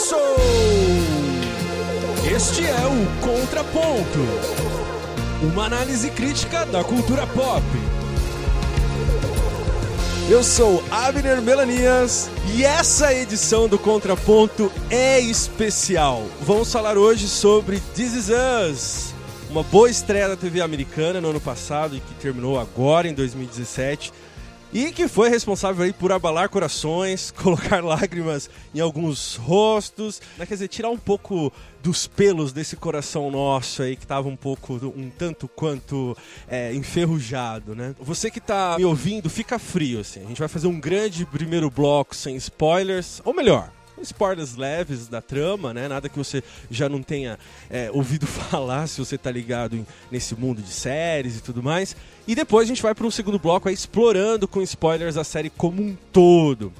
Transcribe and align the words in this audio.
começou! 0.00 0.36
Este 2.34 2.66
é 2.66 2.86
o 2.86 3.20
Contraponto 3.20 4.18
uma 5.42 5.64
análise 5.64 6.10
crítica 6.10 6.66
da 6.66 6.84
cultura 6.84 7.26
pop. 7.28 7.62
Eu 10.28 10.44
sou 10.44 10.84
Abner 10.90 11.40
Melanias 11.40 12.30
e 12.54 12.62
essa 12.62 13.12
edição 13.14 13.66
do 13.66 13.78
Contraponto 13.78 14.70
é 14.90 15.18
especial. 15.18 16.24
Vamos 16.42 16.70
falar 16.70 16.98
hoje 16.98 17.26
sobre 17.26 17.80
This 17.94 18.14
Is 18.14 18.28
Us, 18.28 19.14
uma 19.48 19.62
boa 19.62 19.88
estreia 19.88 20.28
da 20.28 20.36
TV 20.36 20.60
americana 20.60 21.22
no 21.22 21.30
ano 21.30 21.40
passado 21.40 21.96
e 21.96 22.00
que 22.00 22.14
terminou 22.14 22.60
agora 22.60 23.08
em 23.08 23.14
2017 23.14 24.12
e 24.72 24.92
que 24.92 25.08
foi 25.08 25.28
responsável 25.28 25.84
aí 25.84 25.92
por 25.92 26.12
abalar 26.12 26.48
corações, 26.48 27.30
colocar 27.36 27.82
lágrimas 27.82 28.48
em 28.74 28.80
alguns 28.80 29.36
rostos, 29.36 30.20
né? 30.38 30.46
quer 30.46 30.54
dizer, 30.54 30.68
tirar 30.68 30.90
um 30.90 30.98
pouco 30.98 31.52
dos 31.82 32.06
pelos 32.06 32.52
desse 32.52 32.76
coração 32.76 33.30
nosso 33.30 33.82
aí 33.82 33.96
que 33.96 34.04
estava 34.04 34.28
um 34.28 34.36
pouco, 34.36 34.74
um 34.96 35.10
tanto 35.10 35.48
quanto 35.48 36.16
é, 36.46 36.74
enferrujado, 36.74 37.74
né? 37.74 37.94
Você 38.00 38.30
que 38.30 38.38
está 38.38 38.76
me 38.76 38.84
ouvindo, 38.84 39.30
fica 39.30 39.58
frio, 39.58 40.00
assim. 40.00 40.20
A 40.24 40.28
gente 40.28 40.38
vai 40.38 40.48
fazer 40.48 40.66
um 40.66 40.78
grande 40.78 41.24
primeiro 41.24 41.70
bloco 41.70 42.14
sem 42.14 42.36
spoilers, 42.36 43.20
ou 43.24 43.34
melhor, 43.34 43.70
spoilers 44.02 44.56
leves 44.56 45.08
da 45.08 45.20
trama, 45.20 45.72
né? 45.74 45.88
Nada 45.88 46.08
que 46.08 46.18
você 46.18 46.42
já 46.70 46.88
não 46.88 47.02
tenha 47.02 47.38
é, 47.68 47.90
ouvido 47.92 48.26
falar 48.28 48.86
se 48.86 48.98
você 48.98 49.16
tá 49.16 49.30
ligado 49.30 49.76
em, 49.76 49.86
nesse 50.10 50.34
mundo 50.34 50.62
de 50.62 50.70
séries 50.70 51.38
e 51.38 51.42
tudo 51.42 51.62
mais. 51.62 51.96
E 52.26 52.34
depois 52.34 52.66
a 52.66 52.68
gente 52.68 52.82
vai 52.82 52.94
para 52.94 53.06
um 53.06 53.10
segundo 53.10 53.38
bloco 53.38 53.68
aí, 53.68 53.74
explorando 53.74 54.46
com 54.46 54.62
spoilers 54.62 55.16
a 55.16 55.24
série 55.24 55.50
como 55.50 55.82
um 55.82 55.96
todo. 56.12 56.72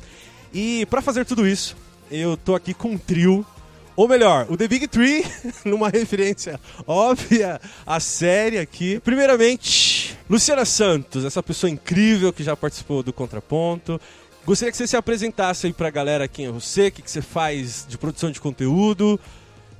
E 0.52 0.86
para 0.86 1.02
fazer 1.02 1.24
tudo 1.24 1.46
isso, 1.46 1.76
eu 2.10 2.36
tô 2.36 2.54
aqui 2.54 2.74
com 2.74 2.90
um 2.90 2.98
trio 2.98 3.46
ou 4.00 4.08
melhor, 4.08 4.46
o 4.48 4.56
The 4.56 4.66
Big 4.66 4.88
Three, 4.88 5.22
numa 5.62 5.90
referência 5.90 6.58
óbvia 6.86 7.60
à 7.84 8.00
série 8.00 8.56
aqui. 8.56 8.98
Primeiramente, 9.00 10.16
Luciana 10.28 10.64
Santos, 10.64 11.22
essa 11.22 11.42
pessoa 11.42 11.68
incrível 11.68 12.32
que 12.32 12.42
já 12.42 12.56
participou 12.56 13.02
do 13.02 13.12
Contraponto. 13.12 14.00
Gostaria 14.44 14.70
que 14.70 14.76
você 14.76 14.86
se 14.86 14.96
apresentasse 14.96 15.66
aí 15.66 15.72
pra 15.72 15.90
galera 15.90 16.26
quem 16.26 16.46
é 16.46 16.50
você, 16.50 16.88
o 16.88 16.92
que, 16.92 17.02
que 17.02 17.10
você 17.10 17.22
faz 17.22 17.86
de 17.88 17.98
produção 17.98 18.30
de 18.30 18.40
conteúdo. 18.40 19.20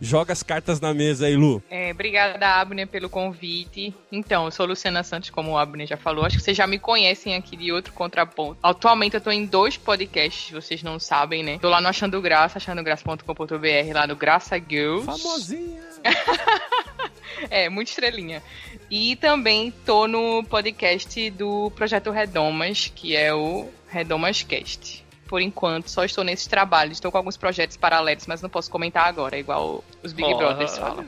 Joga 0.03 0.33
as 0.33 0.43
cartas 0.43 0.81
na 0.81 0.95
mesa 0.95 1.27
aí, 1.27 1.37
Lu. 1.37 1.63
É, 1.69 1.91
obrigada, 1.91 2.47
Abner, 2.47 2.87
pelo 2.87 3.11
convite. 3.11 3.95
Então, 4.11 4.47
eu 4.47 4.51
sou 4.51 4.65
Luciana 4.65 5.03
Santos, 5.03 5.29
como 5.29 5.51
o 5.51 5.59
Abner 5.59 5.87
já 5.87 5.97
falou. 5.99 6.25
Acho 6.25 6.39
que 6.39 6.43
vocês 6.43 6.57
já 6.57 6.67
me 6.67 6.79
conhecem 6.79 7.35
aqui 7.35 7.55
de 7.55 7.71
outro 7.71 7.93
contraponto. 7.93 8.59
Atualmente 8.63 9.15
eu 9.15 9.21
tô 9.21 9.31
em 9.31 9.45
dois 9.45 9.77
podcasts, 9.77 10.51
vocês 10.51 10.83
não 10.83 10.99
sabem, 10.99 11.43
né? 11.43 11.59
Tô 11.59 11.69
lá 11.69 11.83
no 11.83 11.89
Achando 11.89 12.19
Graça, 12.23 12.57
achandograça.com.br, 12.57 13.93
lá 13.93 14.07
no 14.07 14.17
Graça 14.17 14.57
Girls. 14.59 15.05
Famosinha! 15.05 15.83
é, 17.51 17.69
muito 17.69 17.89
estrelinha. 17.89 18.43
E 18.91 19.17
também 19.17 19.71
tô 19.85 20.09
no 20.09 20.43
podcast 20.45 21.29
do 21.31 21.71
Projeto 21.77 22.11
Redomas, 22.11 22.91
que 22.95 23.15
é 23.15 23.35
o 23.35 23.69
Redomas 23.93 24.43
Cast 24.47 25.03
por 25.31 25.41
enquanto, 25.41 25.89
só 25.89 26.05
estou 26.05 26.25
nesses 26.25 26.49
trabalhos. 26.49 26.97
Estou 26.97 27.13
com 27.13 27.17
alguns 27.17 27.37
projetos 27.37 27.77
paralelos, 27.77 28.27
mas 28.27 28.43
não 28.43 28.51
posso 28.51 28.69
comentar 28.69 29.07
agora, 29.07 29.39
igual 29.39 29.85
os 30.03 30.13
Big 30.13 30.29
oh, 30.35 30.39
Brothers 30.39 30.77
falam. 30.77 31.07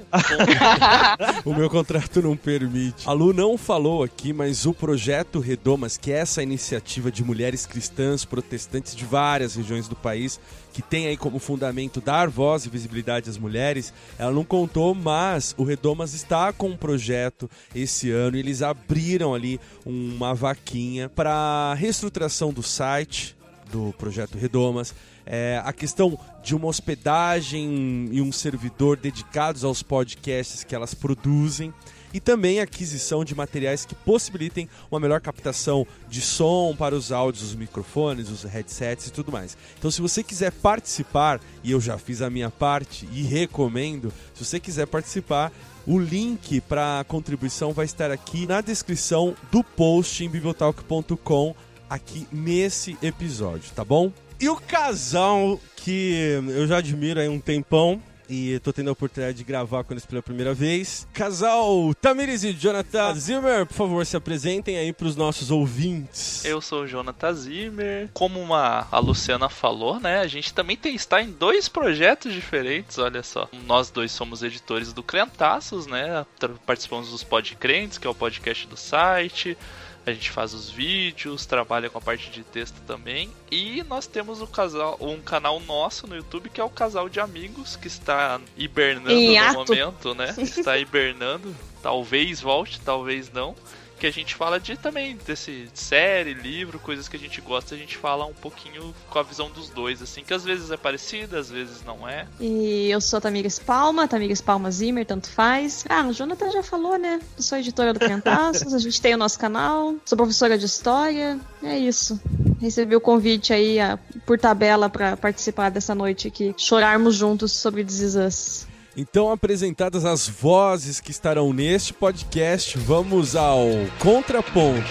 o 1.44 1.52
meu 1.52 1.68
contrato 1.68 2.22
não 2.22 2.36
permite. 2.36 3.08
A 3.08 3.10
Lu 3.10 3.32
não 3.32 3.58
falou 3.58 4.04
aqui, 4.04 4.32
mas 4.32 4.64
o 4.64 4.72
projeto 4.72 5.40
Redomas, 5.40 5.96
que 5.96 6.12
é 6.12 6.18
essa 6.18 6.40
iniciativa 6.40 7.10
de 7.10 7.24
mulheres 7.24 7.66
cristãs 7.66 8.24
protestantes 8.24 8.94
de 8.94 9.04
várias 9.04 9.56
regiões 9.56 9.88
do 9.88 9.96
país, 9.96 10.38
que 10.72 10.82
tem 10.82 11.08
aí 11.08 11.16
como 11.16 11.40
fundamento 11.40 12.00
dar 12.00 12.28
voz 12.28 12.64
e 12.64 12.70
visibilidade 12.70 13.28
às 13.28 13.36
mulheres, 13.36 13.92
ela 14.16 14.30
não 14.30 14.44
contou, 14.44 14.94
mas 14.94 15.52
o 15.58 15.64
Redomas 15.64 16.14
está 16.14 16.52
com 16.52 16.68
um 16.68 16.76
projeto 16.76 17.50
esse 17.74 18.12
ano 18.12 18.36
e 18.36 18.40
eles 18.40 18.62
abriram 18.62 19.34
ali 19.34 19.60
uma 19.84 20.32
vaquinha 20.32 21.08
para 21.08 21.74
reestruturação 21.74 22.52
do 22.52 22.62
site, 22.62 23.36
do 23.72 23.94
projeto 23.96 24.36
Redomas, 24.36 24.94
é, 25.24 25.60
a 25.64 25.72
questão 25.72 26.18
de 26.44 26.54
uma 26.54 26.68
hospedagem 26.68 28.08
e 28.12 28.20
um 28.20 28.30
servidor 28.30 28.98
dedicados 28.98 29.64
aos 29.64 29.82
podcasts 29.82 30.62
que 30.62 30.74
elas 30.74 30.92
produzem 30.92 31.72
e 32.12 32.20
também 32.20 32.60
a 32.60 32.64
aquisição 32.64 33.24
de 33.24 33.34
materiais 33.34 33.86
que 33.86 33.94
possibilitem 33.94 34.68
uma 34.90 35.00
melhor 35.00 35.20
captação 35.20 35.86
de 36.08 36.20
som 36.20 36.76
para 36.76 36.94
os 36.94 37.10
áudios, 37.10 37.42
os 37.42 37.54
microfones, 37.54 38.28
os 38.28 38.42
headsets 38.42 39.06
e 39.06 39.12
tudo 39.12 39.32
mais. 39.32 39.56
Então, 39.78 39.90
se 39.90 40.02
você 40.02 40.22
quiser 40.22 40.52
participar, 40.52 41.40
e 41.64 41.70
eu 41.70 41.80
já 41.80 41.96
fiz 41.96 42.20
a 42.20 42.28
minha 42.28 42.50
parte 42.50 43.08
e 43.12 43.22
recomendo, 43.22 44.12
se 44.34 44.44
você 44.44 44.60
quiser 44.60 44.86
participar, 44.86 45.50
o 45.86 45.98
link 45.98 46.60
para 46.60 47.00
a 47.00 47.04
contribuição 47.04 47.72
vai 47.72 47.86
estar 47.86 48.10
aqui 48.10 48.46
na 48.46 48.60
descrição 48.60 49.34
do 49.50 49.64
post 49.64 50.22
em 50.22 50.28
bibliotalk.com 50.28 51.56
aqui 51.92 52.26
nesse 52.32 52.96
episódio, 53.02 53.70
tá 53.74 53.84
bom? 53.84 54.10
E 54.40 54.48
o 54.48 54.56
casal 54.56 55.60
que 55.76 56.40
eu 56.48 56.66
já 56.66 56.78
admiro 56.78 57.20
há 57.20 57.24
um 57.24 57.38
tempão, 57.38 58.00
e 58.28 58.58
tô 58.60 58.72
tendo 58.72 58.88
a 58.88 58.92
oportunidade 58.92 59.36
de 59.36 59.44
gravar 59.44 59.84
com 59.84 59.92
eles 59.92 60.06
pela 60.06 60.22
primeira 60.22 60.54
vez. 60.54 61.06
Casal 61.12 61.94
Tamires 62.00 62.42
e 62.44 62.52
Jonathan 62.54 63.14
Zimmer, 63.14 63.66
por 63.66 63.74
favor, 63.74 64.06
se 64.06 64.16
apresentem 64.16 64.78
aí 64.78 64.90
para 64.90 65.06
os 65.06 65.16
nossos 65.16 65.50
ouvintes. 65.50 66.42
Eu 66.44 66.62
sou 66.62 66.84
o 66.84 66.86
Jonathan 66.86 67.34
Zimmer. 67.34 68.10
Como 68.14 68.40
uma, 68.40 68.88
a 68.90 68.98
Luciana 68.98 69.50
falou, 69.50 70.00
né? 70.00 70.20
A 70.20 70.26
gente 70.26 70.54
também 70.54 70.78
tem, 70.78 70.94
está 70.94 71.20
em 71.20 71.30
dois 71.30 71.68
projetos 71.68 72.32
diferentes, 72.32 72.96
olha 72.96 73.22
só. 73.22 73.50
Nós 73.66 73.90
dois 73.90 74.10
somos 74.10 74.42
editores 74.42 74.94
do 74.94 75.02
Crentaços, 75.02 75.86
né? 75.86 76.24
Participamos 76.64 77.10
dos 77.10 77.22
Podcrentes, 77.22 77.98
que 77.98 78.06
é 78.06 78.10
o 78.10 78.14
podcast 78.14 78.66
do 78.66 78.78
site. 78.78 79.58
A 80.04 80.12
gente 80.12 80.30
faz 80.30 80.52
os 80.52 80.68
vídeos, 80.68 81.46
trabalha 81.46 81.88
com 81.88 81.98
a 81.98 82.00
parte 82.00 82.30
de 82.30 82.42
texto 82.42 82.80
também. 82.86 83.30
E 83.50 83.82
nós 83.84 84.06
temos 84.06 84.40
um 84.40 84.46
casal, 84.46 84.96
um 85.00 85.20
canal 85.20 85.60
nosso 85.60 86.06
no 86.06 86.16
YouTube 86.16 86.50
que 86.50 86.60
é 86.60 86.64
o 86.64 86.70
Casal 86.70 87.08
de 87.08 87.20
Amigos, 87.20 87.76
que 87.76 87.86
está 87.86 88.40
hibernando 88.56 89.14
no 89.14 89.52
momento, 89.52 90.14
né? 90.14 90.34
Está 90.38 90.76
hibernando. 90.76 91.54
Talvez 91.82 92.40
volte, 92.40 92.80
talvez 92.80 93.32
não 93.32 93.54
que 94.02 94.06
a 94.08 94.10
gente 94.10 94.34
fala 94.34 94.58
de 94.58 94.76
também 94.76 95.16
desse 95.24 95.68
série, 95.72 96.34
livro, 96.34 96.80
coisas 96.80 97.06
que 97.06 97.14
a 97.14 97.18
gente 97.20 97.40
gosta, 97.40 97.76
a 97.76 97.78
gente 97.78 97.96
fala 97.96 98.26
um 98.26 98.32
pouquinho 98.32 98.92
com 99.08 99.16
a 99.16 99.22
visão 99.22 99.48
dos 99.48 99.68
dois, 99.68 100.02
assim, 100.02 100.24
que 100.24 100.34
às 100.34 100.42
vezes 100.42 100.72
é 100.72 100.76
parecida, 100.76 101.38
às 101.38 101.48
vezes 101.48 101.84
não 101.84 102.08
é. 102.08 102.26
E 102.40 102.90
eu 102.90 103.00
sou 103.00 103.18
a 103.18 103.20
Tamires 103.20 103.60
Palma, 103.60 104.08
Tamires 104.08 104.40
Palma 104.40 104.72
Zimmer, 104.72 105.06
tanto 105.06 105.30
faz. 105.30 105.84
Ah, 105.88 106.04
o 106.04 106.12
Jonathan 106.12 106.50
já 106.50 106.64
falou, 106.64 106.98
né? 106.98 107.20
Eu 107.36 107.42
sou 107.44 107.56
editora 107.56 107.94
do 107.94 108.00
Cantaços, 108.00 108.74
a 108.74 108.78
gente 108.80 109.00
tem 109.00 109.14
o 109.14 109.18
nosso 109.18 109.38
canal, 109.38 109.94
sou 110.04 110.18
professora 110.18 110.58
de 110.58 110.66
história, 110.66 111.38
é 111.62 111.78
isso. 111.78 112.20
Recebi 112.60 112.96
o 112.96 113.00
convite 113.00 113.52
aí 113.52 113.78
a, 113.78 114.00
por 114.26 114.36
tabela 114.36 114.90
para 114.90 115.16
participar 115.16 115.70
dessa 115.70 115.94
noite 115.94 116.26
aqui, 116.26 116.52
chorarmos 116.58 117.14
juntos 117.14 117.52
sobre 117.52 117.84
This. 117.84 118.66
Então, 118.96 119.30
apresentadas 119.30 120.04
as 120.04 120.28
vozes 120.28 121.00
que 121.00 121.10
estarão 121.10 121.52
neste 121.52 121.94
podcast, 121.94 122.76
vamos 122.76 123.34
ao 123.34 123.66
contraponto. 123.98 124.82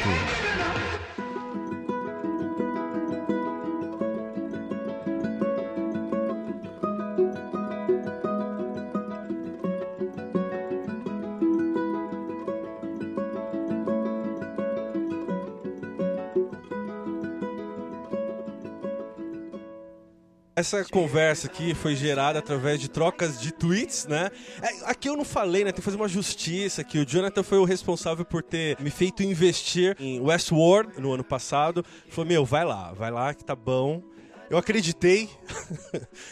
Essa 20.62 20.86
conversa 20.86 21.48
aqui 21.48 21.74
foi 21.74 21.96
gerada 21.96 22.38
através 22.38 22.80
de 22.80 22.88
trocas 22.88 23.42
de 23.42 23.52
tweets, 23.52 24.06
né? 24.06 24.30
É, 24.62 24.92
aqui 24.92 25.10
eu 25.10 25.18
não 25.18 25.26
falei, 25.26 25.64
né? 25.64 25.72
Tem 25.72 25.78
que 25.78 25.82
fazer 25.82 25.98
uma 25.98 26.08
justiça 26.08 26.84
que 26.84 27.00
o 27.00 27.06
Jonathan 27.06 27.42
foi 27.42 27.58
o 27.58 27.64
responsável 27.64 28.24
por 28.24 28.44
ter 28.44 28.80
me 28.80 28.92
feito 28.92 29.24
investir 29.24 29.98
em 30.00 30.20
Westworld 30.20 31.02
no 31.02 31.14
ano 31.14 31.24
passado. 31.24 31.84
Falou, 32.10 32.28
meu, 32.28 32.46
vai 32.46 32.64
lá, 32.64 32.94
vai 32.94 33.10
lá 33.10 33.34
que 33.34 33.44
tá 33.44 33.56
bom. 33.56 34.04
Eu 34.52 34.58
acreditei. 34.58 35.30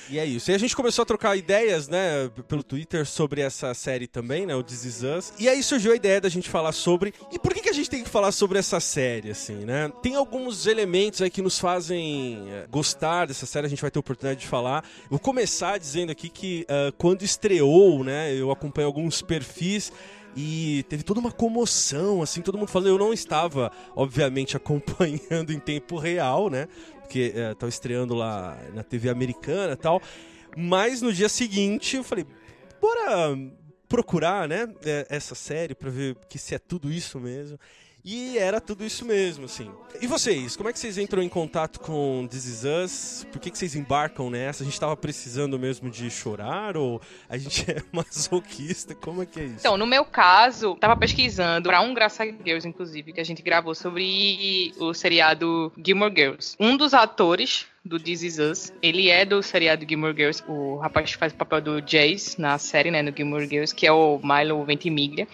e 0.09 0.19
é 0.19 0.25
isso. 0.25 0.51
E 0.51 0.53
a 0.53 0.57
gente 0.57 0.75
começou 0.75 1.03
a 1.03 1.05
trocar 1.05 1.37
ideias, 1.37 1.87
né, 1.87 2.29
pelo 2.49 2.61
Twitter 2.61 3.05
sobre 3.05 3.39
essa 3.39 3.73
série 3.73 4.07
também, 4.07 4.45
né, 4.45 4.53
o 4.53 4.61
This 4.61 4.83
Is 4.83 5.03
Us. 5.03 5.33
E 5.39 5.47
aí 5.47 5.63
surgiu 5.63 5.93
a 5.93 5.95
ideia 5.95 6.19
da 6.19 6.27
gente 6.27 6.49
falar 6.49 6.73
sobre. 6.73 7.13
E 7.31 7.39
por 7.39 7.53
que, 7.53 7.61
que 7.61 7.69
a 7.69 7.73
gente 7.73 7.89
tem 7.89 8.03
que 8.03 8.09
falar 8.09 8.33
sobre 8.33 8.59
essa 8.59 8.81
série, 8.81 9.31
assim, 9.31 9.63
né? 9.63 9.89
Tem 10.03 10.15
alguns 10.15 10.67
elementos 10.67 11.21
aí 11.21 11.29
que 11.29 11.41
nos 11.41 11.57
fazem 11.57 12.45
eh, 12.51 12.67
gostar 12.69 13.27
dessa 13.27 13.45
série, 13.45 13.67
a 13.67 13.69
gente 13.69 13.81
vai 13.81 13.89
ter 13.89 13.99
oportunidade 13.99 14.41
de 14.41 14.47
falar. 14.47 14.83
Vou 15.09 15.17
começar 15.17 15.77
dizendo 15.77 16.11
aqui 16.11 16.27
que 16.27 16.67
uh, 16.69 16.91
quando 16.97 17.23
estreou, 17.23 18.03
né, 18.03 18.35
eu 18.35 18.51
acompanhei 18.51 18.85
alguns 18.85 19.21
perfis 19.21 19.93
e 20.41 20.83
teve 20.83 21.03
toda 21.03 21.19
uma 21.19 21.33
comoção, 21.33 22.21
assim, 22.21 22.41
todo 22.41 22.57
mundo 22.57 22.69
falou. 22.69 22.87
Eu 22.87 22.97
não 22.97 23.11
estava, 23.11 23.69
obviamente, 23.93 24.55
acompanhando 24.57 25.51
em 25.51 25.59
tempo 25.59 25.97
real, 25.97 26.49
né? 26.49 26.69
porque 27.09 27.33
estão 27.51 27.67
é, 27.67 27.69
estreando 27.69 28.13
lá 28.13 28.55
na 28.71 28.83
TV 28.83 29.09
americana 29.09 29.73
e 29.73 29.75
tal. 29.75 29.99
Mas 30.55 31.01
no 31.01 31.11
dia 31.11 31.27
seguinte 31.27 31.97
eu 31.97 32.03
falei, 32.03 32.25
bora 32.79 33.35
procurar, 33.87 34.47
né, 34.47 34.71
é, 34.85 35.07
essa 35.09 35.33
série 35.33 35.73
pra 35.73 35.89
ver 35.89 36.15
que 36.29 36.37
se 36.37 36.53
é 36.53 36.59
tudo 36.59 36.91
isso 36.91 37.19
mesmo. 37.19 37.59
E 38.03 38.37
era 38.37 38.61
tudo 38.61 38.85
isso 38.85 39.05
mesmo, 39.05 39.45
assim. 39.45 39.69
E 40.01 40.07
vocês, 40.07 40.55
como 40.55 40.69
é 40.69 40.73
que 40.73 40.79
vocês 40.79 40.97
entram 40.97 41.21
em 41.21 41.29
contato 41.29 41.79
com 41.79 42.27
This 42.29 42.45
Is 42.45 42.63
Us? 42.63 43.27
Por 43.31 43.39
que, 43.39 43.51
que 43.51 43.57
vocês 43.57 43.75
embarcam 43.75 44.29
nessa? 44.29 44.63
A 44.63 44.65
gente 44.65 44.79
tava 44.79 44.95
precisando 44.95 45.59
mesmo 45.59 45.89
de 45.89 46.09
chorar 46.09 46.77
ou 46.77 47.01
a 47.27 47.37
gente 47.37 47.65
é 47.69 47.83
masoquista? 47.91 48.95
Como 48.95 49.21
é 49.21 49.25
que 49.25 49.39
é 49.39 49.43
isso? 49.45 49.55
Então, 49.59 49.77
no 49.77 49.85
meu 49.85 50.05
caso, 50.05 50.75
tava 50.75 50.95
pesquisando 50.95 51.69
pra 51.69 51.81
um 51.81 51.93
Graça 51.93 52.23
Girls, 52.25 52.67
inclusive, 52.67 53.11
que 53.11 53.19
a 53.19 53.25
gente 53.25 53.41
gravou 53.41 53.75
sobre 53.75 54.73
o 54.77 54.93
seriado 54.93 55.71
Gilmore 55.83 56.13
Girls. 56.15 56.55
Um 56.59 56.77
dos 56.77 56.93
atores 56.93 57.67
do 57.89 57.99
This 57.99 58.21
Is 58.21 58.37
Us. 58.37 58.73
Ele 58.83 59.09
é 59.09 59.25
do 59.25 59.41
seriado 59.41 59.85
Gilmore 59.87 60.15
Girls, 60.15 60.43
o 60.47 60.77
rapaz 60.77 61.11
que 61.11 61.17
faz 61.17 61.33
o 61.33 61.35
papel 61.35 61.59
do 61.59 61.81
Jace 61.81 62.39
na 62.39 62.57
série, 62.59 62.91
né, 62.91 63.01
no 63.01 63.11
Gilmore 63.15 63.47
Girls, 63.47 63.73
que 63.73 63.87
é 63.87 63.91
o 63.91 64.21
Milo 64.23 64.63
Ventimiglia. 64.63 65.27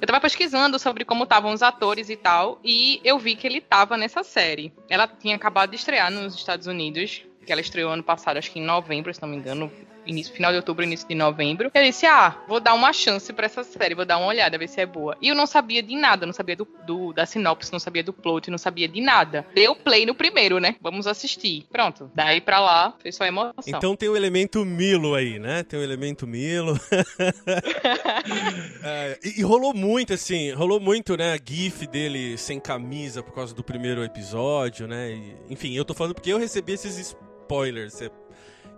Eu 0.00 0.06
tava 0.06 0.20
pesquisando 0.20 0.78
sobre 0.78 1.04
como 1.04 1.24
estavam 1.24 1.52
os 1.52 1.62
atores 1.62 2.08
e 2.08 2.16
tal, 2.16 2.58
e 2.64 2.98
eu 3.04 3.18
vi 3.18 3.36
que 3.36 3.46
ele 3.46 3.60
tava 3.60 3.98
nessa 3.98 4.24
série. 4.24 4.72
Ela 4.88 5.06
tinha 5.06 5.36
acabado 5.36 5.70
de 5.70 5.76
estrear 5.76 6.10
nos 6.10 6.34
Estados 6.34 6.66
Unidos, 6.66 7.22
que 7.44 7.52
ela 7.52 7.60
estreou 7.60 7.92
ano 7.92 8.02
passado, 8.02 8.38
acho 8.38 8.50
que 8.50 8.58
em 8.58 8.64
novembro, 8.64 9.12
se 9.12 9.20
não 9.20 9.28
me 9.28 9.36
engano, 9.36 9.70
início, 10.06 10.34
final 10.34 10.50
de 10.50 10.56
outubro, 10.56 10.84
início 10.84 11.08
de 11.08 11.14
novembro. 11.14 11.70
Eu 11.74 11.84
disse, 11.84 12.06
ah, 12.06 12.36
vou 12.48 12.60
dar 12.60 12.74
uma 12.74 12.92
chance 12.92 13.32
para 13.32 13.46
essa 13.46 13.64
série, 13.64 13.94
vou 13.94 14.04
dar 14.04 14.18
uma 14.18 14.26
olhada, 14.26 14.58
ver 14.58 14.68
se 14.68 14.80
é 14.80 14.86
boa. 14.86 15.16
E 15.20 15.28
eu 15.28 15.34
não 15.34 15.46
sabia 15.46 15.82
de 15.82 15.96
nada, 15.96 16.26
não 16.26 16.32
sabia 16.32 16.56
do, 16.56 16.66
do, 16.86 17.12
da 17.12 17.26
sinopse, 17.26 17.72
não 17.72 17.78
sabia 17.78 18.02
do 18.02 18.12
plot, 18.12 18.50
não 18.50 18.58
sabia 18.58 18.88
de 18.88 19.00
nada. 19.00 19.46
Deu 19.54 19.74
play 19.74 20.06
no 20.06 20.14
primeiro, 20.14 20.58
né? 20.58 20.76
Vamos 20.80 21.06
assistir. 21.06 21.66
Pronto. 21.70 22.10
Daí 22.14 22.40
pra 22.40 22.60
lá, 22.60 22.94
foi 23.00 23.12
só 23.12 23.24
emoção. 23.24 23.52
Então 23.66 23.96
tem 23.96 24.08
o 24.08 24.16
elemento 24.16 24.64
Milo 24.64 25.14
aí, 25.14 25.38
né? 25.38 25.62
Tem 25.62 25.78
o 25.78 25.82
elemento 25.82 26.26
Milo. 26.26 26.78
é, 28.82 29.18
e, 29.22 29.40
e, 29.40 29.42
rolou 29.42 29.74
muito, 29.74 30.12
assim, 30.12 30.52
rolou 30.52 30.80
muito, 30.80 31.16
né? 31.16 31.38
GIF 31.44 31.86
dele 31.86 32.36
sem 32.36 32.58
camisa 32.58 33.22
por 33.22 33.34
causa 33.34 33.54
do 33.54 33.62
primeiro 33.62 34.04
episódio, 34.04 34.86
né? 34.86 35.12
E, 35.12 35.36
enfim, 35.50 35.74
eu 35.74 35.84
tô 35.84 35.94
falando 35.94 36.14
porque 36.14 36.32
eu 36.32 36.38
recebi 36.38 36.72
esses 36.72 36.98
spoilers. 36.98 38.00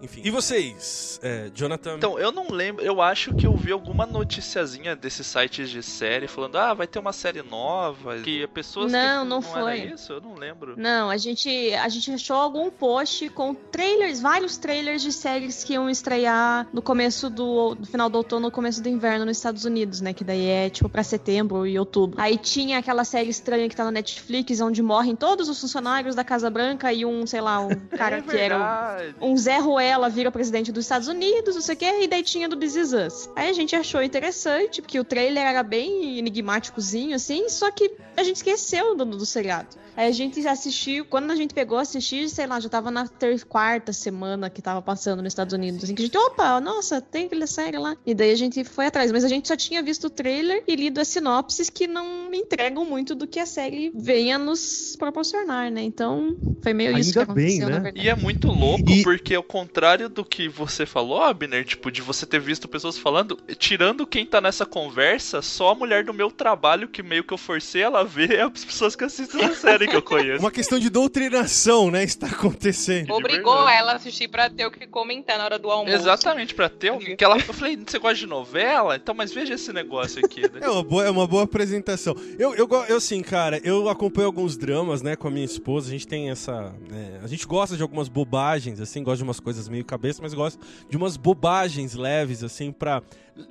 Enfim. 0.04 0.22
E 0.24 0.30
vocês, 0.30 1.18
é, 1.22 1.50
Jonathan? 1.54 1.96
Então, 1.96 2.18
eu 2.18 2.30
não 2.30 2.50
lembro. 2.50 2.84
Eu 2.84 3.00
acho 3.00 3.34
que 3.34 3.46
eu 3.46 3.56
vi 3.56 3.72
alguma 3.72 4.06
noticiazinha 4.06 4.94
desses 4.94 5.26
sites 5.26 5.70
de 5.70 5.82
série 5.82 6.28
falando: 6.28 6.56
ah, 6.56 6.74
vai 6.74 6.86
ter 6.86 6.98
uma 6.98 7.12
série 7.12 7.42
nova. 7.42 8.18
Que 8.18 8.46
pessoas. 8.48 8.92
Não, 8.92 9.22
que 9.22 9.28
não, 9.28 9.40
não 9.40 9.42
foi. 9.42 9.84
isso? 9.86 10.12
Eu 10.12 10.20
não 10.20 10.34
lembro. 10.34 10.74
Não, 10.76 11.10
a 11.10 11.16
gente, 11.16 11.74
a 11.74 11.88
gente 11.88 12.12
achou 12.12 12.36
algum 12.36 12.70
post 12.70 13.28
com 13.30 13.54
trailers, 13.54 14.20
vários 14.20 14.56
trailers 14.56 15.02
de 15.02 15.12
séries 15.12 15.64
que 15.64 15.74
iam 15.74 15.88
estrear 15.88 16.68
no 16.72 16.82
começo 16.82 17.30
do. 17.30 17.74
no 17.74 17.86
final 17.86 18.10
do 18.10 18.18
outono, 18.18 18.46
no 18.46 18.50
começo 18.50 18.82
do 18.82 18.88
inverno 18.88 19.24
nos 19.24 19.38
Estados 19.38 19.64
Unidos, 19.64 20.00
né? 20.00 20.12
Que 20.12 20.22
daí 20.22 20.46
é 20.46 20.70
tipo 20.70 20.88
pra 20.88 21.02
setembro 21.02 21.66
e 21.66 21.78
outubro. 21.78 22.20
Aí 22.20 22.36
tinha 22.36 22.78
aquela 22.78 23.04
série 23.04 23.30
estranha 23.30 23.68
que 23.68 23.76
tá 23.76 23.84
na 23.84 23.90
Netflix, 23.90 24.60
onde 24.60 24.82
morrem 24.82 25.16
todos 25.16 25.48
os 25.48 25.58
funcionários 25.60 26.14
da 26.14 26.22
Casa 26.22 26.50
Branca 26.50 26.92
e 26.92 27.06
um, 27.06 27.26
sei 27.26 27.40
lá, 27.40 27.60
um 27.60 27.74
cara 27.96 28.18
é 28.18 28.22
que 28.22 28.36
era. 28.36 29.14
Um, 29.20 29.32
um 29.32 29.36
Zé 29.36 29.58
Ruel 29.58 29.93
ela 29.94 30.08
vira 30.08 30.30
presidente 30.30 30.70
dos 30.70 30.84
Estados 30.84 31.08
Unidos, 31.08 31.54
não 31.54 31.62
sei 31.62 31.74
o 31.74 31.78
que, 31.78 32.02
e 32.02 32.06
daí 32.06 32.22
tinha 32.22 32.48
do 32.48 32.56
This 32.56 32.76
Is 32.76 32.92
Us. 32.92 33.30
Aí 33.34 33.48
a 33.48 33.52
gente 33.52 33.74
achou 33.74 34.02
interessante, 34.02 34.82
porque 34.82 34.98
o 34.98 35.04
trailer 35.04 35.44
era 35.44 35.62
bem 35.62 36.18
enigmáticozinho, 36.18 37.14
assim, 37.14 37.48
só 37.48 37.70
que 37.70 37.90
a 38.16 38.22
gente 38.22 38.36
esqueceu 38.36 38.94
do, 38.94 39.04
do 39.04 39.26
seriado. 39.26 39.84
Aí 39.96 40.08
a 40.08 40.12
gente 40.12 40.44
assistiu, 40.46 41.04
quando 41.04 41.30
a 41.30 41.36
gente 41.36 41.54
pegou 41.54 41.78
assistir, 41.78 42.28
sei 42.28 42.46
lá, 42.46 42.58
já 42.58 42.68
tava 42.68 42.90
na 42.90 43.06
ter, 43.06 43.44
quarta 43.44 43.92
semana 43.92 44.50
que 44.50 44.60
tava 44.60 44.82
passando 44.82 45.22
nos 45.22 45.32
Estados 45.32 45.54
Unidos, 45.54 45.84
assim, 45.84 45.94
que 45.94 46.02
a 46.02 46.06
gente, 46.06 46.18
opa, 46.18 46.60
nossa, 46.60 47.00
tem 47.00 47.26
aquela 47.26 47.46
série 47.46 47.78
lá. 47.78 47.96
E 48.04 48.12
daí 48.12 48.32
a 48.32 48.36
gente 48.36 48.64
foi 48.64 48.86
atrás, 48.86 49.12
mas 49.12 49.24
a 49.24 49.28
gente 49.28 49.46
só 49.46 49.56
tinha 49.56 49.82
visto 49.82 50.08
o 50.08 50.10
trailer 50.10 50.64
e 50.66 50.74
lido 50.74 51.00
as 51.00 51.06
sinopses 51.06 51.70
que 51.70 51.86
não 51.86 52.32
entregam 52.34 52.84
muito 52.84 53.14
do 53.14 53.26
que 53.26 53.38
a 53.38 53.46
série 53.46 53.92
venha 53.94 54.36
nos 54.36 54.96
proporcionar, 54.98 55.70
né? 55.70 55.82
Então, 55.82 56.36
foi 56.60 56.74
meio 56.74 56.90
Ainda 56.90 57.00
isso 57.00 57.12
que 57.12 57.18
aconteceu, 57.20 57.68
bem, 57.68 57.80
né? 57.80 57.92
E 57.94 58.08
é 58.08 58.16
muito 58.16 58.48
louco, 58.48 58.90
e... 58.90 59.04
porque 59.04 59.34
ao 59.34 59.44
contrário 59.44 59.83
do 60.08 60.24
que 60.24 60.48
você 60.48 60.86
falou, 60.86 61.22
Abner, 61.22 61.64
tipo, 61.64 61.90
de 61.90 62.02
você 62.02 62.26
ter 62.26 62.40
visto 62.40 62.66
pessoas 62.68 62.98
falando, 62.98 63.38
tirando 63.58 64.06
quem 64.06 64.26
tá 64.26 64.40
nessa 64.40 64.66
conversa, 64.66 65.42
só 65.42 65.70
a 65.70 65.74
mulher 65.74 66.04
do 66.04 66.14
meu 66.14 66.30
trabalho, 66.30 66.88
que 66.88 67.02
meio 67.02 67.24
que 67.24 67.32
eu 67.32 67.38
forcei 67.38 67.82
ela 67.82 68.00
a 68.00 68.04
ver, 68.04 68.32
é 68.32 68.42
as 68.54 68.64
pessoas 68.64 68.96
que 68.96 69.04
assistem 69.04 69.44
essa 69.44 69.54
série 69.54 69.86
que 69.86 69.96
eu 69.96 70.02
conheço. 70.02 70.40
Uma 70.40 70.50
questão 70.50 70.78
de 70.78 70.90
doutrinação, 70.90 71.90
né? 71.90 72.04
Está 72.04 72.26
acontecendo. 72.26 73.12
Obrigou 73.12 73.68
ela 73.68 73.92
a 73.92 73.96
assistir 73.96 74.28
pra 74.28 74.50
ter 74.50 74.66
o 74.66 74.70
que 74.70 74.86
comentar 74.86 75.38
na 75.38 75.44
hora 75.44 75.58
do 75.58 75.70
almoço. 75.70 75.94
Exatamente, 75.94 76.54
pra 76.54 76.68
ter 76.68 76.90
o 76.90 76.98
que 76.98 77.22
ela. 77.22 77.36
Eu 77.36 77.40
falei, 77.54 77.76
você 77.76 77.98
gosta 77.98 78.16
de 78.16 78.26
novela? 78.26 78.96
Então, 78.96 79.14
mas 79.14 79.32
veja 79.32 79.54
esse 79.54 79.72
negócio 79.72 80.24
aqui. 80.24 80.42
Né? 80.42 80.60
É, 80.60 80.68
uma 80.68 80.82
boa, 80.82 81.04
é 81.04 81.10
uma 81.10 81.26
boa 81.26 81.44
apresentação. 81.44 82.14
Eu, 82.38 82.54
eu, 82.54 82.68
eu, 82.88 82.96
assim, 82.96 83.22
cara, 83.22 83.60
eu 83.64 83.88
acompanho 83.88 84.26
alguns 84.26 84.56
dramas, 84.56 85.02
né, 85.02 85.16
com 85.16 85.28
a 85.28 85.30
minha 85.30 85.44
esposa. 85.44 85.88
A 85.88 85.90
gente 85.90 86.06
tem 86.06 86.30
essa. 86.30 86.74
Né, 86.88 87.20
a 87.22 87.26
gente 87.26 87.46
gosta 87.46 87.76
de 87.76 87.82
algumas 87.82 88.08
bobagens, 88.08 88.80
assim, 88.80 89.02
gosta 89.02 89.18
de 89.18 89.24
umas 89.24 89.40
coisas 89.40 89.63
meio 89.68 89.84
cabeça, 89.84 90.20
mas 90.22 90.34
gosta 90.34 90.64
de 90.88 90.96
umas 90.96 91.16
bobagens 91.16 91.94
leves, 91.94 92.42
assim, 92.42 92.72
pra. 92.72 93.02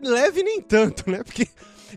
Leve 0.02 0.44
nem 0.44 0.62
tanto, 0.62 1.10
né? 1.10 1.24
Porque 1.24 1.48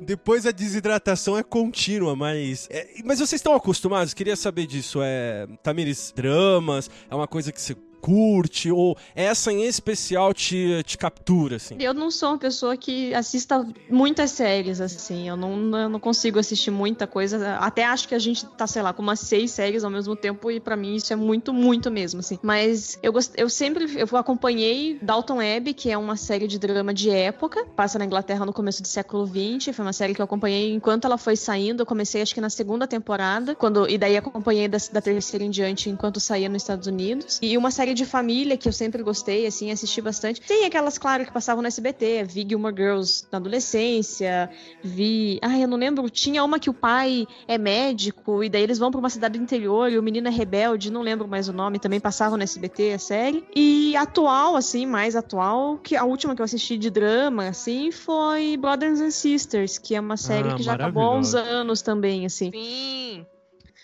depois 0.00 0.46
a 0.46 0.50
desidratação 0.50 1.38
é 1.38 1.42
contínua, 1.42 2.14
mas. 2.14 2.68
É, 2.70 2.88
mas 3.04 3.18
vocês 3.18 3.38
estão 3.38 3.54
acostumados? 3.54 4.14
Queria 4.14 4.36
saber 4.36 4.66
disso. 4.66 5.00
É. 5.02 5.46
Tamires, 5.62 6.12
dramas? 6.14 6.90
É 7.10 7.14
uma 7.14 7.26
coisa 7.26 7.52
que 7.52 7.60
você 7.60 7.76
curte? 8.06 8.70
Ou 8.70 8.96
essa 9.16 9.52
em 9.52 9.64
especial 9.64 10.32
te, 10.32 10.80
te 10.84 10.96
captura, 10.96 11.56
assim? 11.56 11.76
Eu 11.80 11.92
não 11.92 12.08
sou 12.08 12.28
uma 12.28 12.38
pessoa 12.38 12.76
que 12.76 13.12
assista 13.12 13.66
muitas 13.90 14.30
séries, 14.30 14.80
assim. 14.80 15.28
Eu 15.28 15.36
não, 15.36 15.76
eu 15.76 15.88
não 15.88 15.98
consigo 15.98 16.38
assistir 16.38 16.70
muita 16.70 17.04
coisa. 17.04 17.56
Até 17.56 17.84
acho 17.84 18.06
que 18.06 18.14
a 18.14 18.18
gente 18.20 18.46
tá, 18.46 18.64
sei 18.68 18.80
lá, 18.80 18.92
com 18.92 19.02
umas 19.02 19.18
seis 19.18 19.50
séries 19.50 19.82
ao 19.82 19.90
mesmo 19.90 20.14
tempo 20.14 20.52
e 20.52 20.60
para 20.60 20.76
mim 20.76 20.94
isso 20.94 21.12
é 21.12 21.16
muito, 21.16 21.52
muito 21.52 21.90
mesmo, 21.90 22.20
assim. 22.20 22.38
Mas 22.42 22.96
eu, 23.02 23.12
gost... 23.12 23.32
eu 23.36 23.50
sempre 23.50 23.86
eu 23.96 24.16
acompanhei 24.16 24.98
Dalton 25.02 25.38
Webb, 25.38 25.74
que 25.74 25.90
é 25.90 25.98
uma 25.98 26.16
série 26.16 26.46
de 26.46 26.60
drama 26.60 26.94
de 26.94 27.10
época. 27.10 27.66
Passa 27.74 27.98
na 27.98 28.04
Inglaterra 28.04 28.46
no 28.46 28.52
começo 28.52 28.82
do 28.82 28.88
século 28.88 29.26
XX. 29.26 29.74
Foi 29.74 29.84
uma 29.84 29.92
série 29.92 30.14
que 30.14 30.20
eu 30.20 30.24
acompanhei 30.24 30.72
enquanto 30.72 31.06
ela 31.06 31.18
foi 31.18 31.34
saindo. 31.34 31.82
Eu 31.82 31.86
comecei 31.86 32.22
acho 32.22 32.34
que 32.34 32.40
na 32.40 32.50
segunda 32.50 32.86
temporada. 32.86 33.56
quando 33.56 33.88
E 33.88 33.98
daí 33.98 34.16
acompanhei 34.16 34.68
da, 34.68 34.78
da 34.92 35.00
terceira 35.00 35.44
em 35.44 35.50
diante 35.50 35.90
enquanto 35.90 36.20
saía 36.20 36.48
nos 36.48 36.62
Estados 36.62 36.86
Unidos. 36.86 37.40
E 37.42 37.58
uma 37.58 37.72
série 37.72 37.95
de 37.96 38.04
família 38.04 38.56
que 38.56 38.68
eu 38.68 38.72
sempre 38.72 39.02
gostei, 39.02 39.46
assim, 39.46 39.70
assisti 39.70 40.00
bastante. 40.00 40.40
Tem 40.40 40.64
aquelas, 40.64 40.98
claro, 40.98 41.24
que 41.24 41.32
passavam 41.32 41.62
no 41.62 41.68
SBT. 41.68 42.24
Vi 42.24 42.46
Gilmore 42.48 42.74
Girls 42.76 43.24
na 43.32 43.38
adolescência. 43.38 44.48
Vi. 44.82 45.38
Ai, 45.42 45.64
eu 45.64 45.68
não 45.68 45.76
lembro. 45.76 46.08
Tinha 46.08 46.44
uma 46.44 46.58
que 46.58 46.70
o 46.70 46.74
pai 46.74 47.26
é 47.48 47.58
médico 47.58 48.44
e 48.44 48.48
daí 48.48 48.62
eles 48.62 48.78
vão 48.78 48.90
para 48.90 49.00
uma 49.00 49.10
cidade 49.10 49.38
do 49.38 49.42
interior 49.42 49.90
e 49.90 49.98
o 49.98 50.02
menino 50.02 50.28
é 50.28 50.30
rebelde. 50.30 50.92
Não 50.92 51.02
lembro 51.02 51.26
mais 51.26 51.48
o 51.48 51.52
nome. 51.52 51.78
Também 51.78 51.98
passavam 51.98 52.36
no 52.36 52.44
SBT 52.44 52.92
a 52.92 52.98
série. 52.98 53.44
E 53.54 53.96
atual, 53.96 54.54
assim, 54.54 54.86
mais 54.86 55.16
atual, 55.16 55.78
que 55.78 55.96
a 55.96 56.04
última 56.04 56.34
que 56.34 56.42
eu 56.42 56.44
assisti 56.44 56.76
de 56.76 56.90
drama, 56.90 57.48
assim, 57.48 57.90
foi 57.90 58.56
Brothers 58.56 59.00
and 59.00 59.10
Sisters, 59.10 59.78
que 59.78 59.94
é 59.94 60.00
uma 60.00 60.16
série 60.16 60.50
ah, 60.50 60.54
que 60.54 60.62
já 60.62 60.74
acabou 60.74 61.02
há 61.02 61.16
uns 61.16 61.34
anos 61.34 61.82
também, 61.82 62.26
assim. 62.26 62.50
Sim. 62.52 63.26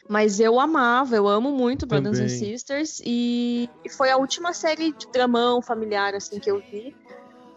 Mas 0.08 0.40
eu 0.40 0.58
amava, 0.58 1.16
eu 1.16 1.28
amo 1.28 1.50
muito 1.50 1.86
Brothers 1.86 2.18
and 2.18 2.28
Sisters. 2.28 3.00
E 3.04 3.68
foi 3.96 4.10
a 4.10 4.16
última 4.16 4.52
série 4.52 4.92
de 4.92 5.06
dramão 5.12 5.62
familiar, 5.62 6.14
assim, 6.14 6.38
que 6.38 6.50
eu 6.50 6.60
vi. 6.60 6.94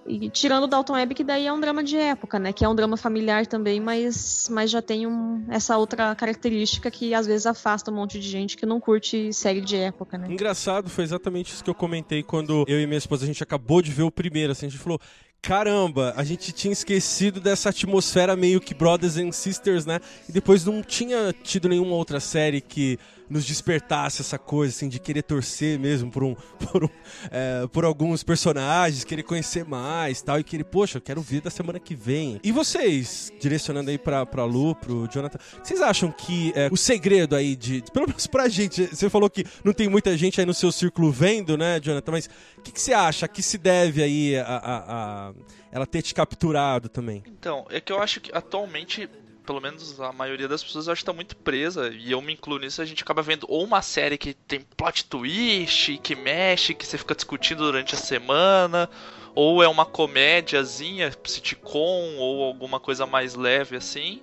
E 0.08 0.30
tirando 0.30 0.66
o 0.66 0.68
Dalton 0.68 0.94
Web, 0.94 1.16
que 1.16 1.24
daí 1.24 1.48
é 1.48 1.52
um 1.52 1.60
drama 1.60 1.84
de 1.84 1.98
época, 1.98 2.38
né? 2.38 2.54
Que 2.54 2.64
é 2.64 2.70
um 2.70 2.76
drama 2.76 2.96
familiar 2.96 3.48
também, 3.48 3.80
mas, 3.80 4.48
mas 4.52 4.70
já 4.70 4.80
tem 4.80 5.08
um, 5.08 5.44
essa 5.50 5.76
outra 5.78 6.14
característica 6.14 6.92
que 6.92 7.16
às 7.16 7.26
vezes 7.26 7.48
afasta 7.48 7.90
um 7.90 7.96
monte 7.96 8.20
de 8.20 8.30
gente 8.30 8.56
que 8.56 8.68
não 8.68 8.80
curte 8.80 9.34
série 9.34 9.62
de 9.62 9.76
época, 9.76 10.16
né? 10.16 10.28
Engraçado, 10.30 10.92
foi 10.92 11.04
exatamente 11.04 11.52
isso 11.52 11.64
que 11.64 11.70
eu 11.70 11.74
comentei 11.74 12.22
quando 12.22 12.66
eu 12.68 12.80
e 12.80 12.86
minha 12.86 13.00
esposa, 13.00 13.24
a 13.24 13.28
gente 13.28 13.42
acabou 13.42 13.82
de 13.82 13.92
ver 13.92 14.04
o 14.04 14.12
primeiro, 14.12 14.52
assim, 14.52 14.68
a 14.68 14.70
gente 14.70 14.80
falou, 14.80 15.00
caramba, 15.46 16.12
a 16.18 16.24
gente 16.24 16.52
tinha 16.52 16.74
esquecido 16.74 17.40
dessa 17.40 17.70
atmosfera 17.70 18.36
meio 18.36 18.60
que 18.60 18.74
Brothers 18.74 19.16
and 19.18 19.32
Sisters, 19.32 19.86
né? 19.86 20.00
E 20.28 20.32
depois 20.32 20.66
não 20.66 20.82
tinha 20.82 21.32
tido 21.44 21.70
nenhuma 21.70 21.94
outra 21.94 22.20
série 22.20 22.60
que 22.60 22.98
nos 23.30 23.46
despertasse 23.46 24.22
essa 24.22 24.38
coisa, 24.38 24.76
assim, 24.76 24.88
de 24.88 25.00
querer 25.00 25.24
torcer 25.24 25.80
mesmo 25.80 26.12
por 26.12 26.24
um, 26.24 26.36
por, 26.72 26.84
um, 26.84 26.90
é, 27.32 27.68
por 27.68 27.86
alguns 27.86 28.24
personagens, 28.24 29.04
querer 29.04 29.24
conhecer 29.24 29.66
mais 29.66 30.22
tal, 30.22 30.40
e 30.40 30.44
querer, 30.44 30.64
poxa, 30.64 30.98
eu 30.98 31.02
quero 31.02 31.22
ver 31.22 31.42
da 31.42 31.50
semana 31.50 31.80
que 31.80 31.96
vem. 31.96 32.40
E 32.44 32.52
vocês, 32.52 33.32
direcionando 33.40 33.90
aí 33.90 33.98
pra, 33.98 34.26
pra 34.26 34.46
Lu, 34.46 34.76
pro 34.76 35.08
Jonathan, 35.08 35.40
vocês 35.64 35.82
acham 35.82 36.12
que 36.12 36.54
é, 36.56 36.70
o 36.72 36.78
segredo 36.78 37.36
aí 37.36 37.56
de, 37.56 37.84
pelo 37.94 38.08
menos 38.08 38.28
pra 38.28 38.48
gente, 38.48 38.88
você 38.88 39.10
falou 39.10 39.30
que 39.30 39.46
não 39.64 39.74
tem 39.74 39.90
muita 39.90 40.16
gente 40.18 40.40
aí 40.40 40.46
no 40.46 40.54
seu 40.54 40.72
círculo 40.72 41.12
vendo, 41.12 41.58
né, 41.58 41.80
Jonathan, 41.80 42.12
mas 42.12 42.30
o 42.58 42.62
que, 42.62 42.72
que 42.72 42.82
você 42.82 42.94
acha 42.94 43.28
que 43.28 43.42
se 43.42 43.58
deve 43.58 44.04
aí 44.04 44.38
a, 44.38 44.44
a, 44.44 45.30
a 45.30 45.34
ela 45.72 45.86
ter 45.86 46.02
te 46.02 46.14
capturado 46.14 46.88
também? 46.88 47.24
Então, 47.28 47.66
é 47.70 47.82
que 47.82 47.92
eu 47.92 48.02
acho 48.02 48.22
que 48.22 48.32
atualmente 48.34 49.10
pelo 49.46 49.62
menos 49.62 50.00
a 50.02 50.12
maioria 50.12 50.48
das 50.48 50.64
pessoas, 50.64 50.90
acho 50.90 51.02
que 51.02 51.06
tá 51.06 51.14
muito 51.14 51.36
presa, 51.36 51.90
e 51.90 52.12
eu 52.12 52.22
me 52.22 52.34
incluo 52.34 52.58
nisso, 52.58 52.82
a 52.82 52.86
gente 52.86 53.04
acaba 53.04 53.22
vendo 53.22 53.46
ou 53.48 53.64
uma 53.64 53.82
série 53.82 54.18
que 54.18 54.34
tem 54.34 54.62
plot 54.76 55.06
twist, 55.06 55.98
que 56.00 56.16
mexe, 56.16 56.74
que 56.74 56.86
você 56.86 56.98
fica 56.98 57.16
discutindo 57.16 57.64
durante 57.64 57.96
a 57.96 57.98
semana, 57.98 58.90
ou 59.36 59.62
é 59.62 59.68
uma 59.68 59.86
comédiazinha, 59.86 61.12
sitcom, 61.26 62.16
ou 62.18 62.44
alguma 62.44 62.80
coisa 62.80 63.06
mais 63.06 63.36
leve 63.36 63.76
assim. 63.76 64.22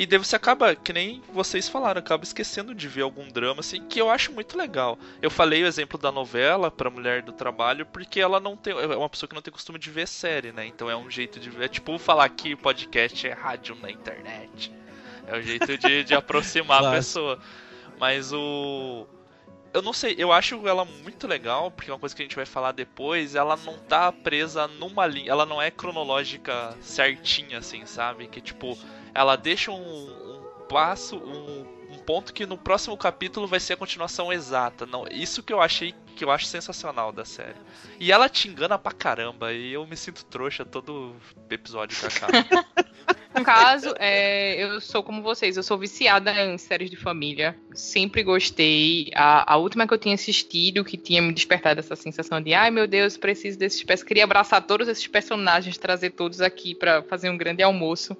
E 0.00 0.06
daí 0.06 0.18
você 0.18 0.34
acaba, 0.34 0.74
que 0.74 0.94
nem 0.94 1.22
vocês 1.30 1.68
falaram, 1.68 1.98
acaba 1.98 2.24
esquecendo 2.24 2.74
de 2.74 2.88
ver 2.88 3.02
algum 3.02 3.28
drama, 3.28 3.60
assim, 3.60 3.84
que 3.84 4.00
eu 4.00 4.08
acho 4.08 4.32
muito 4.32 4.56
legal. 4.56 4.98
Eu 5.20 5.30
falei 5.30 5.62
o 5.62 5.66
exemplo 5.66 5.98
da 5.98 6.10
novela 6.10 6.70
pra 6.70 6.88
Mulher 6.88 7.20
do 7.20 7.32
Trabalho, 7.32 7.84
porque 7.84 8.18
ela 8.18 8.40
não 8.40 8.56
tem. 8.56 8.72
É 8.72 8.96
uma 8.96 9.10
pessoa 9.10 9.28
que 9.28 9.34
não 9.34 9.42
tem 9.42 9.52
costume 9.52 9.78
de 9.78 9.90
ver 9.90 10.08
série, 10.08 10.52
né? 10.52 10.66
Então 10.66 10.88
é 10.88 10.96
um 10.96 11.10
jeito 11.10 11.38
de 11.38 11.50
ver. 11.50 11.66
É 11.66 11.68
tipo 11.68 11.98
falar 11.98 12.26
que 12.30 12.56
podcast 12.56 13.28
é 13.28 13.34
rádio 13.34 13.74
na 13.74 13.90
internet. 13.90 14.72
É 15.26 15.36
um 15.36 15.42
jeito 15.42 15.76
de, 15.76 16.02
de 16.02 16.14
aproximar 16.14 16.78
claro. 16.78 16.86
a 16.86 16.96
pessoa. 16.96 17.38
Mas 17.98 18.32
o. 18.32 19.06
Eu 19.74 19.82
não 19.82 19.92
sei, 19.92 20.14
eu 20.16 20.32
acho 20.32 20.66
ela 20.66 20.86
muito 20.86 21.28
legal, 21.28 21.70
porque 21.70 21.90
é 21.90 21.92
uma 21.92 22.00
coisa 22.00 22.16
que 22.16 22.22
a 22.22 22.24
gente 22.24 22.36
vai 22.36 22.46
falar 22.46 22.72
depois, 22.72 23.34
ela 23.34 23.54
não 23.54 23.76
tá 23.76 24.10
presa 24.10 24.66
numa 24.66 25.06
linha, 25.06 25.30
ela 25.30 25.44
não 25.44 25.60
é 25.60 25.70
cronológica 25.70 26.74
certinha, 26.80 27.58
assim, 27.58 27.84
sabe? 27.84 28.26
Que 28.28 28.40
tipo, 28.40 28.76
ela 29.14 29.36
deixa 29.36 29.70
um, 29.70 29.76
um 29.76 30.66
passo, 30.68 31.16
um, 31.16 31.66
um, 31.92 31.98
ponto 31.98 32.32
que 32.32 32.46
no 32.46 32.56
próximo 32.56 32.96
capítulo 32.96 33.46
vai 33.46 33.60
ser 33.60 33.74
a 33.74 33.76
continuação 33.76 34.32
exata. 34.32 34.86
Não, 34.86 35.06
isso 35.10 35.42
que 35.42 35.52
eu 35.52 35.60
achei 35.60 35.94
que 36.14 36.24
eu 36.24 36.30
acho 36.30 36.46
sensacional 36.46 37.12
da 37.12 37.24
série. 37.24 37.56
E 37.98 38.12
ela 38.12 38.28
te 38.28 38.48
engana 38.48 38.78
pra 38.78 38.92
caramba, 38.92 39.52
e 39.52 39.72
eu 39.72 39.86
me 39.86 39.96
sinto 39.96 40.24
trouxa 40.24 40.64
todo 40.64 41.16
episódio 41.50 41.98
que 41.98 42.06
acaba. 42.06 42.32
No 43.32 43.44
caso, 43.44 43.94
é, 43.98 44.62
eu 44.62 44.80
sou 44.80 45.04
como 45.04 45.22
vocês, 45.22 45.56
eu 45.56 45.62
sou 45.62 45.78
viciada 45.78 46.32
em 46.32 46.58
séries 46.58 46.90
de 46.90 46.96
família. 46.96 47.56
Sempre 47.72 48.24
gostei. 48.24 49.10
A, 49.14 49.54
a, 49.54 49.56
última 49.56 49.86
que 49.86 49.94
eu 49.94 49.98
tinha 49.98 50.14
assistido, 50.14 50.84
que 50.84 50.96
tinha 50.96 51.22
me 51.22 51.32
despertado 51.32 51.78
essa 51.78 51.94
sensação 51.94 52.40
de 52.40 52.52
ai 52.52 52.72
meu 52.72 52.88
Deus, 52.88 53.16
preciso 53.16 53.56
desses 53.56 53.82
personagens. 53.84 54.08
Queria 54.08 54.24
abraçar 54.24 54.60
todos 54.62 54.88
esses 54.88 55.06
personagens, 55.06 55.78
trazer 55.78 56.10
todos 56.10 56.40
aqui 56.40 56.74
para 56.74 57.02
fazer 57.04 57.30
um 57.30 57.36
grande 57.36 57.62
almoço 57.62 58.16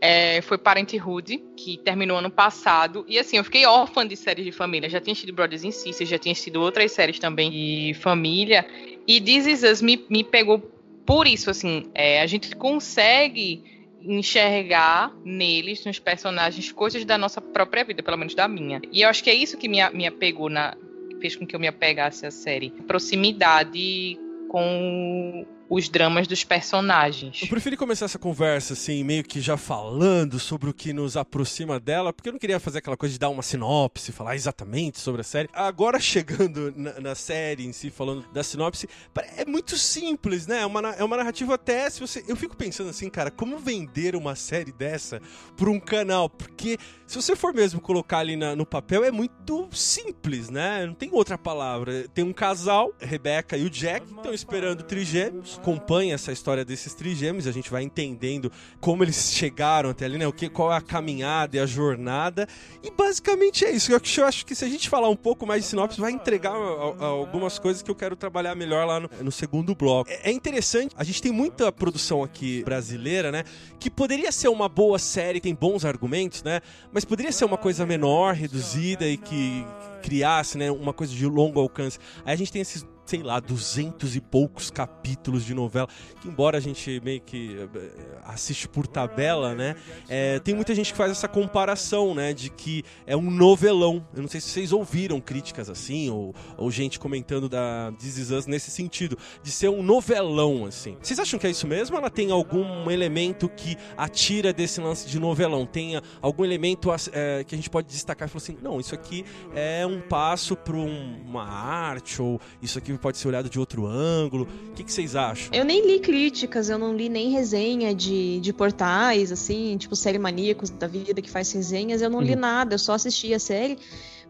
é, 0.00 0.40
foi 0.42 0.56
Parenthood, 0.58 1.42
que 1.56 1.78
terminou 1.78 2.18
ano 2.18 2.30
passado. 2.30 3.04
E 3.08 3.18
assim, 3.18 3.36
eu 3.36 3.44
fiquei 3.44 3.66
órfã 3.66 4.06
de 4.06 4.16
séries 4.16 4.44
de 4.44 4.52
família. 4.52 4.88
Já 4.88 5.00
tinha 5.00 5.12
assistido 5.12 5.34
Brothers 5.34 5.64
in 5.64 5.72
Sisters, 5.72 6.08
já 6.08 6.18
tinha 6.18 6.32
assistido 6.32 6.60
outras 6.60 6.92
séries 6.92 7.18
também 7.18 7.50
de 7.50 7.94
família. 7.94 8.66
E 9.06 9.20
This 9.20 9.46
Is 9.46 9.62
Us 9.62 9.82
me, 9.82 10.04
me 10.08 10.22
pegou 10.22 10.60
por 11.04 11.26
isso, 11.26 11.50
assim. 11.50 11.90
É, 11.94 12.20
a 12.20 12.26
gente 12.26 12.54
consegue 12.54 13.64
enxergar 14.00 15.12
neles, 15.24 15.84
nos 15.84 15.98
personagens, 15.98 16.70
coisas 16.70 17.04
da 17.04 17.18
nossa 17.18 17.40
própria 17.40 17.82
vida, 17.82 18.02
pelo 18.02 18.16
menos 18.16 18.34
da 18.34 18.46
minha. 18.46 18.80
E 18.92 19.02
eu 19.02 19.08
acho 19.08 19.24
que 19.24 19.30
é 19.30 19.34
isso 19.34 19.58
que 19.58 19.68
me, 19.68 19.78
me 19.90 20.06
apegou 20.06 20.48
na. 20.48 20.76
fez 21.20 21.34
com 21.34 21.44
que 21.46 21.56
eu 21.56 21.60
me 21.60 21.66
apegasse 21.66 22.24
à 22.24 22.30
série. 22.30 22.70
Proximidade 22.86 24.16
com 24.48 25.44
os 25.68 25.88
dramas 25.88 26.26
dos 26.26 26.44
personagens. 26.44 27.42
Eu 27.42 27.48
preferi 27.48 27.76
começar 27.76 28.06
essa 28.06 28.18
conversa, 28.18 28.72
assim, 28.72 29.04
meio 29.04 29.22
que 29.22 29.40
já 29.40 29.56
falando 29.56 30.38
sobre 30.38 30.70
o 30.70 30.74
que 30.74 30.92
nos 30.92 31.16
aproxima 31.16 31.78
dela, 31.78 32.12
porque 32.12 32.28
eu 32.28 32.32
não 32.32 32.38
queria 32.38 32.58
fazer 32.58 32.78
aquela 32.78 32.96
coisa 32.96 33.12
de 33.12 33.18
dar 33.18 33.28
uma 33.28 33.42
sinopse, 33.42 34.12
falar 34.12 34.34
exatamente 34.34 34.98
sobre 34.98 35.20
a 35.20 35.24
série. 35.24 35.48
Agora, 35.52 36.00
chegando 36.00 36.72
na, 36.76 37.00
na 37.00 37.14
série 37.14 37.66
em 37.66 37.72
si, 37.72 37.90
falando 37.90 38.24
da 38.32 38.42
sinopse, 38.42 38.88
é 39.36 39.44
muito 39.44 39.76
simples, 39.76 40.46
né? 40.46 40.60
É 40.62 40.66
uma, 40.66 40.80
é 40.90 41.04
uma 41.04 41.16
narrativa 41.16 41.54
até, 41.54 41.88
se 41.90 42.00
você... 42.00 42.24
Eu 42.26 42.36
fico 42.36 42.56
pensando 42.56 42.90
assim, 42.90 43.10
cara, 43.10 43.30
como 43.30 43.58
vender 43.58 44.16
uma 44.16 44.34
série 44.34 44.72
dessa 44.72 45.20
para 45.56 45.70
um 45.70 45.80
canal? 45.80 46.30
Porque 46.30 46.78
se 47.06 47.16
você 47.16 47.34
for 47.34 47.52
mesmo 47.52 47.80
colocar 47.80 48.18
ali 48.18 48.36
na, 48.36 48.54
no 48.54 48.66
papel, 48.66 49.04
é 49.04 49.10
muito 49.10 49.68
simples, 49.72 50.50
né? 50.50 50.86
Não 50.86 50.94
tem 50.94 51.10
outra 51.12 51.36
palavra. 51.36 52.06
Tem 52.14 52.24
um 52.24 52.32
casal, 52.32 52.92
Rebecca 52.98 53.56
e 53.56 53.64
o 53.64 53.70
Jack, 53.70 54.06
estão 54.06 54.32
esperando 54.32 54.82
trigêmeos, 54.82 55.57
acompanha 55.58 56.14
essa 56.14 56.32
história 56.32 56.64
desses 56.64 56.94
trigêmeos, 56.94 57.46
a 57.46 57.52
gente 57.52 57.70
vai 57.70 57.82
entendendo 57.82 58.50
como 58.80 59.02
eles 59.02 59.32
chegaram 59.32 59.90
até 59.90 60.04
ali, 60.04 60.16
né? 60.16 60.26
O 60.26 60.32
que, 60.32 60.48
qual 60.48 60.72
é 60.72 60.76
a 60.76 60.80
caminhada 60.80 61.56
e 61.56 61.60
a 61.60 61.66
jornada. 61.66 62.46
E 62.82 62.90
basicamente 62.90 63.64
é 63.64 63.70
isso. 63.70 63.92
Eu 63.92 64.26
acho 64.26 64.46
que 64.46 64.54
se 64.54 64.64
a 64.64 64.68
gente 64.68 64.88
falar 64.88 65.08
um 65.08 65.16
pouco 65.16 65.46
mais 65.46 65.62
de 65.62 65.68
sinopse, 65.68 66.00
vai 66.00 66.12
entregar 66.12 66.52
algumas 66.52 67.58
coisas 67.58 67.82
que 67.82 67.90
eu 67.90 67.94
quero 67.94 68.16
trabalhar 68.16 68.54
melhor 68.54 68.86
lá 68.86 69.00
no, 69.00 69.10
no 69.22 69.32
segundo 69.32 69.74
bloco. 69.74 70.10
É, 70.10 70.30
é 70.30 70.32
interessante, 70.32 70.94
a 70.96 71.04
gente 71.04 71.20
tem 71.20 71.32
muita 71.32 71.70
produção 71.70 72.22
aqui 72.22 72.62
brasileira, 72.64 73.30
né? 73.30 73.44
Que 73.78 73.90
poderia 73.90 74.32
ser 74.32 74.48
uma 74.48 74.68
boa 74.68 74.98
série, 74.98 75.40
tem 75.40 75.54
bons 75.54 75.84
argumentos, 75.84 76.42
né? 76.42 76.60
Mas 76.92 77.04
poderia 77.04 77.32
ser 77.32 77.44
uma 77.44 77.58
coisa 77.58 77.84
menor, 77.84 78.34
reduzida 78.34 79.06
e 79.06 79.16
que 79.16 79.66
criasse, 80.02 80.56
né, 80.56 80.70
uma 80.70 80.92
coisa 80.92 81.12
de 81.12 81.26
longo 81.26 81.60
alcance. 81.60 81.98
Aí 82.24 82.32
a 82.32 82.36
gente 82.36 82.52
tem 82.52 82.62
esses 82.62 82.86
sei 83.08 83.22
lá, 83.22 83.40
duzentos 83.40 84.14
e 84.14 84.20
poucos 84.20 84.70
capítulos 84.70 85.42
de 85.42 85.54
novela, 85.54 85.88
que 86.20 86.28
embora 86.28 86.58
a 86.58 86.60
gente 86.60 87.00
meio 87.02 87.22
que 87.22 87.56
eh, 87.74 88.18
assiste 88.22 88.68
por 88.68 88.86
tabela, 88.86 89.54
né, 89.54 89.76
é, 90.10 90.38
tem 90.40 90.54
muita 90.54 90.74
gente 90.74 90.92
que 90.92 90.98
faz 90.98 91.10
essa 91.10 91.26
comparação, 91.26 92.14
né, 92.14 92.34
de 92.34 92.50
que 92.50 92.84
é 93.06 93.16
um 93.16 93.30
novelão. 93.30 94.06
Eu 94.14 94.20
não 94.20 94.28
sei 94.28 94.42
se 94.42 94.48
vocês 94.50 94.72
ouviram 94.72 95.22
críticas 95.22 95.70
assim, 95.70 96.10
ou, 96.10 96.34
ou 96.58 96.70
gente 96.70 96.98
comentando 96.98 97.48
da 97.48 97.90
This 97.98 98.18
Is 98.18 98.30
Us 98.30 98.46
nesse 98.46 98.70
sentido, 98.70 99.16
de 99.42 99.50
ser 99.50 99.70
um 99.70 99.82
novelão, 99.82 100.66
assim. 100.66 100.94
Vocês 101.00 101.18
acham 101.18 101.38
que 101.38 101.46
é 101.46 101.50
isso 101.50 101.66
mesmo? 101.66 101.96
Ela 101.96 102.10
tem 102.10 102.30
algum 102.30 102.90
elemento 102.90 103.48
que 103.48 103.74
atira 103.96 104.52
desse 104.52 104.82
lance 104.82 105.08
de 105.08 105.18
novelão? 105.18 105.64
Tem 105.64 105.98
algum 106.20 106.44
elemento 106.44 106.90
é, 107.12 107.42
que 107.42 107.54
a 107.54 107.56
gente 107.58 107.70
pode 107.70 107.88
destacar 107.88 108.28
e 108.28 108.30
falar 108.30 108.42
assim, 108.42 108.58
não, 108.60 108.78
isso 108.78 108.94
aqui 108.94 109.24
é 109.54 109.86
um 109.86 110.02
passo 110.02 110.54
para 110.54 110.76
um, 110.76 111.22
uma 111.24 111.48
arte, 111.48 112.20
ou 112.20 112.38
isso 112.60 112.76
aqui 112.76 112.97
pode 112.98 113.18
ser 113.18 113.28
olhado 113.28 113.48
de 113.48 113.58
outro 113.58 113.86
ângulo. 113.86 114.48
O 114.70 114.74
que, 114.74 114.84
que, 114.84 114.92
vocês 114.92 115.16
acham? 115.16 115.48
Eu 115.52 115.64
nem 115.64 115.86
li 115.86 116.00
críticas, 116.00 116.68
eu 116.68 116.78
não 116.78 116.94
li 116.94 117.08
nem 117.08 117.30
resenha 117.30 117.94
de, 117.94 118.40
de 118.40 118.52
portais, 118.52 119.32
assim, 119.32 119.76
tipo 119.78 119.96
série 119.96 120.18
maníacos 120.18 120.70
da 120.70 120.86
vida 120.86 121.22
que 121.22 121.30
faz 121.30 121.50
resenhas, 121.52 122.02
eu 122.02 122.10
não 122.10 122.18
uhum. 122.18 122.24
li 122.24 122.36
nada, 122.36 122.74
eu 122.74 122.78
só 122.78 122.92
assisti 122.92 123.32
a 123.32 123.38
série. 123.38 123.78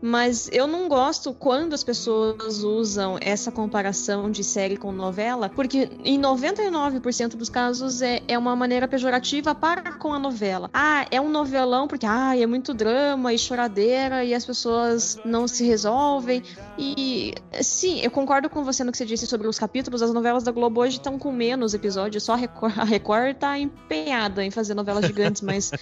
Mas 0.00 0.48
eu 0.52 0.66
não 0.66 0.88
gosto 0.88 1.32
quando 1.32 1.74
as 1.74 1.82
pessoas 1.82 2.62
usam 2.62 3.18
essa 3.20 3.50
comparação 3.50 4.30
de 4.30 4.44
série 4.44 4.76
com 4.76 4.92
novela, 4.92 5.48
porque 5.48 5.90
em 6.04 6.20
99% 6.20 7.36
dos 7.36 7.48
casos 7.48 8.00
é, 8.00 8.22
é 8.28 8.38
uma 8.38 8.54
maneira 8.54 8.86
pejorativa 8.86 9.54
para 9.54 9.92
com 9.92 10.12
a 10.12 10.18
novela. 10.18 10.70
Ah, 10.72 11.06
é 11.10 11.20
um 11.20 11.28
novelão 11.28 11.88
porque 11.88 12.06
ah, 12.06 12.36
é 12.36 12.46
muito 12.46 12.72
drama 12.72 13.32
e 13.32 13.38
choradeira 13.38 14.24
e 14.24 14.34
as 14.34 14.44
pessoas 14.44 15.18
não 15.24 15.48
se 15.48 15.64
resolvem. 15.64 16.42
E 16.78 17.34
sim, 17.60 18.00
eu 18.00 18.10
concordo 18.10 18.48
com 18.48 18.62
você 18.62 18.84
no 18.84 18.92
que 18.92 18.98
você 18.98 19.06
disse 19.06 19.26
sobre 19.26 19.48
os 19.48 19.58
capítulos. 19.58 20.02
As 20.02 20.12
novelas 20.12 20.44
da 20.44 20.52
Globo 20.52 20.80
hoje 20.80 20.98
estão 20.98 21.18
com 21.18 21.32
menos 21.32 21.74
episódios, 21.74 22.22
só 22.22 22.34
a 22.34 22.36
Record, 22.36 22.78
a 22.78 22.84
Record 22.84 23.36
tá 23.36 23.58
empenhada 23.58 24.44
em 24.44 24.50
fazer 24.50 24.74
novelas 24.74 25.06
gigantes, 25.06 25.42
mas 25.42 25.72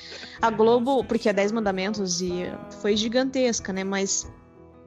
a 0.40 0.50
Globo, 0.50 1.04
porque 1.04 1.28
é 1.28 1.32
10 1.32 1.52
mandamentos 1.52 2.22
e 2.22 2.50
foi 2.80 2.96
gigantesca, 2.96 3.72
né? 3.72 3.84
Mas 3.84 4.05
mas 4.06 4.30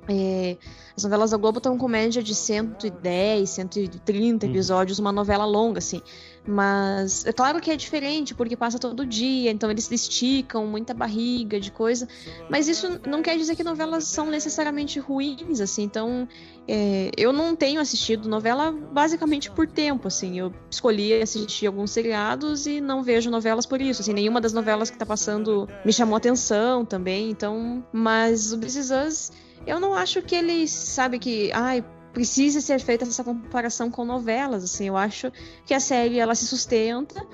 é, 0.07 0.57
as 0.95 1.03
novelas 1.03 1.31
da 1.31 1.37
Globo 1.37 1.57
estão 1.57 1.77
com 1.77 1.87
média 1.87 2.23
de 2.23 2.33
110, 2.33 3.49
130 3.49 4.45
uhum. 4.45 4.51
episódios, 4.51 4.97
uma 4.97 5.11
novela 5.11 5.45
longa, 5.45 5.79
assim. 5.79 6.01
Mas 6.47 7.25
é 7.25 7.33
claro 7.33 7.59
que 7.59 7.69
é 7.69 7.75
diferente, 7.75 8.33
porque 8.33 8.55
passa 8.55 8.79
todo 8.79 9.05
dia, 9.05 9.51
então 9.51 9.69
eles 9.69 9.89
esticam 9.91 10.65
muita 10.65 10.93
barriga 10.93 11.59
de 11.59 11.71
coisa. 11.71 12.07
Mas 12.49 12.67
isso 12.67 12.99
não 13.07 13.21
quer 13.21 13.37
dizer 13.37 13.55
que 13.55 13.63
novelas 13.63 14.05
são 14.05 14.27
necessariamente 14.27 14.99
ruins, 14.99 15.59
assim. 15.59 15.83
Então, 15.83 16.27
é, 16.67 17.11
eu 17.17 17.31
não 17.31 17.55
tenho 17.55 17.79
assistido 17.79 18.27
novela 18.27 18.71
basicamente 18.71 19.51
por 19.51 19.67
tempo, 19.67 20.07
assim. 20.07 20.39
Eu 20.39 20.53
escolhi 20.71 21.21
assistir 21.21 21.67
alguns 21.67 21.91
seriados 21.91 22.65
e 22.65 22.81
não 22.81 23.03
vejo 23.03 23.29
novelas 23.29 23.65
por 23.65 23.81
isso. 23.81 24.01
Assim, 24.01 24.13
nenhuma 24.13 24.41
das 24.41 24.53
novelas 24.53 24.89
que 24.89 24.97
tá 24.97 25.05
passando 25.05 25.67
me 25.85 25.93
chamou 25.93 26.15
atenção 26.15 26.85
também. 26.85 27.29
Então, 27.29 27.85
mas 27.91 28.53
o 28.53 28.57
This 28.57 28.75
Is 28.75 28.91
Us, 28.91 29.31
eu 29.67 29.79
não 29.79 29.93
acho 29.93 30.21
que 30.21 30.35
eles, 30.35 30.71
sabe, 30.71 31.19
que, 31.19 31.51
ai, 31.53 31.83
precisa 32.13 32.61
ser 32.61 32.79
feita 32.79 33.05
essa 33.05 33.23
comparação 33.23 33.89
com 33.89 34.03
novelas, 34.03 34.63
assim, 34.63 34.87
eu 34.87 34.97
acho 34.97 35.31
que 35.65 35.73
a 35.73 35.79
série 35.79 36.19
ela 36.19 36.35
se 36.35 36.45
sustenta, 36.45 37.25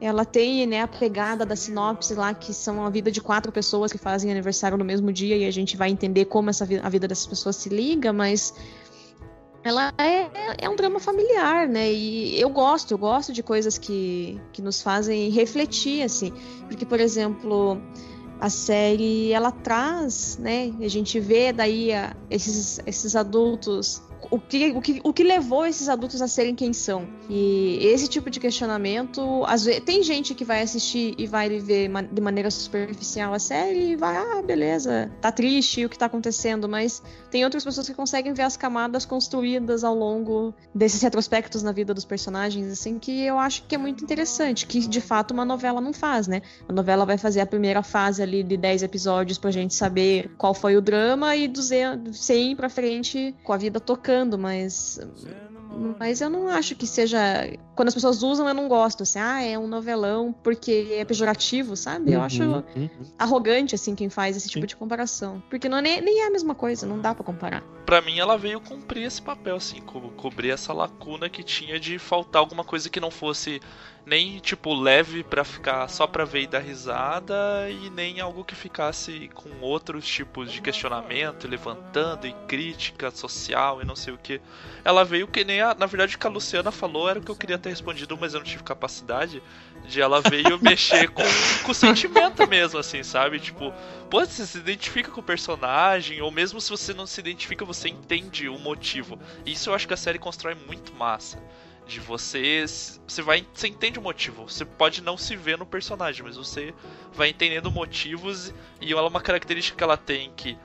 ela 0.00 0.24
tem, 0.24 0.66
né, 0.66 0.82
a 0.82 0.88
pegada 0.88 1.44
da 1.44 1.56
sinopse 1.56 2.14
lá, 2.14 2.32
que 2.32 2.54
são 2.54 2.84
a 2.84 2.90
vida 2.90 3.10
de 3.10 3.20
quatro 3.20 3.50
pessoas 3.50 3.90
que 3.90 3.98
fazem 3.98 4.30
aniversário 4.30 4.78
no 4.78 4.84
mesmo 4.84 5.12
dia 5.12 5.36
e 5.36 5.44
a 5.44 5.50
gente 5.50 5.76
vai 5.76 5.90
entender 5.90 6.26
como 6.26 6.50
essa 6.50 6.64
a 6.82 6.88
vida 6.88 7.08
dessas 7.08 7.26
pessoas 7.26 7.56
se 7.56 7.68
liga, 7.68 8.12
mas 8.12 8.54
ela 9.64 9.92
é, 9.98 10.30
é 10.58 10.68
um 10.68 10.76
drama 10.76 11.00
familiar, 11.00 11.66
né? 11.66 11.92
E 11.92 12.40
eu 12.40 12.48
gosto, 12.48 12.92
eu 12.92 12.98
gosto 12.98 13.32
de 13.32 13.42
coisas 13.42 13.76
que, 13.76 14.40
que 14.52 14.62
nos 14.62 14.80
fazem 14.80 15.30
refletir, 15.30 16.02
assim. 16.02 16.32
Porque, 16.68 16.86
por 16.86 17.00
exemplo, 17.00 17.76
a 18.40 18.48
série 18.48 19.32
ela 19.32 19.50
traz, 19.50 20.38
né? 20.38 20.72
A 20.80 20.88
gente 20.88 21.18
vê 21.18 21.52
daí 21.52 21.92
a, 21.92 22.16
esses, 22.30 22.80
esses 22.86 23.16
adultos 23.16 24.00
o 24.30 24.38
que, 24.38 24.70
o, 24.70 24.80
que, 24.80 25.00
o 25.04 25.12
que 25.12 25.22
levou 25.22 25.64
esses 25.64 25.88
adultos 25.88 26.20
a 26.20 26.28
serem 26.28 26.54
quem 26.54 26.72
são. 26.72 27.08
E 27.28 27.78
esse 27.82 28.08
tipo 28.08 28.30
de 28.30 28.40
questionamento, 28.40 29.44
às 29.46 29.64
vezes, 29.64 29.80
tem 29.84 30.02
gente 30.02 30.34
que 30.34 30.44
vai 30.44 30.62
assistir 30.62 31.14
e 31.16 31.26
vai 31.26 31.48
ver 31.60 31.90
de 32.10 32.20
maneira 32.20 32.50
superficial 32.50 33.32
a 33.32 33.38
série 33.38 33.92
e 33.92 33.96
vai, 33.96 34.16
ah, 34.16 34.42
beleza, 34.42 35.10
tá 35.20 35.30
triste 35.30 35.84
o 35.84 35.88
que 35.88 35.98
tá 35.98 36.06
acontecendo, 36.06 36.68
mas 36.68 37.02
tem 37.30 37.44
outras 37.44 37.64
pessoas 37.64 37.88
que 37.88 37.94
conseguem 37.94 38.32
ver 38.32 38.42
as 38.42 38.56
camadas 38.56 39.04
construídas 39.04 39.84
ao 39.84 39.94
longo 39.94 40.54
desses 40.74 41.00
retrospectos 41.00 41.62
na 41.62 41.72
vida 41.72 41.94
dos 41.94 42.04
personagens, 42.04 42.70
assim, 42.72 42.98
que 42.98 43.24
eu 43.24 43.38
acho 43.38 43.64
que 43.64 43.74
é 43.74 43.78
muito 43.78 44.02
interessante, 44.02 44.66
que 44.66 44.80
de 44.80 45.00
fato 45.00 45.32
uma 45.32 45.44
novela 45.44 45.80
não 45.80 45.92
faz, 45.92 46.26
né? 46.26 46.42
A 46.68 46.72
novela 46.72 47.04
vai 47.04 47.18
fazer 47.18 47.40
a 47.40 47.46
primeira 47.46 47.82
fase 47.82 48.22
ali 48.22 48.42
de 48.42 48.56
10 48.56 48.82
episódios 48.82 49.38
pra 49.38 49.50
gente 49.50 49.74
saber 49.74 50.30
qual 50.36 50.54
foi 50.54 50.76
o 50.76 50.80
drama 50.80 51.36
e 51.36 51.46
do 51.48 51.62
100 51.62 52.56
pra 52.56 52.68
frente 52.68 53.34
com 53.44 53.52
a 53.52 53.56
vida 53.56 53.78
tocando 53.78 54.07
mas 54.38 54.98
mas 55.98 56.20
eu 56.20 56.30
não 56.30 56.48
acho 56.48 56.74
que 56.74 56.86
seja. 56.86 57.18
Quando 57.74 57.88
as 57.88 57.94
pessoas 57.94 58.22
usam, 58.22 58.48
eu 58.48 58.54
não 58.54 58.68
gosto. 58.68 59.02
Assim, 59.02 59.18
ah, 59.18 59.42
é 59.42 59.58
um 59.58 59.66
novelão 59.66 60.32
porque 60.32 60.88
é 60.92 61.04
pejorativo, 61.04 61.76
sabe? 61.76 62.12
Eu 62.12 62.22
acho 62.22 62.42
uhum, 62.42 62.64
uhum. 62.74 62.88
arrogante, 63.18 63.74
assim, 63.74 63.94
quem 63.94 64.08
faz 64.08 64.36
esse 64.36 64.48
tipo 64.48 64.62
Sim. 64.62 64.68
de 64.68 64.76
comparação. 64.76 65.42
Porque 65.48 65.68
não 65.68 65.78
é, 65.78 65.82
nem, 65.82 66.00
nem 66.00 66.20
é 66.22 66.26
a 66.26 66.30
mesma 66.30 66.54
coisa, 66.54 66.86
não 66.86 66.98
dá 66.98 67.14
para 67.14 67.24
comparar. 67.24 67.62
Pra 67.86 68.00
mim, 68.00 68.18
ela 68.18 68.36
veio 68.36 68.60
cumprir 68.60 69.04
esse 69.04 69.22
papel, 69.22 69.56
assim, 69.56 69.80
co 69.80 70.00
cobrir 70.16 70.50
essa 70.50 70.72
lacuna 70.72 71.28
que 71.28 71.42
tinha 71.42 71.78
de 71.78 71.98
faltar 71.98 72.40
alguma 72.40 72.64
coisa 72.64 72.90
que 72.90 73.00
não 73.00 73.10
fosse 73.10 73.60
nem 74.06 74.38
tipo 74.38 74.74
leve 74.74 75.22
para 75.22 75.44
ficar 75.44 75.86
só 75.88 76.06
pra 76.06 76.24
ver 76.24 76.42
e 76.42 76.46
dar 76.46 76.60
risada 76.60 77.34
e 77.70 77.90
nem 77.90 78.20
algo 78.20 78.44
que 78.44 78.54
ficasse 78.54 79.28
com 79.34 79.50
outros 79.60 80.06
tipos 80.06 80.50
de 80.50 80.62
questionamento, 80.62 81.46
levantando 81.46 82.26
e 82.26 82.32
crítica 82.46 83.10
social 83.10 83.82
e 83.82 83.84
não 83.84 83.94
sei 83.94 84.14
o 84.14 84.18
que. 84.18 84.40
Ela 84.84 85.04
veio 85.04 85.28
que 85.28 85.44
nem 85.44 85.60
a, 85.60 85.74
na 85.74 85.86
verdade 85.86 86.16
o 86.16 86.18
que 86.18 86.26
a 86.26 86.30
Luciana 86.30 86.72
falou 86.72 87.08
era 87.08 87.18
o 87.18 87.22
que 87.22 87.30
eu 87.30 87.36
queria 87.36 87.58
ter 87.58 87.68
respondido, 87.68 88.16
mas 88.18 88.32
eu 88.32 88.40
não 88.40 88.46
tive 88.46 88.62
capacidade 88.62 89.42
de 89.86 90.00
ela 90.00 90.20
veio 90.20 90.58
mexer 90.62 91.08
com, 91.08 91.22
com 91.64 91.72
o 91.72 91.74
sentimento 91.74 92.46
mesmo, 92.46 92.78
assim, 92.78 93.02
sabe? 93.02 93.38
Tipo, 93.38 93.72
pô, 94.08 94.24
você 94.24 94.46
se 94.46 94.58
identifica 94.58 95.10
com 95.10 95.20
o 95.20 95.24
personagem, 95.24 96.20
ou 96.22 96.30
mesmo 96.30 96.60
se 96.60 96.70
você 96.70 96.94
não 96.94 97.06
se 97.06 97.20
identifica, 97.20 97.64
você 97.64 97.88
entende 97.88 98.48
o 98.48 98.58
motivo. 98.58 99.18
Isso 99.44 99.70
eu 99.70 99.74
acho 99.74 99.86
que 99.86 99.94
a 99.94 99.98
série 99.98 100.18
constrói 100.18 100.54
muito 100.54 100.94
massa 100.94 101.38
de 101.88 101.98
você 102.00 102.64
você 103.06 103.22
vai 103.22 103.44
você 103.52 103.66
entende 103.66 103.98
o 103.98 104.02
motivo 104.02 104.48
você 104.48 104.64
pode 104.64 105.02
não 105.02 105.16
se 105.16 105.34
ver 105.34 105.56
no 105.56 105.64
personagem 105.64 106.22
mas 106.22 106.36
você 106.36 106.74
vai 107.14 107.30
entendendo 107.30 107.70
motivos 107.70 108.52
e 108.80 108.92
ela 108.92 109.02
é 109.02 109.08
uma 109.08 109.22
característica 109.22 109.76
que 109.76 109.82
ela 109.82 109.96
tem 109.96 110.30
que 110.36 110.56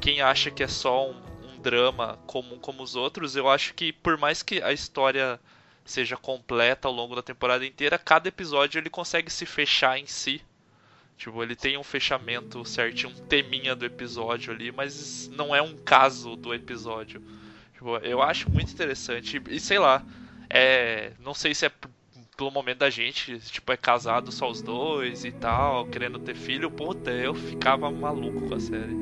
quem 0.00 0.22
acha 0.22 0.50
que 0.50 0.62
é 0.62 0.68
só 0.68 1.10
um, 1.10 1.16
um 1.42 1.60
drama 1.60 2.18
comum 2.26 2.58
como 2.58 2.82
os 2.82 2.94
outros 2.94 3.34
eu 3.34 3.48
acho 3.48 3.74
que 3.74 3.92
por 3.92 4.16
mais 4.16 4.42
que 4.42 4.62
a 4.62 4.72
história 4.72 5.40
seja 5.84 6.16
completa 6.16 6.86
ao 6.86 6.94
longo 6.94 7.16
da 7.16 7.22
temporada 7.22 7.66
inteira 7.66 7.98
cada 7.98 8.28
episódio 8.28 8.78
ele 8.78 8.88
consegue 8.88 9.30
se 9.30 9.44
fechar 9.44 9.98
em 9.98 10.06
si 10.06 10.40
Tipo, 11.18 11.42
ele 11.42 11.56
tem 11.56 11.76
um 11.76 11.82
fechamento 11.82 12.64
certinho, 12.64 13.10
um 13.10 13.26
teminha 13.26 13.74
do 13.74 13.84
episódio 13.84 14.52
ali, 14.52 14.70
mas 14.70 15.28
não 15.34 15.52
é 15.52 15.60
um 15.60 15.76
caso 15.76 16.36
do 16.36 16.54
episódio. 16.54 17.20
Tipo, 17.74 17.96
eu 17.98 18.22
acho 18.22 18.48
muito 18.48 18.72
interessante. 18.72 19.42
E 19.48 19.58
sei 19.58 19.80
lá, 19.80 20.04
é, 20.50 21.12
não 21.20 21.34
sei 21.34 21.54
se 21.54 21.66
é 21.66 21.72
pelo 22.36 22.50
momento 22.52 22.78
da 22.78 22.90
gente, 22.90 23.38
tipo, 23.40 23.72
é 23.72 23.76
casado 23.76 24.30
só 24.30 24.48
os 24.48 24.62
dois 24.62 25.24
e 25.24 25.32
tal, 25.32 25.86
querendo 25.86 26.20
ter 26.20 26.36
filho, 26.36 26.70
puta, 26.70 27.10
eu 27.10 27.34
ficava 27.34 27.90
maluco 27.90 28.48
com 28.48 28.54
a 28.54 28.60
série. 28.60 28.96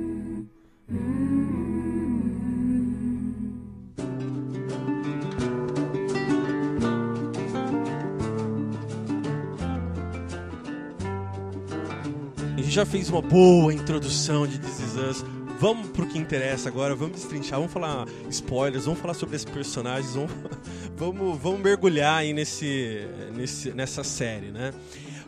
A 12.57 12.61
gente 12.62 12.71
já 12.71 12.87
fez 12.87 13.11
uma 13.11 13.21
boa 13.21 13.73
introdução 13.73 14.47
de 14.47 14.59
This 14.59 14.81
Is 14.81 14.97
Us 14.97 15.36
vamos 15.58 15.88
pro 15.88 16.06
que 16.06 16.18
interessa 16.18 16.68
agora, 16.68 16.94
vamos 16.94 17.16
destrinchar, 17.16 17.58
vamos 17.58 17.72
falar 17.72 18.06
spoilers, 18.30 18.84
vamos 18.84 19.00
falar 19.00 19.14
sobre 19.14 19.36
esses 19.36 19.48
personagens, 19.48 20.14
vamos, 20.14 20.32
vamos, 20.96 21.38
vamos 21.38 21.60
mergulhar 21.60 22.18
aí 22.18 22.32
nesse, 22.32 23.06
nesse, 23.34 23.73
nessa 23.73 24.04
série, 24.04 24.50
né? 24.50 24.73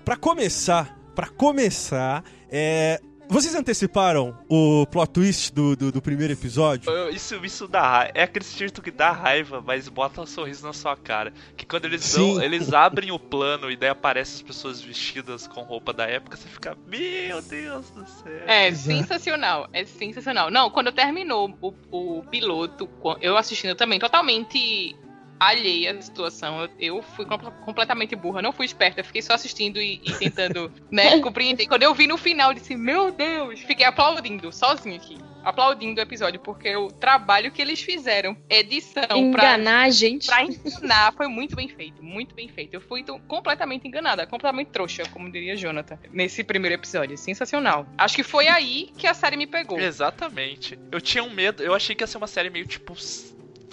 Para 0.04 0.16
começar, 0.16 0.98
para 1.14 1.28
começar, 1.28 2.24
é, 2.50 3.00
vocês 3.28 3.54
anteciparam 3.54 4.36
o 4.48 4.86
plot 4.86 5.10
twist 5.10 5.52
do, 5.52 5.76
do, 5.76 5.92
do, 5.92 6.02
primeiro 6.02 6.32
episódio? 6.32 6.90
Isso, 7.10 7.34
isso 7.44 7.68
dá 7.68 7.82
raiva. 7.82 8.12
É 8.14 8.22
aquele 8.22 8.44
espírito 8.44 8.80
que 8.80 8.90
dá 8.90 9.10
raiva, 9.10 9.62
mas 9.64 9.88
bota 9.88 10.22
um 10.22 10.26
sorriso 10.26 10.66
na 10.66 10.72
sua 10.72 10.96
cara. 10.96 11.32
Que 11.56 11.66
quando 11.66 11.84
eles 11.84 12.14
dão, 12.14 12.42
eles 12.42 12.72
abrem 12.72 13.10
o 13.10 13.18
plano 13.18 13.70
e 13.70 13.76
daí 13.76 13.90
aparecem 13.90 14.36
as 14.36 14.42
pessoas 14.42 14.80
vestidas 14.80 15.46
com 15.46 15.62
roupa 15.62 15.92
da 15.92 16.06
época, 16.06 16.36
você 16.36 16.48
fica, 16.48 16.76
meu 16.86 17.42
Deus 17.42 17.90
do 17.90 18.06
céu. 18.06 18.42
É 18.46 18.72
sensacional, 18.72 19.68
é 19.72 19.84
sensacional. 19.84 20.50
Não, 20.50 20.70
quando 20.70 20.90
terminou 20.92 21.56
o, 21.60 21.74
o 21.90 22.24
piloto, 22.24 22.88
eu 23.20 23.36
assistindo 23.36 23.74
também, 23.74 23.98
totalmente 23.98 24.96
alheia 25.38 25.92
à 25.92 26.02
situação. 26.02 26.68
Eu, 26.78 27.02
fui 27.02 27.24
completamente 27.64 28.16
burra, 28.16 28.42
não 28.42 28.52
fui 28.52 28.66
esperta, 28.66 29.04
fiquei 29.04 29.22
só 29.22 29.34
assistindo 29.34 29.80
e, 29.80 30.00
e 30.04 30.12
tentando, 30.14 30.72
né, 30.90 31.18
compreender. 31.20 31.66
Quando 31.66 31.82
eu 31.82 31.94
vi 31.94 32.06
no 32.06 32.16
final, 32.16 32.52
disse, 32.52 32.76
meu 32.76 33.10
Deus, 33.10 33.60
fiquei 33.60 33.86
aplaudindo, 33.86 34.52
sozinho 34.52 34.96
aqui. 34.96 35.18
Aplaudindo 35.44 35.98
o 35.98 36.02
episódio, 36.02 36.40
porque 36.40 36.76
o 36.76 36.88
trabalho 36.88 37.50
que 37.50 37.62
eles 37.62 37.80
fizeram, 37.80 38.36
edição, 38.50 39.16
enganar 39.16 39.62
pra, 39.62 39.82
a 39.82 39.90
gente. 39.90 40.26
Pra 40.26 40.42
ensinar, 40.42 41.12
foi 41.12 41.28
muito 41.28 41.56
bem 41.56 41.68
feito, 41.68 42.02
muito 42.02 42.34
bem 42.34 42.48
feito. 42.48 42.74
Eu 42.74 42.80
fui 42.80 43.00
então, 43.00 43.18
completamente 43.20 43.86
enganada, 43.86 44.26
completamente 44.26 44.68
trouxa, 44.68 45.04
como 45.10 45.30
diria 45.30 45.56
Jonathan, 45.56 45.98
nesse 46.10 46.42
primeiro 46.42 46.74
episódio. 46.74 47.16
Sensacional. 47.16 47.86
Acho 47.96 48.16
que 48.16 48.22
foi 48.22 48.48
aí 48.48 48.90
que 48.98 49.06
a 49.06 49.14
série 49.14 49.36
me 49.36 49.46
pegou. 49.46 49.78
Exatamente. 49.78 50.78
Eu 50.90 51.00
tinha 51.00 51.22
um 51.22 51.30
medo, 51.30 51.62
eu 51.62 51.72
achei 51.72 51.94
que 51.94 52.02
ia 52.02 52.06
ser 52.06 52.18
uma 52.18 52.26
série 52.26 52.50
meio 52.50 52.66
tipo 52.66 52.94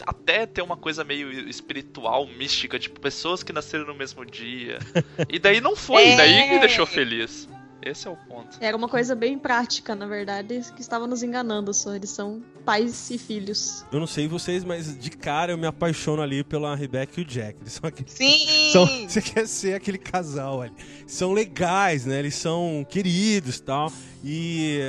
até 0.05 0.45
ter 0.45 0.62
uma 0.62 0.77
coisa 0.77 1.03
meio 1.03 1.31
espiritual, 1.49 2.27
mística, 2.27 2.79
tipo, 2.79 2.99
pessoas 2.99 3.43
que 3.43 3.53
nasceram 3.53 3.86
no 3.86 3.95
mesmo 3.95 4.25
dia. 4.25 4.79
E 5.29 5.39
daí 5.39 5.60
não 5.62 5.75
foi, 5.75 6.10
é... 6.10 6.17
daí 6.17 6.49
me 6.49 6.60
deixou 6.60 6.86
feliz. 6.86 7.47
Esse 7.81 8.08
é 8.08 8.12
o 8.12 8.15
ponto. 8.15 8.58
Era 8.60 8.75
uma 8.75 8.89
coisa 8.89 9.15
bem 9.15 9.38
prática, 9.38 9.93
na 9.93 10.08
verdade, 10.08 10.62
que 10.75 10.81
estava 10.81 11.05
nos 11.05 11.21
enganando 11.21 11.73
só. 11.73 11.93
Eles 11.93 12.10
são 12.10 12.41
pais 12.65 13.10
e 13.12 13.17
filhos. 13.17 13.86
Eu 13.91 13.99
não 13.99 14.08
sei 14.08 14.28
vocês, 14.28 14.63
mas 14.63 14.97
de 14.97 15.10
cara 15.12 15.51
eu 15.51 15.58
me 15.58 15.67
apaixono 15.67 16.21
ali 16.21 16.43
pela 16.43 16.75
Rebecca 16.75 17.19
e 17.19 17.23
o 17.23 17.25
Jack. 17.25 17.60
Eles 17.62 17.73
são 17.73 17.88
aqueles, 17.88 18.12
Sim! 18.12 18.45
São, 18.73 18.88
você 19.08 19.21
quer 19.21 19.47
ser 19.47 19.75
aquele 19.75 19.97
casal 19.97 20.62
ali. 20.62 20.73
São 21.06 21.32
legais, 21.32 22.06
né? 22.06 22.19
Eles 22.19 22.36
são 22.36 22.86
queridos 22.89 23.58
e 23.58 23.63
tal. 23.63 23.91
E 24.23 24.80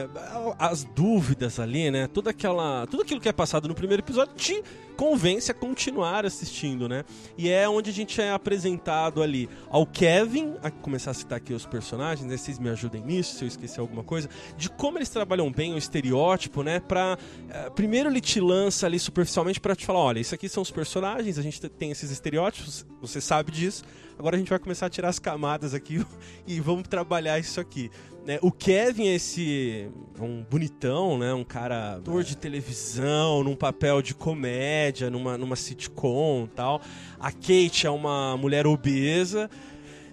as 0.59 0.85
dúvidas 0.85 1.61
ali, 1.61 1.91
né? 1.91 2.07
Toda 2.07 2.31
aquela, 2.31 2.87
tudo 2.87 3.03
aquilo 3.03 3.21
que 3.21 3.29
é 3.29 3.33
passado 3.33 3.69
no 3.69 3.75
primeiro 3.75 4.03
episódio 4.03 4.35
te 4.35 4.63
convence 4.97 5.51
a 5.51 5.55
continuar 5.55 6.25
assistindo, 6.25 6.89
né? 6.89 7.05
E 7.37 7.51
é 7.51 7.69
onde 7.69 7.91
a 7.91 7.93
gente 7.93 8.21
é 8.21 8.33
apresentado 8.33 9.23
ali 9.23 9.49
ao 9.69 9.87
Kevin, 9.87 10.55
a 10.63 10.71
começar 10.71 11.11
a 11.11 11.15
citar 11.15 11.37
aqui 11.37 11.53
os 11.53 11.67
personagens, 11.67 12.27
né? 12.27 12.37
Vocês 12.37 12.59
me 12.59 12.71
ajudem 12.71 13.03
nisso, 13.03 13.37
se 13.37 13.45
eu 13.45 13.49
esquecer 13.49 13.81
alguma 13.81 14.03
coisa, 14.03 14.29
de 14.57 14.71
como 14.71 14.99
eles 14.99 15.11
trabalham 15.11 15.53
bem 15.53 15.75
o 15.75 15.79
estereótipo, 15.79 16.63
né? 16.63 16.81
Pra, 16.81 17.19
uh, 17.19 17.66
primeiro 17.75 18.09
ele 18.09 18.21
te 18.21 18.41
lança 18.41 18.87
ali 18.87 18.99
superficialmente 18.99 19.61
para 19.61 19.75
te 19.75 19.85
falar, 19.87 20.01
olha, 20.01 20.21
isso 20.21 20.35
aqui 20.35 20.49
são 20.49 20.63
os 20.63 20.71
personagens, 20.71 21.39
a 21.39 21.43
gente 21.43 21.61
tem 21.69 21.91
esses 21.91 22.11
estereótipos, 22.11 22.87
você 23.01 23.21
sabe 23.21 23.51
disso, 23.51 23.85
agora 24.19 24.37
a 24.37 24.39
gente 24.39 24.49
vai 24.49 24.59
começar 24.59 24.87
a 24.87 24.91
tirar 24.91 25.09
as 25.09 25.19
camadas 25.19 25.75
aqui 25.75 26.05
e 26.47 26.61
vamos 26.61 26.89
trabalhar 26.89 27.39
isso 27.39 27.61
aqui. 27.61 27.91
Né? 28.27 28.41
O 28.43 28.51
Kevin 28.51 29.07
é 29.07 29.15
esse 29.15 29.89
um 30.21 30.43
bonitão, 30.43 31.17
né? 31.17 31.33
Um 31.33 31.45
cara 31.45 31.95
ator 31.95 32.25
de 32.25 32.37
televisão, 32.37 33.45
num 33.45 33.55
papel 33.55 34.03
de 34.03 34.17
comédia, 34.17 35.09
numa, 35.09 35.39
numa 35.39 35.55
sitcom 35.55 36.49
tal. 36.53 36.83
A 37.21 37.31
Kate 37.31 37.87
é 37.87 37.91
uma 37.91 38.37
mulher 38.37 38.67
obesa. 38.67 39.49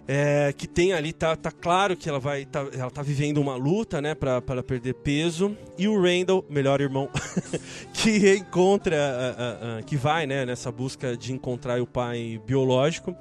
É, 0.08 0.54
que 0.58 0.68
tem 0.68 0.92
ali, 0.92 1.14
tá, 1.14 1.36
tá 1.36 1.52
claro 1.52 1.96
que 1.96 2.10
ela 2.10 2.20
vai. 2.20 2.46
Tá, 2.46 2.66
ela 2.74 2.92
tá 2.92 3.02
vivendo 3.02 3.38
uma 3.38 3.56
luta, 3.56 4.02
né, 4.02 4.14
pra, 4.14 4.42
pra 4.42 4.62
perder 4.62 4.96
peso. 4.96 5.58
E 5.78 5.88
o 5.88 6.02
Randall, 6.02 6.46
melhor 6.50 6.82
irmão, 6.82 7.10
que 7.94 8.36
encontra. 8.36 8.96
Uh, 8.96 9.78
uh, 9.78 9.80
uh, 9.80 9.86
que 9.86 9.96
vai, 9.96 10.26
né, 10.26 10.46
nessa 10.46 10.72
busca 10.72 11.16
de 11.16 11.32
encontrar 11.32 11.82
o 11.82 11.88
pai 11.88 12.42
biológico 12.46 13.16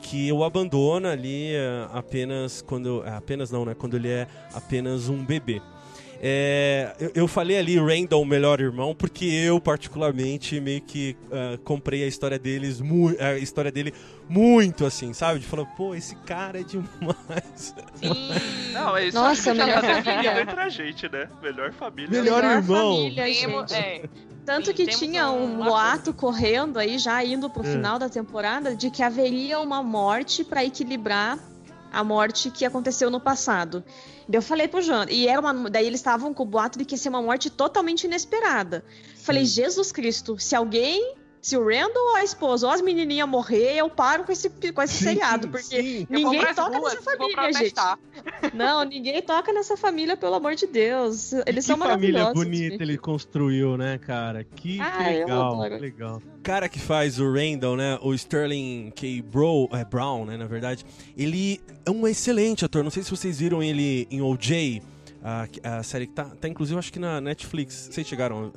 que 0.00 0.32
o 0.32 0.42
abandona 0.42 1.12
ali 1.12 1.52
apenas 1.92 2.60
quando. 2.60 3.04
Apenas 3.06 3.50
não, 3.50 3.64
né? 3.64 3.74
Quando 3.74 3.96
ele 3.96 4.08
é 4.08 4.26
apenas 4.52 5.08
um 5.08 5.24
bebê. 5.24 5.62
É, 6.24 6.94
eu, 7.00 7.10
eu, 7.16 7.28
falei 7.28 7.58
ali 7.58 7.76
Randall, 7.76 8.24
melhor 8.24 8.60
irmão, 8.60 8.94
porque 8.94 9.24
eu, 9.24 9.60
particularmente, 9.60 10.60
meio 10.60 10.80
que 10.80 11.16
uh, 11.26 11.58
comprei 11.64 12.04
a 12.04 12.06
história 12.06 12.38
deles, 12.38 12.80
a 13.18 13.38
história 13.38 13.72
dele 13.72 13.92
muito 14.28 14.86
assim, 14.86 15.12
sabe? 15.12 15.40
De 15.40 15.46
falar, 15.46 15.64
pô, 15.74 15.96
esse 15.96 16.14
cara 16.14 16.60
é 16.60 16.62
demais. 16.62 17.74
Sim. 17.96 18.30
Não, 18.72 18.96
é 18.96 19.06
isso 19.08 19.18
Nossa, 19.18 19.52
melhor 19.52 19.80
tá 19.80 20.02
família 20.02 20.42
entre 20.42 20.60
a 20.60 20.68
gente, 20.68 21.08
né? 21.08 21.28
Melhor 21.42 21.72
família. 21.72 22.10
Melhor, 22.10 22.42
melhor 22.42 22.56
irmão. 22.56 22.96
Família, 22.96 23.26
gente. 23.26 23.74
É. 23.74 24.02
Tanto 24.46 24.72
que 24.72 24.86
tinha 24.86 25.28
um 25.28 25.56
boato 25.56 26.14
correndo 26.14 26.78
aí, 26.78 26.98
já 26.98 27.24
indo 27.24 27.50
pro 27.50 27.66
é. 27.66 27.72
final 27.72 27.98
da 27.98 28.08
temporada, 28.08 28.76
de 28.76 28.92
que 28.92 29.02
haveria 29.02 29.58
uma 29.58 29.82
morte 29.82 30.44
para 30.44 30.64
equilibrar 30.64 31.36
a 31.92 32.02
morte 32.02 32.50
que 32.50 32.64
aconteceu 32.64 33.10
no 33.10 33.20
passado. 33.20 33.84
Daí 34.28 34.38
eu 34.38 34.42
falei 34.42 34.66
pro 34.66 34.80
João, 34.80 35.04
e 35.08 35.28
era 35.28 35.40
uma, 35.40 35.68
daí 35.68 35.86
eles 35.86 36.00
estavam 36.00 36.32
com 36.32 36.42
o 36.42 36.46
boato 36.46 36.78
de 36.78 36.84
que 36.84 36.94
ia 36.94 36.98
ser 36.98 37.10
uma 37.10 37.22
morte 37.22 37.50
totalmente 37.50 38.04
inesperada. 38.04 38.84
Sim. 39.14 39.24
Falei, 39.24 39.44
Jesus 39.44 39.92
Cristo, 39.92 40.38
se 40.38 40.54
alguém 40.54 41.14
se 41.42 41.56
o 41.56 41.64
Randall 41.64 42.10
ou 42.10 42.14
a 42.14 42.22
esposa 42.22 42.68
ou 42.68 42.72
as 42.72 42.80
menininhas 42.80 43.28
morrer, 43.28 43.76
eu 43.76 43.90
paro 43.90 44.22
com 44.22 44.30
esse, 44.30 44.48
com 44.48 44.80
esse 44.80 44.94
sim, 44.94 45.04
seriado. 45.06 45.48
Porque 45.48 45.82
sim. 45.82 46.06
ninguém 46.08 46.40
toca 46.54 46.78
duas, 46.78 46.94
nessa 46.94 47.02
família, 47.02 47.52
gente. 47.52 47.74
Não, 48.54 48.84
ninguém 48.84 49.20
toca 49.20 49.52
nessa 49.52 49.76
família, 49.76 50.16
pelo 50.16 50.36
amor 50.36 50.54
de 50.54 50.68
Deus. 50.68 51.32
Eles 51.44 51.64
e 51.64 51.66
são 51.66 51.76
maravilhosos. 51.76 52.28
Que 52.28 52.38
família 52.38 52.68
bonita 52.68 52.84
ele 52.84 52.96
construiu, 52.96 53.76
né, 53.76 53.98
cara? 53.98 54.44
Que, 54.44 54.80
ah, 54.80 54.92
que 54.92 55.02
legal, 55.02 55.60
legal. 55.60 56.22
cara 56.44 56.68
que 56.68 56.78
faz 56.78 57.18
o 57.18 57.32
Randall, 57.32 57.76
né, 57.76 57.98
o 58.02 58.14
Sterling 58.14 58.92
K. 58.94 59.20
Bro, 59.22 59.68
é, 59.72 59.84
Brown, 59.84 60.24
né, 60.24 60.36
na 60.36 60.46
verdade, 60.46 60.86
ele 61.16 61.60
é 61.84 61.90
um 61.90 62.06
excelente 62.06 62.64
ator. 62.64 62.84
Não 62.84 62.90
sei 62.90 63.02
se 63.02 63.10
vocês 63.10 63.40
viram 63.40 63.60
ele 63.60 64.06
em 64.12 64.22
OJ, 64.22 64.80
a, 65.24 65.48
a 65.64 65.82
série 65.82 66.06
que 66.06 66.12
tá, 66.12 66.26
tá 66.40 66.46
inclusive 66.46 66.78
acho 66.78 66.92
que 66.92 67.00
na 67.00 67.20
Netflix. 67.20 67.88
Vocês 67.90 68.06
chegaram... 68.06 68.52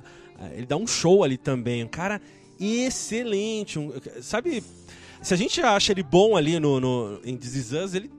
Ele 0.52 0.66
dá 0.66 0.76
um 0.76 0.86
show 0.86 1.24
ali 1.24 1.38
também. 1.38 1.82
Um 1.82 1.88
cara 1.88 2.22
excelente. 2.60 3.80
Um, 3.80 3.92
sabe, 4.22 4.64
se 5.22 5.34
a 5.34 5.38
gente 5.38 5.62
acha 5.62 5.92
ele 5.92 6.04
bom 6.04 6.36
ali 6.36 6.60
no, 6.60 6.80
no 6.80 7.20
em 7.24 7.36
This 7.36 7.56
Is 7.56 7.72
Us, 7.72 7.94
ele 7.94 8.10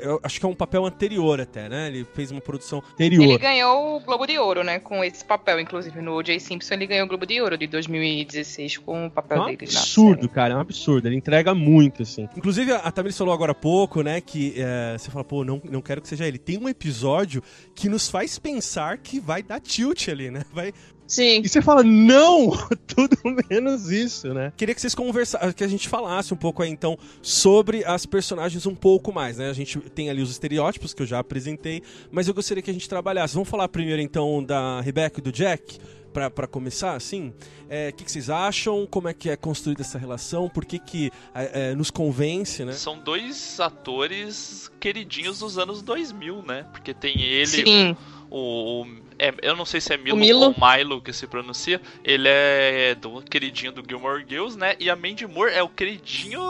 eu 0.00 0.20
acho 0.22 0.38
que 0.38 0.46
é 0.46 0.48
um 0.48 0.54
papel 0.54 0.84
anterior 0.84 1.40
até, 1.40 1.68
né? 1.68 1.88
Ele 1.88 2.06
fez 2.14 2.30
uma 2.30 2.40
produção 2.40 2.82
anterior. 2.92 3.24
Ele 3.24 3.38
ganhou 3.38 3.96
o 3.96 4.00
Globo 4.00 4.26
de 4.26 4.38
Ouro, 4.38 4.62
né? 4.62 4.78
Com 4.78 5.02
esse 5.02 5.24
papel, 5.24 5.58
inclusive 5.60 6.00
no 6.00 6.14
O.J. 6.16 6.38
Simpson 6.38 6.74
ele 6.74 6.86
ganhou 6.86 7.04
o 7.04 7.08
Globo 7.08 7.26
de 7.26 7.40
Ouro 7.40 7.58
de 7.58 7.66
2016 7.66 8.78
com 8.78 9.06
o 9.06 9.10
papel 9.10 9.38
é 9.38 9.40
um 9.40 9.44
dele. 9.46 9.58
Absurdo, 9.62 10.28
cara, 10.28 10.54
é 10.54 10.56
um 10.56 10.60
absurdo. 10.60 11.08
Ele 11.08 11.16
entrega 11.16 11.54
muito, 11.54 12.02
assim. 12.02 12.28
Inclusive 12.36 12.72
a 12.72 12.90
Tamiris 12.90 13.18
falou 13.18 13.34
agora 13.34 13.52
há 13.52 13.56
pouco, 13.56 14.02
né? 14.02 14.20
Que 14.20 14.54
é, 14.56 14.96
você 14.96 15.10
fala, 15.10 15.24
pô, 15.24 15.44
não, 15.44 15.60
não 15.64 15.82
quero 15.82 16.00
que 16.00 16.08
seja 16.08 16.26
ele. 16.26 16.38
Tem 16.38 16.58
um 16.58 16.68
episódio 16.68 17.42
que 17.74 17.88
nos 17.88 18.08
faz 18.08 18.38
pensar 18.38 18.98
que 18.98 19.18
vai 19.18 19.42
dar 19.42 19.60
tilt 19.60 20.08
ali, 20.08 20.30
né? 20.30 20.42
Vai, 20.52 20.72
Sim. 21.12 21.42
E 21.44 21.48
você 21.48 21.60
fala, 21.60 21.82
não, 21.82 22.52
tudo 22.88 23.18
menos 23.50 23.90
isso, 23.90 24.32
né? 24.32 24.50
Queria 24.56 24.74
que 24.74 24.80
vocês 24.80 24.94
conversassem, 24.94 25.52
que 25.52 25.62
a 25.62 25.68
gente 25.68 25.86
falasse 25.86 26.32
um 26.32 26.36
pouco 26.38 26.62
aí, 26.62 26.70
então, 26.70 26.98
sobre 27.20 27.84
as 27.84 28.06
personagens 28.06 28.64
um 28.64 28.74
pouco 28.74 29.12
mais, 29.12 29.36
né? 29.36 29.50
A 29.50 29.52
gente 29.52 29.78
tem 29.78 30.08
ali 30.08 30.22
os 30.22 30.30
estereótipos 30.30 30.94
que 30.94 31.02
eu 31.02 31.06
já 31.06 31.18
apresentei, 31.18 31.82
mas 32.10 32.28
eu 32.28 32.34
gostaria 32.34 32.62
que 32.62 32.70
a 32.70 32.72
gente 32.72 32.88
trabalhasse. 32.88 33.34
Vamos 33.34 33.50
falar 33.50 33.68
primeiro, 33.68 34.00
então, 34.00 34.42
da 34.42 34.80
Rebecca 34.80 35.20
e 35.20 35.22
do 35.22 35.30
Jack? 35.30 35.78
para 36.12 36.46
começar, 36.46 36.94
assim, 36.94 37.28
o 37.28 37.34
é, 37.70 37.90
que, 37.90 38.04
que, 38.04 38.12
vocês 38.12 38.28
acham? 38.28 38.86
Como 38.86 39.08
é 39.08 39.14
que 39.14 39.30
é 39.30 39.36
construída 39.36 39.80
essa 39.80 39.98
relação? 39.98 40.46
Por 40.46 40.62
que, 40.62 40.78
que 40.78 41.10
é, 41.34 41.70
é, 41.70 41.74
nos 41.74 41.90
convence, 41.90 42.62
né? 42.66 42.72
São 42.72 42.98
dois 42.98 43.58
atores 43.58 44.70
queridinhos 44.78 45.38
dos 45.38 45.56
anos 45.56 45.80
2000, 45.80 46.42
né? 46.42 46.66
Porque 46.70 46.92
tem 46.92 47.18
ele, 47.18 47.46
Sim. 47.46 47.96
o, 48.30 48.82
o 48.82 48.86
é, 49.22 49.32
eu 49.40 49.54
não 49.54 49.64
sei 49.64 49.80
se 49.80 49.94
é 49.94 49.96
Milo, 49.96 50.16
Milo, 50.16 50.54
ou 50.58 50.76
Milo 50.76 51.00
que 51.00 51.12
se 51.12 51.28
pronuncia. 51.28 51.80
Ele 52.02 52.28
é 52.28 52.96
do 52.96 53.22
queridinho 53.22 53.70
do 53.70 53.84
Gilmore 53.88 54.24
Girls, 54.28 54.58
né? 54.58 54.74
E 54.80 54.90
a 54.90 54.96
Mandy 54.96 55.28
Moore 55.28 55.52
é 55.54 55.62
o 55.62 55.68
queridinho 55.68 56.40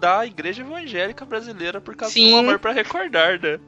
da 0.00 0.24
igreja 0.24 0.62
evangélica 0.62 1.26
brasileira 1.26 1.82
por 1.82 1.94
causa 1.94 2.14
Sim. 2.14 2.30
do 2.30 2.36
amor 2.38 2.58
para 2.58 2.72
recordar, 2.72 3.38
né? 3.38 3.60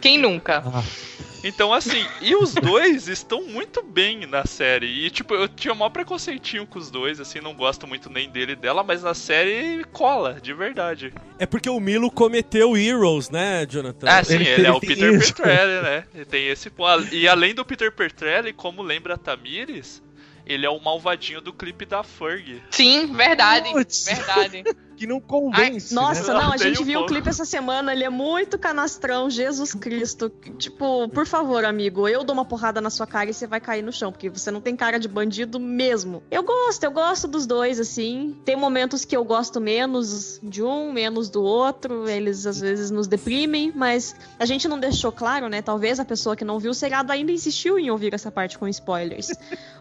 Quem 0.00 0.18
nunca? 0.18 0.64
Ah. 0.66 1.31
Então, 1.44 1.72
assim, 1.72 2.06
e 2.20 2.34
os 2.36 2.54
dois 2.54 3.08
estão 3.08 3.42
muito 3.42 3.82
bem 3.82 4.26
na 4.26 4.46
série. 4.46 4.86
E, 4.86 5.10
tipo, 5.10 5.34
eu 5.34 5.48
tinha 5.48 5.74
o 5.74 5.76
maior 5.76 5.90
preconceitinho 5.90 6.66
com 6.66 6.78
os 6.78 6.90
dois, 6.90 7.20
assim, 7.20 7.40
não 7.40 7.54
gosto 7.54 7.86
muito 7.86 8.08
nem 8.08 8.28
dele 8.28 8.52
e 8.52 8.56
dela, 8.56 8.84
mas 8.84 9.02
na 9.02 9.14
série 9.14 9.84
cola, 9.92 10.38
de 10.40 10.54
verdade. 10.54 11.12
É 11.38 11.46
porque 11.46 11.68
o 11.68 11.80
Milo 11.80 12.10
cometeu 12.10 12.76
Heroes, 12.76 13.28
né, 13.28 13.66
Jonathan? 13.66 14.06
Ah, 14.08 14.22
sim, 14.22 14.34
ele, 14.34 14.48
ele 14.48 14.66
é 14.66 14.72
o 14.72 14.80
Peter 14.80 15.18
Petrelli, 15.18 15.82
né? 15.82 16.04
Ele 16.14 16.24
tem 16.24 16.48
esse. 16.48 16.70
E 17.10 17.26
além 17.26 17.54
do 17.54 17.64
Peter 17.64 17.90
Petrelli, 17.90 18.52
como 18.52 18.82
lembra 18.82 19.14
a 19.14 19.18
Tamires, 19.18 20.02
ele 20.46 20.66
é 20.66 20.70
o 20.70 20.80
malvadinho 20.80 21.40
do 21.40 21.52
clipe 21.52 21.84
da 21.84 22.02
Ferg. 22.02 22.62
Sim, 22.70 23.12
verdade. 23.14 23.70
Puts. 23.70 24.04
Verdade. 24.04 24.64
Que 25.02 25.06
não 25.06 25.20
convence. 25.20 25.96
Ai, 25.98 26.04
nossa, 26.04 26.32
né? 26.32 26.40
não, 26.40 26.52
a 26.52 26.56
gente 26.56 26.84
viu 26.84 27.00
o 27.00 27.06
clipe 27.06 27.28
essa 27.28 27.44
semana, 27.44 27.92
ele 27.92 28.04
é 28.04 28.08
muito 28.08 28.56
canastrão, 28.56 29.28
Jesus 29.28 29.74
Cristo. 29.74 30.30
Tipo, 30.56 31.08
por 31.08 31.26
favor, 31.26 31.64
amigo, 31.64 32.06
eu 32.06 32.22
dou 32.22 32.34
uma 32.34 32.44
porrada 32.44 32.80
na 32.80 32.88
sua 32.88 33.04
cara 33.04 33.28
e 33.28 33.34
você 33.34 33.44
vai 33.44 33.60
cair 33.60 33.82
no 33.82 33.92
chão, 33.92 34.12
porque 34.12 34.30
você 34.30 34.48
não 34.52 34.60
tem 34.60 34.76
cara 34.76 35.00
de 35.00 35.08
bandido 35.08 35.58
mesmo. 35.58 36.22
Eu 36.30 36.44
gosto, 36.44 36.84
eu 36.84 36.92
gosto 36.92 37.26
dos 37.26 37.46
dois, 37.46 37.80
assim. 37.80 38.36
Tem 38.44 38.54
momentos 38.54 39.04
que 39.04 39.16
eu 39.16 39.24
gosto 39.24 39.60
menos 39.60 40.38
de 40.40 40.62
um, 40.62 40.92
menos 40.92 41.28
do 41.28 41.42
outro, 41.42 42.08
eles 42.08 42.46
às 42.46 42.60
vezes 42.60 42.92
nos 42.92 43.08
deprimem, 43.08 43.72
mas 43.74 44.14
a 44.38 44.46
gente 44.46 44.68
não 44.68 44.78
deixou 44.78 45.10
claro, 45.10 45.48
né? 45.48 45.62
Talvez 45.62 45.98
a 45.98 46.04
pessoa 46.04 46.36
que 46.36 46.44
não 46.44 46.60
viu 46.60 46.70
o 46.70 46.74
seriado 46.74 47.10
ainda 47.10 47.32
insistiu 47.32 47.76
em 47.76 47.90
ouvir 47.90 48.14
essa 48.14 48.30
parte 48.30 48.56
com 48.56 48.68
spoilers. 48.68 49.32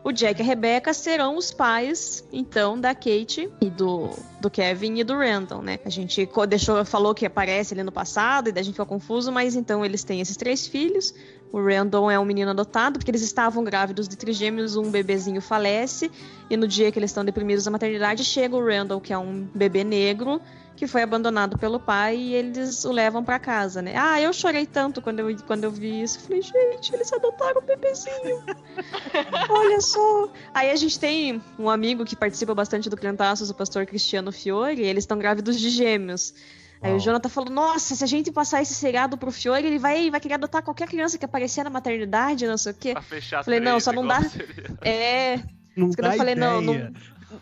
o 0.04 0.12
Jack 0.12 0.42
e 0.42 0.44
a 0.44 0.46
Rebecca 0.46 0.96
serão 0.96 1.38
os 1.38 1.52
pais, 1.52 2.28
então, 2.34 2.80
da 2.80 2.96
Kate 2.96 3.48
e 3.62 3.70
do, 3.70 4.10
do 4.40 4.50
Kevin 4.50 4.98
e 4.98 5.04
do 5.04 5.11
Randall, 5.18 5.62
né? 5.62 5.80
A 5.86 5.90
gente 5.90 6.28
deixou, 6.48 6.84
falou 6.86 7.14
que 7.14 7.26
aparece 7.26 7.74
ali 7.74 7.84
no 7.84 7.92
passado 7.92 8.50
e 8.50 8.52
daí 8.52 8.62
a 8.62 8.64
gente 8.64 8.74
ficou 8.74 8.86
confuso, 8.86 9.32
mas 9.32 9.56
então 9.56 9.86
eles 9.86 10.04
têm 10.04 10.22
esses 10.22 10.38
três 10.38 10.68
filhos. 10.68 11.14
O 11.52 11.62
Randall 11.62 12.10
é 12.10 12.18
um 12.18 12.24
menino 12.26 12.52
adotado, 12.52 12.98
porque 12.98 13.12
eles 13.12 13.22
estavam 13.22 13.64
grávidos 13.64 14.08
de 14.08 14.16
trigêmeos, 14.16 14.78
um 14.78 14.90
bebezinho 14.90 15.42
falece, 15.42 16.10
e 16.50 16.56
no 16.56 16.68
dia 16.68 16.92
que 16.92 16.98
eles 16.98 17.12
estão 17.12 17.26
deprimidos 17.26 17.66
na 17.66 17.72
maternidade, 17.72 18.24
chega 18.24 18.56
o 18.56 18.66
Randall, 18.66 19.02
que 19.02 19.12
é 19.12 19.18
um 19.18 19.48
bebê 19.54 19.84
negro, 19.84 20.42
que 20.82 20.88
foi 20.88 21.04
abandonado 21.04 21.60
pelo 21.60 21.80
pai 21.80 22.18
e 22.18 22.34
eles 22.34 22.84
o 22.86 22.92
levam 22.92 23.24
para 23.24 23.38
casa, 23.38 23.84
né? 23.84 23.94
Ah, 23.96 24.20
eu 24.20 24.34
chorei 24.34 24.66
tanto 24.66 25.00
quando 25.00 25.20
eu, 25.20 25.38
quando 25.46 25.64
eu 25.64 25.70
vi 25.70 26.02
isso. 26.02 26.20
Falei, 26.22 26.42
gente, 26.42 26.92
eles 26.92 27.14
adotaram 27.14 27.62
o 27.62 27.64
bebezinho. 27.64 28.44
Olha 29.48 29.80
só. 29.80 30.28
Aí 30.52 30.72
a 30.72 30.76
gente 30.76 31.00
tem 31.00 31.40
um 31.60 31.70
amigo 31.70 32.04
que 32.04 32.16
participa 32.16 32.56
bastante 32.56 32.90
do 32.90 32.98
Crentaços, 32.98 33.52
o 33.52 33.54
pastor 33.54 33.86
Cristiano 33.86 34.32
Fiore, 34.32 34.82
e 34.82 34.86
eles 34.86 35.04
estão 35.04 35.20
grávidos 35.20 35.60
de 35.60 35.70
gêmeos. 35.70 36.34
Aí 36.82 36.96
o 36.96 37.00
Jonathan 37.00 37.30
falou: 37.30 37.52
Nossa, 37.52 37.94
se 37.94 38.04
a 38.04 38.08
gente 38.08 38.32
passar 38.32 38.64
esse 38.64 38.74
seriado 38.74 39.20
pro 39.20 39.32
Fiore, 39.32 39.68
ele 39.68 39.78
vai, 39.78 40.10
vai 40.10 40.20
querer 40.20 40.34
adotar 40.34 40.64
qualquer 40.64 40.88
criança 40.88 41.16
que 41.16 41.26
aparecer 41.26 41.64
na 41.64 41.70
maternidade, 41.70 42.48
não 42.48 42.58
sei 42.58 42.72
o 42.72 42.76
quê. 42.76 42.94
Pra 42.94 43.04
fechar 43.04 43.44
falei: 43.44 43.60
Não, 43.60 43.80
só 43.80 43.94
não 43.94 44.08
dá. 44.08 44.24
Seria. 44.24 44.78
É. 44.82 45.40
Não 45.78 45.92
dá 45.92 46.14
eu 46.14 46.18
falei: 46.18 46.34
ideia. 46.34 46.50
Não, 46.50 46.60
não, 46.60 46.92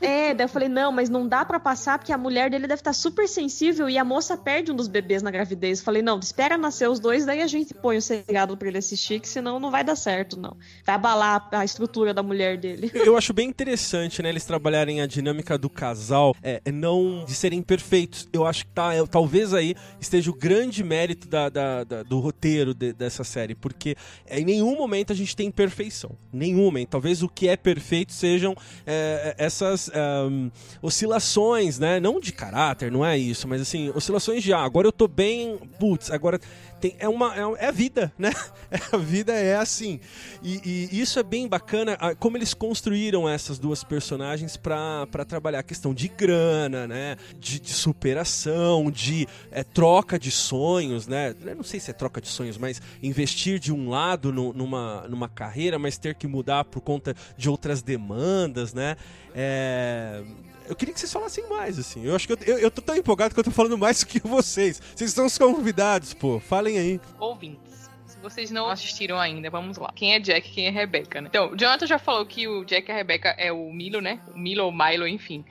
é, 0.02 0.34
daí 0.34 0.46
eu 0.46 0.50
falei, 0.50 0.70
não, 0.70 0.92
mas 0.92 1.10
não 1.10 1.28
dá 1.28 1.44
para 1.46 1.60
passar 1.60 1.98
porque 1.98 2.12
a 2.12 2.18
mulher 2.18 2.50
dele 2.50 2.68
deve 2.68 2.82
estar 2.82 2.94
super 2.94 3.28
sensível 3.28 3.90
e 3.90 3.98
a 3.98 4.04
moça 4.04 4.38
perde 4.38 4.72
um 4.72 4.76
dos 4.76 4.88
bebês 4.88 5.22
na 5.22 5.32
gravidez. 5.32 5.80
Eu 5.80 5.86
falei, 5.86 6.02
não, 6.02 6.20
espera 6.20 6.58
nascer 6.58 6.90
os 6.90 7.00
dois, 7.00 7.26
daí 7.26 7.42
a 7.42 7.48
gente 7.48 7.74
põe 7.74 7.98
o 7.98 8.02
seriado 8.02 8.56
pra 8.58 8.68
ele 8.68 8.78
assistir, 8.78 9.20
que 9.20 9.28
senão 9.28 9.60
não 9.60 9.72
vai 9.72 9.84
dar 9.84 9.96
certo, 9.96 10.40
não. 10.40 10.58
Vai 10.86 10.96
abalar 10.96 11.48
a 11.52 11.66
estrutura 11.66 12.14
da 12.14 12.24
mulher 12.24 12.58
dele. 12.58 12.92
Eu 12.94 13.18
acho 13.18 13.34
bem 13.34 13.48
interessante, 13.48 14.22
né, 14.22 14.30
eles 14.30 14.46
trabalharem 14.46 15.02
a 15.02 15.08
dinâmica 15.08 15.58
do 15.58 15.70
casal, 15.70 16.36
é, 16.42 16.62
é 16.64 16.72
não 16.72 17.24
de 17.26 17.34
serem 17.34 17.62
perfeitos. 17.62 18.28
Eu 18.32 18.46
acho 18.46 18.66
que 18.66 18.72
tá, 18.72 18.94
é, 18.94 19.06
talvez 19.06 19.54
aí 19.54 19.76
esteja 20.00 20.30
o 20.30 20.34
grande 20.34 20.84
mérito 20.84 21.28
da, 21.28 21.50
da, 21.50 21.84
da 21.84 22.04
do 22.04 22.20
roteiro 22.20 22.74
de, 22.74 22.94
dessa 22.94 23.24
série, 23.24 23.56
porque 23.56 23.96
em 24.30 24.44
nenhum 24.44 24.76
momento 24.76 25.14
a 25.14 25.16
gente 25.16 25.36
tem 25.36 25.52
perfeição. 25.52 26.18
Nenhum 26.32 26.64
momento. 26.66 26.90
Talvez 26.90 27.22
o 27.24 27.30
que 27.30 27.48
é 27.48 27.56
perfeito 27.56 28.14
sejam 28.14 28.56
é, 28.86 29.36
essas 29.38 29.79
um, 29.88 30.52
oscilações, 30.82 31.80
né? 31.80 32.00
Não 32.00 32.20
de 32.20 32.34
caráter, 32.34 32.92
não 32.92 33.06
é 33.06 33.18
isso, 33.18 33.48
mas 33.48 33.62
assim, 33.62 33.92
oscilações 33.96 34.44
de 34.44 34.52
ah, 34.52 34.60
agora 34.60 34.88
eu 34.88 34.92
tô 34.92 35.08
bem, 35.08 35.58
putz, 35.80 36.12
agora 36.12 36.40
tem, 36.80 36.96
é 37.00 37.08
uma 37.08 37.36
é, 37.36 37.66
é, 37.66 37.68
a 37.68 37.72
vida, 37.72 38.12
né? 38.18 38.32
É, 38.72 38.78
a 38.96 38.98
vida 38.98 39.34
é 39.34 39.56
assim. 39.56 40.00
E, 40.42 40.90
e, 40.92 41.00
isso 41.02 41.20
é 41.20 41.24
bem 41.24 41.48
bacana, 41.48 41.98
como 42.20 42.38
eles 42.38 42.54
construíram 42.54 43.28
essas 43.28 43.60
duas 43.60 43.84
personagens 43.84 44.56
para 44.56 45.26
trabalhar 45.28 45.60
a 45.60 45.64
questão 45.64 45.94
de 45.94 46.08
grana, 46.08 46.88
né? 46.88 47.18
De, 47.38 47.60
de 47.60 47.74
superação, 47.74 48.90
de 48.90 49.28
é, 49.52 49.64
troca 49.64 50.18
de 50.18 50.32
sonhos, 50.32 51.08
né? 51.08 51.36
Eu 51.46 51.56
não 51.56 51.64
sei 51.64 51.80
se 51.80 51.92
é 51.92 51.94
troca 51.94 52.22
de 52.22 52.28
sonhos, 52.28 52.58
mas 52.58 52.82
investir 53.02 53.60
de 53.60 53.74
um 53.74 53.90
lado 53.90 54.32
no, 54.32 54.54
numa, 54.54 55.08
numa 55.08 55.30
carreira, 55.30 55.78
mas 55.78 55.98
ter 55.98 56.16
que 56.16 56.28
mudar 56.28 56.66
por 56.66 56.82
conta 56.82 57.16
de 57.38 57.50
outras 57.50 57.82
demandas, 57.82 58.74
né? 58.74 58.96
É 59.36 60.24
eu 60.70 60.76
queria 60.76 60.94
que 60.94 61.00
vocês 61.00 61.12
falassem 61.12 61.50
mais, 61.50 61.80
assim. 61.80 62.06
Eu 62.06 62.16
acho 62.16 62.28
que 62.28 62.34
eu, 62.34 62.38
eu, 62.46 62.60
eu 62.60 62.72
tô 62.72 62.82
tão 62.82 62.96
empolgado 62.96 63.34
que 63.34 63.40
eu 63.40 63.44
tô 63.44 63.52
falando 63.52 63.78
mais 63.78 64.00
do 64.02 64.06
que 64.08 64.20
vocês. 64.20 64.80
Vocês 64.96 65.10
estão 65.10 65.26
os 65.26 65.38
convidados, 65.38 66.14
pô. 66.14 66.40
Falem 66.40 66.78
aí. 66.78 67.02
Ouvintes. 67.20 67.90
vocês 68.22 68.52
não 68.52 68.70
assistiram 68.70 69.20
ainda, 69.20 69.50
vamos 69.50 69.78
lá. 69.78 69.92
Quem 69.96 70.14
é 70.14 70.20
Jack 70.20 70.52
quem 70.52 70.68
é 70.68 70.70
Rebecca, 70.70 71.22
né? 71.22 71.28
Então, 71.30 71.52
o 71.54 71.58
Jonathan 71.58 71.88
já 71.88 71.98
falou 71.98 72.26
que 72.26 72.48
o 72.48 72.64
Jack 72.64 72.88
e 72.88 72.92
a 72.92 72.96
Rebecca 72.96 73.30
é 73.38 73.52
o 73.52 73.74
Milo, 73.74 74.00
né? 74.00 74.22
O 74.34 74.38
Milo 74.38 74.66
ou 74.66 74.72
Milo, 74.72 75.08
enfim. 75.08 75.44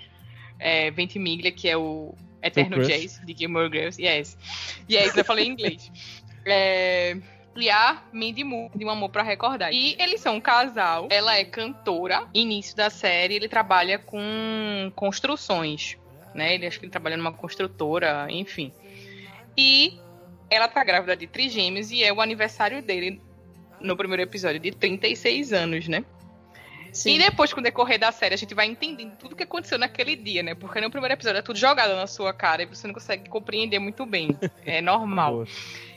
É, 0.59 0.91
Ventimiglia, 0.93 1.51
que 1.51 1.69
é 1.69 1.77
o 1.77 2.15
Eterno 2.41 2.83
Jace 2.85 3.25
de 3.27 3.35
Gilmore 3.37 3.71
Girls. 3.71 4.01
Yes. 4.01 4.39
Yes, 4.89 5.17
eu 5.17 5.25
falei 5.25 5.47
em 5.47 5.51
inglês. 5.51 5.91
É, 6.51 7.19
e 7.61 7.71
a 7.71 8.03
Mindy 8.13 8.45
Moore, 8.45 8.71
de 8.75 8.85
Um 8.85 8.91
Amor 8.91 9.11
para 9.11 9.23
Recordar. 9.23 9.73
E 9.73 9.97
eles 9.99 10.21
são 10.21 10.37
um 10.37 10.41
casal. 10.41 11.09
Ela 11.11 11.37
é 11.37 11.45
cantora. 11.45 12.27
Início 12.33 12.77
da 12.77 12.91
série, 12.91 13.35
ele 13.35 13.49
trabalha 13.49 13.99
com 13.99 14.93
construções. 14.95 15.97
Né? 16.35 16.55
Ele 16.55 16.67
acho 16.67 16.79
que 16.79 16.87
ele 16.87 16.93
trabalha 16.93 17.17
numa 17.17 17.33
construtora, 17.33 18.27
enfim. 18.31 18.73
E 19.57 19.99
ela 20.51 20.69
tá 20.69 20.85
grávida 20.85 21.17
de 21.17 21.27
trigêmeos 21.27 21.91
e 21.91 22.03
é 22.03 22.13
o 22.13 22.21
aniversário 22.21 22.83
dele 22.83 23.21
no 23.81 23.97
primeiro 23.97 24.23
episódio 24.23 24.61
de 24.61 24.73
36 24.73 25.53
anos, 25.53 25.89
né? 25.89 26.05
Sim. 26.99 27.15
E 27.15 27.19
depois, 27.19 27.53
com 27.53 27.61
o 27.61 27.63
decorrer 27.63 27.97
da 27.97 28.11
série, 28.11 28.35
a 28.35 28.37
gente 28.39 28.55
vai 28.55 28.67
entendendo 28.67 29.17
tudo 29.17 29.37
que 29.37 29.45
aconteceu 29.45 29.79
naquele 29.79 30.17
dia, 30.17 30.43
né? 30.43 30.55
Porque 30.57 30.81
no 30.81 30.91
primeiro 30.91 31.15
episódio 31.15 31.39
é 31.39 31.43
tudo 31.43 31.57
jogado 31.57 31.95
na 31.95 32.09
sua 32.09 32.33
cara 32.33 32.65
e 32.65 32.67
você 32.67 32.89
não 32.89 32.95
consegue 32.95 33.29
compreender 33.29 33.79
muito 33.79 34.05
bem. 34.05 34.37
É 34.67 34.81
normal. 34.83 35.47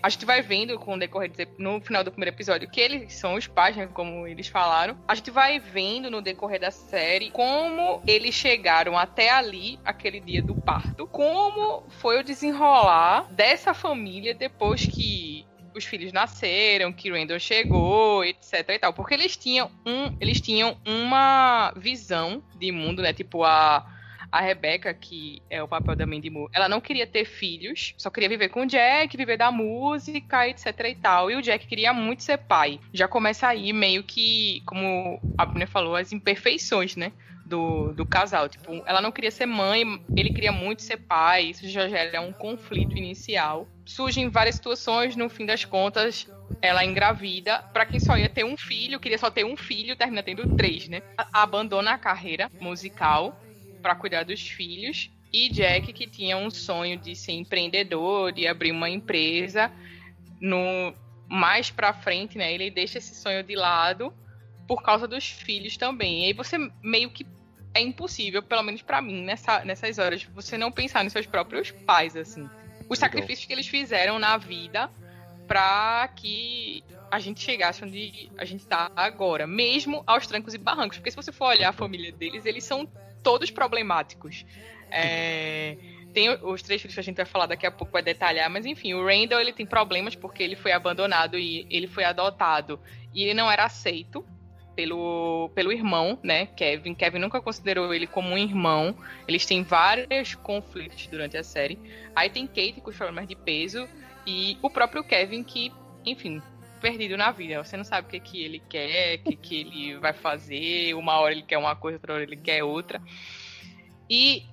a 0.03 0.09
gente 0.09 0.25
vai 0.25 0.43
vendo 0.43 0.77
com 0.77 0.93
o 0.93 0.99
decorrer 0.99 1.31
no 1.57 1.81
final 1.81 2.03
do 2.03 2.11
primeiro 2.11 2.35
episódio 2.35 2.69
que 2.69 2.79
eles 2.79 3.13
são 3.13 3.33
os 3.33 3.47
pais, 3.47 3.75
né, 3.75 3.87
como 3.91 4.27
eles 4.27 4.47
falaram. 4.47 4.95
A 5.07 5.15
gente 5.15 5.31
vai 5.31 5.59
vendo 5.59 6.11
no 6.11 6.21
decorrer 6.21 6.59
da 6.59 6.69
série 6.69 7.31
como 7.31 8.03
eles 8.05 8.35
chegaram 8.35 8.95
até 8.95 9.31
ali, 9.31 9.79
aquele 9.83 10.19
dia 10.19 10.43
do 10.43 10.53
parto, 10.53 11.07
como 11.07 11.83
foi 11.89 12.19
o 12.19 12.23
desenrolar 12.23 13.27
dessa 13.31 13.73
família 13.73 14.35
depois 14.35 14.85
que 14.85 15.47
os 15.75 15.85
filhos 15.85 16.11
nasceram, 16.11 16.91
que 16.91 17.11
Randall 17.11 17.39
chegou, 17.39 18.23
etc 18.23 18.69
e 18.69 18.79
tal. 18.79 18.93
Porque 18.93 19.13
eles 19.13 19.35
tinham 19.35 19.71
um, 19.85 20.15
eles 20.19 20.41
tinham 20.41 20.77
uma 20.85 21.73
visão 21.75 22.43
de 22.57 22.71
mundo, 22.71 23.01
né? 23.01 23.13
Tipo 23.13 23.43
a 23.43 23.85
a 24.31 24.39
Rebecca, 24.39 24.93
que 24.93 25.41
é 25.49 25.61
o 25.61 25.67
papel 25.67 25.95
da 25.95 26.07
Mandy 26.07 26.29
Moore, 26.29 26.51
ela 26.53 26.69
não 26.69 26.79
queria 26.79 27.05
ter 27.05 27.25
filhos, 27.25 27.93
só 27.97 28.09
queria 28.09 28.29
viver 28.29 28.47
com 28.47 28.61
o 28.61 28.65
Jack, 28.65 29.17
viver 29.17 29.37
da 29.37 29.51
música, 29.51 30.47
etc 30.47 30.67
e 30.87 30.95
tal. 30.95 31.29
E 31.29 31.35
o 31.35 31.41
Jack 31.41 31.67
queria 31.67 31.91
muito 31.91 32.23
ser 32.23 32.37
pai. 32.37 32.79
Já 32.93 33.07
começa 33.07 33.47
aí 33.47 33.73
meio 33.73 34.03
que, 34.03 34.61
como 34.65 35.19
a 35.37 35.45
Bruna 35.45 35.67
falou, 35.67 35.97
as 35.97 36.13
imperfeições, 36.13 36.95
né? 36.95 37.11
Do, 37.51 37.91
do 37.91 38.05
casal. 38.05 38.47
Tipo, 38.47 38.81
ela 38.85 39.01
não 39.01 39.11
queria 39.11 39.29
ser 39.29 39.45
mãe, 39.45 39.83
ele 40.15 40.29
queria 40.29 40.53
muito 40.53 40.81
ser 40.81 40.95
pai. 40.95 41.47
Isso 41.47 41.67
já 41.67 41.89
gera 41.89 42.21
um 42.21 42.31
conflito 42.31 42.97
inicial. 42.97 43.67
Surgem 43.85 44.29
várias 44.29 44.55
situações, 44.55 45.17
no 45.17 45.27
fim 45.27 45.45
das 45.45 45.65
contas, 45.65 46.31
ela 46.61 46.85
engravida. 46.85 47.59
Para 47.73 47.85
quem 47.85 47.99
só 47.99 48.17
ia 48.17 48.29
ter 48.29 48.45
um 48.45 48.55
filho, 48.55 49.01
queria 49.01 49.17
só 49.17 49.29
ter 49.29 49.43
um 49.43 49.57
filho, 49.57 49.97
termina 49.97 50.23
tendo 50.23 50.55
três, 50.55 50.87
né? 50.87 51.01
Abandona 51.33 51.91
a 51.91 51.97
carreira 51.97 52.49
musical 52.57 53.37
para 53.81 53.95
cuidar 53.95 54.23
dos 54.23 54.47
filhos. 54.47 55.11
E 55.33 55.49
Jack, 55.49 55.91
que 55.91 56.07
tinha 56.07 56.37
um 56.37 56.49
sonho 56.49 56.97
de 56.97 57.15
ser 57.15 57.33
empreendedor, 57.33 58.31
de 58.31 58.47
abrir 58.47 58.71
uma 58.71 58.89
empresa, 58.89 59.69
no 60.39 60.93
mais 61.29 61.69
para 61.69 61.91
frente, 61.91 62.37
né? 62.37 62.53
Ele 62.53 62.71
deixa 62.71 62.97
esse 62.97 63.13
sonho 63.15 63.43
de 63.43 63.55
lado 63.55 64.13
por 64.67 64.81
causa 64.83 65.05
dos 65.05 65.29
filhos 65.29 65.75
também. 65.75 66.23
E 66.23 66.25
aí 66.27 66.33
você 66.33 66.57
meio 66.81 67.09
que 67.09 67.25
é 67.73 67.81
impossível, 67.81 68.43
pelo 68.43 68.63
menos 68.63 68.81
para 68.81 69.01
mim, 69.01 69.23
nessa, 69.23 69.63
nessas 69.63 69.97
horas, 69.97 70.23
você 70.23 70.57
não 70.57 70.71
pensar 70.71 71.03
nos 71.03 71.13
seus 71.13 71.25
próprios 71.25 71.71
pais, 71.71 72.15
assim. 72.15 72.49
Os 72.89 72.99
sacrifícios 72.99 73.45
que 73.45 73.53
eles 73.53 73.67
fizeram 73.67 74.19
na 74.19 74.37
vida 74.37 74.89
para 75.47 76.07
que 76.15 76.83
a 77.09 77.19
gente 77.19 77.41
chegasse 77.41 77.83
onde 77.83 78.31
a 78.37 78.45
gente 78.45 78.65
tá 78.65 78.91
agora, 78.95 79.47
mesmo 79.47 80.03
aos 80.05 80.27
trancos 80.27 80.53
e 80.53 80.57
barrancos. 80.57 80.97
Porque 80.97 81.11
se 81.11 81.15
você 81.15 81.31
for 81.31 81.47
olhar 81.47 81.69
a 81.69 81.73
família 81.73 82.11
deles, 82.11 82.45
eles 82.45 82.63
são 82.63 82.87
todos 83.23 83.51
problemáticos. 83.51 84.45
É, 84.89 85.77
tem 86.13 86.29
os 86.29 86.61
três 86.61 86.81
filhos 86.81 86.93
que 86.93 86.99
a 86.99 87.03
gente 87.03 87.17
vai 87.17 87.25
falar 87.25 87.45
daqui 87.45 87.65
a 87.65 87.71
pouco, 87.71 87.93
vai 87.93 88.03
detalhar, 88.03 88.49
mas 88.49 88.65
enfim, 88.65 88.93
o 88.93 89.05
Randall 89.05 89.39
ele 89.39 89.53
tem 89.53 89.65
problemas 89.65 90.15
porque 90.15 90.43
ele 90.43 90.55
foi 90.55 90.71
abandonado 90.71 91.37
e 91.37 91.65
ele 91.69 91.87
foi 91.87 92.03
adotado 92.03 92.79
e 93.13 93.23
ele 93.23 93.33
não 93.33 93.49
era 93.49 93.65
aceito 93.65 94.25
pelo, 94.75 95.49
pelo 95.53 95.71
irmão, 95.71 96.19
né, 96.23 96.45
Kevin. 96.45 96.93
Kevin 96.93 97.19
nunca 97.19 97.41
considerou 97.41 97.93
ele 97.93 98.07
como 98.07 98.29
um 98.29 98.37
irmão. 98.37 98.95
Eles 99.27 99.45
têm 99.45 99.63
vários 99.63 100.35
conflitos 100.35 101.07
durante 101.07 101.37
a 101.37 101.43
série. 101.43 101.79
Aí 102.15 102.29
tem 102.29 102.47
Kate 102.47 102.81
com 102.81 102.89
os 102.89 102.95
problemas 102.95 103.27
de 103.27 103.35
peso 103.35 103.87
e 104.25 104.57
o 104.61 104.69
próprio 104.69 105.03
Kevin 105.03 105.43
que, 105.43 105.71
enfim, 106.05 106.41
perdido 106.79 107.17
na 107.17 107.31
vida. 107.31 107.63
Você 107.63 107.77
não 107.77 107.83
sabe 107.83 108.07
o 108.07 108.09
que, 108.11 108.19
que 108.19 108.43
ele 108.43 108.59
quer, 108.69 109.19
o 109.19 109.23
que, 109.23 109.35
que 109.35 109.59
ele 109.59 109.97
vai 109.99 110.13
fazer. 110.13 110.93
Uma 110.95 111.19
hora 111.19 111.33
ele 111.33 111.43
quer 111.43 111.57
uma 111.57 111.75
coisa, 111.75 111.97
outra 111.97 112.13
hora 112.13 112.23
ele 112.23 112.37
quer 112.37 112.63
outra. 112.63 113.01
E 114.09 114.45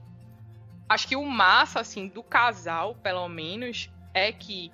acho 0.89 1.09
que 1.09 1.17
o 1.17 1.25
massa, 1.25 1.81
assim, 1.81 2.09
do 2.09 2.23
casal, 2.23 2.95
pelo 2.97 3.29
menos, 3.29 3.91
é 4.15 4.33
que 4.33 4.71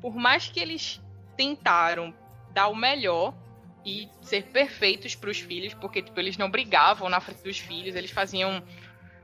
por 0.00 0.14
mais 0.16 0.48
que 0.48 0.58
eles 0.58 1.00
tentaram 1.36 2.12
dar 2.52 2.68
o 2.68 2.74
melhor 2.74 3.32
e 3.84 4.08
ser 4.22 4.44
perfeitos 4.44 5.14
para 5.14 5.30
os 5.30 5.40
filhos, 5.40 5.74
porque 5.74 6.02
tipo, 6.02 6.18
eles 6.18 6.36
não 6.36 6.50
brigavam 6.50 7.08
na 7.08 7.20
frente 7.20 7.42
dos 7.42 7.58
filhos, 7.58 7.94
eles 7.94 8.10
faziam 8.10 8.62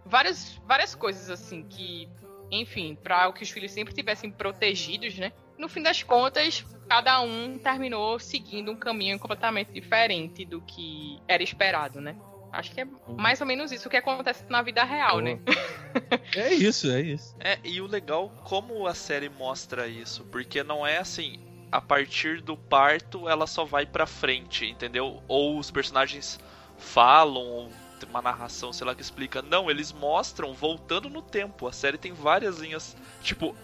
várias, 0.05 0.61
várias 0.67 0.95
coisas 0.95 1.31
assim 1.31 1.63
que, 1.63 2.09
enfim, 2.51 2.97
para 3.03 3.31
que 3.33 3.43
os 3.43 3.51
filhos 3.51 3.71
sempre 3.71 3.95
tivessem 3.95 4.31
protegidos, 4.31 5.17
né? 5.17 5.33
No 5.57 5.69
fim 5.69 5.83
das 5.83 6.03
contas, 6.03 6.65
cada 6.89 7.21
um 7.21 7.59
terminou 7.59 8.19
seguindo 8.19 8.71
um 8.71 8.77
caminho 8.77 9.19
completamente 9.19 9.73
diferente 9.73 10.45
do 10.45 10.61
que 10.61 11.21
era 11.29 11.43
esperado, 11.43 12.01
né? 12.01 12.17
Acho 12.53 12.73
que 12.73 12.81
é 12.81 12.87
mais 13.07 13.41
ou 13.41 13.47
menos 13.47 13.71
isso 13.73 13.91
que 13.91 13.97
acontece 13.97 14.45
na 14.49 14.63
vida 14.63 14.83
real, 14.83 15.21
né? 15.21 15.39
é 16.35 16.55
isso, 16.55 16.91
é 16.91 17.01
isso. 17.01 17.37
É, 17.39 17.59
e 17.63 17.81
o 17.81 17.87
legal 17.87 18.31
como 18.45 18.87
a 18.87 18.95
série 18.95 19.29
mostra 19.29 19.87
isso, 19.87 20.25
porque 20.25 20.63
não 20.63 20.87
é 20.87 20.99
assim, 20.99 21.39
a 21.71 21.81
partir 21.81 22.41
do 22.41 22.57
parto 22.57 23.29
ela 23.29 23.47
só 23.47 23.65
vai 23.65 23.85
pra 23.85 24.07
frente, 24.07 24.67
entendeu? 24.67 25.23
Ou 25.29 25.59
os 25.59 25.71
personagens 25.71 26.39
falam, 26.79 27.43
ou 27.43 27.73
tem 27.99 28.09
uma 28.09 28.23
narração, 28.23 28.73
sei 28.73 28.87
lá, 28.87 28.95
que 28.95 29.03
explica. 29.03 29.43
Não, 29.43 29.71
eles 29.71 29.93
mostram 29.93 30.55
voltando 30.55 31.11
no 31.11 31.21
tempo. 31.21 31.67
A 31.67 31.73
série 31.73 31.99
tem 31.99 32.13
várias 32.13 32.59
linhas. 32.59 32.97
Tipo, 33.23 33.57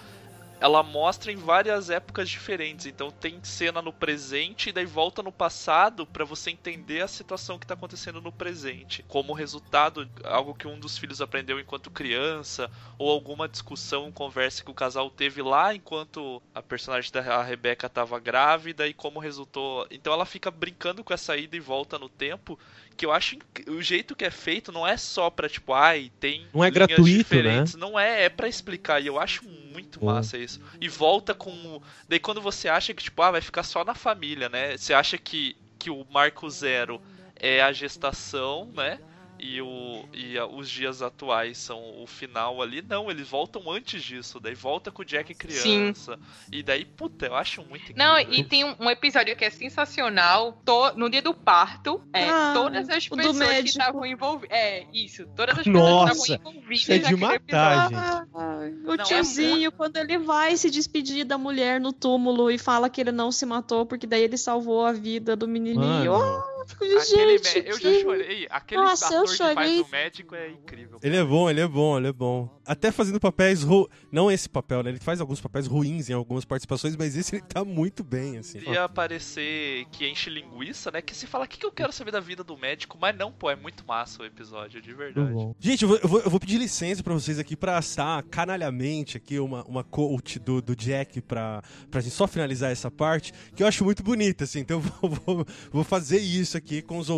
ela 0.61 0.83
mostra 0.83 1.33
em 1.33 1.37
várias 1.37 1.91
épocas 1.91 2.29
diferentes. 2.29 2.87
Então 2.87 3.11
tem 3.11 3.43
cena 3.43 3.83
no 3.83 3.93
presente 3.93 4.69
e 4.69 4.73
daí 4.73 4.87
volta 4.87 5.23
no 5.23 5.33
passado 5.33 6.07
para 6.07 6.25
você 6.25 6.51
entender 6.51 7.03
a 7.03 7.09
situação 7.09 7.59
que 7.59 7.67
tá 7.67 7.75
acontecendo 7.75 8.21
no 8.21 8.33
presente. 8.33 9.05
Como 9.09 9.33
resultado, 9.33 10.09
algo 10.25 10.55
que 10.55 10.67
um 10.67 10.79
dos 10.79 10.97
filhos 10.97 11.21
aprendeu 11.21 11.61
enquanto 11.61 11.91
criança, 11.91 12.71
ou 12.99 13.11
alguma 13.11 13.49
discussão, 13.49 14.13
conversa 14.13 14.65
que 14.65 14.71
o 14.71 14.75
casal 14.75 15.11
teve 15.11 15.43
lá 15.43 15.75
enquanto 15.75 16.43
a 16.55 16.63
personagem 16.63 17.11
da 17.13 17.43
Rebecca 17.43 17.89
tava 17.89 18.19
grávida 18.19 18.87
e 18.87 18.95
como 18.95 19.21
resultou. 19.21 19.87
Então 19.91 20.13
ela 20.13 20.27
fica 20.27 20.51
brincando 20.51 21.05
com 21.05 21.13
essa 21.13 21.37
ida 21.37 21.57
e 21.57 21.61
volta 21.61 21.99
no 21.99 22.09
tempo 22.09 22.59
que 22.97 23.05
eu 23.05 23.13
acho 23.13 23.37
o 23.69 23.83
jeito 23.83 24.15
que 24.15 24.25
é 24.25 24.31
feito 24.31 24.73
não 24.73 24.87
é 24.87 24.97
só 24.97 25.31
pra, 25.31 25.49
tipo, 25.49 25.73
ai, 25.73 26.11
tem. 26.21 26.47
Não 26.53 26.63
é 26.63 26.71
gratuito, 26.71 27.03
né? 27.03 27.19
diferentes. 27.19 27.75
né? 27.75 27.81
Não 27.81 27.99
é, 27.99 28.25
é 28.25 28.29
pra 28.29 28.49
explicar. 28.49 29.01
E 29.01 29.07
eu 29.07 29.19
acho 29.19 29.45
muito 29.45 30.05
massa 30.05 30.39
isso. 30.39 30.61
E 30.81 30.89
volta 30.89 31.35
com. 31.35 31.81
Daí 32.09 32.19
quando 32.19 32.41
você 32.41 32.69
acha 32.69 32.95
que, 32.95 33.03
tipo, 33.03 33.21
ah, 33.23 33.33
vai 33.33 33.41
ficar 33.41 33.63
só 33.63 33.85
na 33.85 33.95
família, 33.95 34.49
né? 34.49 34.77
Você 34.77 34.95
acha 34.95 35.19
que, 35.19 35.57
que 35.79 35.91
o 35.91 36.07
Marco 36.11 36.49
Zero 36.49 37.01
é 37.37 37.63
a 37.63 37.73
gestação, 37.73 38.71
né? 38.75 38.99
E, 39.39 39.61
o, 39.61 40.05
e 40.13 40.39
a, 40.39 40.47
os 40.47 40.69
dias 40.69 41.03
atuais 41.03 41.59
são 41.59 42.03
o 42.03 42.07
final 42.07 42.63
ali. 42.63 42.83
Não, 42.83 43.11
eles 43.11 43.29
voltam 43.29 43.71
antes 43.71 44.03
disso. 44.03 44.41
Daí 44.41 44.55
volta 44.55 44.91
com 44.91 45.03
o 45.03 45.05
Jack 45.05 45.35
criança. 45.35 46.17
Sim. 46.17 46.49
E 46.53 46.63
daí, 46.63 46.85
puta, 46.85 47.27
eu 47.27 47.35
acho 47.35 47.63
muito 47.63 47.91
incrível. 47.91 48.05
Não, 48.05 48.19
e 48.19 48.45
tem 48.45 48.65
um, 48.65 48.75
um 48.81 48.91
episódio 48.91 49.37
que 49.37 49.45
é 49.45 49.51
sensacional. 49.51 50.61
To, 50.65 50.97
no 50.97 51.11
dia 51.11 51.23
do 51.23 51.35
parto, 51.35 52.03
é, 52.13 52.29
ah, 52.29 52.53
todas 52.55 52.89
as 52.89 53.09
pessoas 53.09 53.39
que 53.39 53.69
estavam 53.69 54.07
envolvidas. 54.07 54.57
É, 54.57 54.87
isso. 54.93 55.27
Todas 55.37 55.59
as 55.59 55.67
Nossa, 55.67 56.09
pessoas 56.09 56.27
que 56.27 56.33
estavam 56.33 56.53
envolvidas 56.53 56.89
é 56.89 56.99
de 56.99 57.17
matar, 57.17 57.37
episódio. 57.37 57.99
Ah, 58.35 58.59
o 58.85 58.87
não, 58.87 58.95
é 58.95 58.99
tiozinho, 58.99 59.69
é 59.69 59.71
quando 59.71 59.97
ele 59.97 60.19
vai 60.19 60.57
se 60.57 60.71
despedir 60.71 61.25
da 61.25 61.37
mulher 61.37 61.81
no 61.81 61.93
túmulo 61.93 62.51
e 62.51 62.59
fala 62.59 62.89
que 62.89 63.01
ele 63.01 63.13
não 63.13 63.31
se 63.31 63.45
matou 63.45 63.85
porque 63.85 64.07
daí 64.07 64.23
ele 64.23 64.37
salvou 64.37 64.85
a 64.85 64.93
vida 64.93 65.37
do 65.37 65.47
menininho. 65.47 66.13
Oh, 66.13 66.54
Eu 66.65 66.69
fico 66.69 66.85
de 66.87 66.95
Aquele 66.97 67.39
gente. 67.39 67.55
mé- 67.63 67.71
eu 67.71 67.79
já 67.81 67.91
que- 67.91 68.03
chorei. 68.03 68.47
Aquele 68.51 68.81
Nossa, 68.83 69.05
eu 69.15 69.21
ator 69.23 69.31
que 69.31 69.37
faz 69.37 69.55
chorei. 69.55 69.81
o 69.83 69.89
médico 69.89 70.35
é 70.35 70.51
incrível. 70.51 70.99
Ele 71.03 71.17
é 71.17 71.25
bom, 71.25 71.51
ele 71.51 71.61
é 71.61 71.69
bom, 71.69 71.99
ele 71.99 72.09
é 72.09 72.13
bom. 72.13 72.49
Até 72.67 72.91
fazendo 72.91 73.21
papéis 73.21 73.63
ru... 73.63 73.89
Não 74.11 74.31
esse 74.31 74.49
papel, 74.49 74.83
né? 74.83 74.91
Ele 74.91 74.99
faz 75.01 75.21
alguns 75.21 75.41
papéis 75.41 75.67
ruins 75.67 76.09
em 76.09 76.13
algumas 76.15 76.45
participações, 76.45 76.97
mas 76.97 77.17
esse 77.17 77.35
ele 77.37 77.43
tá 77.43 77.65
muito 77.65 78.03
bem, 78.03 78.39
assim. 78.39 78.59
Ia 78.61 78.85
aparecer 78.85 79.85
que 79.93 80.09
enche 80.09 80.31
linguiça, 80.31 80.91
né? 80.91 81.03
Que 81.03 81.15
se 81.15 81.27
fala, 81.27 81.45
o 81.45 81.49
que, 81.49 81.59
que 81.59 81.67
eu 81.67 81.73
quero 81.73 81.93
saber 81.93 82.11
da 82.11 82.21
vida 82.21 82.43
do 82.43 82.57
médico? 82.57 82.97
Mas 83.01 83.17
não, 83.17 83.31
pô, 83.31 83.51
é 83.51 83.57
muito 83.57 83.85
massa 83.87 84.23
o 84.23 84.27
episódio, 84.27 84.81
de 84.81 84.93
verdade. 84.95 85.35
Gente, 85.61 85.83
eu 85.83 85.89
vou, 85.89 85.99
eu 85.99 86.09
vou- 86.09 86.21
eu 86.21 86.31
vou 86.31 86.41
pedir 86.41 86.59
licença 86.59 87.03
pra 87.03 87.13
vocês 87.13 87.39
aqui 87.39 87.55
pra 87.57 87.77
assar 87.79 88.23
canalhamente 88.25 89.17
aqui 89.17 89.39
uma, 89.39 89.65
uma 89.65 89.85
coach 89.85 90.39
do, 90.39 90.63
do 90.63 90.75
Jack 90.77 91.21
pra, 91.21 91.63
pra 91.91 92.01
gente 92.01 92.15
só 92.15 92.27
finalizar 92.27 92.71
essa 92.71 92.91
parte, 92.91 93.33
que 93.55 93.63
eu 93.63 93.67
acho 93.67 93.85
muito 93.85 94.03
bonita, 94.03 94.45
assim. 94.45 94.61
Então 94.61 94.77
eu 95.03 95.09
vou, 95.11 95.11
vou, 95.37 95.47
vou 95.73 95.85
fazer 95.85 96.19
isso 96.19 96.54
aqui 96.57 96.83
com 96.83 96.99
os 96.99 97.09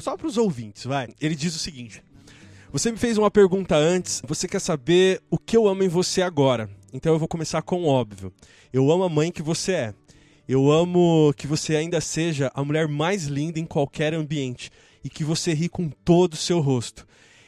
só 0.00 0.16
pros 0.16 0.36
ouvintes, 0.36 0.84
vai. 0.84 1.08
Ele 1.20 1.34
diz 1.34 1.54
o 1.54 1.58
seguinte. 1.58 2.02
Você 2.72 2.90
me 2.90 2.98
fez 2.98 3.16
uma 3.16 3.30
pergunta 3.30 3.76
antes, 3.76 4.20
você 4.26 4.48
quer 4.48 4.60
saber 4.60 5.22
o 5.30 5.38
que 5.38 5.56
eu 5.56 5.68
amo 5.68 5.84
em 5.84 5.88
você 5.88 6.22
agora. 6.22 6.68
Então 6.92 7.12
eu 7.12 7.18
vou 7.18 7.28
começar 7.28 7.62
com 7.62 7.82
o 7.82 7.86
óbvio. 7.86 8.32
Eu 8.72 8.90
amo 8.90 9.04
a 9.04 9.08
mãe 9.08 9.30
que 9.30 9.42
você 9.42 9.72
é. 9.72 9.94
Eu 10.48 10.70
amo 10.70 11.32
que 11.36 11.46
você 11.46 11.76
ainda 11.76 12.00
seja 12.00 12.50
a 12.54 12.64
mulher 12.64 12.88
mais 12.88 13.26
linda 13.26 13.58
em 13.58 13.64
qualquer 13.64 14.12
ambiente 14.12 14.70
e 15.02 15.08
que 15.08 15.24
você 15.24 15.54
ri 15.54 15.68
com 15.68 15.88
todo 15.88 16.34
o 16.34 16.36
seu 16.36 16.60
rosto. 16.60 17.06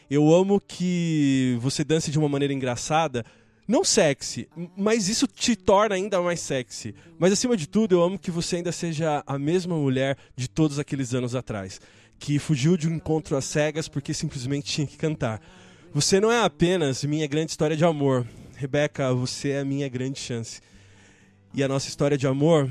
Eu 0.08 0.32
amo 0.32 0.60
que 0.60 1.58
você 1.60 1.82
dance 1.82 2.10
de 2.10 2.18
uma 2.18 2.28
maneira 2.28 2.54
engraçada, 2.54 3.24
não 3.66 3.84
sexy, 3.84 4.48
mas 4.76 5.08
isso 5.08 5.26
te 5.26 5.56
torna 5.56 5.96
ainda 5.96 6.20
mais 6.22 6.40
sexy. 6.40 6.94
Mas 7.18 7.32
acima 7.32 7.56
de 7.56 7.66
tudo, 7.66 7.96
eu 7.96 8.02
amo 8.02 8.18
que 8.18 8.30
você 8.30 8.56
ainda 8.56 8.70
seja 8.70 9.24
a 9.26 9.38
mesma 9.38 9.76
mulher 9.76 10.16
de 10.36 10.48
todos 10.48 10.78
aqueles 10.78 11.14
anos 11.14 11.34
atrás, 11.34 11.80
que 12.18 12.38
fugiu 12.38 12.76
de 12.76 12.88
um 12.88 12.94
encontro 12.94 13.36
às 13.36 13.44
cegas 13.44 13.88
porque 13.88 14.14
simplesmente 14.14 14.72
tinha 14.72 14.86
que 14.86 14.96
cantar. 14.96 15.40
Você 15.92 16.20
não 16.20 16.30
é 16.30 16.42
apenas 16.42 17.02
minha 17.04 17.26
grande 17.26 17.50
história 17.50 17.76
de 17.76 17.84
amor. 17.84 18.26
Rebeca, 18.56 19.12
você 19.12 19.50
é 19.50 19.60
a 19.60 19.64
minha 19.64 19.88
grande 19.88 20.18
chance. 20.18 20.60
E 21.52 21.62
a 21.62 21.68
nossa 21.68 21.88
história 21.88 22.16
de 22.16 22.26
amor, 22.26 22.70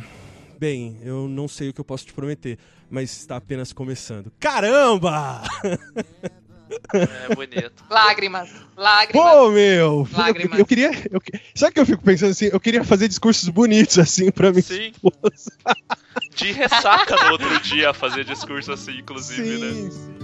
bem, 0.59 0.97
eu 1.01 1.27
não 1.27 1.47
sei 1.47 1.69
o 1.69 1.73
que 1.73 1.81
eu 1.81 1.85
posso 1.85 2.05
te 2.05 2.13
prometer, 2.13 2.57
mas 2.89 3.11
está 3.11 3.35
apenas 3.35 3.73
começando. 3.73 4.31
Caramba! 4.39 5.41
É 6.93 7.35
bonito. 7.35 7.83
Lágrimas. 7.89 8.49
Lágrimas. 8.77 9.31
Pô, 9.31 9.49
meu! 9.49 9.65
Eu, 9.75 10.07
Lágrimas. 10.11 10.59
eu 10.59 10.65
queria. 10.65 10.91
Eu, 11.11 11.21
que- 11.21 11.39
sabe 11.53 11.71
o 11.71 11.73
que 11.73 11.79
eu 11.79 11.85
fico 11.85 12.03
pensando 12.03 12.31
assim? 12.31 12.49
Eu 12.51 12.59
queria 12.59 12.83
fazer 12.83 13.07
discursos 13.07 13.47
bonitos 13.49 13.97
assim 13.99 14.31
pra 14.31 14.51
mim. 14.51 14.61
Sim. 14.61 14.91
De 16.35 16.51
ressaca 16.51 17.15
no 17.25 17.31
outro 17.31 17.59
dia 17.61 17.93
fazer 17.93 18.23
discurso 18.23 18.71
assim, 18.71 18.99
inclusive, 18.99 19.57
né? 19.57 19.71
Sim, 19.73 20.14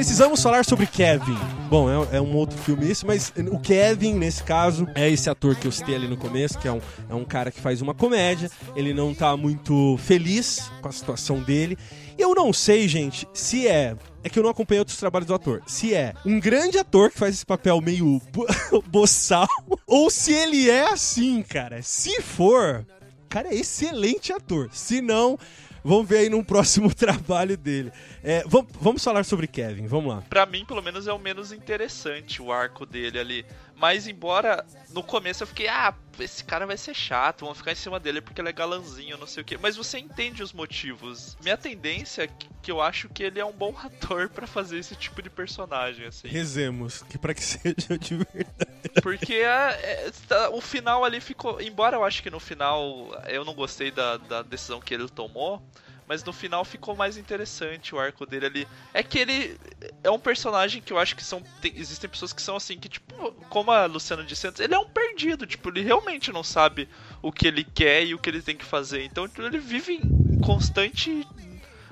Precisamos 0.00 0.42
falar 0.42 0.64
sobre 0.64 0.86
Kevin. 0.86 1.36
Bom, 1.68 1.86
é, 1.90 2.16
é 2.16 2.20
um 2.22 2.34
outro 2.34 2.56
filme 2.56 2.90
esse, 2.90 3.04
mas 3.04 3.30
o 3.52 3.58
Kevin, 3.58 4.14
nesse 4.14 4.42
caso, 4.42 4.88
é 4.94 5.10
esse 5.10 5.28
ator 5.28 5.54
que 5.54 5.66
eu 5.66 5.70
citei 5.70 5.94
ali 5.94 6.08
no 6.08 6.16
começo, 6.16 6.58
que 6.58 6.66
é 6.66 6.72
um, 6.72 6.80
é 7.10 7.14
um 7.14 7.22
cara 7.22 7.50
que 7.50 7.60
faz 7.60 7.82
uma 7.82 7.92
comédia. 7.92 8.50
Ele 8.74 8.94
não 8.94 9.14
tá 9.14 9.36
muito 9.36 9.98
feliz 9.98 10.70
com 10.80 10.88
a 10.88 10.92
situação 10.92 11.42
dele. 11.42 11.76
Eu 12.16 12.34
não 12.34 12.50
sei, 12.50 12.88
gente, 12.88 13.28
se 13.34 13.68
é. 13.68 13.94
É 14.24 14.30
que 14.30 14.38
eu 14.38 14.42
não 14.42 14.48
acompanhei 14.48 14.78
outros 14.78 14.96
trabalhos 14.96 15.26
do 15.26 15.34
ator. 15.34 15.60
Se 15.66 15.92
é 15.92 16.14
um 16.24 16.40
grande 16.40 16.78
ator 16.78 17.10
que 17.10 17.18
faz 17.18 17.34
esse 17.34 17.44
papel 17.44 17.78
meio 17.82 18.22
bo- 18.32 18.46
boçal, 18.88 19.46
ou 19.86 20.08
se 20.08 20.32
ele 20.32 20.70
é 20.70 20.88
assim, 20.90 21.42
cara. 21.42 21.82
Se 21.82 22.22
for, 22.22 22.86
cara 23.28 23.48
é 23.48 23.54
excelente 23.56 24.32
ator. 24.32 24.70
Se 24.72 25.02
não, 25.02 25.38
vamos 25.84 26.08
ver 26.08 26.18
aí 26.18 26.28
num 26.28 26.42
próximo 26.44 26.92
trabalho 26.94 27.56
dele. 27.56 27.92
É, 28.22 28.42
vam- 28.46 28.66
vamos 28.80 29.02
falar 29.02 29.24
sobre 29.24 29.46
Kevin, 29.46 29.86
vamos 29.86 30.14
lá. 30.14 30.22
Pra 30.28 30.46
mim, 30.46 30.64
pelo 30.64 30.82
menos, 30.82 31.06
é 31.06 31.12
o 31.12 31.18
menos 31.18 31.52
interessante 31.52 32.40
o 32.42 32.52
arco 32.52 32.84
dele 32.86 33.18
ali. 33.18 33.46
Mas, 33.80 34.06
embora 34.06 34.64
no 34.90 35.02
começo 35.02 35.42
eu 35.42 35.46
fiquei, 35.46 35.66
ah, 35.66 35.94
esse 36.18 36.44
cara 36.44 36.66
vai 36.66 36.76
ser 36.76 36.92
chato, 36.94 37.46
vão 37.46 37.54
ficar 37.54 37.72
em 37.72 37.76
cima 37.76 37.98
dele 37.98 38.20
porque 38.20 38.38
ele 38.38 38.50
é 38.50 38.52
galanzinho, 38.52 39.16
não 39.16 39.26
sei 39.26 39.42
o 39.42 39.46
quê. 39.46 39.56
Mas 39.56 39.74
você 39.74 39.98
entende 39.98 40.42
os 40.42 40.52
motivos. 40.52 41.34
Minha 41.42 41.56
tendência 41.56 42.24
é 42.24 42.30
que, 42.62 42.70
eu 42.70 42.82
acho 42.82 43.08
que 43.08 43.22
ele 43.22 43.40
é 43.40 43.44
um 43.44 43.52
bom 43.52 43.74
ator 43.82 44.28
pra 44.28 44.46
fazer 44.46 44.78
esse 44.78 44.94
tipo 44.94 45.22
de 45.22 45.30
personagem, 45.30 46.04
assim. 46.06 46.28
Rezemos, 46.28 47.02
que 47.08 47.16
para 47.16 47.32
que 47.32 47.40
seja 47.42 47.98
de 47.98 48.16
verdade. 48.16 49.00
Porque 49.02 49.34
a- 49.36 49.70
é, 49.80 50.10
tá- 50.28 50.50
o 50.50 50.60
final 50.60 51.02
ali 51.02 51.18
ficou. 51.20 51.58
Embora 51.58 51.96
eu 51.96 52.04
acho 52.04 52.22
que 52.22 52.28
no 52.28 52.38
final 52.38 53.10
eu 53.28 53.44
não 53.46 53.54
gostei 53.54 53.90
da, 53.90 54.18
da 54.18 54.42
decisão 54.42 54.78
que 54.78 54.92
ele 54.92 55.08
tomou, 55.08 55.62
mas 56.10 56.24
no 56.24 56.32
final 56.32 56.64
ficou 56.64 56.96
mais 56.96 57.16
interessante 57.16 57.94
o 57.94 58.00
arco 58.00 58.26
dele 58.26 58.44
ali. 58.46 58.68
É 58.92 59.00
que 59.00 59.16
ele 59.16 59.56
é 60.02 60.10
um 60.10 60.18
personagem 60.18 60.82
que 60.82 60.92
eu 60.92 60.98
acho 60.98 61.14
que 61.14 61.22
são. 61.22 61.40
tem- 61.62 61.72
existem 61.76 62.10
pessoas 62.10 62.32
que 62.32 62.42
são 62.42 62.56
assim, 62.56 62.76
que, 62.76 62.88
tipo, 62.88 63.30
como 63.48 63.70
a 63.70 63.86
Luciana 63.86 64.24
disse 64.24 64.44
antes, 64.48 64.60
ele 64.60 64.74
é 64.74 64.78
um 64.80 64.88
perdido. 64.88 65.46
Tipo, 65.46 65.68
ele 65.68 65.82
realmente 65.82 66.32
não 66.32 66.42
sabe 66.42 66.88
o 67.22 67.30
que 67.30 67.46
ele 67.46 67.62
quer 67.62 68.04
e 68.04 68.12
o 68.12 68.18
que 68.18 68.28
ele 68.28 68.42
tem 68.42 68.56
que 68.56 68.64
fazer. 68.64 69.04
Então 69.04 69.28
tipo, 69.28 69.40
ele 69.42 69.60
vive 69.60 69.92
em 69.92 70.40
constante. 70.40 71.24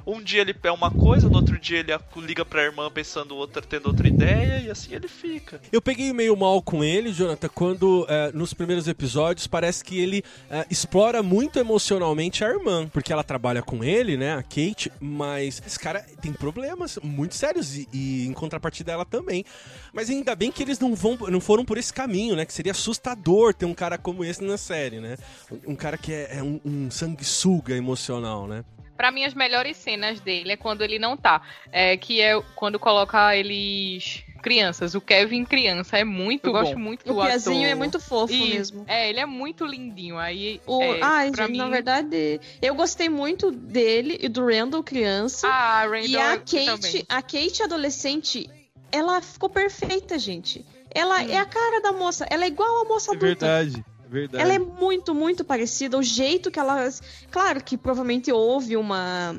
Um 0.08 0.22
dia 0.22 0.40
ele 0.40 0.56
é 0.62 0.72
uma 0.72 0.90
coisa, 0.90 1.28
no 1.28 1.36
outro 1.36 1.58
dia 1.58 1.80
ele 1.80 1.92
liga 2.26 2.42
pra 2.42 2.64
irmã 2.64 2.90
pensando 2.90 3.36
outra, 3.36 3.60
tendo 3.60 3.88
outra 3.88 4.08
ideia, 4.08 4.58
e 4.58 4.70
assim 4.70 4.94
ele 4.94 5.06
fica. 5.06 5.60
Eu 5.70 5.82
peguei 5.82 6.14
meio 6.14 6.34
mal 6.34 6.62
com 6.62 6.82
ele, 6.82 7.12
Jonathan, 7.12 7.50
quando 7.54 8.06
é, 8.08 8.32
nos 8.32 8.54
primeiros 8.54 8.88
episódios 8.88 9.46
parece 9.46 9.84
que 9.84 10.00
ele 10.00 10.24
é, 10.48 10.64
explora 10.70 11.22
muito 11.22 11.58
emocionalmente 11.58 12.42
a 12.42 12.48
irmã, 12.48 12.88
porque 12.88 13.12
ela 13.12 13.22
trabalha 13.22 13.60
com 13.60 13.84
ele, 13.84 14.16
né, 14.16 14.32
a 14.32 14.42
Kate, 14.42 14.90
mas 14.98 15.62
esse 15.66 15.78
cara 15.78 16.00
tem 16.22 16.32
problemas 16.32 16.98
muito 17.02 17.34
sérios 17.34 17.76
e, 17.76 17.86
e 17.92 18.26
em 18.26 18.32
contrapartida 18.32 18.92
ela 18.92 19.04
também. 19.04 19.44
Mas 19.92 20.08
ainda 20.08 20.34
bem 20.34 20.50
que 20.50 20.62
eles 20.62 20.78
não, 20.78 20.94
vão, 20.94 21.18
não 21.28 21.38
foram 21.38 21.66
por 21.66 21.76
esse 21.76 21.92
caminho, 21.92 22.34
né, 22.34 22.46
que 22.46 22.54
seria 22.54 22.72
assustador 22.72 23.52
ter 23.52 23.66
um 23.66 23.74
cara 23.74 23.98
como 23.98 24.24
esse 24.24 24.42
na 24.42 24.56
série, 24.56 25.00
né, 25.00 25.18
um, 25.52 25.72
um 25.72 25.76
cara 25.76 25.98
que 25.98 26.14
é, 26.14 26.38
é 26.38 26.42
um, 26.42 26.58
um 26.64 26.90
sanguessuga 26.90 27.76
emocional, 27.76 28.46
né. 28.46 28.64
Pra 28.98 29.10
mim, 29.12 29.24
as 29.24 29.32
melhores 29.32 29.76
cenas 29.78 30.18
dele 30.20 30.52
é 30.52 30.56
quando 30.56 30.82
ele 30.82 30.98
não 30.98 31.16
tá. 31.16 31.40
É, 31.72 31.96
que 31.96 32.20
é 32.20 32.38
quando 32.56 32.78
coloca 32.80 33.34
eles 33.36 34.24
crianças. 34.42 34.94
O 34.94 35.00
Kevin 35.00 35.44
criança 35.44 35.96
é 35.98 36.04
muito 36.04 36.46
Eu 36.48 36.52
bom. 36.52 36.58
gosto 36.60 36.78
muito 36.78 37.04
do 37.04 37.16
O 37.18 37.22
Piazinho 37.24 37.60
ator. 37.60 37.70
é 37.70 37.74
muito 37.76 38.00
fofo 38.00 38.32
E- 38.34 38.50
mesmo. 38.50 38.84
É, 38.88 39.08
ele 39.08 39.20
é 39.20 39.26
muito 39.26 39.64
lindinho. 39.64 40.18
Aí, 40.18 40.60
O... 40.66 40.82
é, 40.82 40.98
Ai, 41.00 41.30
pra 41.30 41.44
gente, 41.46 41.52
mim... 41.52 41.58
na 41.58 41.68
verdade, 41.68 42.40
eu 42.60 42.74
gostei 42.74 43.08
muito 43.08 43.50
dele 43.52 44.18
e 44.20 44.28
do 44.28 44.44
Randall 44.46 44.82
criança. 44.82 45.46
Ah, 45.48 45.80
a 45.80 45.82
Randall 45.86 46.06
e 46.08 46.16
a 46.16 46.36
também. 46.38 46.66
Kate, 46.76 47.06
a 47.08 47.22
Kate 47.22 47.62
adolescente, 47.62 48.50
ela 48.92 49.20
ficou 49.20 49.48
perfeita, 49.48 50.18
gente. 50.18 50.64
Ela 50.90 51.20
Hum. 51.22 51.30
é 51.30 51.36
a 51.38 51.44
cara 51.46 51.80
da 51.82 51.92
moça, 51.92 52.26
ela 52.30 52.44
é 52.44 52.48
igual 52.48 52.82
a 52.82 52.84
moça 52.88 53.12
É 53.12 53.16
adulta. 53.16 53.46
verdade, 53.46 53.84
verdade. 54.08 54.42
Ela 54.42 54.54
é 54.54 54.58
muito, 54.58 55.14
muito 55.14 55.44
parecida. 55.44 55.98
O 55.98 56.02
jeito 56.02 56.50
que 56.50 56.58
ela. 56.58 56.88
Claro 57.30 57.62
que 57.62 57.76
provavelmente 57.76 58.32
houve 58.32 58.76
uma. 58.76 59.38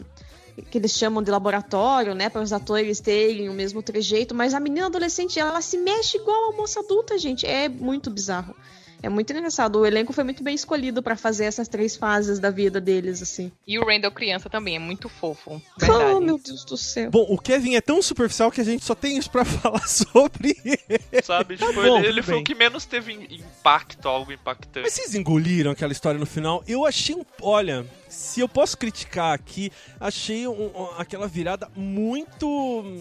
que 0.70 0.78
eles 0.78 0.92
chamam 0.92 1.24
de 1.24 1.32
laboratório, 1.32 2.14
né? 2.14 2.30
Para 2.30 2.42
os 2.42 2.54
atores 2.54 3.00
terem 3.00 3.50
o 3.50 3.54
mesmo 3.54 3.82
trejeito. 3.82 4.36
Mas 4.36 4.54
a 4.54 4.60
menina 4.60 4.88
adolescente, 4.88 5.40
ela 5.40 5.62
se 5.62 5.78
mexe 5.78 6.18
igual 6.18 6.52
a 6.52 6.56
moça 6.56 6.80
adulta, 6.80 7.18
gente. 7.18 7.46
É 7.46 7.68
muito 7.68 8.10
bizarro. 8.10 8.56
É 9.02 9.08
muito 9.10 9.32
engraçado. 9.32 9.80
O 9.80 9.86
elenco 9.86 10.12
foi 10.12 10.24
muito 10.24 10.44
bem 10.44 10.54
escolhido 10.54 11.02
para 11.02 11.16
fazer 11.16 11.46
essas 11.46 11.68
três 11.68 11.96
fases 11.96 12.38
da 12.40 12.50
vida 12.52 12.82
deles, 12.82 13.22
assim. 13.22 13.52
E 13.66 13.80
o 13.80 13.86
Randall 13.86 14.12
criança 14.12 14.50
também, 14.50 14.76
é 14.76 14.80
muito 14.80 15.08
fofo. 15.08 15.62
Verdade. 15.80 16.04
Oh, 16.16 16.20
meu 16.20 16.38
Deus 16.38 16.66
do 16.66 16.76
céu. 16.76 17.10
Bom, 17.10 17.26
o 17.30 17.38
Kevin 17.38 17.76
é 17.76 17.82
tão 17.82 18.02
superficial 18.02 18.52
que 18.52 18.60
a 18.60 18.64
gente 18.64 18.84
só 18.84 18.94
tem 18.96 19.18
isso 19.18 19.30
pra 19.32 19.44
falar 19.46 19.88
sobre 19.88 20.58
ele. 20.66 21.24
Sabe? 21.24 21.56
Tipo, 21.58 21.72
bom, 21.74 21.98
ele, 22.00 22.08
ele 22.08 22.22
foi 22.22 22.36
o 22.36 22.44
que 22.44 22.54
menos 22.56 22.86
teve 22.86 23.14
im- 23.14 23.36
impacto, 23.36 24.08
algo 24.08 24.32
impactante. 24.32 24.82
Mas 24.84 24.94
vocês 24.94 25.16
engoliram 25.16 25.72
aquela 25.72 25.92
história 25.94 26.20
no 26.20 26.26
final? 26.26 26.64
Eu 26.68 26.86
achei 26.86 27.16
um. 27.16 27.24
Olha, 27.42 27.86
se 28.10 28.40
eu 28.42 28.50
posso 28.50 28.78
criticar 28.78 29.34
aqui, 29.34 29.72
achei 30.00 30.46
um- 30.48 30.52
um- 30.76 30.92
aquela 30.98 31.28
virada 31.28 31.70
muito. 31.76 32.96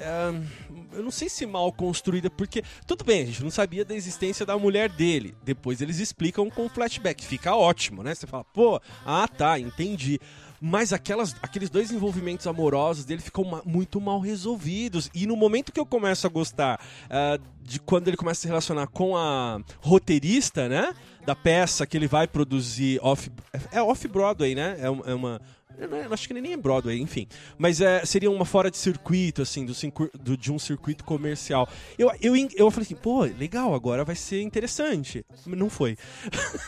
É, 0.00 0.96
eu 0.96 1.02
não 1.02 1.10
sei 1.10 1.28
se 1.28 1.46
mal 1.46 1.72
construída, 1.72 2.30
porque. 2.30 2.62
Tudo 2.86 3.04
bem, 3.04 3.22
a 3.22 3.26
gente 3.26 3.42
não 3.42 3.50
sabia 3.50 3.84
da 3.84 3.94
existência 3.94 4.44
da 4.46 4.58
mulher 4.58 4.88
dele. 4.88 5.34
Depois 5.44 5.80
eles 5.80 5.98
explicam 5.98 6.48
com 6.50 6.68
flashback. 6.68 7.24
Fica 7.24 7.54
ótimo, 7.54 8.02
né? 8.02 8.14
Você 8.14 8.26
fala, 8.26 8.44
pô, 8.44 8.80
ah 9.04 9.28
tá, 9.28 9.58
entendi. 9.58 10.18
Mas 10.60 10.92
aquelas, 10.92 11.34
aqueles 11.40 11.70
dois 11.70 11.90
envolvimentos 11.90 12.46
amorosos 12.46 13.04
dele 13.04 13.22
ficam 13.22 13.44
ma- 13.44 13.62
muito 13.64 13.98
mal 14.00 14.20
resolvidos. 14.20 15.10
E 15.14 15.26
no 15.26 15.36
momento 15.36 15.72
que 15.72 15.80
eu 15.80 15.86
começo 15.86 16.26
a 16.26 16.30
gostar 16.30 16.78
ah, 17.08 17.38
de 17.62 17.80
quando 17.80 18.08
ele 18.08 18.16
começa 18.16 18.40
a 18.40 18.42
se 18.42 18.48
relacionar 18.48 18.86
com 18.88 19.16
a 19.16 19.60
roteirista, 19.80 20.68
né? 20.68 20.94
da 21.24 21.36
peça 21.36 21.86
que 21.86 21.96
ele 21.96 22.06
vai 22.08 22.26
produzir 22.26 22.98
off. 23.02 23.30
É 23.70 23.82
off-Broadway, 23.82 24.54
né? 24.54 24.76
É. 24.78 25.10
É 25.10 25.14
uma 25.14 25.40
eu 25.80 26.12
acho 26.12 26.26
que 26.28 26.34
nem 26.34 26.52
é 26.52 26.56
Broadway, 26.56 27.00
enfim. 27.00 27.26
Mas 27.56 27.80
é, 27.80 28.04
seria 28.04 28.30
uma 28.30 28.44
fora 28.44 28.70
de 28.70 28.76
circuito, 28.76 29.42
assim, 29.42 29.64
do, 29.64 29.72
do, 30.18 30.36
de 30.36 30.52
um 30.52 30.58
circuito 30.58 31.04
comercial. 31.04 31.68
Eu, 31.98 32.10
eu, 32.20 32.34
eu 32.54 32.70
falei 32.70 32.84
assim, 32.84 32.96
pô, 32.96 33.22
legal, 33.22 33.74
agora 33.74 34.04
vai 34.04 34.14
ser 34.14 34.42
interessante. 34.42 35.24
Não 35.46 35.70
foi. 35.70 35.96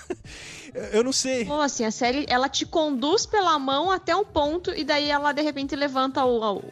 eu 0.92 1.05
não 1.05 1.12
sei. 1.12 1.44
Pô, 1.44 1.61
assim, 1.61 1.85
a 1.85 1.90
série, 1.90 2.25
ela 2.29 2.48
te 2.48 2.64
conduz 2.64 3.27
pela 3.27 3.59
mão 3.59 3.90
até 3.90 4.14
um 4.16 4.25
ponto 4.25 4.72
e 4.75 4.85
daí 4.85 5.11
ela, 5.11 5.33
de 5.33 5.42
repente, 5.42 5.77
levanta 5.77 6.25
o, 6.25 6.59
o 6.59 6.62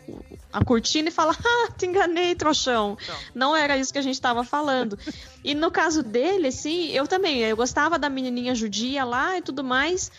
a 0.53 0.65
cortina 0.65 1.09
e 1.09 1.13
fala: 1.13 1.37
Ah, 1.45 1.73
te 1.77 1.87
enganei, 1.87 2.35
trouxão. 2.35 2.97
Não. 3.35 3.51
Não 3.51 3.57
era 3.57 3.77
isso 3.77 3.93
que 3.93 3.99
a 3.99 4.03
gente 4.03 4.15
estava 4.15 4.45
falando. 4.45 4.99
e 5.45 5.55
no 5.55 5.71
caso 5.71 6.03
dele, 6.03 6.49
assim, 6.49 6.89
eu 6.91 7.07
também, 7.07 7.41
eu 7.41 7.57
gostava 7.57 7.99
da 7.99 8.09
menininha 8.09 8.55
judia 8.55 9.05
lá 9.05 9.39
e 9.39 9.43
tudo 9.43 9.63
mais. 9.63 10.11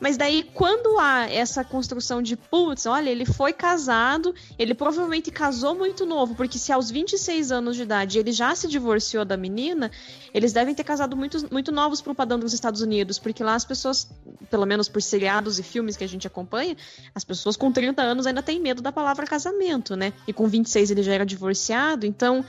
Mas 0.00 0.16
daí, 0.16 0.48
quando 0.54 0.98
há 0.98 1.28
essa 1.28 1.64
construção 1.64 2.22
de, 2.22 2.36
putz, 2.36 2.86
olha, 2.86 3.10
ele 3.10 3.24
foi 3.24 3.52
casado, 3.52 4.34
ele 4.58 4.74
provavelmente 4.74 5.30
casou 5.30 5.74
muito 5.74 6.06
novo, 6.06 6.34
porque 6.34 6.58
se 6.58 6.72
aos 6.72 6.90
26 6.90 7.50
anos 7.50 7.76
de 7.76 7.82
idade 7.82 8.18
ele 8.18 8.30
já 8.30 8.54
se 8.54 8.68
divorciou 8.68 9.24
da 9.24 9.36
menina, 9.36 9.90
eles 10.32 10.52
devem 10.52 10.74
ter 10.74 10.84
casado 10.84 11.16
muito, 11.16 11.52
muito 11.52 11.72
novos 11.72 12.00
pro 12.00 12.14
padrão 12.14 12.38
dos 12.38 12.52
Estados 12.52 12.80
Unidos, 12.80 13.18
porque 13.18 13.42
lá 13.42 13.54
as 13.54 13.64
pessoas, 13.64 14.08
pelo 14.50 14.66
menos 14.66 14.88
por 14.88 15.02
seriados 15.02 15.58
e 15.58 15.62
filmes 15.62 15.96
que 15.96 16.04
a 16.04 16.08
gente 16.08 16.26
acompanha, 16.26 16.76
as 17.14 17.24
pessoas 17.24 17.56
com 17.56 17.72
30 17.72 18.00
anos 18.00 18.26
ainda 18.26 18.42
têm 18.42 18.60
medo 18.60 18.80
da 18.80 18.92
palavra 18.92 19.26
casamento, 19.26 19.96
né? 19.96 20.12
E 20.26 20.32
com 20.32 20.46
26 20.46 20.92
ele 20.92 21.02
já 21.02 21.12
era 21.12 21.26
divorciado, 21.26 22.06
então 22.06 22.44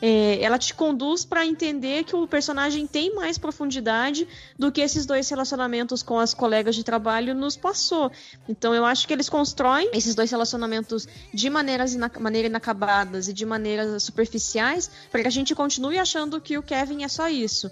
é, 0.00 0.42
ela 0.42 0.58
te 0.58 0.74
conduz 0.74 1.24
para 1.24 1.44
entender 1.46 2.04
que 2.04 2.16
o 2.16 2.26
personagem 2.26 2.86
tem 2.86 3.14
mais 3.14 3.38
profundidade 3.38 4.26
do 4.58 4.72
que 4.72 4.80
esses 4.80 5.06
dois 5.06 5.28
relacionamentos 5.28 6.02
com 6.02 6.18
as 6.18 6.32
colegas 6.32 6.74
de 6.74 6.84
trabalho 6.84 7.34
nos 7.34 7.56
passou. 7.56 8.10
Então 8.48 8.74
eu 8.74 8.84
acho 8.84 9.06
que 9.06 9.12
eles 9.12 9.28
constroem 9.28 9.90
esses 9.92 10.14
dois 10.14 10.30
relacionamentos 10.30 11.06
de 11.32 11.50
maneiras 11.50 11.94
ina 11.94 12.10
maneira 12.18 12.48
inacabadas 12.48 13.28
e 13.28 13.32
de 13.32 13.44
maneiras 13.44 14.02
superficiais 14.02 14.90
para 15.10 15.22
que 15.22 15.28
a 15.28 15.32
gente 15.32 15.54
continue 15.54 15.98
achando 15.98 16.40
que 16.40 16.56
o 16.56 16.62
Kevin 16.62 17.04
é 17.04 17.08
só 17.08 17.28
isso. 17.28 17.70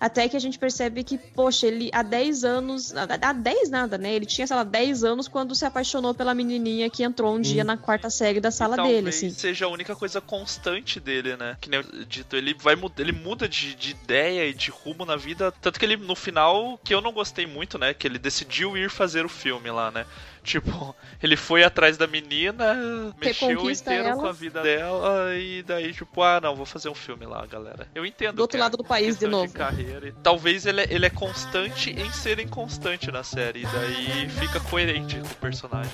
Até 0.00 0.28
que 0.30 0.36
a 0.36 0.40
gente 0.40 0.58
percebe 0.58 1.04
que, 1.04 1.18
poxa, 1.18 1.66
ele 1.66 1.90
há 1.92 2.02
10 2.02 2.42
anos. 2.42 2.94
Há 2.96 3.32
10 3.34 3.68
nada, 3.68 3.98
né? 3.98 4.14
Ele 4.14 4.24
tinha, 4.24 4.46
sei 4.46 4.56
lá, 4.56 4.64
10 4.64 5.04
anos 5.04 5.28
quando 5.28 5.54
se 5.54 5.66
apaixonou 5.66 6.14
pela 6.14 6.34
menininha 6.34 6.88
que 6.88 7.02
entrou 7.02 7.34
um 7.34 7.36
hum. 7.36 7.40
dia 7.42 7.62
na 7.62 7.76
quarta 7.76 8.08
série 8.08 8.40
da 8.40 8.50
sala 8.50 8.76
e 8.80 8.88
dele, 8.88 9.08
assim. 9.10 9.28
seja 9.28 9.66
a 9.66 9.68
única 9.68 9.94
coisa 9.94 10.18
constante 10.18 10.98
dele, 10.98 11.36
né? 11.36 11.58
Que 11.60 11.68
nem 11.68 11.80
eu 11.80 12.04
dito, 12.06 12.34
ele 12.34 12.54
vai 12.54 12.74
ele 12.98 13.12
muda 13.12 13.46
de, 13.46 13.74
de 13.74 13.90
ideia 13.90 14.48
e 14.48 14.54
de 14.54 14.70
rumo 14.70 15.04
na 15.04 15.16
vida. 15.16 15.52
Tanto 15.60 15.78
que 15.78 15.84
ele, 15.84 15.98
no 15.98 16.16
final, 16.16 16.80
que 16.82 16.94
eu 16.94 17.02
não 17.02 17.12
gostei 17.12 17.46
muito, 17.46 17.76
né? 17.76 17.92
Que 17.92 18.06
ele 18.06 18.18
decidiu 18.18 18.78
ir 18.78 18.88
fazer 18.88 19.26
o 19.26 19.28
filme 19.28 19.70
lá, 19.70 19.90
né? 19.90 20.06
Tipo, 20.42 20.94
ele 21.22 21.36
foi 21.36 21.62
atrás 21.62 21.96
da 21.96 22.06
menina, 22.06 23.14
mexeu 23.20 23.70
inteiro 23.70 24.08
ela. 24.08 24.20
com 24.20 24.26
a 24.26 24.32
vida 24.32 24.62
dela 24.62 25.34
e 25.36 25.62
daí, 25.62 25.92
tipo, 25.92 26.22
ah, 26.22 26.40
não, 26.40 26.56
vou 26.56 26.66
fazer 26.66 26.88
um 26.88 26.94
filme 26.94 27.26
lá, 27.26 27.44
galera. 27.46 27.86
Eu 27.94 28.04
entendo. 28.04 28.36
Do 28.36 28.42
outro 28.42 28.58
lado 28.58 28.76
do 28.76 28.84
país 28.84 29.18
de 29.18 29.26
novo. 29.26 29.48
De 29.48 29.54
carreira. 29.54 30.08
E, 30.08 30.12
talvez 30.12 30.66
ele, 30.66 30.82
ele 30.88 31.06
é 31.06 31.10
constante 31.10 31.90
em 31.90 32.10
ser 32.10 32.38
inconstante 32.38 33.10
na 33.10 33.22
série, 33.22 33.60
e 33.60 33.66
daí 33.66 34.28
fica 34.28 34.60
coerente 34.60 35.18
com 35.18 35.26
o 35.26 35.34
personagem. 35.36 35.92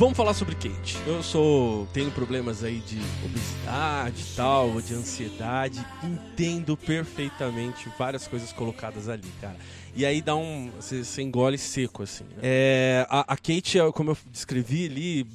Vamos 0.00 0.16
falar 0.16 0.32
sobre 0.32 0.54
Kate. 0.54 0.96
Eu 1.06 1.22
sou. 1.22 1.86
tenho 1.92 2.10
problemas 2.10 2.64
aí 2.64 2.78
de 2.78 2.98
obesidade 3.22 4.22
e 4.22 4.34
tal, 4.34 4.80
de 4.80 4.94
ansiedade. 4.94 5.84
Entendo 6.02 6.74
perfeitamente 6.74 7.86
várias 7.98 8.26
coisas 8.26 8.50
colocadas 8.50 9.10
ali, 9.10 9.28
cara. 9.42 9.58
E 9.94 10.06
aí 10.06 10.22
dá 10.22 10.34
um. 10.34 10.70
Você 10.80 11.20
engole 11.20 11.58
seco, 11.58 12.02
assim. 12.02 12.24
Né? 12.24 12.36
É, 12.40 13.06
a, 13.10 13.34
a 13.34 13.36
Kate, 13.36 13.76
como 13.92 14.12
eu 14.12 14.18
descrevi 14.32 14.86
ali 14.86 15.26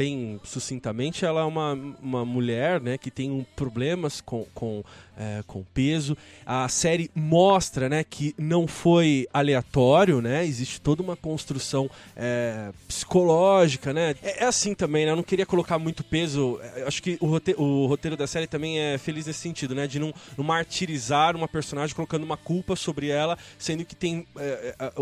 bem 0.00 0.40
sucintamente, 0.42 1.26
ela 1.26 1.42
é 1.42 1.44
uma, 1.44 1.74
uma 2.00 2.24
mulher 2.24 2.80
né, 2.80 2.96
que 2.96 3.10
tem 3.10 3.30
um 3.30 3.44
problemas 3.54 4.22
com, 4.22 4.46
com, 4.54 4.82
é, 5.14 5.42
com 5.46 5.62
peso. 5.74 6.16
A 6.46 6.66
série 6.70 7.10
mostra 7.14 7.86
né, 7.86 8.02
que 8.02 8.34
não 8.38 8.66
foi 8.66 9.28
aleatório, 9.30 10.22
né? 10.22 10.46
Existe 10.46 10.80
toda 10.80 11.02
uma 11.02 11.16
construção 11.16 11.90
é, 12.16 12.72
psicológica, 12.88 13.92
né? 13.92 14.14
É, 14.22 14.44
é, 14.44 14.46
assim 14.46 14.74
também, 14.74 15.04
né? 15.04 15.12
Eu 15.12 15.16
não 15.16 15.22
queria 15.22 15.44
colocar 15.44 15.78
muito 15.78 16.02
peso. 16.02 16.58
É, 16.62 16.84
acho 16.84 17.02
que 17.02 17.18
o 17.20 17.26
roteiro, 17.26 17.60
o 17.60 17.86
roteiro 17.86 18.16
da 18.16 18.26
série 18.26 18.46
também 18.46 18.78
é 18.78 18.96
feliz 18.96 19.26
nesse 19.26 19.40
sentido, 19.40 19.74
né? 19.74 19.86
De 19.86 19.98
não, 19.98 20.14
não 20.34 20.42
martirizar 20.42 21.36
uma 21.36 21.46
personagem 21.46 21.94
colocando 21.94 22.24
uma 22.24 22.38
culpa 22.38 22.74
sobre 22.74 23.10
ela, 23.10 23.36
sendo 23.58 23.84
que 23.84 23.94
tem 23.94 24.26
é, 24.38 24.74
é, 24.78 24.92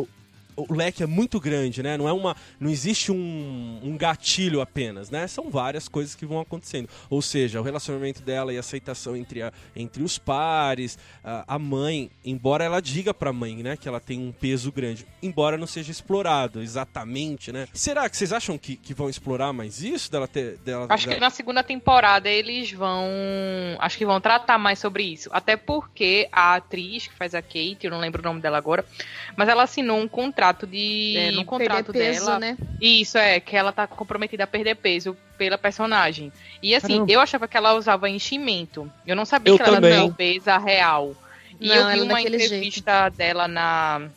o 0.69 0.75
leque 0.75 1.03
é 1.03 1.07
muito 1.07 1.39
grande, 1.39 1.83
né? 1.83 1.97
Não 1.97 2.09
é 2.09 2.13
uma, 2.13 2.37
não 2.59 2.71
existe 2.71 3.13
um, 3.13 3.81
um 3.83 3.97
gatilho 3.97 4.61
apenas, 4.61 5.11
né? 5.11 5.27
São 5.29 5.51
várias 5.51 5.89
coisas 5.89 6.15
que 6.15 6.27
vão 6.27 6.41
acontecendo. 6.41 6.89
Ou 7.09 7.23
seja, 7.23 7.61
o 7.61 7.63
relacionamento 7.63 8.23
dela 8.23 8.53
e 8.53 8.57
a 8.57 8.61
aceitação 8.61 9.17
entre, 9.17 9.43
a, 9.43 9.53
entre 9.77 10.03
os 10.03 10.19
pares, 10.19 10.99
a, 11.23 11.55
a 11.55 11.59
mãe, 11.59 12.11
embora 12.25 12.65
ela 12.65 12.81
diga 12.81 13.15
para 13.15 13.31
a 13.31 13.33
mãe, 13.33 13.63
né, 13.63 13.77
que 13.77 13.89
ela 13.89 14.01
tem 14.01 14.19
um 14.19 14.33
peso 14.33 14.73
grande, 14.73 15.07
embora 15.23 15.57
não 15.57 15.67
seja 15.67 15.93
explorado 15.93 16.61
exatamente, 16.61 17.53
né? 17.53 17.69
Será 17.73 18.09
que 18.09 18.17
vocês 18.17 18.33
acham 18.33 18.59
que, 18.59 18.77
que 18.77 18.93
vão 18.93 19.09
explorar 19.09 19.53
mais 19.53 19.83
isso 19.83 20.11
dela 20.11 20.27
ter, 20.27 20.59
dela? 20.59 20.87
Acho 20.89 21.07
dela... 21.07 21.15
que 21.15 21.21
na 21.21 21.31
segunda 21.31 21.63
temporada 21.63 22.29
eles 22.29 22.73
vão, 22.73 23.07
acho 23.79 23.97
que 23.97 24.07
vão 24.07 24.21
tratar 24.21 24.59
mais 24.59 24.79
sobre 24.79 25.05
isso, 25.05 25.29
até 25.33 25.57
porque 25.57 26.29
a 26.33 26.57
atriz 26.57 27.07
que 27.07 27.15
faz 27.15 27.35
a 27.35 27.43
Kate, 27.43 27.79
eu 27.83 27.91
não 27.91 28.01
lembro 28.01 28.21
o 28.21 28.25
nome 28.25 28.41
dela 28.41 28.59
agora, 28.59 28.85
mas 29.37 29.49
ela 29.49 29.63
assinou 29.63 29.99
um 29.99 30.09
contrato 30.09 30.48
contrato 30.49 30.67
de. 30.67 31.17
É, 31.17 31.31
no 31.31 31.45
contrato 31.45 31.93
peso, 31.93 32.27
dela. 32.27 32.39
Né? 32.39 32.57
Isso, 32.81 33.19
é, 33.19 33.41
que 33.41 33.57
ela 33.57 33.73
tá 33.73 33.87
comprometida 33.87 34.45
a 34.45 34.47
perder 34.47 34.77
peso 34.77 35.17
pela 35.37 35.59
personagem. 35.59 36.33
E 36.63 36.75
assim, 36.75 36.95
Caramba. 36.95 37.13
eu 37.13 37.21
achava 37.21 37.49
que 37.49 37.57
ela 37.57 37.75
usava 37.75 38.09
enchimento. 38.09 38.91
Eu 39.07 39.15
não 39.15 39.25
sabia 39.25 39.53
eu 39.53 39.59
que 39.59 39.65
também. 39.65 39.91
ela 39.91 40.01
era 40.01 40.05
obesa 40.05 40.59
real. 40.59 41.15
E 41.61 41.69
não, 41.69 41.75
eu 41.75 41.93
vi 41.93 42.01
uma 42.03 42.21
entrevista 42.21 43.03
jeito. 43.03 43.17
dela 43.17 43.49
na 43.49 44.09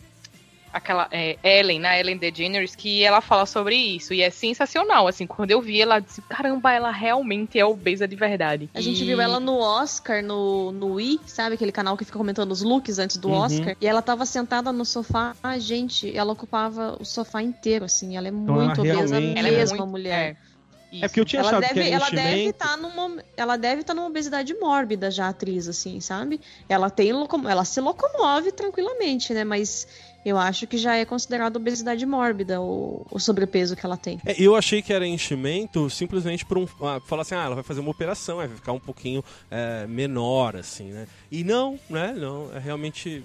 aquela 0.72 1.08
é, 1.12 1.38
Ellen, 1.44 1.80
na 1.80 2.00
Ellen 2.00 2.18
DeGeneres, 2.18 2.76
que 2.76 3.04
ela 3.04 3.22
fala 3.22 3.46
sobre 3.46 3.76
isso. 3.76 4.14
E 4.14 4.22
é 4.22 4.30
sensacional, 4.30 5.08
assim, 5.08 5.28
quando 5.28 5.52
eu 5.52 5.62
vi 5.62 5.82
ela, 5.82 6.00
disse, 6.00 6.22
caramba, 6.24 6.72
ela 6.72 6.92
realmente 6.92 7.60
é 7.60 7.66
obesa 7.66 8.08
de 8.08 8.16
verdade. 8.16 8.70
A 8.74 8.80
e... 8.80 8.84
gente 8.84 9.04
viu 9.04 9.20
ela 9.20 9.40
no 9.40 9.58
Oscar, 9.58 10.24
no, 10.24 10.72
no 10.72 10.94
Wii, 10.94 11.20
sabe? 11.26 11.56
Aquele 11.56 11.72
canal 11.72 11.98
que 11.98 12.06
fica 12.06 12.18
comentando 12.18 12.52
os 12.52 12.62
looks 12.62 13.00
antes 13.00 13.18
do 13.18 13.30
uhum. 13.30 13.36
Oscar. 13.36 13.76
E 13.80 13.88
ela 13.88 14.02
tava 14.02 14.26
sentada 14.26 14.72
no 14.72 14.86
sofá, 14.86 15.36
ah, 15.42 15.58
gente, 15.58 16.16
ela 16.16 16.34
ocupava 16.34 16.98
o 17.00 17.06
sofá 17.06 17.42
inteiro, 17.42 17.86
assim. 17.86 18.18
Ela 18.18 18.28
é 18.28 18.32
então, 18.32 18.56
muito 18.56 18.86
ela 18.86 19.00
obesa 19.00 19.16
ela 19.16 19.22
mesmo, 19.22 19.76
é 19.76 19.80
muito, 19.80 19.88
mulher. 19.88 20.38
É. 20.48 20.52
Isso. 20.92 21.06
É 21.06 21.08
porque 21.08 21.22
eu 21.22 21.26
tinha 21.26 21.42
ela 21.42 21.62
deve, 21.62 21.74
que 21.74 21.90
ela 21.90 22.10
deve 22.10 22.50
estar 22.50 22.68
tá 22.68 22.78
numa 22.78 23.24
ela 23.38 23.56
deve 23.56 23.80
estar 23.80 23.94
tá 23.94 23.96
numa 23.96 24.10
obesidade 24.10 24.54
mórbida 24.56 25.10
já 25.10 25.30
atriz 25.30 25.70
assim, 25.70 26.02
sabe? 26.02 26.42
Ela 26.68 26.90
tem 26.90 27.12
ela 27.50 27.64
se 27.64 27.80
locomove 27.80 28.52
tranquilamente, 28.52 29.34
né? 29.34 29.46
Mas 29.46 29.88
eu 30.24 30.38
acho 30.38 30.68
que 30.68 30.78
já 30.78 30.96
é 30.96 31.06
considerado 31.06 31.56
obesidade 31.56 32.06
mórbida 32.06 32.62
o, 32.62 33.06
o 33.10 33.20
sobrepeso 33.20 33.76
que 33.76 33.86
ela 33.86 33.98
tem. 33.98 34.20
É, 34.26 34.36
eu 34.40 34.56
achei 34.56 34.82
que 34.82 34.94
era 34.94 35.06
enchimento 35.06 35.90
simplesmente 35.90 36.46
por 36.46 36.58
um. 36.58 36.68
Ah, 36.82 37.00
falar 37.06 37.24
assim, 37.24 37.36
ah, 37.36 37.44
ela 37.44 37.56
vai 37.56 37.64
fazer 37.64 37.80
uma 37.80 37.90
operação, 37.90 38.38
vai 38.38 38.48
ficar 38.48 38.72
um 38.72 38.80
pouquinho 38.80 39.24
é, 39.50 39.88
menor, 39.88 40.56
assim, 40.56 40.92
né? 40.92 41.08
E 41.32 41.44
não, 41.44 41.80
né? 41.90 42.14
Não, 42.16 42.56
é 42.56 42.60
realmente. 42.60 43.24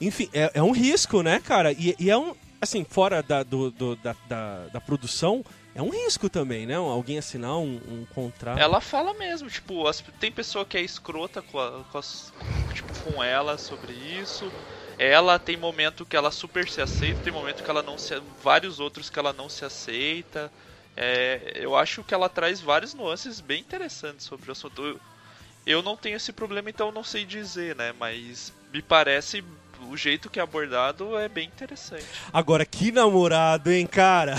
Enfim, 0.00 0.28
é, 0.32 0.50
é 0.54 0.62
um 0.62 0.72
risco, 0.72 1.22
né, 1.22 1.40
cara? 1.40 1.72
E, 1.72 1.96
e, 1.98 2.10
é 2.10 2.16
um. 2.16 2.34
Assim, 2.60 2.84
fora 2.84 3.22
da, 3.22 3.42
do, 3.42 3.70
do 3.70 3.96
da, 3.96 4.14
da, 4.28 4.66
da 4.72 4.80
produção, 4.80 5.44
é 5.74 5.82
um 5.82 5.90
risco 5.90 6.28
também, 6.28 6.66
né? 6.66 6.74
Alguém 6.74 7.18
assinar 7.18 7.56
um, 7.58 7.80
um 7.88 8.06
contrato. 8.14 8.58
Ela 8.58 8.80
fala 8.80 9.14
mesmo, 9.14 9.48
tipo, 9.48 9.86
as, 9.86 10.02
tem 10.18 10.32
pessoa 10.32 10.64
que 10.64 10.76
é 10.76 10.82
escrota 10.82 11.40
com, 11.42 11.58
a, 11.58 11.84
com, 11.84 11.98
as, 11.98 12.32
tipo, 12.74 12.92
com 13.00 13.22
ela 13.22 13.56
sobre 13.56 13.92
isso 13.92 14.50
ela 14.98 15.38
tem 15.38 15.56
momento 15.56 16.06
que 16.06 16.16
ela 16.16 16.30
super 16.30 16.68
se 16.68 16.80
aceita, 16.80 17.20
tem 17.22 17.32
momento 17.32 17.62
que 17.62 17.70
ela 17.70 17.82
não 17.82 17.98
se. 17.98 18.14
vários 18.20 18.80
outros 18.80 19.10
que 19.10 19.18
ela 19.18 19.32
não 19.32 19.48
se 19.48 19.64
aceita. 19.64 20.52
É, 20.96 21.52
eu 21.56 21.76
acho 21.76 22.02
que 22.04 22.14
ela 22.14 22.28
traz 22.28 22.60
várias 22.60 22.94
nuances 22.94 23.40
bem 23.40 23.60
interessantes 23.60 24.26
sobre 24.26 24.50
o 24.50 24.52
assunto. 24.52 24.84
Eu, 24.84 25.02
eu 25.66 25.82
não 25.82 25.96
tenho 25.96 26.16
esse 26.16 26.32
problema, 26.32 26.70
então 26.70 26.92
não 26.92 27.04
sei 27.04 27.24
dizer, 27.26 27.76
né? 27.76 27.92
Mas 27.92 28.52
me 28.72 28.82
parece 28.82 29.42
o 29.90 29.96
jeito 29.96 30.28
que 30.28 30.38
é 30.38 30.42
abordado 30.42 31.16
é 31.16 31.28
bem 31.28 31.46
interessante. 31.46 32.04
Agora, 32.32 32.64
que 32.64 32.90
namorado, 32.90 33.70
hein, 33.70 33.86
cara? 33.86 34.36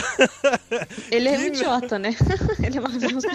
Ele 1.12 1.30
é 1.30 1.38
um 1.38 1.42
idiota, 1.44 1.98
né? 2.00 2.16
ele 2.64 2.78
é 2.78 2.82
maravilhoso. 2.82 3.28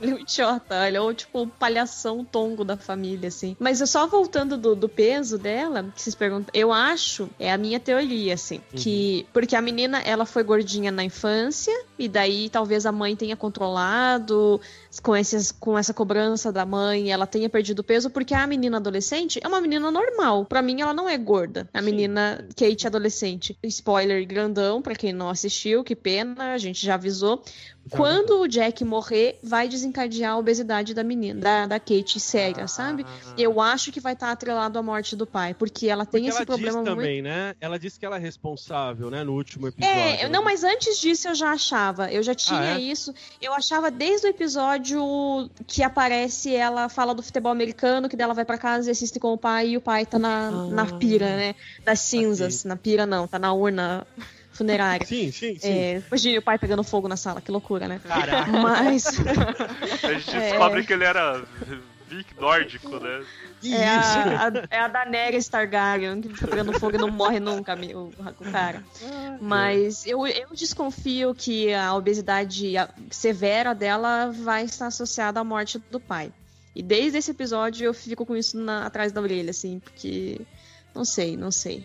Ele 0.00 0.12
é 0.12 0.14
um 0.14 0.18
idiota. 0.18 0.86
Ele 0.86 0.96
é 0.96 1.00
o, 1.00 1.12
tipo, 1.12 1.42
o 1.42 1.46
palhação 1.46 2.24
tongo 2.24 2.64
da 2.64 2.76
família, 2.76 3.28
assim. 3.28 3.56
Mas 3.58 3.80
eu 3.80 3.86
só 3.86 4.06
voltando 4.06 4.56
do, 4.56 4.74
do 4.74 4.88
peso 4.88 5.38
dela, 5.38 5.84
que 5.94 6.02
vocês 6.02 6.14
perguntam, 6.14 6.50
eu 6.52 6.72
acho, 6.72 7.28
é 7.38 7.52
a 7.52 7.58
minha 7.58 7.78
teoria, 7.78 8.34
assim, 8.34 8.56
uhum. 8.56 8.78
que... 8.78 9.26
Porque 9.32 9.56
a 9.56 9.62
menina, 9.62 10.00
ela 10.00 10.26
foi 10.26 10.42
gordinha 10.42 10.90
na 10.90 11.04
infância, 11.04 11.74
e 11.98 12.08
daí 12.08 12.48
talvez 12.48 12.86
a 12.86 12.92
mãe 12.92 13.14
tenha 13.14 13.36
controlado 13.36 14.60
com, 15.00 15.16
esses, 15.16 15.52
com 15.52 15.78
essa 15.78 15.92
cobrança 15.92 16.52
da 16.52 16.64
mãe, 16.64 17.10
ela 17.10 17.26
tenha 17.26 17.48
perdido 17.48 17.82
peso, 17.82 18.10
porque 18.10 18.34
a 18.34 18.46
menina 18.46 18.76
adolescente 18.76 19.40
é 19.42 19.48
uma 19.48 19.60
menina 19.60 19.90
normal. 19.90 20.44
Para 20.44 20.62
mim, 20.62 20.80
ela 20.80 20.94
não 20.94 21.08
é 21.08 21.16
gorda. 21.16 21.68
A 21.72 21.80
Sim. 21.80 21.86
menina 21.86 22.46
Kate 22.56 22.86
adolescente. 22.86 23.58
Spoiler 23.62 24.26
grandão, 24.26 24.80
para 24.80 24.94
quem 24.94 25.12
não 25.12 25.28
assistiu, 25.28 25.84
que 25.84 25.96
pena, 25.96 26.52
a 26.52 26.58
gente 26.58 26.84
já 26.84 26.94
avisou. 26.94 27.42
Quando 27.90 28.40
o 28.40 28.48
Jack 28.48 28.84
morrer, 28.84 29.38
vai 29.42 29.68
desencadear 29.68 30.32
a 30.32 30.38
obesidade 30.38 30.94
da 30.94 31.04
menina, 31.04 31.40
da, 31.40 31.66
da 31.66 31.80
Kate 31.80 32.18
cega, 32.18 32.64
ah, 32.64 32.68
sabe? 32.68 33.04
Eu 33.36 33.60
acho 33.60 33.92
que 33.92 34.00
vai 34.00 34.14
estar 34.14 34.26
tá 34.26 34.32
atrelado 34.32 34.78
à 34.78 34.82
morte 34.82 35.14
do 35.14 35.26
pai, 35.26 35.54
porque 35.54 35.88
ela 35.88 36.06
tem 36.06 36.22
porque 36.22 36.28
esse 36.28 36.38
ela 36.38 36.46
problema 36.46 36.78
diz 36.78 36.90
também, 36.90 37.22
muito... 37.22 37.24
né? 37.24 37.54
Ela 37.60 37.78
disse 37.78 37.98
que 37.98 38.06
ela 38.06 38.16
é 38.16 38.18
responsável, 38.20 39.10
né, 39.10 39.22
no 39.22 39.34
último 39.34 39.68
episódio. 39.68 39.98
É, 39.98 40.28
não, 40.28 40.42
mas 40.42 40.64
antes 40.64 40.98
disso 40.98 41.28
eu 41.28 41.34
já 41.34 41.52
achava. 41.52 42.10
Eu 42.10 42.22
já 42.22 42.34
tinha 42.34 42.60
ah, 42.60 42.78
é? 42.78 42.80
isso. 42.80 43.14
Eu 43.40 43.52
achava 43.52 43.90
desde 43.90 44.26
o 44.26 44.30
episódio 44.30 45.50
que 45.66 45.82
aparece 45.82 46.54
ela 46.54 46.88
fala 46.88 47.14
do 47.14 47.22
futebol 47.22 47.52
americano, 47.52 48.08
que 48.08 48.16
dela 48.16 48.34
vai 48.34 48.44
para 48.44 48.58
casa 48.58 48.88
e 48.88 48.92
assiste 48.92 49.20
com 49.20 49.32
o 49.32 49.38
pai 49.38 49.70
e 49.70 49.76
o 49.76 49.80
pai 49.80 50.06
tá 50.06 50.18
na, 50.18 50.48
ah, 50.48 50.66
na 50.70 50.86
pira, 50.98 51.36
né? 51.36 51.54
Das 51.84 52.00
cinzas. 52.00 52.60
Okay. 52.60 52.68
Na 52.68 52.76
pira 52.76 53.06
não, 53.06 53.26
tá 53.26 53.38
na 53.38 53.52
urna 53.52 54.06
funerária. 54.54 55.06
Sim, 55.06 55.30
sim, 55.30 55.58
sim. 55.58 55.68
É, 55.68 56.02
imagine 56.06 56.38
o 56.38 56.42
pai 56.42 56.58
pegando 56.58 56.82
fogo 56.82 57.08
na 57.08 57.16
sala, 57.16 57.40
que 57.40 57.50
loucura, 57.50 57.86
né? 57.86 58.00
Caraca. 58.06 58.50
Mas. 58.50 59.06
a 60.02 60.12
gente 60.12 60.36
é... 60.36 60.50
descobre 60.50 60.84
que 60.84 60.92
ele 60.92 61.04
era 61.04 61.42
Vic 62.08 62.38
nórdico, 62.38 62.98
né? 63.00 63.24
É 63.64 63.88
a, 63.88 64.46
a, 64.46 64.52
é 64.70 64.78
a 64.78 64.88
Daenerys 64.88 65.48
Targaryen, 65.48 66.20
que 66.20 66.28
tá 66.28 66.46
pegando 66.46 66.78
fogo 66.78 66.96
e 66.96 66.98
não 66.98 67.10
morre 67.10 67.40
nunca, 67.40 67.74
o, 67.74 68.08
o 68.08 68.52
cara. 68.52 68.84
Mas 69.40 70.06
eu, 70.06 70.26
eu 70.26 70.48
desconfio 70.52 71.34
que 71.34 71.72
a 71.72 71.94
obesidade 71.94 72.74
severa 73.10 73.74
dela 73.74 74.30
vai 74.30 74.64
estar 74.64 74.86
associada 74.86 75.40
à 75.40 75.44
morte 75.44 75.78
do 75.90 75.98
pai. 75.98 76.32
E 76.74 76.82
desde 76.82 77.18
esse 77.18 77.30
episódio 77.30 77.84
eu 77.84 77.94
fico 77.94 78.26
com 78.26 78.36
isso 78.36 78.58
na, 78.58 78.84
atrás 78.86 79.12
da 79.12 79.20
orelha, 79.20 79.50
assim, 79.50 79.78
porque. 79.78 80.40
Não 80.94 81.04
sei, 81.04 81.36
não 81.36 81.50
sei. 81.50 81.84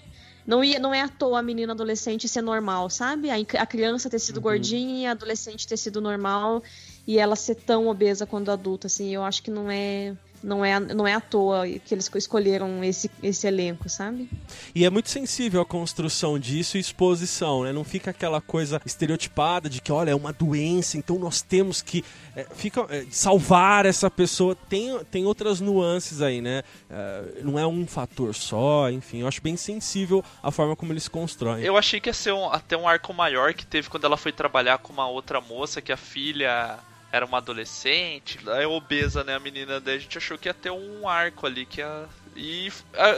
Não, 0.50 0.64
ia, 0.64 0.80
não 0.80 0.92
é 0.92 1.02
à 1.02 1.08
toa 1.08 1.38
a 1.38 1.42
menina 1.44 1.74
adolescente 1.74 2.28
ser 2.28 2.42
normal, 2.42 2.90
sabe? 2.90 3.30
A, 3.30 3.36
a 3.36 3.66
criança 3.68 4.10
ter 4.10 4.18
sido 4.18 4.38
uhum. 4.38 4.42
gordinha 4.42 5.04
e 5.04 5.06
a 5.06 5.12
adolescente 5.12 5.68
ter 5.68 5.78
sido 5.78 6.02
normal 6.02 6.64
e 7.06 7.20
ela 7.20 7.36
ser 7.36 7.54
tão 7.54 7.88
obesa 7.88 8.26
quando 8.26 8.50
adulta, 8.50 8.88
assim. 8.88 9.14
Eu 9.14 9.24
acho 9.24 9.44
que 9.44 9.52
não 9.52 9.70
é 9.70 10.18
não 10.44 10.64
é, 10.64 10.80
não 10.80 11.08
é 11.08 11.14
à 11.14 11.22
toa 11.22 11.68
que 11.68 11.94
eles 11.94 12.10
escolheram 12.16 12.84
esse, 12.84 13.10
esse 13.22 13.48
elenco, 13.48 13.90
sabe? 13.90 14.30
E 14.74 14.86
é 14.86 14.90
muito 14.90 15.10
sensível 15.10 15.62
a 15.62 15.66
construção 15.66 16.40
disso 16.40 16.78
e 16.78 16.80
exposição, 16.80 17.64
né? 17.64 17.72
Não 17.72 17.84
fica 17.84 18.12
aquela 18.12 18.42
coisa 18.42 18.82
estereotipada 18.86 19.70
de 19.70 19.82
que, 19.82 19.92
olha, 19.92 20.12
é 20.12 20.16
uma 20.16 20.34
doença, 20.34 20.98
então 20.98 21.18
nós 21.18 21.42
temos 21.42 21.82
que 21.82 22.04
é, 22.36 22.46
fica, 22.56 22.86
é, 22.90 23.06
salvar 23.10 23.86
essa 23.86 24.10
pessoa. 24.10 24.56
Tem, 24.56 24.98
tem 25.06 25.26
outras 25.26 25.60
nuances 25.60 26.22
aí, 26.22 26.42
né? 26.42 26.64
É, 26.90 27.42
não 27.44 27.60
é 27.60 27.68
um 27.68 27.86
fator 27.86 28.34
só, 28.34 28.90
enfim. 28.90 29.20
Eu 29.20 29.28
acho 29.28 29.42
bem 29.42 29.58
sensível 29.58 30.24
a 30.42 30.52
forma 30.52 30.76
como 30.76 30.94
eles 30.94 31.08
constroem. 31.08 31.64
Eu 31.64 31.78
achei 31.78 32.00
que 32.00 32.10
ia 32.10 32.14
ser 32.14 32.34
um, 32.34 32.50
até 32.50 32.78
um 32.78 32.88
arco 32.88 33.14
maior 33.14 33.54
que 33.54 33.66
teve 33.66 33.90
quando 33.90 34.06
ela 34.06 34.18
foi 34.18 34.32
trabalhar 34.32 34.78
com 34.78 34.94
uma 34.94 35.08
outra 35.08 35.42
moça 35.42 35.82
que 35.82 35.92
a 35.92 35.98
filha 35.98 36.80
era 37.12 37.26
uma 37.26 37.38
adolescente, 37.38 38.40
é 38.48 38.68
obesa, 38.68 39.24
né, 39.24 39.36
a 39.36 39.40
menina, 39.40 39.80
daí 39.80 39.96
a 39.96 40.00
gente 40.00 40.18
achou 40.18 40.38
que 40.38 40.48
ia 40.48 40.54
ter 40.54 40.72
um 40.72 41.08
arco 41.08 41.46
ali, 41.46 41.66
que 41.66 41.82
ia... 41.82 42.06
E, 42.36 42.72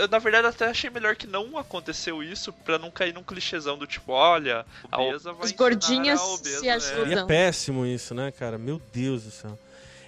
na 0.10 0.18
verdade, 0.18 0.48
até 0.48 0.66
achei 0.66 0.90
melhor 0.90 1.16
que 1.16 1.28
não 1.28 1.58
aconteceu 1.58 2.24
isso, 2.24 2.52
pra 2.52 2.80
não 2.80 2.90
cair 2.90 3.14
num 3.14 3.22
clichêzão 3.22 3.78
do 3.78 3.86
tipo, 3.86 4.14
olha, 4.14 4.66
a 4.92 5.00
obesa 5.00 5.34
vai 5.34 5.46
Os 5.46 5.52
gordinhas 5.52 6.20
obesa, 6.22 6.60
se 6.60 6.70
ajudam. 6.70 7.08
E 7.08 7.14
é 7.14 7.26
péssimo 7.26 7.86
isso, 7.86 8.16
né, 8.16 8.32
cara? 8.32 8.58
Meu 8.58 8.82
Deus 8.92 9.26
do 9.26 9.32
céu. 9.32 9.60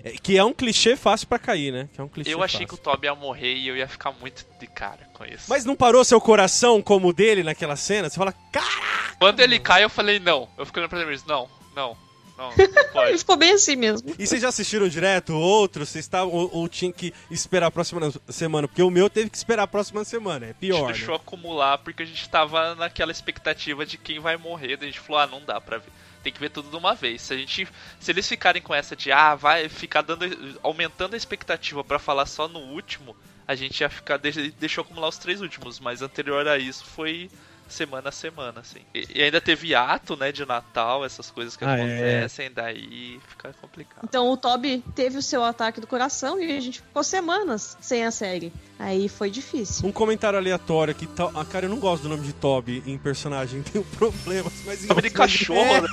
É, 0.04 0.12
que 0.12 0.38
é 0.38 0.44
um 0.44 0.54
clichê 0.54 0.96
fácil 0.96 1.28
para 1.28 1.38
cair, 1.38 1.72
né? 1.72 1.90
Que 1.94 2.02
é 2.02 2.04
um 2.04 2.08
clichê 2.08 2.34
eu 2.34 2.42
achei 2.42 2.66
fácil. 2.66 2.68
que 2.70 2.74
o 2.74 2.78
Toby 2.78 3.06
ia 3.06 3.14
morrer 3.14 3.54
e 3.54 3.68
eu 3.68 3.78
ia 3.78 3.88
ficar 3.88 4.12
muito 4.14 4.46
de 4.60 4.68
cara 4.68 5.08
com 5.14 5.24
isso. 5.26 5.46
Mas 5.48 5.64
não 5.64 5.76
parou 5.76 6.04
seu 6.04 6.20
coração 6.20 6.82
como 6.82 7.10
o 7.10 7.14
dele 7.14 7.44
naquela 7.44 7.76
cena? 7.76 8.10
Você 8.10 8.16
fala, 8.16 8.34
caraca! 8.52 9.16
Quando 9.20 9.40
ele 9.42 9.60
cai, 9.60 9.84
eu 9.84 9.90
falei, 9.90 10.20
não. 10.20 10.50
Eu 10.58 10.66
fiquei 10.66 10.82
olhando 10.82 10.90
pra 10.90 11.00
ele 11.02 11.22
não, 11.28 11.48
não, 11.76 11.98
não, 12.38 12.52
não 12.94 13.08
Ele 13.08 13.18
ficou 13.18 13.38
bem 13.38 13.54
assim 13.54 13.76
mesmo. 13.76 14.14
E 14.18 14.26
vocês 14.26 14.42
já 14.42 14.50
assistiram 14.50 14.88
direto 14.88 15.34
outro? 15.34 15.86
Vocês 15.86 16.04
estavam 16.04 16.34
ou, 16.34 16.50
ou 16.54 16.70
tinha 16.70 16.92
que 16.92 17.14
esperar 17.30 17.68
a 17.68 17.72
próxima 17.72 18.12
semana? 18.30 18.68
Porque 18.68 18.82
o 18.82 18.90
meu 18.90 19.10
teve 19.10 19.30
que 19.30 19.38
esperar 19.38 19.64
a 19.64 19.68
próxima 19.68 20.04
semana, 20.04 20.48
é 20.48 20.54
pior. 20.54 20.76
A 20.76 20.80
gente 20.80 20.98
deixou 20.98 21.16
né? 21.16 21.22
acumular 21.24 21.78
porque 21.78 22.04
a 22.04 22.06
gente 22.06 22.28
tava 22.30 22.76
naquela 22.76 23.12
expectativa 23.12 23.86
de 23.86 23.98
quem 23.98 24.20
vai 24.20 24.38
morrer. 24.38 24.78
Daí 24.78 24.90
a 24.90 24.92
gente 24.92 25.00
falou, 25.00 25.22
ah, 25.22 25.28
não 25.28 25.44
dá 25.44 25.62
pra 25.62 25.78
ver. 25.78 25.92
Tem 26.24 26.32
que 26.32 26.40
ver 26.40 26.50
tudo 26.50 26.70
de 26.70 26.76
uma 26.76 26.96
vez. 26.96 27.22
Se 27.22 27.34
a 27.34 27.38
gente, 27.38 27.68
se 28.00 28.12
eles 28.12 28.28
ficarem 28.28 28.62
com 28.62 28.74
essa 28.74 28.96
de 28.96 29.12
ah, 29.12 29.36
vai 29.36 29.68
ficar 29.68 30.02
dando 30.02 30.26
aumentando 30.64 31.14
a 31.14 31.18
expectativa 31.18 31.84
para 31.84 32.00
falar 32.00 32.26
só 32.26 32.48
no 32.48 32.60
último, 32.60 33.16
a 33.46 33.56
gente 33.56 33.82
ia 33.82 33.90
ficar 33.90 34.18
deixou 34.58 34.84
acumular 34.84 35.10
os 35.10 35.18
três 35.18 35.42
últimos, 35.42 35.80
mas 35.80 36.02
anterior 36.02 36.48
a 36.48 36.58
isso 36.58 36.86
foi 36.86 37.30
semana 37.74 38.10
a 38.10 38.12
semana, 38.12 38.62
assim. 38.62 38.80
E, 38.94 39.08
e, 39.16 39.24
ainda 39.24 39.42
teve 39.42 39.76
ato, 39.76 40.16
né, 40.16 40.32
de 40.32 40.46
Natal, 40.46 41.04
essas 41.04 41.30
coisas 41.30 41.58
que 41.58 41.66
ah, 41.66 41.78
é. 41.78 41.82
acontecem, 41.82 42.46
é. 42.46 42.50
daí 42.50 43.20
fica 43.28 43.54
complicado. 43.60 44.06
Então 44.08 44.30
o 44.32 44.38
Toby 44.38 44.84
teve 44.96 45.18
o 45.18 45.22
seu 45.22 45.44
ataque 45.44 45.82
do 45.82 45.88
coração 45.88 46.40
e 46.40 46.56
a 46.56 46.60
gente 46.60 46.82
ficou 46.82 47.04
semanas 47.04 47.78
sem 47.82 48.06
a 48.06 48.12
série. 48.12 48.54
Aí 48.80 49.10
foi 49.10 49.30
difícil. 49.30 49.88
Um 49.88 49.92
comentário 49.92 50.38
aleatório 50.38 50.92
aqui. 50.92 51.10
Ah, 51.36 51.46
cara, 51.46 51.66
eu 51.66 51.70
não 51.70 51.80
gosto 51.80 52.04
do 52.04 52.10
nome 52.10 52.24
de 52.24 52.34
Toby 52.34 52.84
em 52.86 52.98
personagem, 52.98 53.62
tenho 53.72 53.84
problemas, 53.84 54.54
mas... 54.66 54.86
Nome 54.86 55.02
de 55.02 55.10
cachorro, 55.10 55.60
é... 55.60 55.82
né? 55.82 55.88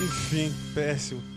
Enfim, 0.00 0.54
péssimo. 0.74 1.31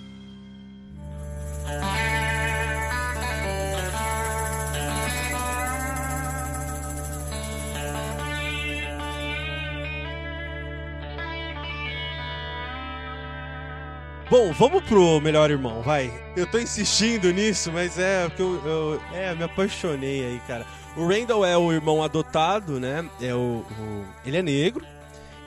Bom, 14.38 14.52
vamos 14.52 14.84
pro 14.84 15.22
melhor 15.22 15.50
irmão, 15.50 15.82
vai. 15.82 16.12
Eu 16.36 16.46
tô 16.46 16.60
insistindo 16.60 17.32
nisso, 17.32 17.72
mas 17.72 17.98
é 17.98 18.28
porque 18.28 18.42
eu, 18.42 18.62
eu 18.66 19.02
é, 19.14 19.34
me 19.34 19.46
apaixonei 19.46 20.26
aí, 20.26 20.42
cara. 20.46 20.66
O 20.98 21.08
Randall 21.08 21.46
é 21.46 21.58
o 21.58 21.72
irmão 21.72 22.04
adotado, 22.04 22.78
né? 22.78 23.10
É 23.22 23.34
o, 23.34 23.66
o 23.80 24.06
ele 24.26 24.36
é 24.36 24.42
negro. 24.42 24.86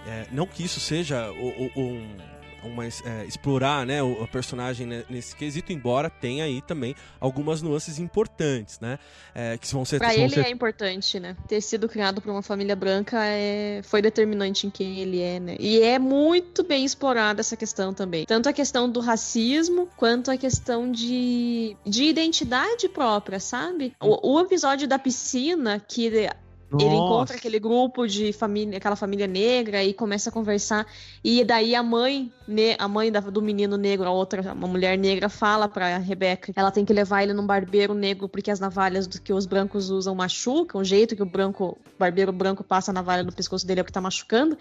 É, 0.06 0.24
não 0.32 0.46
que 0.46 0.64
isso 0.64 0.80
seja 0.80 1.30
o, 1.32 1.70
o, 1.76 1.82
um 1.82 2.16
uma, 2.62 2.86
é, 2.86 3.24
explorar 3.26 3.86
né, 3.86 4.02
o, 4.02 4.22
o 4.22 4.28
personagem 4.28 4.86
nesse 5.08 5.34
quesito, 5.34 5.72
embora 5.72 6.10
tenha 6.10 6.44
aí 6.44 6.60
também 6.62 6.94
algumas 7.20 7.62
nuances 7.62 7.98
importantes, 7.98 8.80
né? 8.80 8.98
É, 9.34 9.56
que 9.58 9.72
vão 9.72 9.84
ser. 9.84 9.98
Pra 9.98 10.08
vão 10.08 10.16
ele 10.16 10.34
ser... 10.34 10.46
é 10.46 10.50
importante, 10.50 11.20
né? 11.20 11.36
Ter 11.46 11.60
sido 11.60 11.88
criado 11.88 12.20
por 12.20 12.30
uma 12.30 12.42
família 12.42 12.74
branca 12.74 13.24
é, 13.24 13.80
foi 13.82 14.02
determinante 14.02 14.66
em 14.66 14.70
quem 14.70 14.98
ele 14.98 15.20
é, 15.20 15.40
né? 15.40 15.56
E 15.58 15.80
é 15.80 15.98
muito 15.98 16.62
bem 16.64 16.84
explorada 16.84 17.40
essa 17.40 17.56
questão 17.56 17.94
também. 17.94 18.26
Tanto 18.26 18.48
a 18.48 18.52
questão 18.52 18.90
do 18.90 19.00
racismo, 19.00 19.88
quanto 19.96 20.30
a 20.30 20.36
questão 20.36 20.90
de, 20.90 21.76
de 21.84 22.04
identidade 22.04 22.88
própria, 22.88 23.40
sabe? 23.40 23.94
O, 24.00 24.34
o 24.34 24.40
episódio 24.40 24.88
da 24.88 24.98
piscina, 24.98 25.80
que 25.80 26.28
nossa. 26.70 26.84
Ele 26.84 26.94
encontra 26.94 27.36
aquele 27.36 27.58
grupo 27.58 28.06
de 28.06 28.32
família, 28.32 28.76
aquela 28.76 28.96
família 28.96 29.26
negra 29.26 29.82
e 29.82 29.94
começa 29.94 30.28
a 30.28 30.32
conversar. 30.32 30.86
E 31.24 31.42
daí 31.42 31.74
a 31.74 31.82
mãe, 31.82 32.30
a 32.78 32.86
mãe 32.86 33.10
do 33.10 33.40
menino 33.40 33.78
negro, 33.78 34.06
a 34.06 34.10
outra, 34.10 34.52
uma 34.52 34.68
mulher 34.68 34.98
negra, 34.98 35.28
fala 35.28 35.66
pra 35.68 35.96
Rebeca 35.98 36.52
ela 36.54 36.70
tem 36.70 36.84
que 36.84 36.92
levar 36.92 37.22
ele 37.22 37.32
num 37.32 37.46
barbeiro 37.46 37.94
negro 37.94 38.28
porque 38.28 38.50
as 38.50 38.60
navalhas 38.60 39.06
que 39.06 39.32
os 39.32 39.46
brancos 39.46 39.90
usam 39.90 40.14
machucam, 40.14 40.80
o 40.80 40.84
jeito 40.84 41.16
que 41.16 41.22
o 41.22 41.26
branco, 41.26 41.78
o 41.94 41.98
barbeiro 41.98 42.32
branco 42.32 42.62
passa 42.62 42.90
a 42.90 42.94
navalha 42.94 43.22
no 43.22 43.32
pescoço 43.32 43.66
dele 43.66 43.80
é 43.80 43.82
o 43.82 43.86
que 43.86 43.92
tá 43.92 44.00
machucando. 44.00 44.56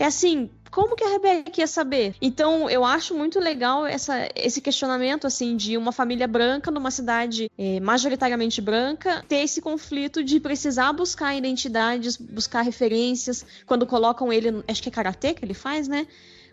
É 0.00 0.06
assim, 0.06 0.48
como 0.70 0.96
que 0.96 1.04
a 1.04 1.10
Rebeca 1.10 1.60
ia 1.60 1.66
saber? 1.66 2.14
Então, 2.22 2.70
eu 2.70 2.86
acho 2.86 3.14
muito 3.14 3.38
legal 3.38 3.84
essa, 3.84 4.30
esse 4.34 4.58
questionamento, 4.58 5.26
assim, 5.26 5.58
de 5.58 5.76
uma 5.76 5.92
família 5.92 6.26
branca 6.26 6.70
numa 6.70 6.90
cidade 6.90 7.50
é, 7.58 7.78
majoritariamente 7.80 8.62
branca 8.62 9.22
ter 9.28 9.42
esse 9.44 9.60
conflito 9.60 10.24
de 10.24 10.40
precisar 10.40 10.94
buscar 10.94 11.36
identidades, 11.36 12.16
buscar 12.16 12.62
referências. 12.62 13.44
Quando 13.66 13.86
colocam 13.86 14.32
ele, 14.32 14.64
acho 14.66 14.82
que 14.82 14.88
é 14.88 14.92
karatê 14.92 15.34
que 15.34 15.44
ele 15.44 15.52
faz, 15.52 15.86
né? 15.86 16.06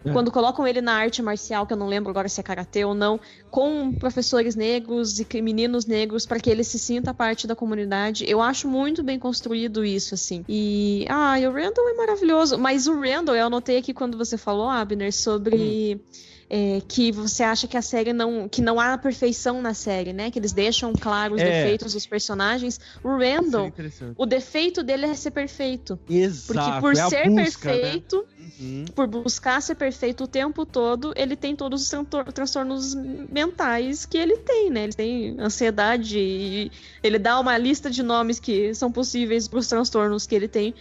É. 0.10 0.14
quando 0.14 0.32
colocam 0.32 0.66
ele 0.68 0.82
na 0.82 0.94
arte 0.94 1.22
marcial, 1.22 1.66
que 1.66 1.74
eu 1.74 1.78
não 1.78 1.88
lembro 1.88 2.10
agora 2.10 2.30
se 2.30 2.40
é 2.40 2.44
karatê 2.44 2.84
ou 2.86 2.94
não, 2.94 3.20
com 3.50 3.94
professores 3.94 4.56
negros 4.56 5.20
e 5.20 5.42
meninos 5.42 5.86
negros 5.86 6.26
para 6.26 6.40
que 6.40 6.50
ele 6.50 6.64
se 6.64 6.80
sinta 6.80 7.14
parte 7.14 7.48
da 7.48 7.56
comunidade. 7.56 8.26
Eu 8.28 8.42
acho 8.42 8.68
muito 8.68 9.04
bem 9.04 9.20
construído 9.20 9.84
isso, 9.86 10.14
assim. 10.14 10.44
E, 10.48 11.06
ah, 11.10 11.36
o 11.40 11.52
Randall 11.52 11.90
é 11.90 11.94
maravilhoso. 11.94 12.58
Mas 12.58 12.88
o 12.88 13.00
Randall, 13.00 13.36
eu 13.36 13.46
anotei 13.46 13.78
aqui 13.78 13.94
quando 13.94 14.18
você 14.18 14.38
falou, 14.38 14.70
Abner, 14.70 15.14
sobre. 15.14 15.96
Hum 15.96 16.27
é, 16.50 16.82
que 16.88 17.12
você 17.12 17.44
acha 17.44 17.68
que 17.68 17.76
a 17.76 17.82
série 17.82 18.14
não. 18.14 18.48
que 18.48 18.62
não 18.62 18.80
há 18.80 18.98
perfeição 18.98 19.62
na 19.62 19.74
série, 19.74 20.14
né? 20.14 20.32
Que 20.32 20.40
eles 20.40 20.54
deixam 20.54 20.94
claro 20.94 21.36
os 21.36 21.42
é. 21.42 21.46
defeitos 21.46 21.94
dos 21.94 22.06
personagens. 22.08 22.80
O 23.04 23.18
Randall, 23.18 23.72
o 24.16 24.26
defeito 24.26 24.82
dele 24.82 25.06
é 25.06 25.14
ser 25.14 25.32
perfeito. 25.32 26.00
Exato. 26.10 26.48
Porque 26.48 26.82
por 26.82 26.94
é 26.94 27.10
ser 27.10 27.30
busca, 27.30 27.72
né? 27.74 27.80
perfeito, 27.80 28.26
né? 28.40 28.48
uhum. 28.62 28.86
por 28.96 29.08
buscar 29.08 29.62
ser 29.62 29.76
perfeito 29.76 30.24
o 30.24 30.28
tempo 30.28 30.66
todo, 30.66 31.14
ele 31.18 31.36
tem 31.36 31.56
todos 31.56 31.82
os 31.82 32.34
transtornos 32.34 32.96
mentais 32.96 34.06
que 34.06 34.18
ele 34.18 34.38
tem, 34.38 34.70
né? 34.70 34.86
Ele 34.86 34.94
tem 34.94 35.40
ansiedade 35.40 36.18
e 36.18 36.72
ele 37.04 37.20
dá 37.20 37.40
uma 37.40 37.58
lista 37.58 37.90
de 37.90 38.02
nomes 38.02 38.40
que 38.40 38.74
são 38.74 38.90
possíveis 38.90 39.48
para 39.48 39.60
os 39.60 39.68
transtornos 39.68 40.26
que 40.26 40.36
ele 40.36 40.48
tem 40.48 40.74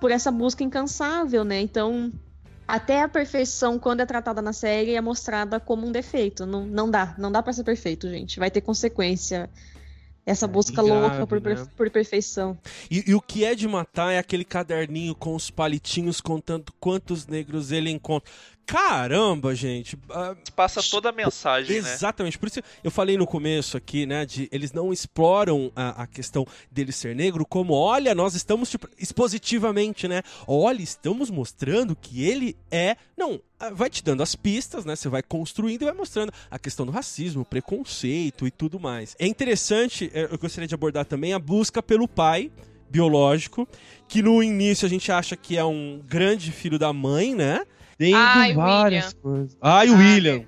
por 0.00 0.10
essa 0.10 0.30
busca 0.30 0.64
incansável, 0.64 1.44
né? 1.44 1.60
Então 1.60 2.10
até 2.74 3.02
a 3.02 3.08
perfeição, 3.08 3.78
quando 3.78 4.00
é 4.00 4.06
tratada 4.06 4.40
na 4.40 4.52
série, 4.52 4.94
é 4.94 5.00
mostrada 5.00 5.58
como 5.60 5.86
um 5.86 5.92
defeito. 5.92 6.46
Não, 6.46 6.64
não 6.64 6.90
dá, 6.90 7.14
não 7.18 7.30
dá 7.30 7.42
para 7.42 7.52
ser 7.52 7.64
perfeito, 7.64 8.08
gente. 8.08 8.38
Vai 8.38 8.50
ter 8.50 8.60
consequência. 8.60 9.48
Essa 10.24 10.44
é, 10.44 10.48
busca 10.48 10.80
louca 10.82 11.26
por, 11.26 11.40
né? 11.40 11.66
por 11.76 11.90
perfeição. 11.90 12.56
E, 12.90 13.10
e, 13.10 13.14
o 13.14 13.20
que 13.20 13.44
é 13.44 13.54
de 13.54 13.66
matar 13.66 14.12
é 14.12 14.18
aquele 14.18 14.44
caderninho 14.44 15.14
com 15.14 15.34
os 15.34 15.50
palitinhos 15.50 16.20
contando 16.20 16.72
quantos 16.78 17.26
negros 17.26 17.72
ele 17.72 17.90
encontra. 17.90 18.30
Caramba, 18.70 19.52
gente. 19.52 19.96
Uh, 19.96 20.52
Passa 20.54 20.80
toda 20.80 21.08
a 21.08 21.12
mensagem, 21.12 21.76
exatamente. 21.76 21.88
né? 21.88 21.94
Exatamente. 21.94 22.38
Por 22.38 22.46
isso 22.46 22.60
eu 22.84 22.90
falei 22.90 23.16
no 23.16 23.26
começo 23.26 23.76
aqui, 23.76 24.06
né, 24.06 24.24
de 24.24 24.48
eles 24.52 24.72
não 24.72 24.92
exploram 24.92 25.72
a, 25.74 26.04
a, 26.04 26.06
questão 26.06 26.46
dele 26.70 26.92
ser 26.92 27.16
negro 27.16 27.44
como, 27.44 27.74
olha, 27.74 28.14
nós 28.14 28.36
estamos 28.36 28.70
tipo, 28.70 28.88
expositivamente, 28.96 30.06
né? 30.06 30.22
Olha, 30.46 30.80
estamos 30.82 31.30
mostrando 31.30 31.96
que 31.96 32.22
ele 32.22 32.56
é. 32.70 32.96
Não, 33.18 33.40
ah, 33.58 33.70
vai 33.70 33.90
te 33.90 34.04
dando 34.04 34.22
as 34.22 34.36
pistas, 34.36 34.84
né? 34.84 34.94
Você 34.94 35.08
vai 35.08 35.22
construindo 35.24 35.82
e 35.82 35.86
vai 35.86 35.94
mostrando 35.94 36.32
a 36.48 36.56
questão 36.56 36.86
do 36.86 36.92
racismo, 36.92 37.44
preconceito 37.44 38.46
e 38.46 38.52
tudo 38.52 38.78
mais. 38.78 39.16
É 39.18 39.26
interessante, 39.26 40.12
eh, 40.14 40.28
eu 40.30 40.38
gostaria 40.38 40.68
de 40.68 40.74
abordar 40.76 41.04
também 41.06 41.32
a 41.32 41.40
busca 41.40 41.82
pelo 41.82 42.06
pai 42.06 42.52
biológico, 42.88 43.66
que 44.06 44.22
no 44.22 44.40
início 44.40 44.86
a 44.86 44.88
gente 44.88 45.10
acha 45.10 45.36
que 45.36 45.56
é 45.56 45.64
um 45.64 46.00
grande 46.06 46.52
filho 46.52 46.78
da 46.78 46.92
mãe, 46.92 47.34
né? 47.34 47.66
Tem 48.00 48.14
Ai, 48.14 48.54
várias 48.54 49.08
William. 49.08 49.20
coisas. 49.20 49.58
Ah, 49.60 49.84
e 49.84 49.90
o 49.90 49.98
William. 49.98 50.44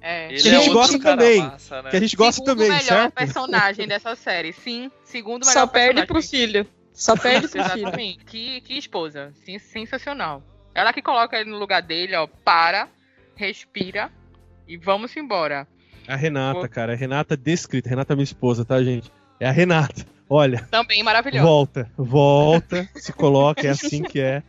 É. 0.00 0.28
que 0.28 0.48
a 0.48 0.52
gente 0.52 0.70
é 0.70 0.72
gosta 0.72 0.98
também. 0.98 1.42
Massa, 1.42 1.82
né? 1.82 1.90
Que 1.90 1.96
a 1.98 2.00
gente 2.00 2.16
gosta 2.16 2.32
segundo 2.40 2.46
também, 2.46 2.68
melhor 2.70 2.82
certo? 2.82 3.12
personagem 3.12 3.86
dessa 3.86 4.16
série. 4.16 4.54
Sim, 4.54 4.90
segundo 5.04 5.44
melhor 5.44 5.52
Só 5.52 5.66
perde 5.66 6.06
pro 6.06 6.22
filho. 6.22 6.66
Só 6.94 7.14
perde 7.14 7.46
pro 7.48 7.62
filho. 7.62 7.76
Exatamente. 7.76 8.24
Que, 8.24 8.62
que 8.62 8.78
esposa. 8.78 9.34
Sim, 9.44 9.58
sensacional. 9.58 10.42
Ela 10.74 10.94
que 10.94 11.02
coloca 11.02 11.38
ele 11.38 11.50
no 11.50 11.58
lugar 11.58 11.82
dele, 11.82 12.16
ó. 12.16 12.26
Para, 12.42 12.88
respira 13.36 14.10
e 14.66 14.78
vamos 14.78 15.14
embora. 15.14 15.68
A 16.08 16.16
Renata, 16.16 16.66
cara. 16.68 16.94
A 16.94 16.96
Renata 16.96 17.36
descrita. 17.36 17.90
Renata 17.90 18.14
é 18.14 18.16
minha 18.16 18.24
esposa, 18.24 18.64
tá, 18.64 18.82
gente? 18.82 19.12
É 19.38 19.46
a 19.46 19.52
Renata. 19.52 20.06
Olha. 20.26 20.66
Também 20.70 21.02
maravilhosa. 21.02 21.44
Volta, 21.44 21.90
volta, 21.98 22.88
se 22.94 23.12
coloca, 23.12 23.66
é 23.66 23.70
assim 23.70 24.02
que 24.02 24.20
é. 24.20 24.42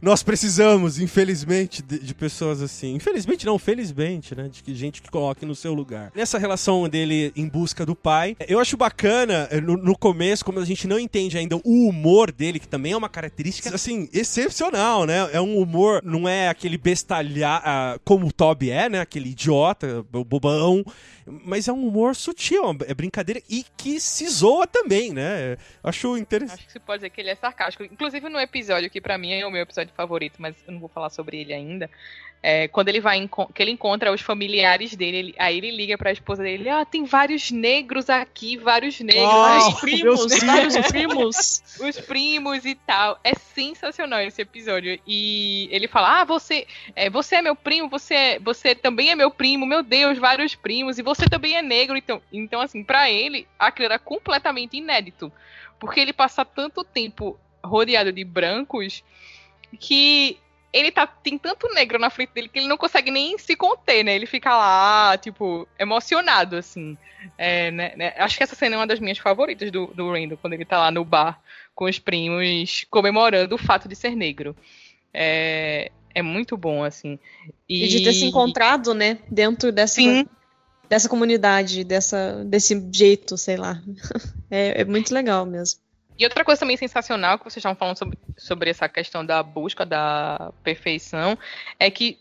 Nós 0.00 0.22
precisamos, 0.22 0.98
infelizmente, 0.98 1.82
de, 1.82 1.98
de, 1.98 2.14
pessoas 2.14 2.62
assim. 2.62 2.94
Infelizmente 2.94 3.44
não, 3.46 3.58
felizmente, 3.58 4.34
né? 4.34 4.48
De 4.48 4.74
gente 4.74 5.02
que 5.02 5.10
coloque 5.10 5.44
no 5.44 5.54
seu 5.54 5.74
lugar. 5.74 6.10
Nessa 6.14 6.38
relação 6.38 6.88
dele 6.88 7.32
em 7.36 7.48
busca 7.48 7.84
do 7.84 7.94
pai, 7.94 8.36
eu 8.48 8.58
acho 8.58 8.76
bacana, 8.76 9.48
eh, 9.50 9.60
no, 9.60 9.76
no 9.76 9.96
começo, 9.96 10.44
como 10.44 10.58
a 10.58 10.64
gente 10.64 10.86
não 10.86 10.98
entende 10.98 11.36
ainda 11.36 11.56
o 11.56 11.88
humor 11.88 12.32
dele, 12.32 12.58
que 12.58 12.68
também 12.68 12.92
é 12.92 12.96
uma 12.96 13.08
característica, 13.08 13.74
assim, 13.74 14.08
excepcional, 14.12 15.04
né? 15.04 15.28
É 15.32 15.40
um 15.40 15.58
humor, 15.58 16.00
não 16.04 16.28
é 16.28 16.48
aquele 16.48 16.78
bestalhar, 16.78 17.62
uh, 17.62 18.00
como 18.04 18.26
o 18.26 18.32
Toby 18.32 18.70
é, 18.70 18.88
né? 18.88 19.00
Aquele 19.00 19.30
idiota, 19.30 20.04
bobão 20.10 20.84
mas 21.26 21.66
é 21.66 21.72
um 21.72 21.86
humor 21.86 22.14
sutil, 22.14 22.62
é 22.86 22.94
brincadeira 22.94 23.42
e 23.48 23.64
que 23.76 23.98
se 23.98 24.28
zoa 24.28 24.66
também, 24.66 25.12
né? 25.12 25.56
Acho 25.82 26.16
interessante. 26.16 26.58
Acho 26.58 26.66
que 26.66 26.72
você 26.72 26.80
pode 26.80 26.98
dizer 27.00 27.10
que 27.10 27.20
ele 27.20 27.30
é 27.30 27.34
sarcástico. 27.34 27.84
Inclusive 27.84 28.28
no 28.28 28.38
episódio 28.38 28.88
que 28.88 29.00
para 29.00 29.18
mim 29.18 29.32
é 29.32 29.46
o 29.46 29.50
meu 29.50 29.62
episódio 29.62 29.92
favorito, 29.94 30.36
mas 30.38 30.54
eu 30.66 30.72
não 30.72 30.80
vou 30.80 30.88
falar 30.88 31.10
sobre 31.10 31.40
ele 31.40 31.52
ainda. 31.52 31.90
É, 32.42 32.68
quando 32.68 32.88
ele 32.88 33.00
vai 33.00 33.28
que 33.54 33.62
ele 33.62 33.72
encontra 33.72 34.12
os 34.12 34.20
familiares 34.20 34.94
dele, 34.94 35.16
ele, 35.16 35.34
aí 35.38 35.58
ele 35.58 35.70
liga 35.70 35.98
para 35.98 36.10
a 36.10 36.12
esposa 36.12 36.42
dele, 36.42 36.68
ah, 36.68 36.84
tem 36.84 37.04
vários 37.04 37.50
negros 37.50 38.08
aqui, 38.08 38.56
vários 38.56 39.00
negros, 39.00 39.24
oh, 39.24 39.68
os 39.68 39.80
primos, 39.80 40.38
vários 40.44 40.76
primos, 40.76 41.62
os 41.80 42.00
primos 42.00 42.64
e 42.64 42.74
tal. 42.74 43.18
É 43.24 43.34
sensacional 43.34 44.20
esse 44.20 44.42
episódio. 44.42 45.00
E 45.06 45.68
ele 45.72 45.88
fala, 45.88 46.20
ah, 46.20 46.24
você, 46.24 46.66
é, 46.94 47.10
você 47.10 47.36
é 47.36 47.42
meu 47.42 47.56
primo, 47.56 47.88
você, 47.88 48.14
é, 48.14 48.38
você 48.38 48.74
também 48.74 49.10
é 49.10 49.16
meu 49.16 49.30
primo, 49.30 49.66
meu 49.66 49.82
Deus, 49.82 50.18
vários 50.18 50.54
primos 50.54 50.98
e 50.98 51.02
você 51.02 51.26
também 51.26 51.56
é 51.56 51.62
negro, 51.62 51.96
então, 51.96 52.22
então 52.32 52.60
assim, 52.60 52.84
para 52.84 53.10
ele 53.10 53.46
aquilo 53.58 53.86
era 53.86 53.98
completamente 53.98 54.76
inédito, 54.76 55.32
porque 55.80 56.00
ele 56.00 56.12
passa 56.12 56.44
tanto 56.44 56.84
tempo 56.84 57.38
rodeado 57.64 58.12
de 58.12 58.24
brancos 58.24 59.02
que 59.78 60.38
ele 60.76 60.92
tá, 60.92 61.06
tem 61.06 61.38
tanto 61.38 61.72
negro 61.72 61.98
na 61.98 62.10
frente 62.10 62.34
dele 62.34 62.48
que 62.48 62.58
ele 62.58 62.68
não 62.68 62.76
consegue 62.76 63.10
nem 63.10 63.38
se 63.38 63.56
conter, 63.56 64.04
né? 64.04 64.14
Ele 64.14 64.26
fica 64.26 64.54
lá, 64.54 65.16
tipo, 65.16 65.66
emocionado, 65.78 66.56
assim. 66.56 66.98
É, 67.38 67.70
né, 67.70 67.94
né? 67.96 68.14
Acho 68.18 68.36
que 68.36 68.42
essa 68.42 68.54
cena 68.54 68.76
é 68.76 68.78
uma 68.78 68.86
das 68.86 69.00
minhas 69.00 69.18
favoritas 69.18 69.70
do, 69.70 69.86
do 69.88 70.12
Randall, 70.12 70.36
quando 70.36 70.52
ele 70.52 70.66
tá 70.66 70.78
lá 70.78 70.90
no 70.90 71.04
bar 71.04 71.40
com 71.74 71.86
os 71.86 71.98
primos, 71.98 72.84
comemorando 72.90 73.54
o 73.54 73.58
fato 73.58 73.88
de 73.88 73.96
ser 73.96 74.14
negro. 74.14 74.54
É, 75.14 75.90
é 76.14 76.20
muito 76.20 76.56
bom, 76.58 76.84
assim. 76.84 77.18
E... 77.66 77.84
e 77.84 77.88
de 77.88 78.04
ter 78.04 78.12
se 78.12 78.26
encontrado, 78.26 78.92
né, 78.92 79.18
dentro 79.30 79.72
dessa, 79.72 79.94
Sim. 79.94 80.26
dessa 80.88 81.08
comunidade, 81.08 81.84
dessa, 81.84 82.44
desse 82.44 82.86
jeito, 82.92 83.38
sei 83.38 83.56
lá. 83.56 83.82
É, 84.48 84.82
é 84.82 84.84
muito 84.84 85.12
legal 85.12 85.44
mesmo. 85.44 85.80
E 86.18 86.24
outra 86.24 86.44
coisa 86.44 86.60
também 86.60 86.76
sensacional 86.76 87.38
que 87.38 87.44
vocês 87.44 87.58
estavam 87.58 87.76
falando 87.76 87.98
sobre, 87.98 88.18
sobre 88.36 88.70
essa 88.70 88.88
questão 88.88 89.24
da 89.24 89.42
busca 89.42 89.84
da 89.84 90.52
perfeição 90.62 91.38
é 91.78 91.90
que 91.90 92.18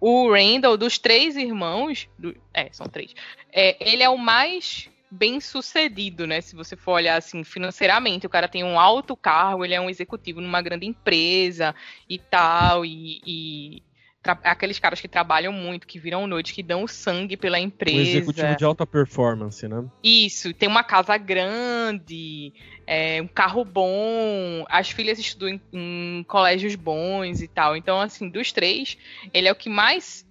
o 0.00 0.32
Randall, 0.32 0.76
dos 0.76 0.98
três 0.98 1.36
irmãos, 1.36 2.08
do, 2.18 2.34
é, 2.54 2.70
são 2.72 2.86
três, 2.86 3.14
é, 3.52 3.76
ele 3.80 4.02
é 4.02 4.08
o 4.08 4.16
mais 4.16 4.88
bem 5.10 5.40
sucedido, 5.40 6.26
né? 6.26 6.40
Se 6.40 6.54
você 6.54 6.76
for 6.76 6.92
olhar 6.92 7.16
assim 7.16 7.42
financeiramente, 7.42 8.26
o 8.26 8.30
cara 8.30 8.46
tem 8.46 8.62
um 8.62 8.78
alto 8.78 9.16
cargo, 9.16 9.64
ele 9.64 9.74
é 9.74 9.80
um 9.80 9.90
executivo 9.90 10.40
numa 10.40 10.62
grande 10.62 10.86
empresa 10.86 11.74
e 12.08 12.18
tal, 12.18 12.84
e, 12.84 13.20
e 13.26 13.82
aqueles 14.22 14.78
caras 14.78 15.00
que 15.00 15.08
trabalham 15.08 15.52
muito, 15.52 15.86
que 15.86 15.98
viram 15.98 16.26
noite, 16.26 16.52
que 16.52 16.62
dão 16.62 16.86
sangue 16.86 17.36
pela 17.36 17.58
empresa. 17.58 17.96
Um 17.96 18.00
executivo 18.00 18.56
de 18.56 18.64
alta 18.64 18.86
performance, 18.86 19.66
né? 19.66 19.84
Isso, 20.04 20.52
tem 20.52 20.68
uma 20.68 20.84
casa 20.84 21.16
grande, 21.16 22.52
é, 22.86 23.22
um 23.22 23.26
carro 23.26 23.64
bom, 23.64 24.64
as 24.68 24.90
filhas 24.90 25.18
estudam 25.18 25.48
em, 25.48 25.60
em, 25.72 26.24
colégios 26.24 26.74
bons 26.74 27.40
e 27.40 27.48
tal. 27.48 27.74
Então, 27.76 27.98
assim, 27.98 28.28
dos 28.28 28.52
três, 28.52 28.98
ele 29.32 29.48
é 29.48 29.52
o 29.52 29.56
que 29.56 29.70
mais 29.70 30.28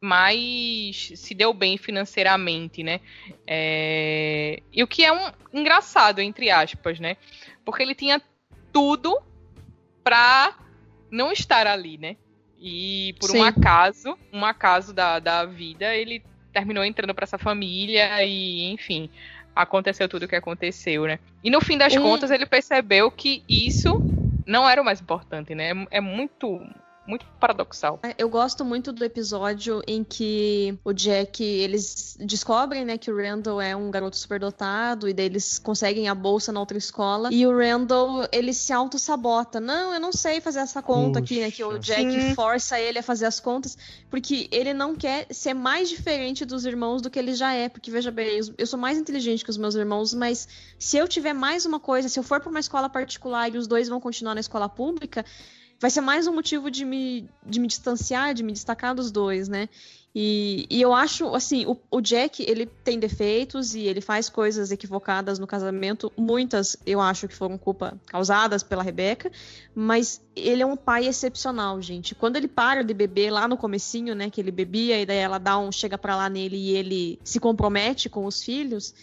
mais 0.00 1.12
se 1.14 1.32
deu 1.32 1.54
bem 1.54 1.78
financeiramente, 1.78 2.82
né? 2.82 3.00
É... 3.46 4.60
E 4.72 4.82
o 4.82 4.86
que 4.86 5.04
é 5.04 5.12
um 5.12 5.30
engraçado, 5.52 6.20
entre 6.20 6.50
aspas, 6.50 6.98
né? 6.98 7.16
Porque 7.64 7.84
ele 7.84 7.94
tinha 7.94 8.20
tudo 8.72 9.16
pra 10.02 10.58
não 11.08 11.30
estar 11.30 11.68
ali, 11.68 11.98
né? 11.98 12.16
E 12.64 13.14
por 13.18 13.30
Sim. 13.30 13.40
um 13.40 13.42
acaso, 13.42 14.16
um 14.32 14.44
acaso 14.44 14.94
da, 14.94 15.18
da 15.18 15.44
vida, 15.44 15.92
ele 15.96 16.22
terminou 16.52 16.84
entrando 16.84 17.12
para 17.12 17.24
essa 17.24 17.36
família 17.36 18.24
e, 18.24 18.70
enfim, 18.70 19.10
aconteceu 19.54 20.08
tudo 20.08 20.24
o 20.24 20.28
que 20.28 20.36
aconteceu, 20.36 21.04
né? 21.04 21.18
E 21.42 21.50
no 21.50 21.60
fim 21.60 21.76
das 21.76 21.96
contas, 21.96 22.30
ele 22.30 22.46
percebeu 22.46 23.10
que 23.10 23.42
isso 23.48 24.00
não 24.46 24.68
era 24.68 24.80
o 24.80 24.84
mais 24.84 25.00
importante, 25.00 25.56
né? 25.56 25.70
É 25.90 26.00
muito 26.00 26.64
muito 27.06 27.26
paradoxal. 27.40 27.98
É, 28.02 28.14
eu 28.16 28.28
gosto 28.28 28.64
muito 28.64 28.92
do 28.92 29.04
episódio 29.04 29.82
em 29.86 30.04
que 30.04 30.78
o 30.84 30.92
Jack, 30.92 31.42
eles 31.42 32.16
descobrem, 32.20 32.84
né, 32.84 32.96
que 32.96 33.10
o 33.10 33.16
Randall 33.16 33.60
é 33.60 33.74
um 33.74 33.90
garoto 33.90 34.16
superdotado 34.16 35.08
e 35.08 35.12
daí 35.12 35.26
eles 35.26 35.58
conseguem 35.58 36.08
a 36.08 36.14
bolsa 36.14 36.52
na 36.52 36.60
outra 36.60 36.78
escola 36.78 37.28
e 37.32 37.46
o 37.46 37.56
Randall, 37.56 38.28
ele 38.30 38.54
se 38.54 38.72
auto-sabota. 38.72 39.60
Não, 39.60 39.92
eu 39.94 40.00
não 40.00 40.12
sei 40.12 40.40
fazer 40.40 40.60
essa 40.60 40.80
conta 40.80 41.20
Puxa. 41.20 41.34
aqui, 41.34 41.40
né, 41.40 41.50
que 41.50 41.64
o 41.64 41.78
Jack 41.78 42.10
Sim. 42.10 42.34
força 42.34 42.78
ele 42.78 42.98
a 42.98 43.02
fazer 43.02 43.26
as 43.26 43.40
contas 43.40 43.76
porque 44.08 44.48
ele 44.52 44.72
não 44.72 44.94
quer 44.94 45.26
ser 45.30 45.54
mais 45.54 45.88
diferente 45.88 46.44
dos 46.44 46.64
irmãos 46.64 47.02
do 47.02 47.10
que 47.10 47.18
ele 47.18 47.34
já 47.34 47.52
é, 47.52 47.68
porque 47.68 47.90
veja 47.90 48.10
bem, 48.10 48.40
eu 48.56 48.66
sou 48.66 48.78
mais 48.78 48.96
inteligente 48.96 49.44
que 49.44 49.50
os 49.50 49.56
meus 49.56 49.74
irmãos, 49.74 50.14
mas 50.14 50.48
se 50.78 50.96
eu 50.96 51.08
tiver 51.08 51.32
mais 51.32 51.66
uma 51.66 51.80
coisa, 51.80 52.08
se 52.08 52.18
eu 52.18 52.22
for 52.22 52.40
para 52.40 52.50
uma 52.50 52.60
escola 52.60 52.88
particular 52.88 53.52
e 53.52 53.58
os 53.58 53.66
dois 53.66 53.88
vão 53.88 54.00
continuar 54.00 54.34
na 54.34 54.40
escola 54.40 54.68
pública, 54.68 55.24
vai 55.82 55.90
ser 55.90 56.00
mais 56.00 56.28
um 56.28 56.32
motivo 56.32 56.70
de 56.70 56.84
me, 56.84 57.28
de 57.44 57.58
me 57.58 57.66
distanciar, 57.66 58.34
de 58.34 58.44
me 58.44 58.52
destacar 58.52 58.94
dos 58.94 59.10
dois, 59.10 59.48
né? 59.48 59.68
E, 60.14 60.64
e 60.70 60.80
eu 60.80 60.92
acho, 60.92 61.34
assim, 61.34 61.66
o, 61.66 61.76
o, 61.90 62.00
Jack, 62.00 62.40
ele 62.46 62.66
tem 62.66 63.00
defeitos 63.00 63.74
e 63.74 63.80
ele 63.80 64.00
faz 64.00 64.28
coisas 64.28 64.70
equivocadas 64.70 65.40
no 65.40 65.46
casamento. 65.46 66.12
Muitas, 66.16 66.76
eu 66.86 67.00
acho 67.00 67.26
que 67.26 67.34
foram 67.34 67.58
culpa 67.58 67.98
causadas 68.06 68.62
pela 68.62 68.82
Rebeca. 68.82 69.32
Mas 69.74 70.22
ele 70.36 70.62
é 70.62 70.66
um 70.66 70.76
pai 70.76 71.08
excepcional, 71.08 71.82
gente. 71.82 72.14
Quando 72.14 72.36
ele 72.36 72.46
para 72.46 72.84
de 72.84 72.94
beber 72.94 73.32
lá 73.32 73.48
no 73.48 73.56
comecinho, 73.56 74.14
né, 74.14 74.30
que 74.30 74.40
ele 74.40 74.52
bebia, 74.52 75.00
e 75.00 75.06
daí 75.06 75.16
ela 75.16 75.38
dá 75.38 75.58
um, 75.58 75.72
chega 75.72 75.98
pra 75.98 76.14
lá 76.14 76.28
nele 76.28 76.56
e 76.56 76.76
ele 76.76 77.18
se 77.24 77.40
compromete 77.40 78.08
com 78.08 78.24
os 78.24 78.40
filhos. 78.40 78.94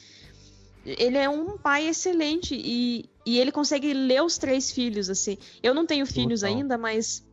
Ele 0.86 1.18
é 1.18 1.28
um 1.28 1.58
pai 1.58 1.88
excelente 1.88 2.56
e, 2.56 3.10
e 3.30 3.38
ele 3.38 3.52
consegue 3.52 3.94
ler 3.94 4.24
os 4.24 4.38
três 4.38 4.72
filhos, 4.72 5.10
assim. 5.10 5.38
Eu 5.62 5.74
não 5.74 5.86
tenho 5.86 6.06
filhos 6.06 6.42
Total. 6.42 6.56
ainda, 6.56 6.78
mas 6.78 7.24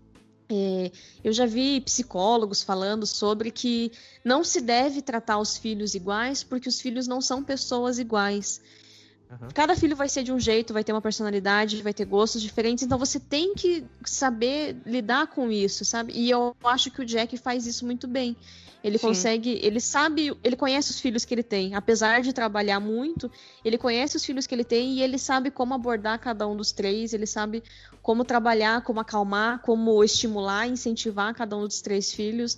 é, 0.49 0.93
eu 1.25 1.33
já 1.33 1.47
vi 1.47 1.81
psicólogos 1.81 2.63
falando 2.63 3.07
sobre 3.07 3.51
que 3.51 3.91
não 4.23 4.45
se 4.45 4.61
deve 4.61 5.01
tratar 5.01 5.39
os 5.39 5.57
filhos 5.57 5.95
iguais 5.95 6.43
porque 6.45 6.69
os 6.69 6.81
filhos 6.81 7.07
não 7.07 7.21
são 7.21 7.43
pessoas 7.43 7.99
iguais. 7.99 8.61
Uhum. 9.31 9.49
Cada 9.55 9.75
filho 9.75 9.97
vai 9.97 10.09
ser 10.09 10.23
de 10.23 10.31
um 10.31 10.39
jeito, 10.39 10.75
vai 10.75 10.85
ter 10.85 10.93
uma 10.93 11.01
personalidade, 11.01 11.83
vai 11.83 11.95
ter 11.95 12.05
gostos 12.05 12.43
diferentes, 12.43 12.85
então 12.85 12.99
você 12.99 13.19
tem 13.19 13.55
que 13.55 13.85
saber 14.05 14.77
lidar 14.85 15.29
com 15.29 15.51
isso, 15.51 15.85
sabe? 15.85 16.13
E 16.15 16.31
eu 16.31 16.55
acho 16.63 16.91
que 16.91 17.01
o 17.01 17.07
Jack 17.07 17.37
faz 17.39 17.67
isso 17.67 17.85
muito 17.87 18.07
bem. 18.07 18.37
Ele 18.87 18.99
Sim. 18.99 19.09
consegue, 19.09 19.59
ele 19.65 19.81
sabe, 19.81 20.33
ele 20.45 20.55
conhece 20.55 20.93
os 20.93 21.01
filhos 21.01 21.25
que 21.25 21.35
ele 21.35 21.43
tem. 21.43 21.75
Apesar 21.75 22.23
de 22.23 22.33
trabalhar 22.33 22.79
muito, 22.79 23.29
ele 23.65 23.77
conhece 23.77 24.17
os 24.17 24.25
filhos 24.25 24.47
que 24.47 24.55
ele 24.55 24.63
tem 24.63 24.93
e 24.93 25.03
ele 25.03 25.19
sabe 25.19 25.51
como 25.51 25.75
abordar 25.75 26.21
cada 26.21 26.47
um 26.47 26.57
dos 26.57 26.71
três, 26.71 27.13
ele 27.13 27.27
sabe 27.27 27.65
como 28.01 28.25
trabalhar, 28.25 28.83
como 28.83 29.01
acalmar, 29.01 29.61
como 29.63 30.05
estimular, 30.05 30.69
incentivar 30.69 31.35
cada 31.35 31.57
um 31.57 31.67
dos 31.67 31.81
três 31.81 32.13
filhos. 32.13 32.57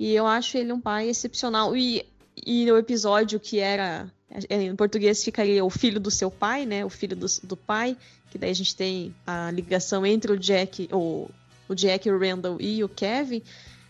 E 0.00 0.12
eu 0.12 0.26
acho 0.26 0.58
ele 0.58 0.72
um 0.72 0.80
pai 0.80 1.08
excepcional. 1.08 1.76
E, 1.76 2.04
e 2.44 2.66
no 2.66 2.76
episódio 2.76 3.38
que 3.38 3.60
era. 3.60 4.12
Em 4.50 4.74
português 4.74 5.22
ficaria 5.22 5.64
o 5.64 5.70
filho 5.70 6.00
do 6.00 6.10
seu 6.10 6.28
pai, 6.28 6.66
né? 6.66 6.84
O 6.84 6.90
filho 6.90 7.14
do, 7.14 7.26
do 7.44 7.56
pai. 7.56 7.96
Que 8.32 8.36
daí 8.36 8.50
a 8.50 8.54
gente 8.54 8.74
tem 8.74 9.14
a 9.24 9.48
ligação 9.52 10.04
entre 10.04 10.32
o 10.32 10.36
Jack, 10.36 10.88
o, 10.92 11.30
o 11.68 11.74
Jack, 11.74 12.10
o 12.10 12.18
Randall 12.18 12.56
e 12.60 12.82
o 12.82 12.88
Kevin 12.88 13.44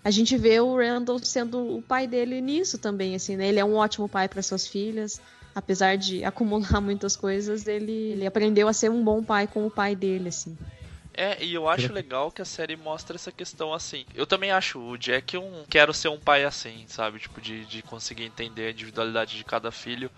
a 0.09 0.11
gente 0.11 0.39
vê 0.39 0.59
o 0.59 0.75
Randall 0.75 1.19
sendo 1.19 1.77
o 1.77 1.83
pai 1.83 2.07
dele 2.07 2.41
nisso 2.41 2.79
também, 2.79 3.15
assim, 3.15 3.37
né? 3.37 3.47
Ele 3.47 3.61
é 3.61 3.65
um 3.65 3.75
ótimo 3.75 4.09
pai 4.09 4.27
para 4.27 4.41
suas 4.41 4.67
filhas. 4.67 5.21
Apesar 5.55 5.99
de 5.99 6.25
acumular 6.25 6.81
muitas 6.81 7.15
coisas, 7.15 7.67
ele, 7.67 7.93
ele 8.13 8.27
aprendeu 8.27 8.69
a 8.69 8.73
ser 8.73 8.91
um 8.91 9.05
bom 9.05 9.23
pai 9.23 9.47
com 9.47 9.67
o 9.67 9.71
pai 9.71 9.95
dele, 9.95 10.31
assim. 10.31 10.57
É, 11.13 11.45
e 11.45 11.53
eu 11.53 11.69
acho 11.69 11.93
legal 11.93 12.31
que 12.31 12.41
a 12.41 12.45
série 12.45 12.75
mostra 12.75 13.17
essa 13.17 13.31
questão 13.31 13.75
assim. 13.75 14.07
Eu 14.15 14.27
também 14.27 14.51
acho 14.51 14.79
o 14.79 14.97
Jack 14.97 15.37
um. 15.37 15.65
Quero 15.69 15.93
ser 15.93 16.09
um 16.09 16.19
pai 16.19 16.45
assim, 16.45 16.87
sabe? 16.89 17.19
Tipo, 17.19 17.39
de, 17.39 17.67
de 17.67 17.83
conseguir 17.83 18.25
entender 18.25 18.69
a 18.69 18.71
individualidade 18.71 19.37
de 19.37 19.45
cada 19.45 19.71
filho. 19.71 20.11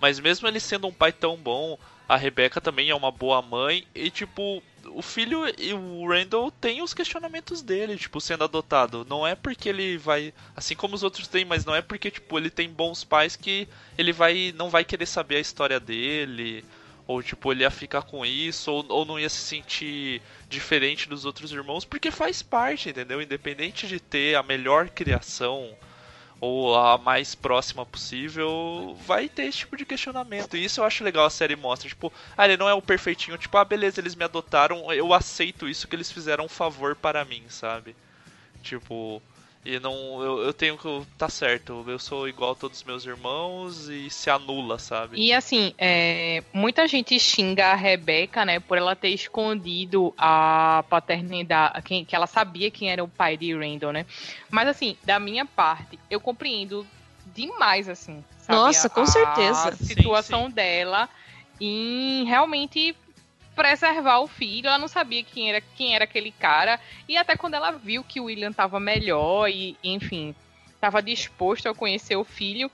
Mas 0.00 0.18
mesmo 0.18 0.48
ele 0.48 0.58
sendo 0.58 0.88
um 0.88 0.92
pai 0.92 1.12
tão 1.12 1.36
bom, 1.36 1.78
a 2.08 2.16
Rebecca 2.16 2.60
também 2.60 2.90
é 2.90 2.94
uma 2.96 3.12
boa 3.12 3.40
mãe. 3.40 3.86
E, 3.94 4.10
tipo, 4.10 4.60
o 4.92 5.02
filho 5.02 5.42
e 5.58 5.72
o 5.72 6.08
Randall 6.08 6.50
têm 6.50 6.82
os 6.82 6.94
questionamentos 6.94 7.62
dele, 7.62 7.96
tipo, 7.96 8.20
sendo 8.20 8.44
adotado. 8.44 9.06
Não 9.08 9.26
é 9.26 9.34
porque 9.34 9.68
ele 9.68 9.98
vai. 9.98 10.32
Assim 10.54 10.74
como 10.74 10.94
os 10.94 11.02
outros 11.02 11.28
têm, 11.28 11.44
mas 11.44 11.64
não 11.64 11.74
é 11.74 11.82
porque, 11.82 12.10
tipo, 12.10 12.38
ele 12.38 12.50
tem 12.50 12.68
bons 12.68 13.04
pais 13.04 13.36
que 13.36 13.68
ele 13.96 14.12
vai. 14.12 14.52
não 14.56 14.70
vai 14.70 14.84
querer 14.84 15.06
saber 15.06 15.36
a 15.36 15.40
história 15.40 15.80
dele. 15.80 16.64
Ou, 17.06 17.22
tipo, 17.22 17.52
ele 17.52 17.62
ia 17.62 17.70
ficar 17.70 18.02
com 18.02 18.26
isso, 18.26 18.70
ou, 18.72 18.84
ou 18.88 19.04
não 19.04 19.18
ia 19.18 19.28
se 19.28 19.36
sentir 19.36 20.20
diferente 20.48 21.08
dos 21.08 21.24
outros 21.24 21.52
irmãos, 21.52 21.84
porque 21.84 22.10
faz 22.10 22.42
parte, 22.42 22.88
entendeu? 22.88 23.22
Independente 23.22 23.86
de 23.86 24.00
ter 24.00 24.34
a 24.34 24.42
melhor 24.42 24.88
criação 24.88 25.76
ou 26.40 26.76
a 26.76 26.98
mais 26.98 27.34
próxima 27.34 27.86
possível, 27.86 28.96
vai 29.06 29.28
ter 29.28 29.44
esse 29.44 29.58
tipo 29.58 29.76
de 29.76 29.86
questionamento. 29.86 30.56
E 30.56 30.64
isso 30.64 30.80
eu 30.80 30.84
acho 30.84 31.02
legal 31.02 31.24
a 31.24 31.30
série 31.30 31.56
mostra. 31.56 31.88
Tipo, 31.88 32.12
ah, 32.36 32.44
ele 32.44 32.56
não 32.56 32.68
é 32.68 32.74
o 32.74 32.82
perfeitinho, 32.82 33.38
tipo, 33.38 33.56
ah, 33.56 33.64
beleza, 33.64 34.00
eles 34.00 34.14
me 34.14 34.24
adotaram, 34.24 34.92
eu 34.92 35.12
aceito 35.14 35.68
isso 35.68 35.88
que 35.88 35.96
eles 35.96 36.12
fizeram 36.12 36.44
um 36.44 36.48
favor 36.48 36.94
para 36.94 37.24
mim, 37.24 37.42
sabe? 37.48 37.96
Tipo, 38.62 39.22
e 39.66 39.80
não. 39.80 40.22
Eu, 40.22 40.38
eu 40.42 40.52
tenho 40.52 40.78
que. 40.78 41.02
Tá 41.18 41.28
certo, 41.28 41.84
eu 41.88 41.98
sou 41.98 42.28
igual 42.28 42.52
a 42.52 42.54
todos 42.54 42.78
os 42.78 42.84
meus 42.84 43.04
irmãos 43.04 43.88
e 43.88 44.08
se 44.08 44.30
anula, 44.30 44.78
sabe? 44.78 45.18
E 45.18 45.32
assim, 45.32 45.74
é, 45.76 46.42
muita 46.52 46.86
gente 46.86 47.18
xinga 47.18 47.72
a 47.72 47.74
Rebeca, 47.74 48.44
né, 48.44 48.60
por 48.60 48.78
ela 48.78 48.94
ter 48.94 49.08
escondido 49.08 50.14
a 50.16 50.84
paternidade. 50.88 51.82
Quem, 51.82 52.04
que 52.04 52.14
ela 52.14 52.26
sabia 52.26 52.70
quem 52.70 52.90
era 52.90 53.02
o 53.02 53.08
pai 53.08 53.36
de 53.36 53.52
Randall, 53.52 53.92
né? 53.92 54.06
Mas 54.48 54.68
assim, 54.68 54.96
da 55.04 55.18
minha 55.18 55.44
parte, 55.44 55.98
eu 56.08 56.20
compreendo 56.20 56.86
demais, 57.34 57.88
assim. 57.88 58.24
Sabe? 58.38 58.58
Nossa, 58.58 58.88
com 58.88 59.00
a, 59.00 59.06
certeza. 59.06 59.68
A 59.70 59.72
situação 59.72 60.42
sim, 60.42 60.48
sim. 60.48 60.54
dela 60.54 61.08
em 61.60 62.24
realmente 62.24 62.94
preservar 63.56 64.20
o 64.20 64.28
filho. 64.28 64.68
Ela 64.68 64.78
não 64.78 64.86
sabia 64.86 65.24
quem 65.24 65.48
era, 65.48 65.60
quem 65.60 65.94
era 65.94 66.04
aquele 66.04 66.30
cara. 66.30 66.78
E 67.08 67.16
até 67.16 67.34
quando 67.36 67.54
ela 67.54 67.72
viu 67.72 68.04
que 68.04 68.20
o 68.20 68.24
William 68.24 68.50
estava 68.50 68.78
melhor 68.78 69.48
e, 69.48 69.76
enfim, 69.82 70.34
estava 70.74 71.02
disposto 71.02 71.68
a 71.68 71.74
conhecer 71.74 72.16
o 72.16 72.22
filho, 72.22 72.70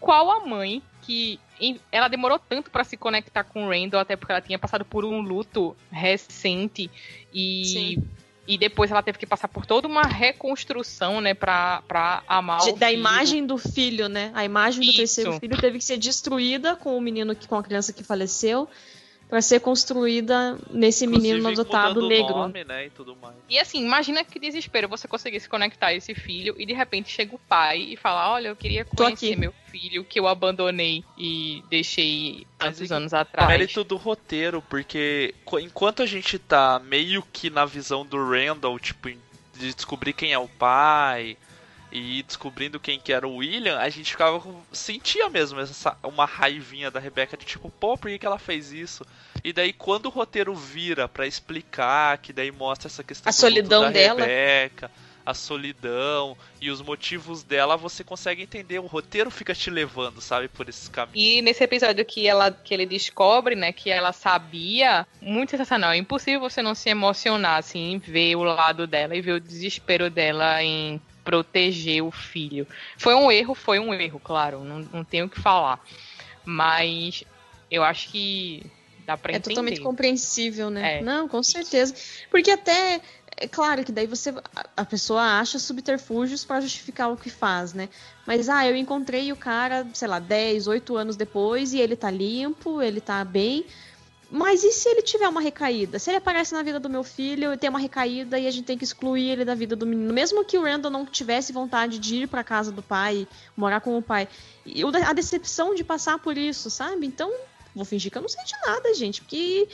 qual 0.00 0.30
a 0.30 0.44
mãe 0.44 0.82
que 1.00 1.38
ela 1.92 2.08
demorou 2.08 2.38
tanto 2.38 2.70
para 2.70 2.82
se 2.82 2.96
conectar 2.96 3.44
com 3.44 3.66
o 3.66 3.70
Randall, 3.70 4.00
até 4.00 4.16
porque 4.16 4.32
ela 4.32 4.40
tinha 4.40 4.58
passado 4.58 4.84
por 4.84 5.04
um 5.04 5.20
luto 5.20 5.76
recente 5.90 6.90
e 7.32 7.64
Sim. 7.64 8.04
e 8.46 8.58
depois 8.58 8.90
ela 8.90 9.02
teve 9.02 9.18
que 9.18 9.26
passar 9.26 9.48
por 9.48 9.64
toda 9.64 9.86
uma 9.86 10.02
reconstrução, 10.02 11.20
né, 11.20 11.32
para 11.32 11.82
para 11.86 12.22
amar 12.26 12.60
De, 12.60 12.70
o 12.70 12.76
da 12.76 12.88
filho. 12.88 12.98
imagem 12.98 13.46
do 13.46 13.56
filho, 13.56 14.08
né? 14.08 14.32
A 14.34 14.44
imagem 14.44 14.80
do 14.80 14.88
Isso. 14.88 14.96
terceiro 14.96 15.38
filho 15.38 15.56
teve 15.58 15.78
que 15.78 15.84
ser 15.84 15.96
destruída 15.96 16.74
com 16.74 16.96
o 16.96 17.00
menino 17.00 17.36
que 17.36 17.46
com 17.46 17.56
a 17.56 17.62
criança 17.62 17.92
que 17.92 18.02
faleceu 18.02 18.68
vai 19.30 19.42
ser 19.42 19.60
construída 19.60 20.58
nesse 20.70 21.04
Inclusive, 21.04 21.32
menino 21.34 21.48
adotado 21.48 22.08
negro. 22.08 22.34
Nome, 22.34 22.64
né, 22.64 22.86
e, 22.86 23.54
e, 23.54 23.58
assim, 23.58 23.84
imagina 23.84 24.24
que 24.24 24.38
desespero 24.38 24.88
você 24.88 25.08
conseguir 25.08 25.40
se 25.40 25.48
conectar 25.48 25.88
a 25.88 25.94
esse 25.94 26.14
filho 26.14 26.54
e 26.58 26.66
de 26.66 26.72
repente 26.72 27.10
chega 27.10 27.34
o 27.34 27.38
pai 27.38 27.80
e 27.80 27.96
fala: 27.96 28.30
Olha, 28.32 28.48
eu 28.48 28.56
queria 28.56 28.84
conhecer 28.84 29.36
meu 29.36 29.52
filho 29.66 30.04
que 30.04 30.20
eu 30.20 30.26
abandonei 30.26 31.04
e 31.18 31.62
deixei 31.68 32.46
tantos 32.58 32.92
anos 32.92 33.12
atrás. 33.12 33.48
É 33.48 33.52
mérito 33.52 33.82
do 33.82 33.96
roteiro, 33.96 34.62
porque 34.62 35.34
enquanto 35.60 36.02
a 36.02 36.06
gente 36.06 36.38
tá 36.38 36.80
meio 36.84 37.22
que 37.32 37.50
na 37.50 37.64
visão 37.64 38.04
do 38.06 38.16
Randall, 38.16 38.78
tipo, 38.78 39.08
de 39.08 39.74
descobrir 39.74 40.12
quem 40.12 40.32
é 40.32 40.38
o 40.38 40.48
pai 40.48 41.36
e 41.94 42.24
descobrindo 42.24 42.80
quem 42.80 42.98
que 42.98 43.12
era 43.12 43.26
o 43.26 43.36
William, 43.36 43.78
a 43.78 43.88
gente 43.88 44.10
ficava 44.10 44.42
sentia 44.72 45.30
mesmo 45.30 45.60
essa 45.60 45.96
uma 46.02 46.26
raivinha 46.26 46.90
da 46.90 46.98
Rebecca 46.98 47.36
de 47.36 47.46
tipo, 47.46 47.70
pô, 47.70 47.96
por 47.96 48.10
que, 48.10 48.18
que 48.18 48.26
ela 48.26 48.38
fez 48.38 48.72
isso? 48.72 49.06
E 49.44 49.52
daí 49.52 49.72
quando 49.72 50.06
o 50.06 50.08
roteiro 50.08 50.52
vira 50.56 51.06
para 51.06 51.24
explicar, 51.24 52.18
que 52.18 52.32
daí 52.32 52.50
mostra 52.50 52.88
essa 52.88 53.04
questão 53.04 53.30
a 53.30 53.32
solidão 53.32 53.82
da 53.82 53.90
dela. 53.90 54.20
Rebeca, 54.20 54.90
a 55.24 55.32
solidão 55.32 56.36
e 56.60 56.70
os 56.70 56.80
motivos 56.82 57.42
dela, 57.42 57.76
você 57.76 58.04
consegue 58.04 58.42
entender, 58.42 58.78
o 58.78 58.86
roteiro 58.86 59.30
fica 59.30 59.54
te 59.54 59.70
levando, 59.70 60.20
sabe, 60.20 60.48
por 60.48 60.68
esses 60.68 60.88
caminhos. 60.88 61.16
E 61.16 61.42
nesse 61.42 61.64
episódio 61.64 62.04
que 62.04 62.26
ela 62.26 62.50
que 62.50 62.74
ele 62.74 62.86
descobre, 62.86 63.54
né, 63.54 63.72
que 63.72 63.90
ela 63.90 64.12
sabia, 64.12 65.06
muito 65.20 65.50
sensacional, 65.50 65.92
é 65.92 65.96
impossível 65.96 66.40
você 66.40 66.62
não 66.62 66.74
se 66.74 66.88
emocionar 66.88 67.58
assim, 67.58 67.98
ver 67.98 68.36
o 68.36 68.42
lado 68.42 68.86
dela 68.86 69.16
e 69.16 69.22
ver 69.22 69.32
o 69.32 69.40
desespero 69.40 70.10
dela 70.10 70.62
em 70.62 71.00
proteger 71.24 72.02
o 72.02 72.10
filho. 72.10 72.66
Foi 72.98 73.14
um 73.14 73.32
erro, 73.32 73.54
foi 73.54 73.78
um 73.78 73.94
erro, 73.94 74.20
claro, 74.20 74.62
não, 74.62 74.80
não 74.92 75.04
tenho 75.04 75.26
o 75.26 75.28
que 75.28 75.40
falar. 75.40 75.82
Mas 76.44 77.24
eu 77.70 77.82
acho 77.82 78.10
que 78.10 78.62
dá 79.06 79.16
pra 79.16 79.32
é 79.32 79.36
entender. 79.36 79.52
É 79.52 79.54
totalmente 79.54 79.80
compreensível, 79.80 80.70
né? 80.70 80.98
É. 80.98 81.02
Não, 81.02 81.28
com 81.28 81.42
certeza. 81.42 81.94
Porque 82.30 82.50
até, 82.50 83.00
é 83.36 83.48
claro 83.48 83.84
que 83.84 83.92
daí 83.92 84.06
você, 84.06 84.32
a 84.76 84.84
pessoa 84.84 85.38
acha 85.40 85.58
subterfúgios 85.58 86.44
para 86.44 86.60
justificar 86.60 87.10
o 87.10 87.16
que 87.16 87.30
faz, 87.30 87.72
né? 87.72 87.88
Mas, 88.26 88.48
ah, 88.48 88.66
eu 88.66 88.76
encontrei 88.76 89.32
o 89.32 89.36
cara, 89.36 89.86
sei 89.92 90.08
lá, 90.08 90.18
10, 90.18 90.66
8 90.66 90.96
anos 90.96 91.16
depois 91.16 91.72
e 91.72 91.78
ele 91.78 91.96
tá 91.96 92.10
limpo, 92.10 92.80
ele 92.80 93.00
tá 93.00 93.24
bem. 93.24 93.66
Mas 94.30 94.64
e 94.64 94.72
se 94.72 94.88
ele 94.88 95.02
tiver 95.02 95.28
uma 95.28 95.40
recaída? 95.40 95.98
Se 95.98 96.10
ele 96.10 96.16
aparece 96.16 96.54
na 96.54 96.62
vida 96.62 96.80
do 96.80 96.88
meu 96.88 97.04
filho 97.04 97.52
e 97.52 97.56
tem 97.56 97.70
uma 97.70 97.78
recaída 97.78 98.38
e 98.38 98.46
a 98.46 98.50
gente 98.50 98.64
tem 98.64 98.78
que 98.78 98.84
excluir 98.84 99.30
ele 99.30 99.44
da 99.44 99.54
vida 99.54 99.76
do 99.76 99.86
menino, 99.86 100.12
mesmo 100.12 100.44
que 100.44 100.58
o 100.58 100.62
Randall 100.62 100.90
não 100.90 101.04
tivesse 101.04 101.52
vontade 101.52 101.98
de 101.98 102.22
ir 102.22 102.28
para 102.28 102.42
casa 102.42 102.72
do 102.72 102.82
pai, 102.82 103.28
morar 103.56 103.80
com 103.80 103.96
o 103.96 104.02
pai, 104.02 104.26
e 104.66 104.82
a 104.82 105.12
decepção 105.12 105.74
de 105.74 105.84
passar 105.84 106.18
por 106.18 106.36
isso, 106.36 106.70
sabe? 106.70 107.06
Então, 107.06 107.32
vou 107.74 107.84
fingir 107.84 108.10
que 108.10 108.18
eu 108.18 108.22
não 108.22 108.28
sei 108.28 108.42
de 108.44 108.54
nada, 108.66 108.94
gente, 108.94 109.20
porque 109.20 109.68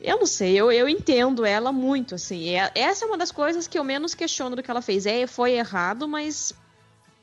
eu 0.00 0.18
não 0.18 0.26
sei, 0.26 0.54
eu, 0.54 0.70
eu 0.70 0.88
entendo 0.88 1.44
ela 1.44 1.72
muito, 1.72 2.14
assim. 2.14 2.50
É, 2.50 2.70
essa 2.74 3.04
é 3.04 3.08
uma 3.08 3.18
das 3.18 3.32
coisas 3.32 3.66
que 3.66 3.78
eu 3.78 3.84
menos 3.84 4.14
questiono 4.14 4.54
do 4.54 4.62
que 4.62 4.70
ela 4.70 4.82
fez. 4.82 5.06
É, 5.06 5.26
foi 5.26 5.52
errado, 5.52 6.06
mas 6.06 6.52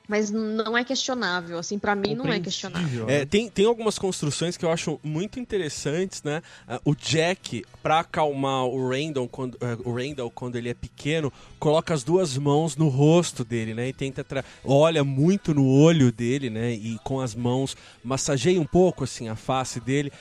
Mas 0.08 0.30
não 0.30 0.78
é 0.78 0.84
questionável, 0.84 1.58
assim, 1.58 1.80
para 1.80 1.96
mim 1.96 2.16
não 2.16 2.26
é 2.28 2.38
questionável. 2.40 3.08
É, 3.08 3.24
tem, 3.24 3.50
tem 3.50 3.66
algumas 3.66 3.98
construções 3.98 4.58
que 4.58 4.66
eu 4.66 4.72
acho 4.72 5.00
muito 5.02 5.40
interessantes, 5.40 6.22
né? 6.22 6.42
Uh, 6.68 6.92
o 6.92 6.96
Jack, 6.96 7.64
pra 7.82 8.00
acalmar 8.00 8.66
o 8.66 8.90
Randall, 8.90 9.30
quando, 9.30 9.56
uh, 9.56 9.90
o 9.90 9.94
Randall 9.94 10.30
quando 10.30 10.58
ele 10.58 10.68
é 10.68 10.74
pequeno, 10.74 11.32
coloca 11.60 11.94
as 11.94 12.04
duas 12.04 12.38
mãos 12.38 12.76
no 12.76 12.90
rosto 12.90 13.46
dele, 13.46 13.74
né? 13.74 13.88
E 13.88 13.94
tenta 13.94 14.26
olha 14.66 15.02
muito 15.04 15.54
no 15.54 15.66
olho 15.66 16.12
dele, 16.12 16.50
né? 16.50 16.74
E 16.74 17.00
com 17.06 17.22
as 17.22 17.34
mãos 17.34 17.78
massageia 18.04 18.60
um 18.60 18.66
pouco 18.66 19.06
assim 19.06 19.30
a 19.30 19.36
face 19.36 19.80
dele. 19.80 20.12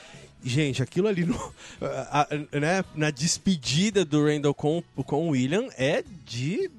Gente, 0.43 0.82
aquilo 0.82 1.09
ali 1.09 1.24
no, 1.24 1.36
a, 1.82 2.22
a, 2.22 2.59
né, 2.59 2.84
na 2.95 3.11
despedida 3.11 4.05
do 4.05 4.24
Randall 4.24 4.55
com, 4.55 4.82
com 5.05 5.28
o 5.28 5.30
William 5.30 5.68
é 5.76 6.03
de 6.26 6.70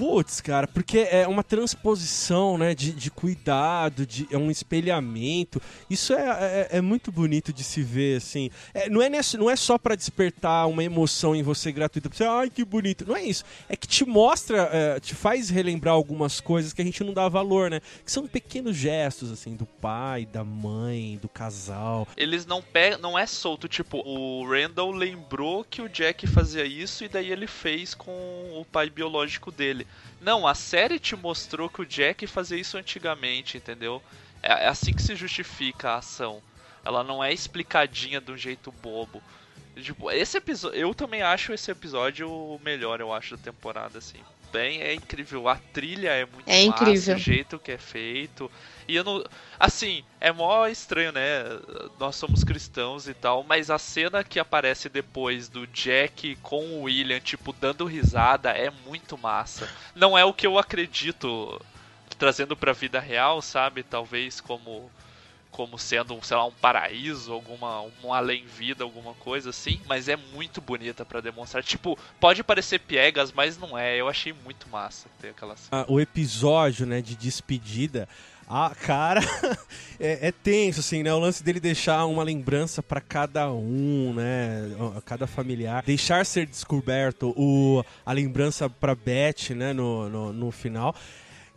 Putz, 0.00 0.40
cara, 0.40 0.66
porque 0.66 1.06
é 1.10 1.28
uma 1.28 1.44
transposição, 1.44 2.56
né, 2.56 2.74
de, 2.74 2.90
de 2.90 3.10
cuidado, 3.10 4.06
de, 4.06 4.26
é 4.30 4.38
um 4.38 4.50
espelhamento. 4.50 5.60
Isso 5.90 6.14
é, 6.14 6.68
é, 6.72 6.78
é 6.78 6.80
muito 6.80 7.12
bonito 7.12 7.52
de 7.52 7.62
se 7.62 7.82
ver, 7.82 8.16
assim. 8.16 8.48
É, 8.72 8.88
não, 8.88 9.02
é 9.02 9.10
nesse, 9.10 9.36
não 9.36 9.50
é 9.50 9.56
só 9.56 9.76
para 9.76 9.94
despertar 9.94 10.66
uma 10.68 10.82
emoção 10.82 11.36
em 11.36 11.42
você 11.42 11.70
gratuita, 11.70 12.08
você, 12.10 12.24
ai, 12.24 12.48
que 12.48 12.64
bonito. 12.64 13.04
Não 13.06 13.14
é 13.14 13.22
isso. 13.22 13.44
É 13.68 13.76
que 13.76 13.86
te 13.86 14.06
mostra, 14.06 14.70
é, 14.72 15.00
te 15.00 15.14
faz 15.14 15.50
relembrar 15.50 15.92
algumas 15.92 16.40
coisas 16.40 16.72
que 16.72 16.80
a 16.80 16.84
gente 16.86 17.04
não 17.04 17.12
dá 17.12 17.28
valor, 17.28 17.68
né? 17.68 17.82
Que 18.02 18.10
são 18.10 18.26
pequenos 18.26 18.76
gestos, 18.76 19.30
assim, 19.30 19.54
do 19.54 19.66
pai, 19.66 20.24
da 20.24 20.42
mãe, 20.42 21.18
do 21.20 21.28
casal. 21.28 22.08
Eles 22.16 22.46
não 22.46 22.62
pegam, 22.62 22.98
não 23.00 23.18
é 23.18 23.26
solto, 23.26 23.68
tipo, 23.68 23.98
o 23.98 24.48
Randall 24.48 24.92
lembrou 24.92 25.62
que 25.62 25.82
o 25.82 25.90
Jack 25.90 26.26
fazia 26.26 26.64
isso 26.64 27.04
e 27.04 27.08
daí 27.08 27.30
ele 27.30 27.46
fez 27.46 27.94
com 27.94 28.10
o 28.58 28.64
pai 28.64 28.88
biológico 28.88 29.52
dele. 29.52 29.86
Não, 30.20 30.46
a 30.46 30.54
série 30.54 30.98
te 30.98 31.16
mostrou 31.16 31.68
que 31.68 31.80
o 31.80 31.86
Jack 31.86 32.26
fazia 32.26 32.58
isso 32.58 32.76
antigamente, 32.76 33.56
entendeu? 33.56 34.02
É, 34.42 34.64
é 34.64 34.68
assim 34.68 34.92
que 34.92 35.02
se 35.02 35.16
justifica 35.16 35.90
a 35.90 35.96
ação. 35.96 36.42
Ela 36.84 37.02
não 37.02 37.22
é 37.22 37.32
explicadinha 37.32 38.20
de 38.20 38.30
um 38.30 38.36
jeito 38.36 38.70
bobo. 38.70 39.22
Tipo, 39.76 40.10
esse 40.10 40.36
episódio. 40.36 40.78
Eu 40.78 40.94
também 40.94 41.22
acho 41.22 41.52
esse 41.52 41.70
episódio 41.70 42.30
o 42.30 42.60
melhor, 42.62 43.00
eu 43.00 43.12
acho, 43.12 43.36
da 43.36 43.42
temporada, 43.42 43.98
assim. 43.98 44.20
Bem, 44.52 44.82
é 44.82 44.94
incrível. 44.94 45.48
A 45.48 45.56
trilha 45.56 46.10
é 46.10 46.26
muito 46.26 46.48
é 46.48 46.66
massa, 46.66 46.82
incrível. 46.82 47.14
o 47.14 47.18
jeito 47.18 47.58
que 47.58 47.72
é 47.72 47.78
feito. 47.78 48.50
E 48.88 48.96
eu 48.96 49.04
não. 49.04 49.24
Assim, 49.58 50.04
é 50.20 50.32
mó 50.32 50.66
estranho, 50.66 51.12
né? 51.12 51.44
Nós 51.98 52.16
somos 52.16 52.42
cristãos 52.42 53.06
e 53.06 53.14
tal, 53.14 53.44
mas 53.44 53.70
a 53.70 53.78
cena 53.78 54.24
que 54.24 54.40
aparece 54.40 54.88
depois 54.88 55.48
do 55.48 55.66
Jack 55.68 56.36
com 56.36 56.64
o 56.66 56.82
William, 56.82 57.20
tipo, 57.20 57.52
dando 57.52 57.84
risada, 57.84 58.50
é 58.50 58.70
muito 58.70 59.16
massa. 59.16 59.70
Não 59.94 60.18
é 60.18 60.24
o 60.24 60.34
que 60.34 60.46
eu 60.46 60.58
acredito 60.58 61.60
trazendo 62.18 62.56
pra 62.56 62.72
vida 62.72 62.98
real, 63.00 63.40
sabe? 63.40 63.82
Talvez 63.82 64.40
como 64.40 64.92
como 65.50 65.78
sendo, 65.78 66.18
sei 66.22 66.36
lá, 66.36 66.46
um 66.46 66.52
paraíso, 66.52 67.32
alguma 67.32 67.82
um 68.02 68.12
além-vida, 68.12 68.84
alguma 68.84 69.14
coisa 69.14 69.50
assim, 69.50 69.80
mas 69.86 70.08
é 70.08 70.16
muito 70.16 70.60
bonita 70.60 71.04
para 71.04 71.20
demonstrar. 71.20 71.62
Tipo, 71.62 71.98
pode 72.18 72.42
parecer 72.42 72.78
piegas, 72.80 73.32
mas 73.32 73.58
não 73.58 73.76
é. 73.76 73.96
Eu 73.96 74.08
achei 74.08 74.32
muito 74.32 74.68
massa 74.68 75.08
ter 75.20 75.30
aquela 75.30 75.56
cena. 75.56 75.82
Ah, 75.82 75.84
o 75.88 76.00
episódio, 76.00 76.86
né, 76.86 77.02
de 77.02 77.16
despedida 77.16 78.08
ah, 78.52 78.74
cara, 78.74 79.20
é, 80.00 80.26
é, 80.26 80.32
tenso, 80.32 80.80
assim, 80.80 81.04
né? 81.04 81.14
O 81.14 81.20
lance 81.20 81.40
dele 81.40 81.60
deixar 81.60 82.04
uma 82.06 82.24
lembrança 82.24 82.82
para 82.82 83.00
cada 83.00 83.48
um, 83.52 84.12
né? 84.12 84.68
Cada 85.04 85.28
familiar. 85.28 85.84
Deixar 85.84 86.26
ser 86.26 86.46
descoberto 86.46 87.32
o, 87.36 87.84
a 88.04 88.12
lembrança 88.12 88.68
pra 88.68 88.92
Beth, 88.92 89.50
né? 89.54 89.72
No, 89.72 90.08
no, 90.08 90.32
no 90.32 90.50
final. 90.50 90.96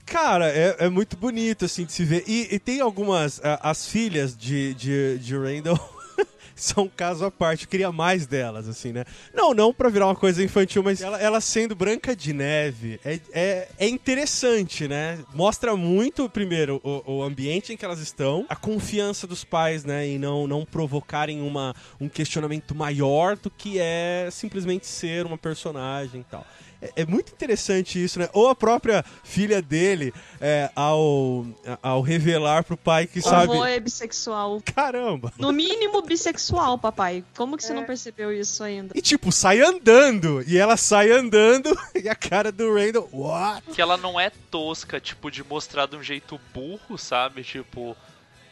Cara, 0.06 0.50
é, 0.50 0.76
é, 0.80 0.90
muito 0.90 1.16
bonito, 1.18 1.66
assim, 1.66 1.86
de 1.86 1.94
se 1.94 2.04
ver. 2.04 2.24
E, 2.28 2.48
e 2.52 2.60
tem 2.60 2.82
algumas... 2.82 3.40
As 3.44 3.88
filhas 3.88 4.36
de, 4.36 4.74
de, 4.74 5.18
de 5.20 5.36
Randall 5.36 5.80
são 6.56 6.88
caso 6.88 7.26
à 7.26 7.32
parte. 7.32 7.64
Eu 7.64 7.70
queria 7.70 7.92
mais 7.92 8.28
delas, 8.28 8.68
assim, 8.68 8.92
né? 8.92 9.06
Não, 9.34 9.54
não 9.54 9.74
pra 9.74 9.90
virar 9.90 10.08
uma 10.08 10.16
coisa 10.16 10.44
infantil, 10.44 10.84
mas 10.84 11.02
ela, 11.02 11.20
ela 11.20 11.42
sendo 11.42 11.76
branca 11.76 12.16
de 12.16 12.34
neve 12.34 13.00
é, 13.04 13.20
é, 13.32 13.68
é, 13.80 13.88
interessante, 13.88 14.88
né? 14.88 15.20
Mostra 15.34 15.76
muito, 15.76 16.30
primeiro, 16.30 16.82
o, 16.84 17.18
o, 17.18 17.24
ambiente 17.24 17.74
em 17.74 17.78
que 17.78 17.86
elas 17.86 18.00
estão, 18.00 18.46
a 18.50 18.56
confiança 18.56 19.26
dos 19.26 19.44
pais, 19.44 19.84
né? 19.84 20.06
Em 20.06 20.20
não, 20.20 20.48
não 20.48 20.66
provocarem 20.66 21.42
uma, 21.42 21.76
um 22.00 22.08
questionamento 22.08 22.76
maior 22.76 23.36
do 23.36 23.50
que 23.50 23.80
é 23.80 24.30
simplesmente 24.32 24.86
ser 24.88 25.26
uma 25.26 25.38
personagem 25.38 26.22
e 26.22 26.26
tal. 26.26 26.46
É, 26.84 27.04
é, 27.04 27.06
muito 27.06 27.32
interessante 27.32 28.04
isso, 28.04 28.20
né? 28.20 28.30
Ou 28.34 28.50
a 28.50 28.56
própria 28.56 29.06
filha 29.24 29.62
dele, 29.62 30.14
é, 30.42 30.70
ao, 30.76 31.46
ao 31.82 32.02
revelar 32.02 32.64
pro 32.64 32.76
pai 32.76 33.08
que 33.08 33.20
o 33.20 33.24
sabe. 33.24 33.54
O 33.54 33.66
é 33.66 33.80
bissexual. 33.80 34.62
Caramba! 34.76 35.32
No 35.38 35.54
mínimo 35.54 36.02
bissexual, 36.02 36.78
papai. 36.78 37.24
Como 37.36 37.56
que 37.56 37.64
você 37.64 37.74
não 37.74 37.84
é. 37.84 37.86
percebeu 37.86 38.34
isso 38.34 38.64
ainda? 38.64 38.94
E 38.94 39.02
tipo, 39.02 39.32
sai 39.32 39.62
andando. 39.62 40.44
E 40.46 40.58
ela 40.58 40.76
sai 40.76 41.12
andando 41.12 41.76
e 41.96 42.10
a 42.10 42.16
cara 42.16 42.52
do 42.52 42.74
Randall, 42.74 43.08
what? 43.14 43.64
Que 43.72 43.82
ela 43.82 43.96
não 43.96 44.20
é 44.20 44.30
tosca, 44.52 45.00
tipo, 45.00 45.32
de 45.32 45.44
mostrar 45.44 45.86
de 45.86 45.96
um 45.96 46.04
jeito 46.04 46.40
burro, 46.54 46.98
sabe? 46.98 47.44
Tipo 47.44 47.96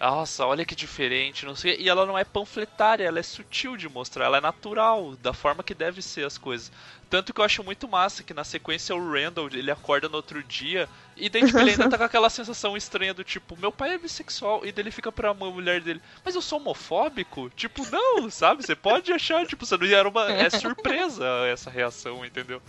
nossa, 0.09 0.45
olha 0.47 0.65
que 0.65 0.75
diferente, 0.75 1.45
não 1.45 1.55
sei. 1.55 1.77
E 1.79 1.87
ela 1.87 2.05
não 2.05 2.17
é 2.17 2.23
panfletária, 2.23 3.03
ela 3.03 3.19
é 3.19 3.23
sutil 3.23 3.77
de 3.77 3.87
mostrar, 3.87 4.25
ela 4.25 4.37
é 4.37 4.41
natural, 4.41 5.15
da 5.17 5.31
forma 5.31 5.63
que 5.63 5.75
deve 5.75 6.01
ser 6.01 6.25
as 6.25 6.37
coisas. 6.37 6.71
Tanto 7.07 7.33
que 7.33 7.39
eu 7.39 7.45
acho 7.45 7.63
muito 7.63 7.87
massa 7.87 8.23
que 8.23 8.33
na 8.33 8.43
sequência 8.43 8.95
o 8.95 9.11
Randall, 9.11 9.47
ele 9.47 9.69
acorda 9.69 10.09
no 10.09 10.15
outro 10.15 10.41
dia 10.41 10.89
e 11.15 11.29
daí 11.29 11.45
tipo, 11.45 11.59
ele 11.59 11.71
ainda 11.71 11.89
tá 11.89 11.97
com 11.97 12.03
aquela 12.03 12.29
sensação 12.31 12.75
estranha 12.75 13.13
do 13.13 13.23
tipo, 13.23 13.57
meu 13.59 13.71
pai 13.71 13.93
é 13.93 13.97
bissexual, 13.97 14.65
e 14.65 14.71
daí 14.71 14.83
ele 14.83 14.91
fica 14.91 15.11
pra 15.11 15.33
mulher 15.33 15.81
dele, 15.81 16.01
mas 16.25 16.33
eu 16.33 16.41
sou 16.41 16.59
homofóbico? 16.59 17.49
Tipo, 17.51 17.85
não, 17.91 18.29
sabe? 18.29 18.65
Você 18.65 18.75
pode 18.75 19.11
achar, 19.13 19.45
tipo, 19.45 19.65
você 19.65 19.77
não 19.77 19.85
era 19.85 20.09
uma. 20.09 20.31
É 20.31 20.49
surpresa 20.49 21.25
essa 21.47 21.69
reação, 21.69 22.25
entendeu? 22.25 22.61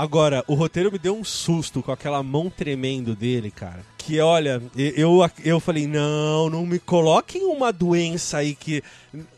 Agora, 0.00 0.42
o 0.46 0.54
roteiro 0.54 0.90
me 0.90 0.98
deu 0.98 1.14
um 1.14 1.22
susto 1.22 1.82
com 1.82 1.92
aquela 1.92 2.22
mão 2.22 2.48
tremendo 2.48 3.14
dele, 3.14 3.50
cara. 3.50 3.84
Que 3.98 4.18
olha, 4.18 4.62
eu, 4.74 5.18
eu 5.44 5.60
falei, 5.60 5.86
não, 5.86 6.48
não 6.48 6.64
me 6.64 6.78
coloquem 6.78 7.44
uma 7.44 7.70
doença 7.70 8.38
aí 8.38 8.54
que, 8.54 8.82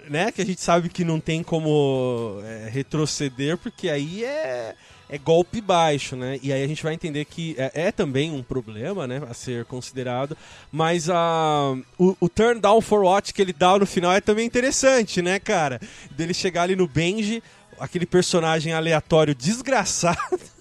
né, 0.09 0.31
que 0.31 0.41
a 0.41 0.47
gente 0.47 0.61
sabe 0.61 0.89
que 0.89 1.05
não 1.05 1.19
tem 1.19 1.43
como 1.43 2.39
é, 2.45 2.69
retroceder, 2.71 3.59
porque 3.59 3.89
aí 3.89 4.23
é, 4.23 4.77
é 5.11 5.19
golpe 5.19 5.61
baixo, 5.61 6.15
né? 6.15 6.39
E 6.41 6.53
aí 6.53 6.63
a 6.63 6.69
gente 6.69 6.85
vai 6.85 6.95
entender 6.95 7.25
que 7.25 7.57
é, 7.59 7.87
é 7.87 7.91
também 7.91 8.31
um 8.31 8.41
problema, 8.41 9.05
né, 9.05 9.21
a 9.29 9.35
ser 9.35 9.65
considerado. 9.65 10.39
Mas 10.71 11.11
a, 11.11 11.77
o, 11.99 12.17
o, 12.21 12.29
turn 12.29 12.61
down 12.61 12.81
for 12.81 13.03
what 13.03 13.35
que 13.35 13.43
ele 13.43 13.53
dá 13.53 13.77
no 13.77 13.85
final 13.85 14.13
é 14.13 14.21
também 14.21 14.47
interessante, 14.47 15.23
né, 15.23 15.41
cara? 15.41 15.81
Dele 16.13 16.33
chegar 16.33 16.63
ali 16.63 16.77
no 16.77 16.87
Benji, 16.87 17.43
aquele 17.81 18.07
personagem 18.07 18.73
aleatório 18.73 19.35
desgraçado 19.35 20.52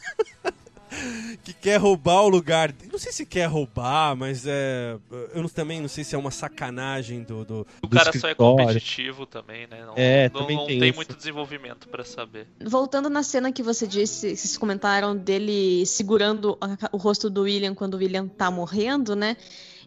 que 1.43 1.53
quer 1.53 1.77
roubar 1.77 2.21
o 2.23 2.29
lugar. 2.29 2.73
Não 2.91 2.99
sei 2.99 3.11
se 3.11 3.25
quer 3.25 3.45
roubar, 3.45 4.15
mas 4.15 4.45
é. 4.45 4.97
Eu 5.33 5.41
não, 5.41 5.49
também 5.49 5.81
não 5.81 5.87
sei 5.87 6.03
se 6.03 6.15
é 6.15 6.17
uma 6.17 6.31
sacanagem 6.31 7.23
do. 7.23 7.45
do 7.45 7.67
o 7.81 7.87
do 7.87 7.95
cara 7.95 8.09
escritório. 8.09 8.19
só 8.19 8.27
é 8.27 8.35
competitivo 8.35 9.25
também, 9.25 9.67
né? 9.67 9.85
Não, 9.85 9.93
é, 9.95 10.29
não, 10.29 10.41
também 10.41 10.57
não 10.57 10.67
tem, 10.67 10.79
tem 10.79 10.93
muito 10.93 11.15
desenvolvimento 11.15 11.87
para 11.87 12.03
saber. 12.03 12.47
Voltando 12.63 13.09
na 13.09 13.23
cena 13.23 13.51
que 13.51 13.63
você 13.63 13.87
disse, 13.87 14.35
vocês 14.35 14.57
comentaram 14.57 15.15
dele 15.15 15.85
segurando 15.85 16.57
o 16.91 16.97
rosto 16.97 17.29
do 17.29 17.43
William 17.43 17.73
quando 17.73 17.95
o 17.95 17.97
William 17.97 18.27
tá 18.27 18.51
morrendo, 18.51 19.15
né? 19.15 19.37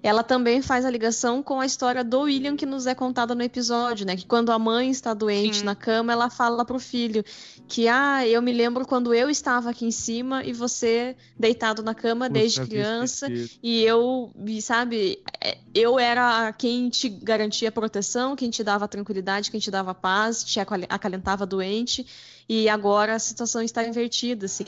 Ela 0.04 0.22
também 0.22 0.60
faz 0.60 0.84
a 0.84 0.90
ligação 0.90 1.42
com 1.42 1.58
a 1.58 1.64
história 1.64 2.04
do 2.04 2.20
William 2.20 2.56
que 2.56 2.66
nos 2.66 2.86
é 2.86 2.94
contada 2.94 3.34
no 3.34 3.42
episódio, 3.42 4.04
né? 4.04 4.14
Que 4.14 4.26
quando 4.26 4.52
a 4.52 4.58
mãe 4.58 4.90
está 4.90 5.14
doente 5.14 5.60
Sim. 5.60 5.64
na 5.64 5.74
cama, 5.74 6.12
ela 6.12 6.28
fala 6.28 6.62
pro 6.62 6.78
filho 6.78 7.24
que, 7.66 7.88
ah, 7.88 8.26
eu 8.28 8.42
me 8.42 8.52
lembro 8.52 8.86
quando 8.86 9.14
eu 9.14 9.30
estava 9.30 9.70
aqui 9.70 9.86
em 9.86 9.90
cima 9.90 10.44
e 10.44 10.52
você 10.52 11.16
deitado 11.38 11.82
na 11.82 11.94
cama 11.94 12.28
desde 12.28 12.60
criança 12.66 13.28
e 13.62 13.82
eu, 13.82 14.30
sabe, 14.60 15.22
é, 15.42 15.56
eu 15.74 15.98
era 15.98 16.52
quem 16.52 16.90
te 16.90 17.08
garantia 17.08 17.72
proteção, 17.72 18.36
quem 18.36 18.50
te 18.50 18.62
dava 18.62 18.86
tranquilidade, 18.86 19.50
quem 19.50 19.58
te 19.58 19.70
dava 19.70 19.94
paz, 19.94 20.44
te 20.44 20.60
acalentava 20.60 21.46
doente 21.46 22.06
e 22.46 22.68
agora 22.68 23.14
a 23.14 23.18
situação 23.18 23.62
está 23.62 23.82
invertida, 23.88 24.44
assim. 24.44 24.66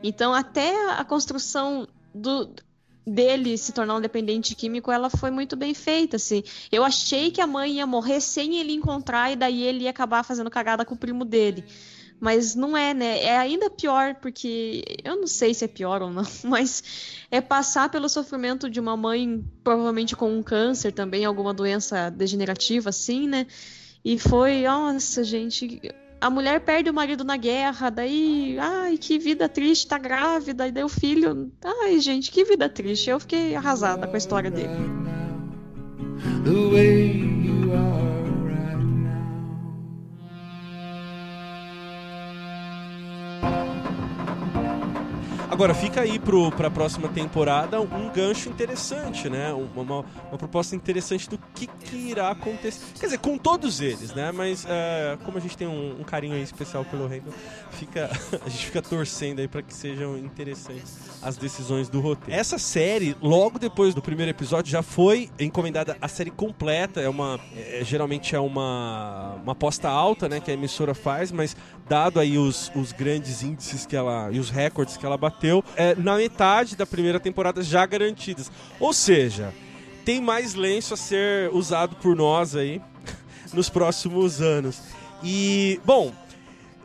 Então, 0.00 0.32
até 0.32 0.92
a 0.92 1.04
construção 1.04 1.88
do, 2.14 2.48
dele 3.06 3.56
se 3.56 3.72
tornar 3.72 3.94
um 3.94 4.00
dependente 4.00 4.54
químico, 4.54 4.90
ela 4.90 5.08
foi 5.08 5.30
muito 5.30 5.54
bem 5.54 5.72
feita, 5.72 6.16
assim. 6.16 6.42
Eu 6.72 6.82
achei 6.82 7.30
que 7.30 7.40
a 7.40 7.46
mãe 7.46 7.74
ia 7.74 7.86
morrer 7.86 8.20
sem 8.20 8.58
ele 8.58 8.72
encontrar 8.72 9.30
e 9.30 9.36
daí 9.36 9.62
ele 9.62 9.84
ia 9.84 9.90
acabar 9.90 10.24
fazendo 10.24 10.50
cagada 10.50 10.84
com 10.84 10.94
o 10.94 10.98
primo 10.98 11.24
dele. 11.24 11.64
Mas 12.18 12.54
não 12.54 12.76
é, 12.76 12.94
né? 12.94 13.22
É 13.22 13.36
ainda 13.36 13.70
pior, 13.70 14.14
porque 14.16 14.82
eu 15.04 15.16
não 15.16 15.26
sei 15.26 15.52
se 15.52 15.64
é 15.64 15.68
pior 15.68 16.02
ou 16.02 16.10
não, 16.10 16.24
mas 16.42 16.82
é 17.30 17.40
passar 17.40 17.90
pelo 17.90 18.08
sofrimento 18.08 18.68
de 18.68 18.80
uma 18.80 18.96
mãe, 18.96 19.44
provavelmente 19.62 20.16
com 20.16 20.36
um 20.36 20.42
câncer 20.42 20.92
também, 20.92 21.24
alguma 21.24 21.54
doença 21.54 22.10
degenerativa, 22.10 22.88
assim, 22.90 23.28
né? 23.28 23.46
E 24.04 24.18
foi, 24.18 24.62
nossa, 24.62 25.22
gente, 25.22 25.80
a 26.20 26.30
mulher 26.30 26.60
perde 26.60 26.90
o 26.90 26.94
marido 26.94 27.24
na 27.24 27.36
guerra, 27.36 27.90
daí, 27.90 28.56
ai, 28.58 28.96
que 28.96 29.18
vida 29.18 29.48
triste, 29.48 29.86
tá 29.86 29.98
grávida, 29.98 30.66
e 30.66 30.72
daí 30.72 30.84
o 30.84 30.88
filho. 30.88 31.52
Ai, 31.64 32.00
gente, 32.00 32.30
que 32.30 32.44
vida 32.44 32.68
triste. 32.68 33.10
Eu 33.10 33.20
fiquei 33.20 33.54
arrasada 33.54 34.06
com 34.06 34.14
a 34.14 34.18
história 34.18 34.50
dele. 34.50 34.74
The 36.44 36.70
way 36.72 37.35
Agora, 45.56 45.72
fica 45.72 46.02
aí 46.02 46.18
pro, 46.18 46.52
pra 46.52 46.70
próxima 46.70 47.08
temporada 47.08 47.80
um 47.80 48.10
gancho 48.12 48.50
interessante, 48.50 49.30
né? 49.30 49.54
Uma, 49.54 49.82
uma, 49.82 50.04
uma 50.28 50.36
proposta 50.36 50.76
interessante 50.76 51.30
do 51.30 51.38
que, 51.54 51.66
que, 51.66 51.96
irá 51.96 52.28
acontecer. 52.28 52.84
Quer 53.00 53.06
dizer, 53.06 53.18
com 53.20 53.38
todos 53.38 53.80
eles, 53.80 54.14
né? 54.14 54.30
Mas 54.32 54.66
uh, 54.66 55.16
como 55.24 55.38
a 55.38 55.40
gente 55.40 55.56
tem 55.56 55.66
um, 55.66 55.98
um 55.98 56.04
carinho 56.04 56.36
especial 56.36 56.84
pelo 56.84 57.06
Reino, 57.06 57.32
fica, 57.70 58.10
a 58.44 58.48
gente 58.50 58.66
fica 58.66 58.82
torcendo 58.82 59.38
aí 59.38 59.48
para 59.48 59.62
que 59.62 59.72
sejam 59.72 60.18
interessantes 60.18 60.94
as 61.22 61.38
decisões 61.38 61.88
do 61.88 62.00
roteiro. 62.00 62.38
Essa 62.38 62.58
série, 62.58 63.16
logo 63.22 63.58
depois 63.58 63.94
do 63.94 64.02
primeiro 64.02 64.28
episódio, 64.28 64.70
já 64.70 64.82
foi 64.82 65.30
encomendada 65.40 65.96
a 66.02 66.06
série 66.06 66.30
completa. 66.30 67.00
É 67.00 67.08
uma. 67.08 67.40
É, 67.56 67.80
geralmente 67.82 68.36
é 68.36 68.40
uma, 68.40 69.36
uma 69.42 69.52
aposta 69.52 69.88
alta, 69.88 70.28
né? 70.28 70.38
Que 70.38 70.50
a 70.50 70.54
emissora 70.54 70.94
faz, 70.94 71.32
mas 71.32 71.56
dado 71.88 72.20
aí 72.20 72.36
os, 72.36 72.70
os 72.74 72.92
grandes 72.92 73.42
índices 73.42 73.86
que 73.86 73.96
ela. 73.96 74.30
e 74.32 74.38
os 74.38 74.50
recordes 74.50 74.96
que 74.96 75.06
ela 75.06 75.16
bateu 75.16 75.64
é, 75.76 75.94
na 75.94 76.16
metade 76.16 76.76
da 76.76 76.86
primeira 76.86 77.20
temporada 77.20 77.62
já 77.62 77.86
garantidas. 77.86 78.50
Ou 78.80 78.92
seja, 78.92 79.52
tem 80.04 80.20
mais 80.20 80.54
lenço 80.54 80.94
a 80.94 80.96
ser 80.96 81.50
usado 81.52 81.96
por 81.96 82.14
nós 82.14 82.54
aí 82.54 82.80
nos 83.52 83.68
próximos 83.68 84.40
anos. 84.40 84.80
E, 85.22 85.80
bom, 85.84 86.12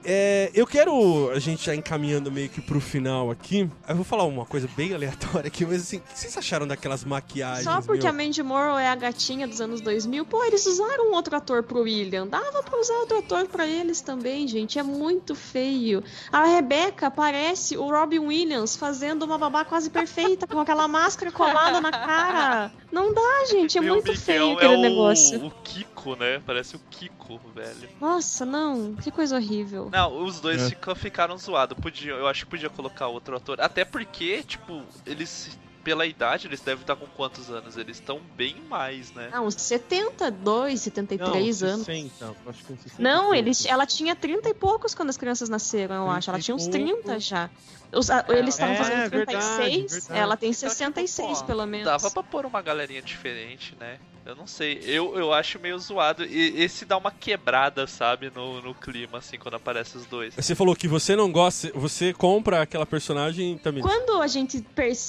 é, 0.04 0.52
eu 0.54 0.66
quero 0.66 1.30
a 1.32 1.40
gente 1.40 1.66
já 1.66 1.76
encaminhando 1.76 2.32
meio 2.32 2.50
que 2.50 2.62
pro 2.62 2.80
final 2.80 3.32
aqui. 3.32 3.70
Eu 3.88 3.96
vou 3.96 4.06
falar 4.06 4.24
uma 4.24 4.46
coisa 4.46 4.68
bem 4.76 4.94
aleatória 4.94 5.48
aqui, 5.48 5.66
mas 5.66 5.82
assim, 5.82 5.98
o 5.98 6.02
que 6.02 6.20
vocês 6.20 6.38
acharam 6.38 6.68
daquelas 6.68 7.04
maquiagens? 7.04 7.64
Só 7.64 7.82
porque 7.82 8.04
meu? 8.04 8.10
a 8.10 8.14
Mandy 8.14 8.44
Moore 8.44 8.82
é 8.82 8.88
a 8.88 8.96
gatinha 8.96 9.48
dos 9.48 9.62
anos 9.62 9.82
2000, 9.82 10.26
pô, 10.26 10.44
eles 10.44 10.66
usaram 10.66 11.12
outro 11.12 11.36
ator 11.36 11.64
pro 11.64 11.82
William. 11.82 12.28
Dava 12.28 12.64
pra 12.64 12.80
usar 12.80 12.94
outro 12.96 13.20
ator 13.20 13.48
pra 13.48 13.68
eles 13.68 14.02
também, 14.02 14.48
gente. 14.48 14.80
É 14.80 14.84
muito 14.84 15.36
feio. 15.36 16.04
A 16.32 16.46
Rebecca 16.46 17.12
parece 17.12 17.78
o 17.78 17.90
Robin 17.90 18.20
Williams 18.20 18.76
fazendo 18.76 19.24
uma 19.24 19.38
babá 19.38 19.64
quase 19.66 19.90
perfeita, 19.90 20.48
com 20.48 20.60
aquela 20.60 20.88
máscara 20.88 21.32
colada 21.32 21.80
na 21.80 21.92
cara. 21.92 22.72
Não 22.92 23.14
dá, 23.14 23.46
gente. 23.50 23.78
É 23.78 23.82
muito 23.82 24.16
feio 24.18 24.54
aquele 24.54 24.74
é 24.74 24.78
o, 24.78 24.82
negócio. 24.82 25.46
O 25.46 25.52
Kiko, 25.64 26.16
né? 26.16 26.42
Parece 26.46 26.76
o 26.76 26.82
Kiko, 26.90 27.40
velho. 27.56 27.90
Nossa, 28.00 28.46
não. 28.46 28.96
Que 28.96 29.10
coisa 29.10 29.38
horrível. 29.38 29.90
Não, 29.92 30.24
os 30.24 30.40
dois 30.40 30.62
é. 30.62 30.70
ficam, 30.70 30.96
ficaram 30.96 31.38
zoados. 31.38 31.78
Podia, 31.78 32.14
eu 32.14 32.28
acho 32.28 32.46
que 32.46 32.52
podia 32.52 32.70
colocar 32.70 33.08
outro 33.08 33.36
ator. 33.36 33.60
Até 33.60 33.84
porque, 33.84 34.42
tipo, 34.44 34.82
eles 35.06 35.60
pela 35.84 36.06
idade, 36.06 36.48
eles 36.48 36.62
devem 36.62 36.82
estar 36.82 36.96
com 36.96 37.08
quantos 37.08 37.50
anos? 37.50 37.76
Eles 37.76 37.98
estão 37.98 38.22
bem 38.36 38.56
mais, 38.70 39.12
né? 39.14 39.30
Não, 39.32 39.48
uns 39.48 39.56
72, 39.56 40.82
73 40.82 41.62
não, 41.62 41.70
anos. 41.70 41.86
60, 41.86 42.36
acho 42.48 42.64
que 42.64 42.74
60 42.78 43.02
não, 43.02 43.34
eles, 43.34 43.66
ela 43.66 43.86
tinha 43.86 44.16
30 44.16 44.50
e 44.50 44.54
poucos 44.54 44.94
quando 44.94 45.10
as 45.10 45.18
crianças 45.18 45.50
nasceram, 45.50 45.96
eu 45.96 46.10
acho. 46.10 46.30
Ela 46.30 46.40
tinha 46.40 46.56
uns 46.56 46.68
30 46.68 47.20
já. 47.20 47.50
Os, 47.92 48.10
a, 48.10 48.26
eles 48.30 48.54
estavam 48.54 48.76
é, 48.76 48.78
fazendo 48.78 49.10
36, 49.10 49.12
verdade, 49.12 49.88
verdade. 49.90 50.20
ela 50.20 50.38
tem 50.38 50.54
66 50.54 51.20
então, 51.20 51.36
tipo, 51.36 51.48
pelo 51.48 51.66
menos. 51.66 51.86
Dava 51.86 52.10
pra 52.10 52.24
pôr 52.24 52.46
uma 52.46 52.62
galerinha 52.62 53.02
diferente, 53.02 53.76
né? 53.80 54.00
Eu 54.26 54.36
não 54.36 54.46
sei, 54.46 54.80
eu, 54.86 55.18
eu 55.18 55.34
acho 55.34 55.60
meio 55.60 55.78
zoado. 55.80 56.24
E 56.24 56.62
esse 56.62 56.86
dá 56.86 56.98
uma 56.98 57.12
quebrada, 57.12 57.88
sabe, 57.88 58.32
no, 58.34 58.62
no 58.62 58.74
clima, 58.74 59.18
assim, 59.18 59.38
quando 59.38 59.56
aparece 59.56 59.98
os 59.98 60.06
dois. 60.06 60.36
Você 60.36 60.54
falou 60.54 60.76
que 60.76 60.88
você 60.88 61.16
não 61.16 61.32
gosta, 61.32 61.72
você 61.74 62.14
compra 62.14 62.62
aquela 62.62 62.86
personagem 62.86 63.58
também. 63.58 63.82
Quando 63.82 64.22
a 64.22 64.28
gente, 64.28 64.64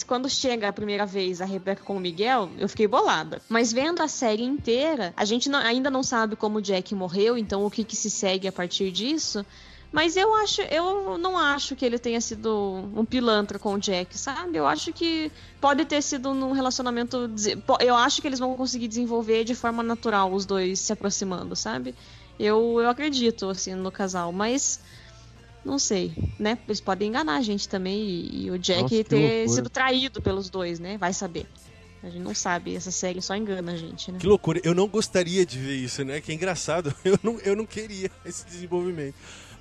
quando 0.07 0.31
chega 0.31 0.69
a 0.69 0.73
primeira 0.73 1.05
vez 1.05 1.41
a 1.41 1.45
Rebecca 1.45 1.83
com 1.83 1.97
o 1.97 2.01
Miguel, 2.01 2.51
eu 2.59 2.69
fiquei 2.69 2.87
bolada. 2.87 3.43
Mas 3.49 3.73
vendo 3.73 4.03
a 4.03 4.09
série 4.09 4.43
inteira, 4.43 5.13
a 5.17 5.25
gente 5.25 5.49
não, 5.51 5.59
ainda 5.59 5.91
não 5.91 6.03
sabe 6.03 6.35
como 6.35 6.59
o 6.59 6.63
Jack 6.63 6.95
morreu, 6.95 7.37
então 7.37 7.65
o 7.65 7.71
que, 7.71 7.85
que 7.85 7.97
se 7.97 8.09
segue 8.09 8.49
a 8.49 8.53
partir 8.53 8.91
disso. 8.91 9.45
Mas 9.93 10.17
eu 10.17 10.35
acho, 10.37 10.63
eu 10.63 11.19
não 11.19 11.37
acho 11.37 11.77
que 11.77 11.85
ele 11.85 11.99
tenha 11.99 12.21
sido 12.21 12.91
um 12.97 13.05
pilantra 13.05 13.59
com 13.59 13.75
o 13.75 13.79
Jack, 13.79 14.17
sabe? 14.17 14.57
Eu 14.57 14.67
acho 14.67 14.91
que 14.91 15.31
pode 15.61 15.85
ter 15.85 16.01
sido 16.01 16.33
num 16.33 16.53
relacionamento. 16.53 17.31
Eu 17.79 17.95
acho 17.95 18.23
que 18.23 18.27
eles 18.27 18.39
vão 18.39 18.57
conseguir 18.57 18.89
desenvolver 18.89 19.45
de 19.45 19.55
forma 19.55 19.83
natural 19.83 20.33
os 20.33 20.47
dois 20.47 20.81
se 20.81 20.95
aproximando, 20.95 21.55
sabe? 21.55 21.95
Eu, 22.39 22.81
eu 22.81 22.89
acredito, 22.89 23.51
assim, 23.51 23.75
no 23.75 23.93
casal, 23.93 24.33
mas. 24.33 24.81
Não 25.65 25.79
sei, 25.79 26.13
né? 26.41 26.59
Eles 26.67 26.81
podem 26.81 27.09
enganar 27.09 27.37
a 27.37 27.43
gente 27.43 27.69
também 27.69 28.03
e, 28.03 28.47
e 28.47 28.51
o 28.51 28.59
Jack 28.59 28.83
Nossa, 28.83 29.05
ter 29.05 29.49
sido 29.49 29.71
traído 29.71 30.21
pelos 30.21 30.51
dois, 30.51 30.81
né? 30.81 30.99
Vai 30.99 31.13
saber. 31.13 31.47
A 32.03 32.11
gente 32.11 32.23
não 32.23 32.35
sabe, 32.35 32.75
essa 32.75 32.91
série 32.91 33.23
só 33.23 33.37
engana 33.37 33.73
a 33.73 33.77
gente, 33.77 34.11
né? 34.11 34.19
Que 34.19 34.27
loucura, 34.27 34.61
eu 34.65 34.75
não 34.75 34.89
gostaria 34.89 35.47
de 35.47 35.57
ver 35.57 35.77
isso, 35.77 36.05
né? 36.05 36.21
Que 36.21 36.33
é 36.33 36.35
engraçado, 36.35 36.93
eu 37.05 37.17
não, 37.23 37.39
eu 37.41 37.55
não 37.55 37.65
queria 37.65 38.11
esse 38.25 38.45
desenvolvimento. 38.45 39.15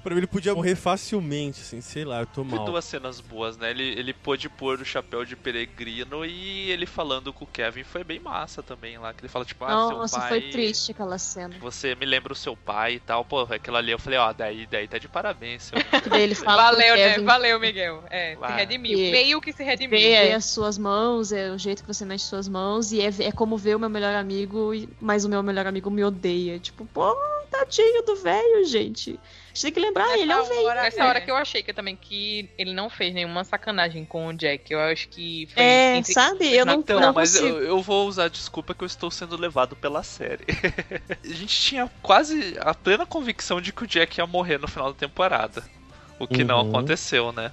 Pra 0.03 0.13
mim 0.13 0.19
ele 0.19 0.27
podia 0.27 0.55
morrer 0.55 0.75
facilmente, 0.75 1.61
assim, 1.61 1.81
sei 1.81 2.03
lá, 2.03 2.21
eu 2.21 2.25
tô 2.25 2.43
mal. 2.43 2.65
duas 2.65 2.85
cenas 2.85 3.21
boas, 3.21 3.57
né? 3.57 3.69
Ele, 3.69 3.83
ele 3.83 4.13
pôde 4.13 4.49
pôr 4.49 4.79
o 4.79 4.85
chapéu 4.85 5.23
de 5.23 5.35
peregrino 5.35 6.25
e 6.25 6.71
ele 6.71 6.85
falando 6.85 7.31
com 7.31 7.45
o 7.45 7.47
Kevin 7.47 7.83
foi 7.83 8.03
bem 8.03 8.19
massa 8.19 8.63
também 8.63 8.97
lá. 8.97 9.13
Que 9.13 9.21
ele 9.21 9.29
fala, 9.29 9.45
tipo, 9.45 9.63
ah, 9.63 9.69
Nossa, 9.69 10.07
seu 10.07 10.19
pai. 10.19 10.29
foi 10.29 10.41
triste 10.49 10.91
aquela 10.91 11.17
cena. 11.17 11.55
Você 11.59 11.93
me 11.95 12.05
lembra 12.05 12.33
o 12.33 12.35
seu 12.35 12.55
pai 12.55 12.95
e 12.95 12.99
tal. 12.99 13.23
Pô, 13.23 13.41
aquela 13.41 13.79
ali 13.79 13.91
eu 13.91 13.99
falei, 13.99 14.17
ó, 14.17 14.33
daí, 14.33 14.65
daí 14.65 14.87
tá 14.87 14.97
de 14.97 15.07
parabéns, 15.07 15.63
seu. 15.63 15.77
daí 16.09 16.23
ele 16.23 16.35
fala 16.35 16.71
valeu, 16.71 16.95
né? 16.95 17.19
Valeu, 17.19 17.59
Miguel. 17.59 18.03
É, 18.09 18.35
se 18.35 18.53
redimiu. 18.53 18.97
E... 18.97 19.11
Meio 19.11 19.41
que 19.41 19.53
se 19.53 19.63
redimiu. 19.63 19.99
Vê 19.99 20.17
aí 20.17 20.33
as 20.33 20.45
suas 20.45 20.77
mãos, 20.77 21.31
é 21.31 21.51
o 21.51 21.57
jeito 21.57 21.83
que 21.83 21.87
você 21.87 22.05
mexe 22.05 22.25
suas 22.25 22.47
mãos, 22.47 22.91
e 22.91 23.01
é, 23.01 23.09
é 23.19 23.31
como 23.31 23.57
ver 23.57 23.75
o 23.75 23.79
meu 23.79 23.89
melhor 23.89 24.15
amigo, 24.15 24.71
mas 24.99 25.25
o 25.25 25.29
meu 25.29 25.43
melhor 25.43 25.67
amigo 25.67 25.89
me 25.89 26.03
odeia. 26.03 26.59
Tipo, 26.59 26.85
pô, 26.85 27.15
tadinho 27.49 28.03
do 28.03 28.15
velho, 28.15 28.65
gente. 28.65 29.19
A 29.51 29.53
gente 29.53 29.61
tem 29.63 29.71
que 29.73 29.79
lembrar, 29.81 30.07
nessa 30.07 30.19
ele 30.19 30.31
é 30.31 30.37
o 30.37 30.45
velho. 30.45 30.67
Nessa 30.75 31.05
hora 31.05 31.19
que 31.19 31.29
eu 31.29 31.35
achei 31.35 31.61
que 31.61 31.73
também 31.73 31.95
que 31.95 32.49
ele 32.57 32.73
não 32.73 32.89
fez 32.89 33.13
nenhuma 33.13 33.43
sacanagem 33.43 34.05
com 34.05 34.27
o 34.27 34.33
Jack. 34.33 34.71
Eu 34.71 34.79
acho 34.79 35.09
que 35.09 35.47
foi. 35.53 35.61
É, 35.61 35.97
entre... 35.97 36.13
sabe? 36.13 36.55
Eu 36.55 36.65
não, 36.65 36.75
então, 36.75 36.99
não 37.01 37.13
mas 37.13 37.35
eu, 37.35 37.61
eu, 37.61 37.81
vou 37.81 38.07
usar 38.07 38.25
a 38.25 38.29
desculpa 38.29 38.73
que 38.73 38.83
eu 38.83 38.85
estou 38.85 39.11
sendo 39.11 39.35
levado 39.35 39.75
pela 39.75 40.03
série. 40.03 40.45
a 41.23 41.27
gente 41.27 41.55
tinha 41.55 41.91
quase 42.01 42.55
a 42.61 42.73
plena 42.73 43.05
convicção 43.05 43.59
de 43.59 43.73
que 43.73 43.83
o 43.83 43.87
Jack 43.87 44.19
ia 44.19 44.25
morrer 44.25 44.57
no 44.57 44.69
final 44.69 44.93
da 44.93 44.97
temporada. 44.97 45.63
O 46.17 46.25
que 46.25 46.41
uhum. 46.41 46.47
não 46.47 46.61
aconteceu, 46.61 47.33
né? 47.33 47.51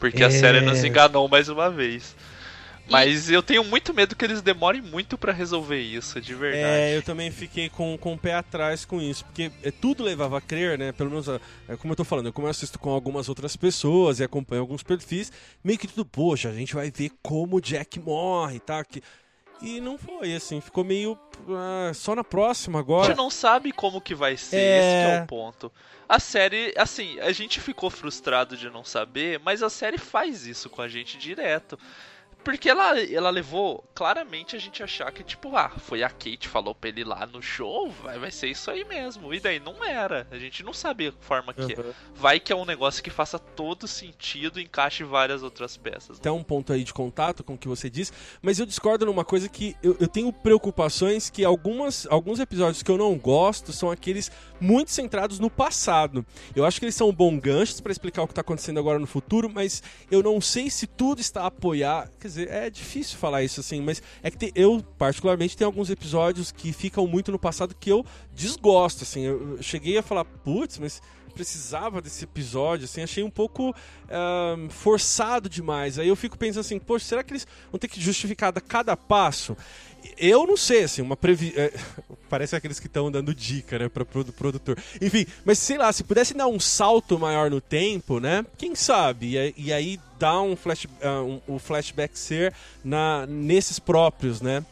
Porque 0.00 0.22
é... 0.22 0.26
a 0.26 0.30
série 0.30 0.62
nos 0.62 0.82
enganou 0.82 1.28
mais 1.28 1.48
uma 1.50 1.68
vez. 1.68 2.16
Mas 2.88 3.28
e... 3.28 3.34
eu 3.34 3.42
tenho 3.42 3.64
muito 3.64 3.94
medo 3.94 4.14
que 4.14 4.24
eles 4.24 4.42
demorem 4.42 4.80
muito 4.80 5.16
para 5.16 5.32
resolver 5.32 5.80
isso, 5.80 6.20
de 6.20 6.34
verdade. 6.34 6.64
É, 6.64 6.96
eu 6.96 7.02
também 7.02 7.30
fiquei 7.30 7.68
com, 7.68 7.96
com 7.96 8.14
o 8.14 8.18
pé 8.18 8.34
atrás 8.34 8.84
com 8.84 9.00
isso, 9.00 9.24
porque 9.24 9.50
é, 9.62 9.70
tudo 9.70 10.02
levava 10.02 10.38
a 10.38 10.40
crer, 10.40 10.78
né? 10.78 10.92
Pelo 10.92 11.10
menos, 11.10 11.28
é, 11.28 11.76
como 11.78 11.92
eu 11.92 11.96
tô 11.96 12.04
falando, 12.04 12.26
eu 12.26 12.32
como 12.32 12.46
eu 12.46 12.50
assisto 12.50 12.78
com 12.78 12.90
algumas 12.90 13.28
outras 13.28 13.56
pessoas 13.56 14.20
e 14.20 14.24
acompanho 14.24 14.62
alguns 14.62 14.82
perfis, 14.82 15.32
meio 15.62 15.78
que 15.78 15.86
tudo, 15.86 16.04
poxa, 16.04 16.48
a 16.48 16.54
gente 16.54 16.74
vai 16.74 16.90
ver 16.90 17.10
como 17.22 17.56
o 17.56 17.60
Jack 17.60 17.98
morre, 18.00 18.60
tá? 18.60 18.84
Que... 18.84 19.02
E 19.62 19.80
não 19.80 19.96
foi, 19.96 20.34
assim, 20.34 20.60
ficou 20.60 20.84
meio 20.84 21.12
uh, 21.12 21.94
só 21.94 22.14
na 22.14 22.24
próxima 22.24 22.80
agora. 22.80 23.04
A 23.04 23.08
gente 23.08 23.16
não 23.16 23.30
sabe 23.30 23.72
como 23.72 24.00
que 24.00 24.14
vai 24.14 24.36
ser, 24.36 24.56
é... 24.56 24.78
esse 24.78 25.20
é 25.20 25.22
o 25.22 25.26
ponto. 25.26 25.72
A 26.06 26.20
série, 26.20 26.74
assim, 26.76 27.18
a 27.20 27.32
gente 27.32 27.60
ficou 27.60 27.88
frustrado 27.88 28.56
de 28.56 28.68
não 28.68 28.84
saber, 28.84 29.40
mas 29.42 29.62
a 29.62 29.70
série 29.70 29.96
faz 29.96 30.46
isso 30.46 30.68
com 30.68 30.82
a 30.82 30.88
gente 30.88 31.16
direto. 31.16 31.78
Porque 32.44 32.68
ela, 32.68 33.00
ela 33.00 33.30
levou 33.30 33.82
claramente 33.94 34.54
a 34.54 34.58
gente 34.58 34.82
achar 34.82 35.10
que, 35.10 35.24
tipo, 35.24 35.56
ah, 35.56 35.70
foi 35.70 36.02
a 36.02 36.10
Kate 36.10 36.46
falou 36.46 36.74
pra 36.74 36.90
ele 36.90 37.02
lá 37.02 37.26
no 37.26 37.40
show, 37.40 37.90
vai, 37.90 38.18
vai 38.18 38.30
ser 38.30 38.48
isso 38.48 38.70
aí 38.70 38.84
mesmo. 38.84 39.32
E 39.32 39.40
daí 39.40 39.58
não 39.58 39.82
era. 39.82 40.26
A 40.30 40.38
gente 40.38 40.62
não 40.62 40.74
sabia 40.74 41.08
a 41.08 41.24
forma 41.24 41.54
que 41.54 41.62
uhum. 41.62 41.90
é. 41.90 41.94
Vai 42.14 42.38
que 42.38 42.52
é 42.52 42.56
um 42.56 42.66
negócio 42.66 43.02
que 43.02 43.10
faça 43.10 43.38
todo 43.38 43.88
sentido 43.88 44.60
e 44.60 44.64
encaixe 44.64 45.02
várias 45.04 45.42
outras 45.42 45.76
peças. 45.76 46.18
Tem 46.18 46.30
um 46.30 46.42
ponto 46.42 46.72
aí 46.72 46.84
de 46.84 46.92
contato 46.92 47.42
com 47.42 47.54
o 47.54 47.58
que 47.58 47.66
você 47.66 47.88
disse, 47.88 48.12
mas 48.42 48.58
eu 48.58 48.66
discordo 48.66 49.06
numa 49.06 49.24
coisa 49.24 49.48
que 49.48 49.74
eu, 49.82 49.96
eu 49.98 50.06
tenho 50.06 50.32
preocupações 50.32 51.30
que 51.30 51.44
algumas, 51.44 52.06
alguns 52.10 52.40
episódios 52.40 52.82
que 52.82 52.90
eu 52.90 52.98
não 52.98 53.16
gosto 53.16 53.72
são 53.72 53.90
aqueles 53.90 54.30
muito 54.60 54.90
centrados 54.90 55.38
no 55.38 55.48
passado. 55.48 56.24
Eu 56.54 56.64
acho 56.64 56.78
que 56.78 56.84
eles 56.84 56.94
são 56.94 57.12
bons 57.12 57.38
ganchos 57.38 57.80
para 57.80 57.92
explicar 57.92 58.22
o 58.22 58.28
que 58.28 58.34
tá 58.34 58.42
acontecendo 58.42 58.78
agora 58.78 58.98
no 58.98 59.06
futuro, 59.06 59.48
mas 59.48 59.82
eu 60.10 60.22
não 60.22 60.40
sei 60.40 60.70
se 60.70 60.86
tudo 60.86 61.20
está 61.20 61.42
a 61.42 61.46
apoiar. 61.46 62.10
Quer 62.20 62.28
dizer, 62.28 62.33
é 62.38 62.70
difícil 62.70 63.18
falar 63.18 63.42
isso 63.42 63.60
assim, 63.60 63.80
mas 63.80 64.02
é 64.22 64.30
que 64.30 64.36
tem, 64.36 64.52
eu, 64.54 64.82
particularmente, 64.98 65.56
tem 65.56 65.64
alguns 65.64 65.90
episódios 65.90 66.52
que 66.52 66.72
ficam 66.72 67.06
muito 67.06 67.32
no 67.32 67.38
passado 67.38 67.74
que 67.78 67.90
eu 67.90 68.04
desgosto, 68.32 69.04
assim. 69.04 69.22
Eu, 69.22 69.58
cheguei 69.62 69.98
a 69.98 70.02
falar, 70.02 70.24
putz, 70.24 70.78
mas 70.78 71.02
precisava 71.34 72.00
desse 72.00 72.24
episódio, 72.24 72.84
assim, 72.84 73.02
achei 73.02 73.22
um 73.22 73.30
pouco 73.30 73.70
uh, 73.70 74.70
forçado 74.70 75.48
demais. 75.48 75.98
Aí 75.98 76.08
eu 76.08 76.16
fico 76.16 76.38
pensando 76.38 76.60
assim, 76.60 76.78
poxa, 76.78 77.04
será 77.04 77.22
que 77.22 77.32
eles 77.32 77.46
vão 77.70 77.78
ter 77.78 77.88
que 77.88 78.00
justificar 78.00 78.52
cada 78.62 78.96
passo? 78.96 79.56
Eu 80.18 80.46
não 80.46 80.56
sei, 80.56 80.84
assim, 80.84 81.02
uma 81.02 81.16
previ... 81.16 81.52
É, 81.56 81.72
Parece 82.28 82.56
aqueles 82.56 82.80
que 82.80 82.86
estão 82.86 83.10
dando 83.10 83.34
dica, 83.34 83.78
né, 83.78 83.88
para 83.88 84.04
pro 84.04 84.24
produtor. 84.24 84.76
Enfim, 85.00 85.26
mas 85.44 85.58
sei 85.58 85.78
lá, 85.78 85.92
se 85.92 86.02
pudesse 86.02 86.34
dar 86.34 86.48
um 86.48 86.58
salto 86.58 87.18
maior 87.18 87.50
no 87.50 87.60
tempo, 87.60 88.18
né? 88.18 88.44
Quem 88.58 88.74
sabe? 88.74 89.36
E, 89.36 89.54
e 89.56 89.72
aí 89.72 90.00
dar 90.18 90.40
um, 90.40 90.56
flash, 90.56 90.86
uh, 90.86 91.40
um, 91.48 91.54
um 91.54 91.58
flashback 91.58 92.18
ser 92.18 92.52
na, 92.82 93.24
nesses 93.26 93.78
próprios, 93.78 94.40
né? 94.40 94.64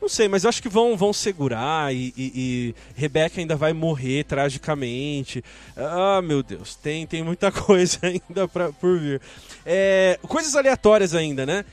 Não 0.00 0.08
sei, 0.08 0.28
mas 0.28 0.44
eu 0.44 0.48
acho 0.48 0.62
que 0.62 0.68
vão, 0.68 0.96
vão 0.96 1.12
segurar 1.12 1.94
e, 1.94 2.12
e, 2.16 2.32
e 2.34 2.74
Rebeca 2.94 3.38
ainda 3.38 3.54
vai 3.54 3.72
morrer 3.72 4.24
tragicamente. 4.24 5.44
Ah, 5.76 6.22
meu 6.22 6.42
Deus, 6.42 6.74
tem, 6.74 7.06
tem 7.06 7.22
muita 7.22 7.52
coisa 7.52 7.98
ainda 8.02 8.48
pra, 8.48 8.72
por 8.72 8.98
vir. 8.98 9.20
É, 9.64 10.18
coisas 10.22 10.56
aleatórias 10.56 11.14
ainda, 11.14 11.44
né? 11.44 11.64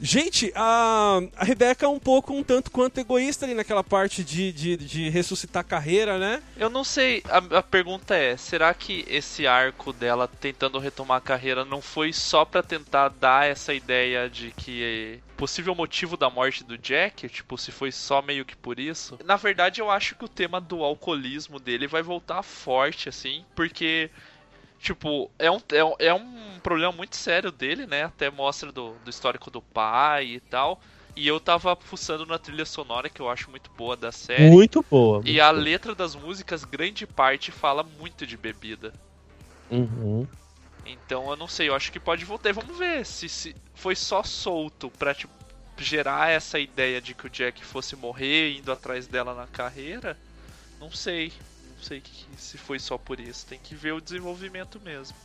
Gente, 0.00 0.52
a, 0.54 1.20
a 1.36 1.44
Rebeca 1.44 1.84
é 1.84 1.88
um 1.88 1.98
pouco, 1.98 2.32
um 2.32 2.42
tanto 2.42 2.70
quanto 2.70 2.98
egoísta 2.98 3.44
ali 3.44 3.54
naquela 3.54 3.82
parte 3.82 4.22
de, 4.22 4.52
de, 4.52 4.76
de 4.76 5.08
ressuscitar 5.08 5.60
a 5.60 5.64
carreira, 5.64 6.18
né? 6.18 6.42
Eu 6.56 6.70
não 6.70 6.84
sei, 6.84 7.22
a, 7.28 7.58
a, 7.58 7.62
pergunta 7.62 8.14
é, 8.14 8.36
será 8.36 8.72
que 8.72 9.04
esse 9.08 9.46
arco 9.46 9.92
dela 9.92 10.28
tentando 10.28 10.78
retomar 10.78 11.18
a 11.18 11.20
carreira 11.20 11.64
não 11.64 11.82
foi 11.82 12.12
só 12.12 12.44
para 12.44 12.62
tentar 12.62 13.08
dar 13.08 13.48
essa 13.48 13.74
ideia 13.74 14.30
de 14.30 14.52
que 14.52 15.20
possível 15.36 15.74
motivo 15.74 16.16
da 16.16 16.28
morte 16.28 16.64
do 16.64 16.76
Jack, 16.76 17.28
tipo, 17.28 17.56
se 17.56 17.70
foi 17.70 17.92
só 17.92 18.20
meio 18.20 18.44
que 18.44 18.56
por 18.56 18.80
isso? 18.80 19.18
Na 19.24 19.36
verdade, 19.36 19.80
eu 19.80 19.88
acho 19.88 20.16
que 20.16 20.24
o 20.24 20.28
tema 20.28 20.60
do 20.60 20.82
alcoolismo 20.82 21.60
dele 21.60 21.86
vai 21.86 22.02
voltar 22.02 22.42
forte, 22.42 23.08
assim, 23.08 23.44
porque 23.54 24.10
Tipo, 24.80 25.30
é 25.38 25.50
um, 25.50 25.60
é, 25.72 25.84
um, 25.84 25.94
é 25.98 26.14
um 26.14 26.60
problema 26.62 26.92
muito 26.92 27.16
sério 27.16 27.50
dele, 27.50 27.86
né? 27.86 28.04
Até 28.04 28.30
mostra 28.30 28.70
do, 28.70 28.94
do 29.04 29.10
histórico 29.10 29.50
do 29.50 29.60
pai 29.60 30.26
e 30.26 30.40
tal. 30.40 30.80
E 31.16 31.26
eu 31.26 31.40
tava 31.40 31.74
fuçando 31.74 32.24
na 32.24 32.38
trilha 32.38 32.64
sonora, 32.64 33.08
que 33.08 33.20
eu 33.20 33.28
acho 33.28 33.50
muito 33.50 33.70
boa 33.76 33.96
da 33.96 34.12
série. 34.12 34.48
Muito 34.48 34.84
boa. 34.88 35.16
Muito 35.16 35.28
e 35.28 35.40
a 35.40 35.50
boa. 35.50 35.60
letra 35.60 35.94
das 35.94 36.14
músicas, 36.14 36.64
grande 36.64 37.06
parte, 37.06 37.50
fala 37.50 37.82
muito 37.82 38.24
de 38.24 38.36
bebida. 38.36 38.92
Uhum. 39.68 40.26
Então 40.86 41.28
eu 41.28 41.36
não 41.36 41.48
sei, 41.48 41.68
eu 41.68 41.74
acho 41.74 41.90
que 41.90 41.98
pode 41.98 42.24
voltar. 42.24 42.52
Vamos 42.52 42.78
ver 42.78 43.04
se, 43.04 43.28
se 43.28 43.54
foi 43.74 43.96
só 43.96 44.22
solto 44.22 44.90
pra 44.90 45.12
tipo, 45.12 45.32
gerar 45.76 46.30
essa 46.30 46.58
ideia 46.58 47.00
de 47.00 47.14
que 47.14 47.26
o 47.26 47.30
Jack 47.30 47.64
fosse 47.64 47.96
morrer 47.96 48.56
indo 48.56 48.70
atrás 48.70 49.08
dela 49.08 49.34
na 49.34 49.46
carreira. 49.48 50.16
Não 50.80 50.92
sei 50.92 51.32
sei 51.82 52.02
se 52.36 52.58
foi 52.58 52.78
só 52.78 52.98
por 52.98 53.20
isso. 53.20 53.46
Tem 53.46 53.58
que 53.58 53.74
ver 53.74 53.92
o 53.92 54.00
desenvolvimento 54.00 54.80
mesmo. 54.80 55.16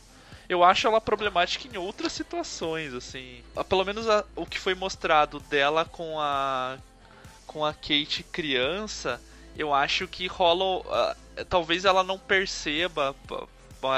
Eu 0.48 0.62
acho 0.62 0.86
ela 0.86 1.00
problemática 1.00 1.66
em 1.66 1.78
outras 1.78 2.12
situações, 2.12 2.92
assim. 2.92 3.42
Pelo 3.68 3.84
menos 3.84 4.08
a, 4.08 4.24
o 4.36 4.44
que 4.44 4.58
foi 4.58 4.74
mostrado 4.74 5.40
dela 5.40 5.84
com 5.84 6.20
a 6.20 6.78
com 7.46 7.64
a 7.64 7.72
Kate 7.72 8.24
criança, 8.32 9.20
eu 9.56 9.72
acho 9.72 10.08
que 10.08 10.26
rola. 10.26 10.80
Uh, 10.80 11.44
talvez 11.48 11.84
ela 11.84 12.02
não 12.02 12.18
perceba 12.18 13.14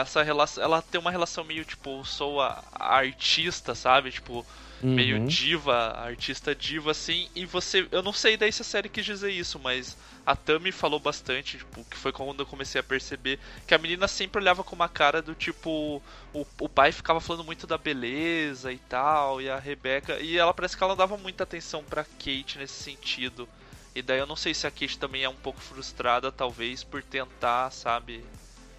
essa 0.01 0.23
relação. 0.23 0.63
Ela 0.63 0.83
tem 0.83 1.01
uma 1.01 1.11
relação 1.11 1.45
meio 1.45 1.65
tipo, 1.65 2.05
sou 2.05 2.41
a, 2.41 2.63
a 2.73 2.97
artista, 2.97 3.75
sabe? 3.75 4.11
Tipo, 4.11 4.45
uhum. 4.83 4.95
meio 4.95 5.27
diva, 5.27 5.93
artista 5.99 6.55
diva, 6.55 6.91
assim. 6.91 7.29
E 7.35 7.45
você. 7.45 7.87
Eu 7.91 8.03
não 8.03 8.13
sei 8.13 8.37
daí 8.37 8.53
se 8.53 8.63
a 8.63 8.65
série 8.65 8.89
quis 8.89 9.05
dizer 9.05 9.31
isso, 9.31 9.59
mas 9.59 9.97
a 10.25 10.35
Tami 10.35 10.73
falou 10.73 10.99
bastante, 10.99 11.59
tipo, 11.59 11.85
que 11.85 11.97
foi 11.97 12.13
quando 12.13 12.41
eu 12.41 12.47
comecei 12.47 12.81
a 12.81 12.85
perceber 12.85 13.39
que 13.67 13.75
a 13.75 13.79
menina 13.79 14.09
sempre 14.09 14.41
olhava 14.41 14.65
com 14.65 14.75
uma 14.75 14.89
cara 14.89 15.23
do 15.23 15.35
tipo. 15.35 16.03
O, 16.33 16.47
o 16.61 16.69
pai 16.69 16.93
ficava 16.93 17.21
falando 17.21 17.45
muito 17.45 17.67
da 17.67 17.79
beleza 17.79 18.73
e 18.73 18.79
tal, 18.79 19.41
e 19.41 19.49
a 19.49 19.59
Rebeca. 19.59 20.19
E 20.21 20.37
ela 20.37 20.53
parece 20.53 20.77
que 20.77 20.83
ela 20.83 20.97
dava 20.97 21.17
muita 21.17 21.45
atenção 21.45 21.83
pra 21.85 22.05
Kate 22.05 22.59
nesse 22.59 22.83
sentido. 22.83 23.49
E 23.95 24.03
daí 24.03 24.19
eu 24.19 24.27
não 24.27 24.37
sei 24.37 24.53
se 24.53 24.67
a 24.67 24.71
Kate 24.71 24.99
também 24.99 25.25
é 25.25 25.29
um 25.29 25.35
pouco 25.35 25.59
frustrada, 25.59 26.31
talvez, 26.31 26.85
por 26.85 27.03
tentar, 27.03 27.71
sabe, 27.71 28.23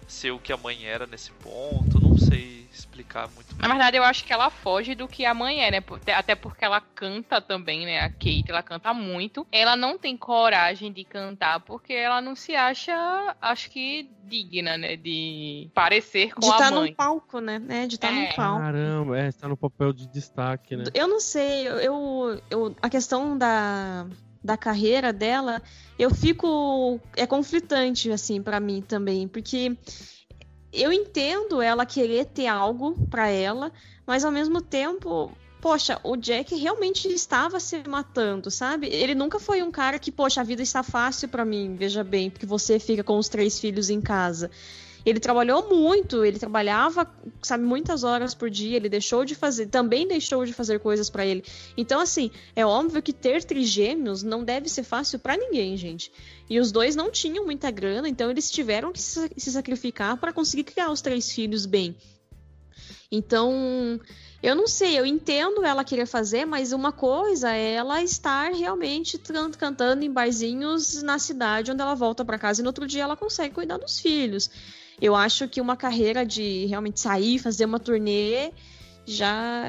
ser 0.08 0.30
o 0.30 0.38
que 0.38 0.52
a 0.52 0.56
mãe 0.56 0.84
era 0.84 1.06
nesse 1.06 1.30
ponto. 1.32 2.00
Não 2.00 2.16
sei 2.16 2.66
explicar 2.72 3.28
muito 3.34 3.54
bem. 3.54 3.60
Na 3.60 3.68
verdade, 3.68 3.96
eu 3.96 4.04
acho 4.04 4.24
que 4.24 4.32
ela 4.32 4.50
foge 4.50 4.94
do 4.94 5.06
que 5.06 5.24
a 5.24 5.34
mãe 5.34 5.60
é, 5.60 5.70
né? 5.70 5.82
Até 6.16 6.34
porque 6.34 6.64
ela 6.64 6.80
canta 6.80 7.40
também, 7.40 7.84
né? 7.84 8.00
A 8.00 8.08
Kate, 8.08 8.46
ela 8.48 8.62
canta 8.62 8.94
muito. 8.94 9.46
Ela 9.52 9.76
não 9.76 9.98
tem 9.98 10.16
coragem 10.16 10.92
de 10.92 11.04
cantar 11.04 11.60
porque 11.60 11.92
ela 11.92 12.20
não 12.20 12.34
se 12.34 12.54
acha, 12.54 13.36
acho 13.40 13.70
que, 13.70 14.08
digna, 14.24 14.76
né? 14.76 14.96
De 14.96 15.68
parecer 15.74 16.34
com 16.34 16.40
de 16.40 16.48
a 16.48 16.56
tá 16.56 16.70
mãe. 16.70 16.84
De 16.84 16.90
estar 16.90 17.04
no 17.04 17.12
palco, 17.12 17.40
né? 17.40 17.62
é, 17.68 17.86
de 17.86 17.94
estar 17.96 18.08
tá 18.08 18.14
é. 18.14 18.28
no 18.28 18.34
palco. 18.34 18.60
Caramba, 18.60 19.18
é, 19.18 19.28
está 19.28 19.48
no 19.48 19.56
papel 19.56 19.92
de 19.92 20.06
destaque, 20.08 20.76
né? 20.76 20.84
Eu 20.94 21.08
não 21.08 21.20
sei, 21.20 21.66
eu, 21.68 22.40
eu 22.50 22.76
a 22.80 22.88
questão 22.88 23.36
da 23.36 24.06
da 24.48 24.56
carreira 24.56 25.12
dela, 25.12 25.60
eu 25.98 26.08
fico 26.08 26.98
é 27.14 27.26
conflitante 27.26 28.10
assim 28.10 28.40
para 28.40 28.58
mim 28.58 28.80
também, 28.80 29.28
porque 29.28 29.76
eu 30.72 30.90
entendo 30.90 31.60
ela 31.60 31.84
querer 31.84 32.24
ter 32.24 32.46
algo 32.46 33.06
para 33.08 33.28
ela, 33.28 33.70
mas 34.06 34.24
ao 34.24 34.32
mesmo 34.32 34.62
tempo, 34.62 35.30
poxa, 35.60 36.00
o 36.02 36.16
Jack 36.16 36.54
realmente 36.54 37.08
estava 37.08 37.60
se 37.60 37.86
matando, 37.86 38.50
sabe? 38.50 38.86
Ele 38.86 39.14
nunca 39.14 39.38
foi 39.38 39.62
um 39.62 39.70
cara 39.70 39.98
que, 39.98 40.10
poxa, 40.10 40.40
a 40.40 40.44
vida 40.44 40.62
está 40.62 40.82
fácil 40.82 41.28
para 41.28 41.44
mim, 41.44 41.76
veja 41.76 42.02
bem, 42.02 42.30
porque 42.30 42.46
você 42.46 42.78
fica 42.78 43.04
com 43.04 43.18
os 43.18 43.28
três 43.28 43.60
filhos 43.60 43.90
em 43.90 44.00
casa. 44.00 44.50
Ele 45.08 45.18
trabalhou 45.18 45.70
muito, 45.70 46.22
ele 46.22 46.38
trabalhava, 46.38 47.10
sabe, 47.42 47.64
muitas 47.64 48.04
horas 48.04 48.34
por 48.34 48.50
dia, 48.50 48.76
ele 48.76 48.90
deixou 48.90 49.24
de 49.24 49.34
fazer, 49.34 49.68
também 49.68 50.06
deixou 50.06 50.44
de 50.44 50.52
fazer 50.52 50.80
coisas 50.80 51.08
para 51.08 51.24
ele. 51.24 51.42
Então, 51.78 51.98
assim, 51.98 52.30
é 52.54 52.66
óbvio 52.66 53.00
que 53.00 53.12
ter 53.12 53.42
trigêmeos 53.42 54.22
não 54.22 54.44
deve 54.44 54.68
ser 54.68 54.82
fácil 54.82 55.18
para 55.18 55.34
ninguém, 55.34 55.78
gente. 55.78 56.12
E 56.50 56.60
os 56.60 56.70
dois 56.70 56.94
não 56.94 57.10
tinham 57.10 57.46
muita 57.46 57.70
grana, 57.70 58.06
então 58.06 58.30
eles 58.30 58.50
tiveram 58.50 58.92
que 58.92 59.00
se 59.00 59.50
sacrificar 59.50 60.18
para 60.18 60.30
conseguir 60.30 60.64
criar 60.64 60.90
os 60.90 61.00
três 61.00 61.32
filhos 61.32 61.64
bem. 61.64 61.96
Então, 63.10 63.98
eu 64.42 64.54
não 64.54 64.66
sei, 64.66 64.98
eu 64.98 65.06
entendo 65.06 65.64
ela 65.64 65.82
querer 65.82 66.04
fazer, 66.04 66.44
mas 66.44 66.72
uma 66.72 66.92
coisa 66.92 67.50
é 67.50 67.72
ela 67.72 68.02
estar 68.02 68.52
realmente 68.52 69.18
cantando 69.56 70.04
em 70.04 70.12
barzinhos 70.12 71.02
na 71.02 71.18
cidade 71.18 71.72
onde 71.72 71.80
ela 71.80 71.94
volta 71.94 72.26
para 72.26 72.38
casa 72.38 72.60
e 72.60 72.62
no 72.62 72.68
outro 72.68 72.86
dia 72.86 73.04
ela 73.04 73.16
consegue 73.16 73.54
cuidar 73.54 73.78
dos 73.78 73.98
filhos. 73.98 74.50
Eu 75.00 75.14
acho 75.14 75.48
que 75.48 75.60
uma 75.60 75.76
carreira 75.76 76.24
de 76.26 76.66
realmente 76.66 77.00
sair, 77.00 77.38
fazer 77.38 77.64
uma 77.64 77.78
turnê, 77.78 78.52
já 79.10 79.64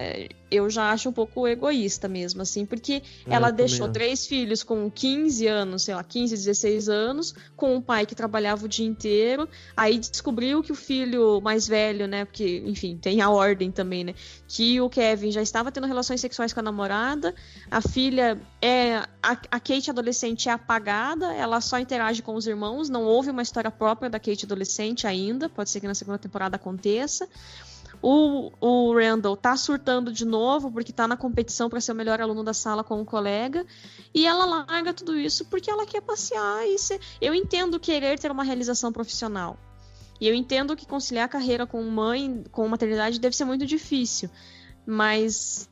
eu 0.51 0.69
já 0.69 0.91
acho 0.91 1.09
um 1.09 1.13
pouco 1.13 1.47
egoísta 1.47 2.07
mesmo, 2.07 2.41
assim, 2.41 2.65
porque 2.65 3.03
é, 3.27 3.33
ela 3.33 3.51
deixou 3.51 3.87
três 3.89 4.25
filhos 4.25 4.63
com 4.63 4.89
15 4.89 5.45
anos, 5.45 5.83
sei 5.83 5.93
lá, 5.93 6.03
15, 6.03 6.35
16 6.35 6.89
anos, 6.89 7.35
com 7.55 7.75
um 7.75 7.81
pai 7.81 8.05
que 8.05 8.15
trabalhava 8.15 8.65
o 8.65 8.67
dia 8.67 8.85
inteiro, 8.85 9.47
aí 9.77 9.99
descobriu 9.99 10.63
que 10.63 10.71
o 10.71 10.75
filho 10.75 11.39
mais 11.41 11.67
velho, 11.67 12.07
né, 12.07 12.25
porque, 12.25 12.63
enfim, 12.65 12.97
tem 12.97 13.21
a 13.21 13.29
ordem 13.29 13.71
também, 13.71 14.03
né, 14.03 14.15
que 14.47 14.81
o 14.81 14.89
Kevin 14.89 15.31
já 15.31 15.41
estava 15.41 15.71
tendo 15.71 15.85
relações 15.85 16.19
sexuais 16.19 16.51
com 16.51 16.61
a 16.61 16.63
namorada, 16.63 17.35
a 17.69 17.81
filha 17.81 18.41
é, 18.61 18.95
a, 19.21 19.31
a 19.51 19.59
Kate 19.59 19.91
adolescente 19.91 20.49
é 20.49 20.51
apagada, 20.51 21.31
ela 21.33 21.61
só 21.61 21.77
interage 21.77 22.23
com 22.23 22.33
os 22.33 22.47
irmãos, 22.47 22.89
não 22.89 23.03
houve 23.03 23.29
uma 23.29 23.43
história 23.43 23.69
própria 23.69 24.09
da 24.09 24.19
Kate 24.19 24.45
adolescente 24.45 25.05
ainda, 25.05 25.47
pode 25.47 25.69
ser 25.69 25.79
que 25.79 25.87
na 25.87 25.95
segunda 25.95 26.17
temporada 26.17 26.55
aconteça, 26.55 27.27
o, 28.01 28.51
o 28.61 28.93
Randall 28.93 29.35
tá 29.35 29.55
surtando 29.57 30.11
de 30.11 30.25
novo 30.25 30.71
porque 30.71 30.93
tá 30.93 31.07
na 31.07 31.17
competição 31.17 31.69
para 31.69 31.81
ser 31.81 31.91
o 31.91 31.95
melhor 31.95 32.21
aluno 32.21 32.43
da 32.43 32.53
sala 32.53 32.83
com 32.83 32.99
um 32.99 33.05
colega. 33.05 33.65
E 34.13 34.25
ela 34.25 34.45
larga 34.45 34.93
tudo 34.93 35.17
isso 35.17 35.45
porque 35.45 35.69
ela 35.69 35.85
quer 35.85 36.01
passear 36.01 36.65
e 36.67 36.77
ser... 36.77 36.99
Eu 37.19 37.33
entendo 37.33 37.79
querer 37.79 38.17
ter 38.17 38.31
uma 38.31 38.43
realização 38.43 38.91
profissional. 38.91 39.57
E 40.19 40.27
eu 40.27 40.33
entendo 40.33 40.75
que 40.75 40.85
conciliar 40.85 41.25
a 41.25 41.29
carreira 41.29 41.65
com 41.65 41.81
mãe, 41.83 42.43
com 42.51 42.67
maternidade 42.67 43.19
deve 43.19 43.35
ser 43.35 43.45
muito 43.45 43.65
difícil. 43.65 44.29
Mas 44.85 45.68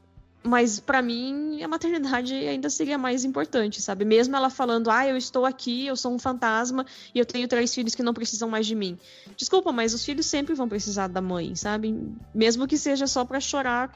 mas 0.47 0.79
para 0.79 1.01
mim 1.01 1.61
a 1.61 1.67
maternidade 1.67 2.33
ainda 2.33 2.69
seria 2.69 2.97
mais 2.97 3.23
importante, 3.23 3.81
sabe? 3.81 4.05
Mesmo 4.05 4.35
ela 4.35 4.49
falando, 4.49 4.89
ah, 4.89 5.07
eu 5.07 5.17
estou 5.17 5.45
aqui, 5.45 5.85
eu 5.85 5.95
sou 5.95 6.13
um 6.13 6.19
fantasma 6.19 6.85
e 7.13 7.19
eu 7.19 7.25
tenho 7.25 7.47
três 7.47 7.73
filhos 7.73 7.93
que 7.93 8.03
não 8.03 8.13
precisam 8.13 8.49
mais 8.49 8.65
de 8.65 8.75
mim. 8.75 8.97
Desculpa, 9.35 9.71
mas 9.71 9.93
os 9.93 10.03
filhos 10.03 10.25
sempre 10.25 10.55
vão 10.55 10.67
precisar 10.67 11.07
da 11.07 11.21
mãe, 11.21 11.55
sabe? 11.55 11.95
Mesmo 12.33 12.67
que 12.67 12.77
seja 12.77 13.07
só 13.07 13.25
para 13.25 13.39
chorar 13.39 13.91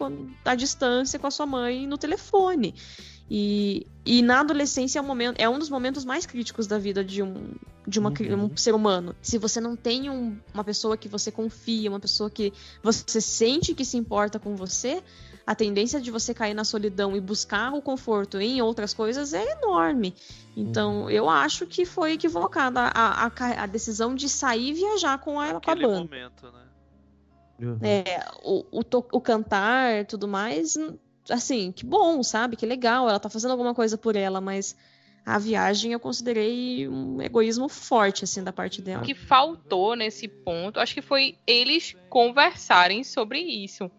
à 0.46 0.56
distância 0.56 1.18
com 1.18 1.28
a 1.28 1.32
sua 1.32 1.46
mãe 1.46 1.88
no 1.88 1.98
telefone. 1.98 2.76
E, 3.34 3.88
e 4.06 4.22
na 4.22 4.42
adolescência 4.42 5.00
é 5.00 5.02
um, 5.02 5.06
momento, 5.06 5.40
é 5.40 5.48
um 5.48 5.58
dos 5.58 5.70
momentos 5.70 6.04
mais 6.04 6.26
críticos 6.26 6.68
da 6.68 6.78
vida 6.78 7.02
de 7.02 7.24
um, 7.24 7.54
de 7.88 7.98
uma, 7.98 8.10
uhum. 8.10 8.52
um 8.52 8.58
ser 8.58 8.76
humano. 8.76 9.16
Se 9.22 9.38
você 9.38 9.62
não 9.62 9.74
tem 9.74 10.10
um, 10.10 10.38
uma 10.54 10.66
pessoa 10.66 10.98
que 10.98 11.08
você 11.08 11.32
confia, 11.32 11.90
uma 11.90 12.00
pessoa 12.00 12.30
que 12.30 12.52
você 12.84 13.22
sente 13.22 13.74
que 13.74 13.86
se 13.86 13.96
importa 13.96 14.38
com 14.38 14.54
você, 14.54 15.02
a 15.52 15.56
tendência 15.56 16.00
de 16.00 16.10
você 16.10 16.34
cair 16.34 16.54
na 16.54 16.64
solidão 16.64 17.14
e 17.14 17.20
buscar 17.20 17.74
o 17.74 17.82
conforto 17.82 18.40
em 18.40 18.62
outras 18.62 18.94
coisas 18.94 19.34
é 19.34 19.52
enorme. 19.52 20.16
Então, 20.56 21.02
uhum. 21.02 21.10
eu 21.10 21.30
acho 21.30 21.68
que 21.68 21.86
foi 21.86 22.14
equivocada 22.14 22.80
a, 22.80 23.26
a, 23.26 23.64
a, 23.64 23.66
decisão 23.66 24.16
de 24.16 24.30
sair 24.30 24.70
e 24.70 24.74
viajar 24.74 25.18
com 25.18 25.44
ela 25.44 25.60
com 25.60 25.70
a 25.70 25.76
banda. 25.76 26.00
Momento, 26.00 26.46
né? 26.54 26.64
Uhum. 27.60 27.80
É, 27.82 28.26
o, 28.44 28.66
o, 28.72 28.82
o 29.12 29.20
cantar 29.20 30.06
tudo 30.06 30.26
mais, 30.26 30.78
assim, 31.30 31.74
que 31.74 31.86
bom, 31.86 32.24
sabe? 32.24 32.56
Que 32.56 32.66
legal, 32.66 33.10
ela 33.10 33.20
tá 33.20 33.30
fazendo 33.30 33.52
alguma 33.52 33.76
coisa 33.76 33.98
por 33.98 34.16
ela, 34.16 34.40
mas 34.40 34.74
a 35.26 35.38
viagem 35.38 35.92
eu 35.92 36.00
considerei 36.00 36.88
um 36.88 37.22
egoísmo 37.22 37.68
forte, 37.68 38.24
assim, 38.24 38.42
da 38.42 38.54
parte 38.54 38.82
dela. 38.82 39.04
O 39.04 39.06
que 39.06 39.14
faltou 39.14 39.98
nesse 39.98 40.30
ponto, 40.30 40.80
acho 40.80 40.94
que 40.94 41.02
foi 41.02 41.38
eles 41.46 41.94
conversarem 42.10 43.04
sobre 43.04 43.40
isso. 43.42 43.92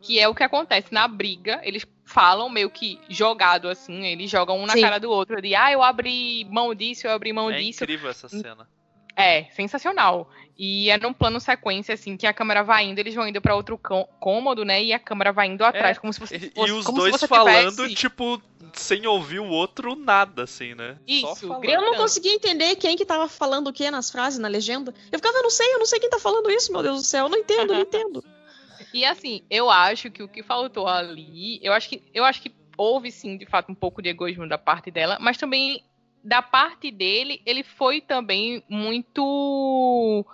Que 0.00 0.18
é 0.20 0.28
o 0.28 0.34
que 0.34 0.42
acontece 0.42 0.92
na 0.92 1.06
briga. 1.08 1.60
Eles 1.62 1.84
falam 2.04 2.48
meio 2.48 2.70
que 2.70 2.98
jogado, 3.08 3.68
assim, 3.68 4.06
eles 4.06 4.30
jogam 4.30 4.58
um 4.58 4.66
na 4.66 4.72
Sim. 4.74 4.80
cara 4.80 4.98
do 4.98 5.10
outro. 5.10 5.42
De, 5.42 5.54
ah, 5.54 5.70
eu 5.72 5.82
abri 5.82 6.46
mão 6.50 6.74
disso, 6.74 7.06
eu 7.06 7.10
abri 7.12 7.32
mão 7.32 7.50
É 7.50 7.58
disso. 7.58 7.82
incrível 7.84 8.08
essa 8.10 8.28
cena. 8.28 8.68
É, 9.14 9.44
sensacional. 9.50 10.30
E 10.56 10.90
é 10.90 10.96
num 10.98 11.12
plano 11.12 11.40
sequência, 11.40 11.92
assim, 11.94 12.16
que 12.16 12.26
a 12.26 12.32
câmera 12.32 12.62
vai 12.62 12.84
indo, 12.86 12.98
eles 13.00 13.14
vão 13.14 13.26
indo 13.26 13.40
pra 13.40 13.54
outro 13.56 13.76
cô- 13.76 14.06
cômodo, 14.20 14.64
né? 14.64 14.82
E 14.82 14.92
a 14.92 14.98
câmera 14.98 15.32
vai 15.32 15.48
indo 15.48 15.64
atrás, 15.64 15.98
como 15.98 16.12
se 16.12 16.20
fosse, 16.20 16.36
e 16.36 16.72
os 16.72 16.84
como 16.86 16.98
se 16.98 17.10
dois 17.10 17.12
você 17.20 17.26
falando, 17.26 17.76
tivesse- 17.76 17.94
tipo, 17.96 18.40
sem 18.74 19.06
ouvir 19.08 19.40
o 19.40 19.48
outro 19.48 19.96
nada, 19.96 20.44
assim, 20.44 20.74
né? 20.74 20.96
Isso. 21.06 21.46
Eu 21.64 21.80
não 21.82 21.94
conseguia 21.96 22.32
entender 22.32 22.76
quem 22.76 22.96
que 22.96 23.04
tava 23.04 23.28
falando 23.28 23.68
o 23.68 23.72
que 23.72 23.90
nas 23.90 24.08
frases, 24.10 24.38
na 24.38 24.46
legenda. 24.48 24.94
Eu 25.10 25.18
ficava, 25.18 25.36
eu 25.38 25.42
não 25.42 25.50
sei, 25.50 25.74
eu 25.74 25.78
não 25.80 25.86
sei 25.86 25.98
quem 25.98 26.10
tá 26.10 26.18
falando 26.20 26.48
isso, 26.50 26.72
meu 26.72 26.82
Deus 26.82 27.00
do 27.02 27.06
céu, 27.06 27.26
eu 27.26 27.28
não 27.28 27.38
entendo, 27.38 27.72
eu 27.72 27.78
não 27.78 27.82
entendo. 27.82 28.24
E 28.92 29.04
assim, 29.04 29.42
eu 29.50 29.70
acho 29.70 30.10
que 30.10 30.22
o 30.22 30.28
que 30.28 30.42
faltou 30.42 30.86
ali, 30.86 31.58
eu 31.62 31.72
acho 31.72 31.88
que 31.88 32.02
eu 32.14 32.24
acho 32.24 32.40
que 32.42 32.52
houve 32.76 33.10
sim, 33.10 33.36
de 33.36 33.44
fato, 33.46 33.70
um 33.70 33.74
pouco 33.74 34.00
de 34.00 34.08
egoísmo 34.08 34.48
da 34.48 34.56
parte 34.58 34.90
dela, 34.90 35.18
mas 35.20 35.36
também 35.36 35.82
da 36.22 36.42
parte 36.42 36.90
dele, 36.90 37.42
ele 37.44 37.62
foi 37.62 38.00
também 38.00 38.62
muito 38.68 40.24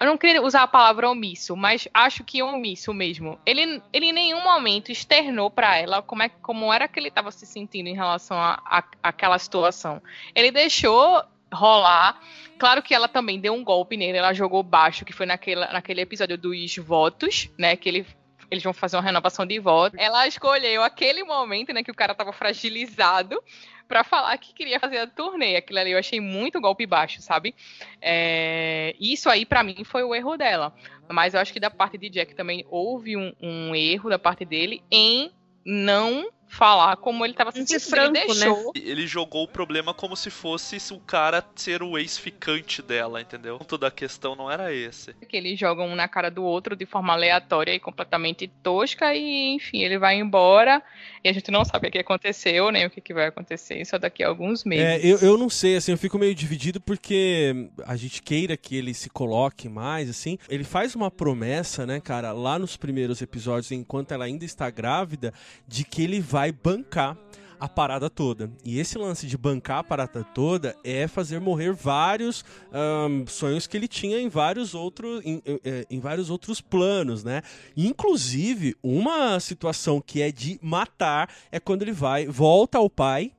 eu 0.00 0.06
não 0.06 0.18
queria 0.18 0.42
usar 0.42 0.64
a 0.64 0.66
palavra 0.66 1.08
omisso, 1.08 1.56
mas 1.56 1.86
acho 1.94 2.24
que 2.24 2.42
omisso 2.42 2.92
mesmo. 2.92 3.38
Ele, 3.46 3.80
ele 3.92 4.06
em 4.06 4.12
nenhum 4.12 4.42
momento 4.42 4.90
externou 4.90 5.48
pra 5.48 5.76
ela 5.78 6.02
como, 6.02 6.24
é, 6.24 6.28
como 6.28 6.72
era 6.72 6.88
que 6.88 6.98
ele 6.98 7.06
estava 7.06 7.30
se 7.30 7.46
sentindo 7.46 7.86
em 7.86 7.94
relação 7.94 8.36
a, 8.36 8.60
a- 8.66 8.84
àquela 9.00 9.38
situação. 9.38 10.02
Ele 10.34 10.50
deixou 10.50 11.22
rolar. 11.52 12.20
Claro 12.62 12.80
que 12.80 12.94
ela 12.94 13.08
também 13.08 13.40
deu 13.40 13.54
um 13.54 13.64
golpe 13.64 13.96
nele, 13.96 14.18
ela 14.18 14.32
jogou 14.32 14.62
baixo, 14.62 15.04
que 15.04 15.12
foi 15.12 15.26
naquele, 15.26 15.62
naquele 15.62 16.00
episódio 16.00 16.38
dos 16.38 16.76
votos, 16.76 17.50
né? 17.58 17.74
Que 17.74 17.88
ele, 17.88 18.06
eles 18.48 18.62
vão 18.62 18.72
fazer 18.72 18.94
uma 18.94 19.02
renovação 19.02 19.44
de 19.44 19.58
votos. 19.58 19.98
Ela 19.98 20.28
escolheu 20.28 20.80
aquele 20.80 21.24
momento, 21.24 21.72
né, 21.72 21.82
que 21.82 21.90
o 21.90 21.94
cara 21.94 22.14
tava 22.14 22.32
fragilizado, 22.32 23.42
pra 23.88 24.04
falar 24.04 24.38
que 24.38 24.54
queria 24.54 24.78
fazer 24.78 24.98
a 24.98 25.08
turnê. 25.08 25.56
Aquilo 25.56 25.80
ali 25.80 25.90
eu 25.90 25.98
achei 25.98 26.20
muito 26.20 26.60
golpe 26.60 26.86
baixo, 26.86 27.20
sabe? 27.20 27.52
É, 28.00 28.94
Isso 29.00 29.28
aí, 29.28 29.44
pra 29.44 29.64
mim, 29.64 29.82
foi 29.82 30.04
o 30.04 30.14
erro 30.14 30.36
dela. 30.36 30.72
Mas 31.10 31.34
eu 31.34 31.40
acho 31.40 31.52
que 31.52 31.58
da 31.58 31.68
parte 31.68 31.98
de 31.98 32.08
Jack 32.10 32.32
também 32.36 32.64
houve 32.70 33.16
um, 33.16 33.32
um 33.42 33.74
erro 33.74 34.08
da 34.08 34.20
parte 34.20 34.44
dele 34.44 34.84
em 34.88 35.32
não 35.66 36.30
falar 36.52 36.96
como 36.96 37.24
ele 37.24 37.32
tava 37.32 37.50
se 37.50 37.58
sentindo. 37.58 37.76
Ele 37.76 37.90
franco, 37.90 38.12
né? 38.12 38.26
deixou. 38.26 38.72
Ele 38.76 39.06
jogou 39.06 39.44
o 39.44 39.48
problema 39.48 39.94
como 39.94 40.14
se 40.14 40.28
fosse 40.28 40.76
o 40.92 41.00
cara 41.00 41.42
ser 41.56 41.82
o 41.82 41.96
ex-ficante 41.96 42.82
dela, 42.82 43.22
entendeu? 43.22 43.56
O 43.56 43.58
ponto 43.58 43.78
da 43.78 43.90
questão 43.90 44.36
não 44.36 44.50
era 44.50 44.72
esse. 44.72 45.14
que 45.26 45.36
eles 45.36 45.58
jogam 45.58 45.86
um 45.86 45.94
na 45.94 46.06
cara 46.06 46.30
do 46.30 46.44
outro 46.44 46.76
de 46.76 46.84
forma 46.84 47.14
aleatória 47.14 47.74
e 47.74 47.80
completamente 47.80 48.46
tosca 48.62 49.14
e 49.14 49.54
enfim, 49.54 49.82
ele 49.82 49.98
vai 49.98 50.16
embora 50.16 50.82
e 51.24 51.28
a 51.28 51.32
gente 51.32 51.50
não 51.50 51.64
sabe 51.64 51.88
o 51.88 51.90
que 51.90 51.98
aconteceu, 51.98 52.70
nem 52.70 52.84
o 52.84 52.90
que, 52.90 53.00
que 53.00 53.14
vai 53.14 53.28
acontecer 53.28 53.84
só 53.86 53.96
daqui 53.96 54.22
a 54.22 54.28
alguns 54.28 54.64
meses. 54.64 54.84
É, 54.84 55.06
eu, 55.06 55.18
eu 55.18 55.38
não 55.38 55.48
sei, 55.48 55.76
assim, 55.76 55.92
eu 55.92 55.98
fico 55.98 56.18
meio 56.18 56.34
dividido 56.34 56.80
porque 56.80 57.70
a 57.86 57.96
gente 57.96 58.20
queira 58.20 58.56
que 58.56 58.76
ele 58.76 58.92
se 58.92 59.08
coloque 59.08 59.68
mais, 59.68 60.10
assim. 60.10 60.36
Ele 60.48 60.64
faz 60.64 60.94
uma 60.94 61.10
promessa, 61.10 61.86
né, 61.86 62.00
cara, 62.00 62.32
lá 62.32 62.58
nos 62.58 62.76
primeiros 62.76 63.22
episódios, 63.22 63.70
enquanto 63.70 64.12
ela 64.12 64.24
ainda 64.24 64.44
está 64.44 64.68
grávida, 64.68 65.32
de 65.66 65.84
que 65.84 66.02
ele 66.02 66.20
vai 66.20 66.41
bancar 66.50 67.16
a 67.60 67.68
parada 67.68 68.10
toda. 68.10 68.50
E 68.64 68.80
esse 68.80 68.98
lance 68.98 69.24
de 69.24 69.38
bancar 69.38 69.78
a 69.78 69.84
parada 69.84 70.24
toda 70.24 70.74
é 70.82 71.06
fazer 71.06 71.40
morrer 71.40 71.72
vários 71.72 72.44
ahn, 72.72 73.24
sonhos 73.28 73.68
que 73.68 73.76
ele 73.76 73.86
tinha 73.86 74.18
em 74.20 74.28
vários 74.28 74.74
outros 74.74 75.24
em, 75.24 75.40
em- 75.46 75.60
em 75.88 76.00
vários 76.00 76.28
outros 76.28 76.60
planos, 76.60 77.22
né? 77.22 77.40
Inclusive, 77.76 78.74
uma 78.82 79.38
situação 79.38 80.00
que 80.00 80.20
é 80.20 80.32
de 80.32 80.58
matar 80.60 81.30
é 81.52 81.60
quando 81.60 81.82
ele 81.82 81.92
vai, 81.92 82.26
volta 82.26 82.78
ao 82.78 82.90
pai, 82.90 83.30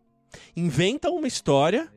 inventa 0.55 1.09
uma 1.09 1.27
história. 1.27 1.91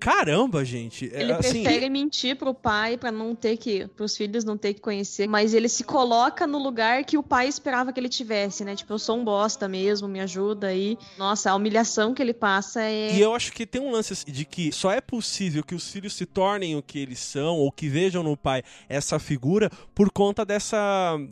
Caramba, 0.00 0.64
gente. 0.64 1.10
é, 1.14 1.20
Ele 1.20 1.32
assim, 1.32 1.62
prefere 1.62 1.90
mentir 1.90 2.34
pro 2.36 2.54
pai 2.54 2.96
pra 2.96 3.12
não 3.12 3.34
ter 3.34 3.56
que, 3.58 3.86
pros 3.88 4.16
filhos 4.16 4.44
não 4.44 4.56
ter 4.56 4.72
que 4.74 4.80
conhecer, 4.80 5.28
mas 5.28 5.52
ele 5.54 5.68
se 5.68 5.84
coloca 5.84 6.46
no 6.46 6.58
lugar 6.58 7.04
que 7.04 7.18
o 7.18 7.22
pai 7.22 7.46
esperava 7.48 7.92
que 7.92 8.00
ele 8.00 8.08
tivesse, 8.08 8.64
né? 8.64 8.74
Tipo, 8.74 8.94
eu 8.94 8.98
sou 8.98 9.18
um 9.18 9.24
bosta 9.24 9.68
mesmo, 9.68 10.08
me 10.08 10.18
ajuda 10.20 10.68
aí. 10.68 10.96
Nossa, 11.18 11.50
a 11.50 11.54
humilhação 11.54 12.14
que 12.14 12.22
ele 12.22 12.32
passa 12.34 12.82
é 12.82 13.12
E 13.14 13.20
eu 13.20 13.34
acho 13.34 13.52
que 13.52 13.66
tem 13.66 13.80
um 13.80 13.90
lance 13.90 14.14
assim, 14.14 14.32
de 14.32 14.44
que 14.44 14.72
só 14.72 14.90
é 14.90 15.00
possível 15.00 15.62
que 15.62 15.74
os 15.74 15.90
filhos 15.90 16.14
se 16.14 16.24
tornem 16.24 16.74
o 16.76 16.82
que 16.82 16.98
eles 16.98 17.18
são, 17.20 17.56
ou 17.58 17.70
que 17.70 17.88
vejam 17.88 18.22
no 18.22 18.36
pai 18.36 18.62
essa 18.88 19.18
figura, 19.18 19.70
por 19.94 20.10
conta 20.10 20.44
dessa. 20.44 20.78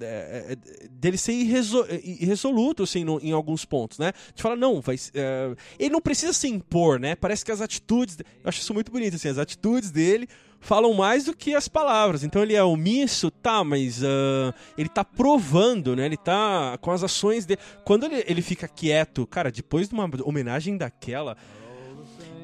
é, 0.01 0.53
é, 0.53 0.89
dele 0.91 1.17
ser 1.17 1.33
irreso- 1.33 1.87
irresoluto, 2.03 2.83
assim, 2.83 3.05
no- 3.05 3.21
em 3.23 3.33
alguns 3.33 3.65
pontos, 3.65 3.99
né? 3.99 4.13
De 4.35 4.43
falar, 4.43 4.57
não, 4.57 4.81
vai. 4.81 4.97
é, 5.15 5.55
ele 5.79 5.91
não 5.91 6.01
precisa 6.01 6.33
se 6.33 6.49
impor, 6.49 6.99
né? 7.01 7.15
Parece 7.15 7.45
que 7.45 7.53
as 7.53 7.61
atitudes. 7.61 8.17
de- 8.17 8.25
Eu 8.45 8.49
acho 8.49 8.58
isso 8.61 8.75
muito 8.75 8.91
bonito, 8.93 9.17
assim, 9.17 9.29
as 9.29 9.39
atitudes 9.39 9.91
dele 9.91 10.29
falam 10.61 10.93
mais 10.93 11.25
do 11.25 11.37
que 11.37 11.55
as 11.55 11.69
palavras. 11.69 12.25
Então 12.25 12.43
ele 12.43 12.55
é 12.55 12.63
omisso, 12.63 13.31
tá, 13.31 13.63
mas 13.63 14.03
ah, 14.03 14.53
ele 14.77 14.89
tá 14.89 15.05
provando, 15.05 15.95
né? 15.95 16.07
Ele 16.07 16.17
tá 16.17 16.77
com 16.81 16.91
as 16.91 17.03
ações 17.03 17.47
dele. 17.47 17.61
Quando 17.85 18.05
ele, 18.07 18.25
ele 18.27 18.43
fica 18.43 18.67
quieto, 18.69 19.27
cara, 19.27 19.51
depois 19.51 19.89
de 19.89 19.95
uma 19.95 20.09
homenagem 20.25 20.77
daquela. 20.77 21.37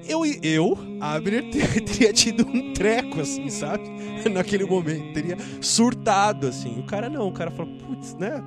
Eu, 0.06 0.22
eu 0.42 0.78
Abner, 1.00 1.48
ter- 1.50 1.80
teria 1.80 2.12
tido 2.12 2.46
um 2.46 2.74
treco, 2.74 3.20
assim, 3.20 3.48
sabe? 3.48 3.84
Naquele 4.30 4.64
momento. 4.64 5.14
Teria 5.14 5.36
surtado, 5.60 6.46
assim. 6.46 6.78
O 6.78 6.84
cara 6.84 7.08
não, 7.08 7.28
o 7.28 7.32
cara 7.32 7.50
fala, 7.50 7.68
putz, 7.78 8.14
né? 8.14 8.42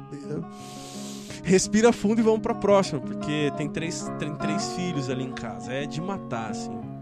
Respira 1.44 1.91
fundo 1.94 2.19
e 2.19 2.23
vamos 2.23 2.41
pra 2.41 2.53
próxima, 2.53 2.99
porque 2.99 3.52
tem 3.57 3.69
três, 3.69 4.06
tem 4.19 4.35
três 4.35 4.73
filhos 4.73 5.10
ali 5.10 5.23
em 5.23 5.31
casa. 5.31 5.72
É 5.73 5.85
de 5.85 5.99
matar, 5.99 6.52
assim. 6.52 6.97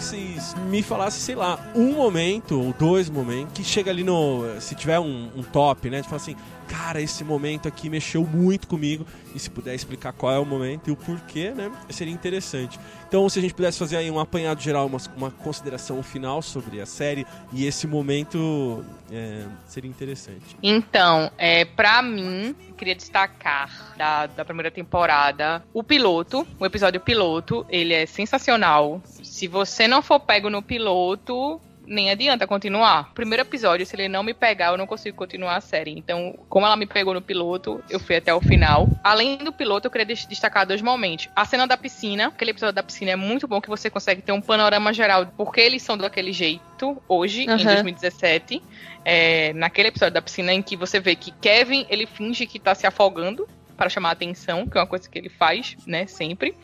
Que 0.00 0.04
vocês 0.04 0.54
me 0.70 0.82
falassem, 0.82 1.20
sei 1.20 1.34
lá, 1.34 1.58
um 1.74 1.92
momento 1.92 2.58
ou 2.58 2.72
dois 2.72 3.10
momentos 3.10 3.52
que 3.52 3.62
chega 3.62 3.90
ali 3.90 4.02
no. 4.02 4.42
Se 4.58 4.74
tiver 4.74 4.98
um, 4.98 5.30
um 5.36 5.42
top, 5.42 5.90
né? 5.90 6.00
De 6.00 6.08
falar 6.08 6.16
assim, 6.16 6.36
cara, 6.66 7.02
esse 7.02 7.22
momento 7.22 7.68
aqui 7.68 7.90
mexeu 7.90 8.24
muito 8.24 8.66
comigo. 8.66 9.06
E 9.34 9.38
se 9.38 9.50
puder 9.50 9.74
explicar 9.74 10.12
qual 10.12 10.32
é 10.32 10.38
o 10.38 10.46
momento 10.46 10.88
e 10.88 10.92
o 10.92 10.96
porquê, 10.96 11.50
né? 11.50 11.70
Seria 11.90 12.14
interessante. 12.14 12.80
Então, 13.06 13.28
se 13.28 13.38
a 13.40 13.42
gente 13.42 13.52
pudesse 13.52 13.78
fazer 13.78 13.96
aí 13.96 14.10
um 14.10 14.18
apanhado 14.18 14.60
geral, 14.60 14.86
uma, 14.86 14.98
uma 15.16 15.30
consideração 15.30 16.02
final 16.02 16.40
sobre 16.40 16.80
a 16.80 16.86
série 16.86 17.26
e 17.52 17.66
esse 17.66 17.86
momento, 17.86 18.84
é, 19.10 19.44
seria 19.66 19.90
interessante. 19.90 20.56
Então, 20.62 21.30
é, 21.36 21.64
para 21.64 22.00
mim, 22.02 22.54
queria 22.78 22.94
destacar 22.94 23.94
da, 23.96 24.26
da 24.26 24.44
primeira 24.44 24.70
temporada 24.70 25.62
o 25.74 25.82
piloto, 25.82 26.46
o 26.58 26.64
episódio 26.64 27.00
piloto, 27.00 27.66
ele 27.68 27.92
é 27.92 28.06
sensacional. 28.06 29.02
Se 29.40 29.48
você 29.48 29.88
não 29.88 30.02
for 30.02 30.20
pego 30.20 30.50
no 30.50 30.60
piloto, 30.60 31.58
nem 31.86 32.10
adianta 32.10 32.46
continuar. 32.46 33.10
Primeiro 33.14 33.42
episódio, 33.42 33.86
se 33.86 33.96
ele 33.96 34.06
não 34.06 34.22
me 34.22 34.34
pegar, 34.34 34.66
eu 34.66 34.76
não 34.76 34.86
consigo 34.86 35.16
continuar 35.16 35.56
a 35.56 35.62
série. 35.62 35.92
Então, 35.92 36.38
como 36.46 36.66
ela 36.66 36.76
me 36.76 36.84
pegou 36.84 37.14
no 37.14 37.22
piloto, 37.22 37.82
eu 37.88 37.98
fui 37.98 38.16
até 38.16 38.34
o 38.34 38.40
final. 38.42 38.90
Além 39.02 39.38
do 39.38 39.50
piloto, 39.50 39.86
eu 39.86 39.90
queria 39.90 40.04
des- 40.04 40.26
destacar 40.26 40.66
dois 40.66 40.82
momentos. 40.82 41.30
A 41.34 41.46
cena 41.46 41.66
da 41.66 41.74
piscina, 41.74 42.26
aquele 42.26 42.50
episódio 42.50 42.74
da 42.74 42.82
piscina 42.82 43.12
é 43.12 43.16
muito 43.16 43.48
bom 43.48 43.62
que 43.62 43.70
você 43.70 43.88
consegue 43.88 44.20
ter 44.20 44.32
um 44.32 44.42
panorama 44.42 44.92
geral 44.92 45.24
de 45.24 45.32
por 45.32 45.54
que 45.54 45.62
eles 45.62 45.82
são 45.82 45.96
daquele 45.96 46.34
jeito 46.34 47.02
hoje, 47.08 47.44
em 47.44 47.48
Aham. 47.48 47.64
2017. 47.64 48.62
É, 49.06 49.54
naquele 49.54 49.88
episódio 49.88 50.12
da 50.12 50.20
piscina 50.20 50.52
em 50.52 50.60
que 50.60 50.76
você 50.76 51.00
vê 51.00 51.16
que 51.16 51.30
Kevin, 51.30 51.86
ele 51.88 52.04
finge 52.04 52.46
que 52.46 52.58
tá 52.58 52.74
se 52.74 52.86
afogando 52.86 53.48
para 53.74 53.88
chamar 53.88 54.10
a 54.10 54.12
atenção, 54.12 54.66
que 54.66 54.76
é 54.76 54.82
uma 54.82 54.86
coisa 54.86 55.08
que 55.08 55.18
ele 55.18 55.30
faz, 55.30 55.78
né, 55.86 56.06
sempre. 56.06 56.54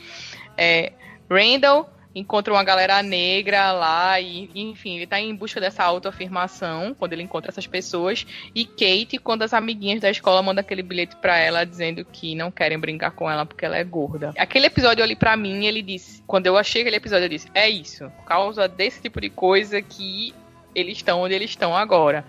É, 0.59 0.93
Randall 1.31 1.96
encontra 2.17 2.53
uma 2.53 2.65
galera 2.65 3.03
negra 3.03 3.73
lá 3.73 4.19
e, 4.19 4.51
enfim, 4.55 4.97
ele 4.97 5.07
tá 5.07 5.21
em 5.21 5.35
busca 5.35 5.61
dessa 5.61 5.85
autoafirmação 5.85 6.97
quando 6.99 7.13
ele 7.13 7.23
encontra 7.23 7.51
essas 7.51 7.67
pessoas. 7.67 8.27
E 8.55 8.65
Kate, 8.65 9.19
quando 9.19 9.43
as 9.43 9.53
amiguinhas 9.53 10.01
da 10.01 10.11
escola 10.11 10.43
mandam 10.43 10.63
aquele 10.63 10.83
bilhete 10.83 11.15
pra 11.17 11.37
ela 11.37 11.65
dizendo 11.65 12.05
que 12.05 12.35
não 12.35 12.51
querem 12.51 12.79
brincar 12.79 13.11
com 13.11 13.31
ela 13.31 13.45
porque 13.45 13.67
ela 13.67 13.77
é 13.77 13.85
gorda. 13.85 14.33
Aquele 14.39 14.67
episódio 14.67 15.05
ali 15.05 15.15
pra 15.15 15.37
mim, 15.37 15.67
ele 15.67 15.83
disse, 15.83 16.23
quando 16.27 16.47
eu 16.47 16.57
achei 16.57 16.81
aquele 16.81 16.97
episódio, 16.97 17.27
eu 17.27 17.29
disse: 17.29 17.49
"É 17.55 17.69
isso, 17.69 18.11
por 18.17 18.25
causa 18.25 18.67
desse 18.67 19.03
tipo 19.03 19.21
de 19.21 19.29
coisa 19.29 19.83
que 19.83 20.35
eles 20.75 20.97
estão 20.97 21.21
onde 21.21 21.35
eles 21.35 21.51
estão 21.51 21.77
agora. 21.77 22.25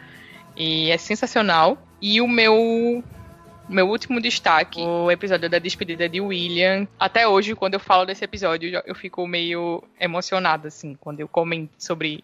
E 0.56 0.92
é 0.92 0.98
sensacional. 0.98 1.78
E 2.02 2.22
o 2.22 2.28
meu 2.28 3.04
meu 3.70 3.88
último 3.90 4.22
destaque, 4.22 4.82
o 4.82 5.12
episódio 5.12 5.50
da 5.50 5.60
despedida 5.60 6.08
de 6.08 6.22
William. 6.22 6.88
Até 7.00 7.28
hoje, 7.28 7.56
quando 7.56 7.74
eu 7.74 7.80
falo 7.80 8.06
desse 8.06 8.24
episódio, 8.24 8.82
eu 8.86 8.96
fico 8.96 9.26
meio 9.28 9.84
emocionada, 10.00 10.68
assim, 10.70 10.96
quando 11.00 11.20
eu 11.20 11.28
comento 11.28 11.72
sobre, 11.78 12.24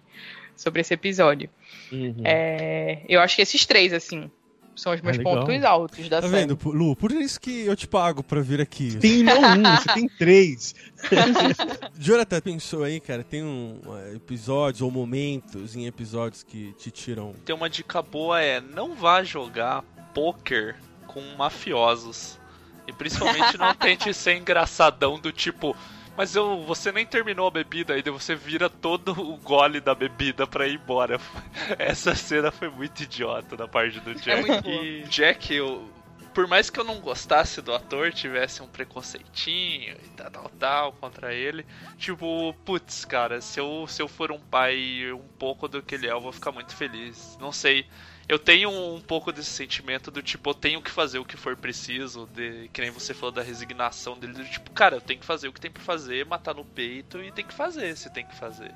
sobre 0.55 0.81
esse 0.81 0.93
episódio. 0.93 1.49
Uhum. 1.91 2.21
É, 2.23 3.01
eu 3.07 3.19
acho 3.19 3.35
que 3.35 3.41
esses 3.41 3.65
três, 3.65 3.93
assim, 3.93 4.31
são 4.75 4.93
os 4.93 5.01
meus 5.01 5.19
é 5.19 5.21
pontos 5.21 5.63
altos 5.63 6.09
da 6.09 6.21
tá 6.21 6.27
série. 6.27 6.47
Tá 6.47 6.55
vendo, 6.55 6.77
Lu? 6.77 6.95
Por 6.95 7.11
isso 7.11 7.39
que 7.39 7.65
eu 7.65 7.75
te 7.75 7.87
pago 7.87 8.23
pra 8.23 8.41
vir 8.41 8.61
aqui. 8.61 8.97
Tem 8.97 9.23
não 9.23 9.39
um, 9.39 9.63
você 9.75 9.93
tem 9.93 10.07
três. 10.07 10.73
Jonathan, 11.99 12.41
pensou 12.41 12.83
aí, 12.83 12.99
cara, 12.99 13.23
tem 13.23 13.43
um 13.43 13.79
episódios 14.15 14.81
ou 14.81 14.89
momentos 14.89 15.75
em 15.75 15.85
episódios 15.85 16.43
que 16.43 16.73
te 16.73 16.89
tiram... 16.89 17.33
Tem 17.45 17.55
uma 17.55 17.69
dica 17.69 18.01
boa, 18.01 18.41
é 18.41 18.61
não 18.61 18.95
vá 18.95 19.23
jogar 19.23 19.83
poker 20.13 20.75
com 21.13 21.21
mafiosos. 21.37 22.39
E 22.87 22.91
principalmente 22.91 23.57
não 23.57 23.73
tente 23.73 24.13
ser 24.13 24.35
engraçadão 24.35 25.17
do 25.17 25.31
tipo, 25.31 25.75
mas 26.15 26.35
eu, 26.35 26.61
você 26.63 26.91
nem 26.91 27.05
terminou 27.05 27.47
a 27.47 27.51
bebida, 27.51 27.93
ainda 27.93 28.11
você 28.11 28.35
vira 28.35 28.69
todo 28.69 29.11
o 29.11 29.37
gole 29.37 29.79
da 29.79 29.95
bebida 29.95 30.45
pra 30.45 30.67
ir 30.67 30.75
embora. 30.75 31.19
Essa 31.79 32.13
cena 32.13 32.51
foi 32.51 32.69
muito 32.69 33.01
idiota 33.03 33.57
da 33.57 33.67
parte 33.67 33.99
do 33.99 34.13
Jack. 34.15 34.51
É 34.51 34.69
e 34.69 35.03
Jack, 35.03 35.53
eu, 35.53 35.89
por 36.33 36.45
mais 36.45 36.69
que 36.69 36.79
eu 36.79 36.83
não 36.83 36.99
gostasse 36.99 37.61
do 37.61 37.73
ator, 37.73 38.13
tivesse 38.13 38.61
um 38.61 38.67
preconceitinho 38.67 39.95
e 40.03 40.09
tal, 40.09 40.29
tal, 40.29 40.51
tal 40.59 40.93
contra 40.93 41.33
ele, 41.33 41.65
tipo, 41.97 42.53
putz, 42.63 43.05
cara, 43.05 43.41
se 43.41 43.59
eu, 43.59 43.87
se 43.87 44.01
eu 44.01 44.07
for 44.07 44.31
um 44.31 44.39
pai 44.39 45.11
um 45.11 45.27
pouco 45.39 45.67
do 45.67 45.81
que 45.81 45.95
ele 45.95 46.07
é, 46.07 46.11
eu 46.11 46.21
vou 46.21 46.31
ficar 46.31 46.51
muito 46.51 46.75
feliz. 46.75 47.37
Não 47.39 47.51
sei 47.51 47.87
eu 48.27 48.39
tenho 48.39 48.69
um 48.69 49.01
pouco 49.01 49.31
desse 49.31 49.49
sentimento 49.49 50.09
do 50.09 50.21
tipo, 50.21 50.49
eu 50.49 50.53
tenho 50.53 50.81
que 50.81 50.89
fazer 50.89 51.19
o 51.19 51.25
que 51.25 51.35
for 51.35 51.55
preciso, 51.55 52.27
de 52.33 52.69
que 52.71 52.81
nem 52.81 52.89
você 52.89 53.13
falou 53.13 53.31
da 53.31 53.41
resignação 53.41 54.17
dele, 54.17 54.33
do 54.33 54.45
tipo, 54.45 54.71
cara, 54.71 54.95
eu 54.95 55.01
tenho 55.01 55.19
que 55.19 55.25
fazer 55.25 55.47
o 55.47 55.53
que 55.53 55.59
tem 55.59 55.71
pra 55.71 55.83
fazer, 55.83 56.25
matar 56.25 56.55
no 56.55 56.63
peito 56.63 57.21
e 57.21 57.31
tem 57.31 57.45
que 57.45 57.53
fazer 57.53 57.95
se 57.97 58.09
tem 58.09 58.25
que 58.25 58.35
fazer. 58.35 58.71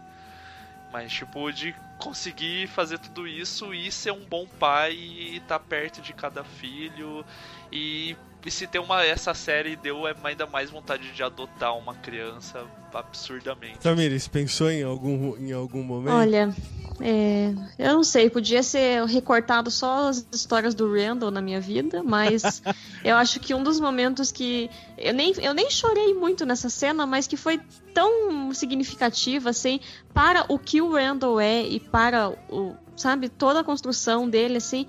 Mas, 0.91 1.11
tipo, 1.11 1.52
de 1.52 1.76
conseguir 1.98 2.68
fazer 2.68 2.98
tudo 2.99 3.28
isso 3.28 3.74
e 3.74 3.91
ser 3.91 4.11
um 4.11 4.26
bom 4.26 4.48
pai 4.48 4.94
e 4.94 5.38
estar 5.38 5.60
tá 5.60 5.65
perto 5.65 6.02
de 6.02 6.14
cada 6.14 6.44
filho 6.44 7.26
e 7.72 8.15
e 8.48 8.52
se 8.52 8.65
tem 8.65 8.80
uma 8.80 9.03
essa 9.03 9.34
série 9.34 9.76
deu 9.76 10.07
é 10.07 10.15
ainda 10.24 10.45
mais 10.45 10.69
vontade 10.69 11.11
de 11.11 11.22
adotar 11.22 11.78
uma 11.78 11.94
criança 11.95 12.65
absurdamente. 12.94 13.80
Tamires, 13.80 14.28
pensou 14.28 14.72
em 14.72 14.84
algum, 14.84 15.36
em 15.38 15.52
algum 15.52 15.84
momento? 15.84 16.14
Olha, 16.14 16.56
é, 17.02 17.53
eu 17.78 17.94
não 17.94 18.03
sei, 18.06 18.30
podia 18.30 18.64
ser 18.64 19.03
recortado 19.06 19.69
só 19.69 20.07
as 20.07 20.26
histórias 20.32 20.74
do 20.74 20.91
Randall 20.91 21.30
na 21.30 21.41
minha 21.41 21.60
vida, 21.60 22.02
mas 22.02 22.61
eu 23.03 23.18
acho 23.18 23.40
que 23.41 23.53
um 23.53 23.61
dos 23.61 23.82
momentos 23.82 24.32
que. 24.32 24.69
Eu 24.98 25.14
nem, 25.14 25.34
eu 25.40 25.53
nem 25.53 25.69
chorei 25.69 26.14
muito 26.14 26.45
nessa 26.45 26.69
cena, 26.69 27.06
mas 27.06 27.28
que 27.28 27.36
foi 27.36 27.60
tão 27.94 28.53
significativa, 28.53 29.49
assim, 29.49 29.82
para 30.14 30.45
o 30.48 30.57
que 30.57 30.82
o 30.82 30.94
Randall 30.94 31.40
é 31.40 31.64
e 31.64 31.80
para 31.82 32.30
o. 32.49 32.76
Sabe, 32.95 33.30
toda 33.30 33.60
a 33.60 33.64
construção 33.64 34.28
dele, 34.28 34.57
assim, 34.57 34.88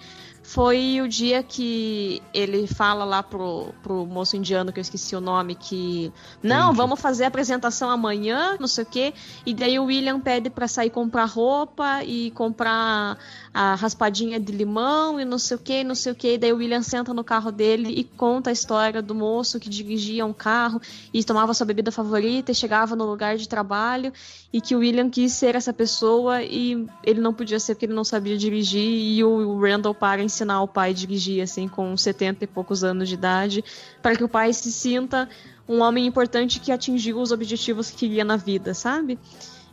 foi 0.48 0.98
o 1.02 1.06
dia 1.06 1.42
que 1.42 2.22
ele 2.32 2.66
fala 2.66 3.04
lá 3.04 3.22
pro, 3.22 3.74
pro 3.82 4.06
moço 4.06 4.34
indiano, 4.34 4.72
que 4.72 4.78
eu 4.78 4.82
esqueci 4.82 5.14
o 5.14 5.20
nome, 5.20 5.54
que 5.54 6.10
não, 6.42 6.68
Entendi. 6.68 6.76
vamos 6.78 7.00
fazer 7.02 7.24
a 7.24 7.28
apresentação 7.28 7.90
amanhã, 7.90 8.56
não 8.58 8.66
sei 8.66 8.84
o 8.84 8.86
quê. 8.86 9.12
E 9.44 9.52
daí 9.52 9.78
o 9.78 9.84
William 9.84 10.18
pede 10.18 10.48
para 10.48 10.66
sair 10.66 10.88
comprar 10.88 11.26
roupa 11.26 12.02
e 12.02 12.30
comprar 12.30 13.18
a 13.60 13.74
raspadinha 13.74 14.38
de 14.38 14.52
limão 14.52 15.18
e 15.18 15.24
não 15.24 15.36
sei 15.36 15.56
o 15.56 15.58
que, 15.58 15.82
não 15.82 15.96
sei 15.96 16.12
o 16.12 16.14
que. 16.14 16.38
Daí 16.38 16.52
o 16.52 16.58
William 16.58 16.80
senta 16.80 17.12
no 17.12 17.24
carro 17.24 17.50
dele 17.50 17.88
e 17.90 18.04
conta 18.04 18.50
a 18.50 18.52
história 18.52 19.02
do 19.02 19.16
moço 19.16 19.58
que 19.58 19.68
dirigia 19.68 20.24
um 20.24 20.32
carro 20.32 20.80
e 21.12 21.24
tomava 21.24 21.52
sua 21.52 21.66
bebida 21.66 21.90
favorita 21.90 22.52
e 22.52 22.54
chegava 22.54 22.94
no 22.94 23.04
lugar 23.04 23.36
de 23.36 23.48
trabalho 23.48 24.12
e 24.52 24.60
que 24.60 24.76
o 24.76 24.78
William 24.78 25.10
quis 25.10 25.32
ser 25.32 25.56
essa 25.56 25.72
pessoa 25.72 26.40
e 26.40 26.86
ele 27.02 27.20
não 27.20 27.34
podia 27.34 27.58
ser 27.58 27.74
porque 27.74 27.86
ele 27.86 27.94
não 27.94 28.04
sabia 28.04 28.38
dirigir 28.38 28.80
e 28.80 29.24
o 29.24 29.60
Randall 29.60 29.92
para 29.92 30.22
ensinar 30.22 30.62
o 30.62 30.68
pai 30.68 30.90
a 30.90 30.94
dirigir 30.94 31.42
assim 31.42 31.66
com 31.66 31.96
70 31.96 32.44
e 32.44 32.46
poucos 32.46 32.84
anos 32.84 33.08
de 33.08 33.16
idade 33.16 33.64
para 34.00 34.14
que 34.14 34.22
o 34.22 34.28
pai 34.28 34.52
se 34.52 34.70
sinta 34.70 35.28
um 35.68 35.82
homem 35.82 36.06
importante 36.06 36.60
que 36.60 36.70
atingiu 36.70 37.20
os 37.20 37.32
objetivos 37.32 37.90
que 37.90 37.96
queria 37.96 38.24
na 38.24 38.36
vida, 38.36 38.72
sabe? 38.72 39.18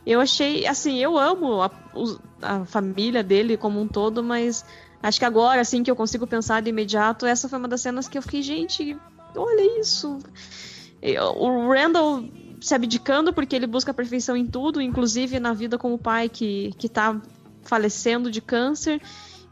Eu 0.06 0.20
achei, 0.20 0.66
assim, 0.66 0.98
eu 0.98 1.18
amo 1.18 1.60
a, 1.60 1.70
a, 2.40 2.64
família 2.64 3.24
dele 3.24 3.56
como 3.56 3.80
um 3.80 3.88
todo, 3.88 4.22
mas 4.22 4.64
acho 5.02 5.18
que 5.18 5.24
agora, 5.24 5.60
assim, 5.60 5.82
que 5.82 5.90
eu 5.90 5.96
consigo 5.96 6.26
pensar 6.28 6.62
de 6.62 6.70
imediato, 6.70 7.26
essa 7.26 7.48
foi 7.48 7.58
uma 7.58 7.66
das 7.66 7.80
cenas 7.80 8.06
que 8.06 8.16
eu 8.16 8.22
fiquei, 8.22 8.40
gente, 8.40 8.96
olha 9.34 9.80
isso. 9.80 10.18
O 11.34 11.72
Randall 11.72 12.24
se 12.60 12.74
abdicando 12.74 13.32
porque 13.32 13.56
ele 13.56 13.66
busca 13.66 13.90
a 13.90 13.94
perfeição 13.94 14.36
em 14.36 14.46
tudo, 14.46 14.80
inclusive 14.80 15.40
na 15.40 15.52
vida 15.52 15.76
com 15.76 15.92
o 15.92 15.98
pai 15.98 16.28
que, 16.28 16.72
que 16.78 16.88
tá 16.88 17.20
falecendo 17.62 18.30
de 18.30 18.40
câncer. 18.40 19.00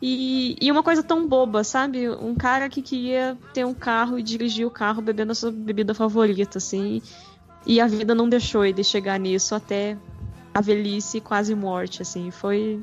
E, 0.01 0.57
e, 0.61 0.71
uma 0.71 0.83
coisa 0.83 1.03
tão 1.03 1.27
boba, 1.27 1.65
sabe? 1.65 2.09
Um 2.11 2.35
cara 2.35 2.69
que 2.69 2.83
queria 2.83 3.39
ter 3.53 3.65
um 3.65 3.75
carro 3.75 4.19
e 4.19 4.23
dirigir 4.23 4.67
o 4.67 4.71
carro 4.71 5.01
bebendo 5.01 5.33
a 5.33 5.35
sua 5.35 5.51
bebida 5.51 5.95
favorita, 5.95 6.59
assim. 6.59 7.01
E 7.67 7.81
a 7.81 7.87
vida 7.87 8.15
não 8.15 8.29
deixou 8.29 8.65
ele 8.65 8.85
chegar 8.85 9.19
nisso 9.19 9.55
até 9.55 9.97
a 10.55 10.61
velhice 10.61 11.21
quase 11.21 11.55
morte, 11.55 12.01
assim. 12.01 12.31
Foi. 12.31 12.81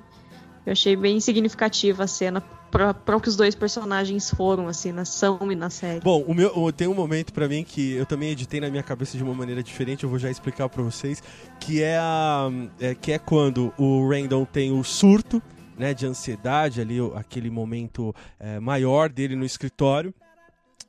Eu 0.65 0.73
achei 0.73 0.95
bem 0.95 1.19
significativa 1.19 2.03
a 2.03 2.07
cena 2.07 2.41
para 2.71 3.17
o 3.17 3.19
que 3.19 3.27
os 3.27 3.35
dois 3.35 3.53
personagens 3.53 4.29
foram, 4.29 4.67
assim, 4.67 4.91
na 4.91 5.01
ação 5.01 5.39
e 5.51 5.55
na 5.55 5.69
série. 5.69 5.99
Bom, 5.99 6.21
o 6.21 6.33
meu, 6.33 6.71
tem 6.71 6.87
um 6.87 6.93
momento 6.93 7.33
para 7.33 7.47
mim 7.47 7.63
que 7.63 7.93
eu 7.93 8.05
também 8.05 8.29
editei 8.29 8.61
na 8.61 8.69
minha 8.69 8.83
cabeça 8.83 9.17
de 9.17 9.23
uma 9.23 9.33
maneira 9.33 9.61
diferente, 9.61 10.03
eu 10.03 10.09
vou 10.09 10.17
já 10.17 10.29
explicar 10.29 10.69
para 10.69 10.81
vocês, 10.81 11.21
que 11.59 11.83
é, 11.83 11.97
a, 11.97 12.49
é, 12.79 12.95
que 12.95 13.11
é 13.11 13.19
quando 13.19 13.73
o 13.77 14.07
Randall 14.07 14.45
tem 14.45 14.71
o 14.71 14.83
surto, 14.83 15.41
né, 15.77 15.93
de 15.93 16.05
ansiedade 16.05 16.79
ali, 16.79 16.97
aquele 17.15 17.49
momento 17.49 18.15
é, 18.39 18.59
maior 18.59 19.09
dele 19.09 19.35
no 19.35 19.43
escritório, 19.43 20.13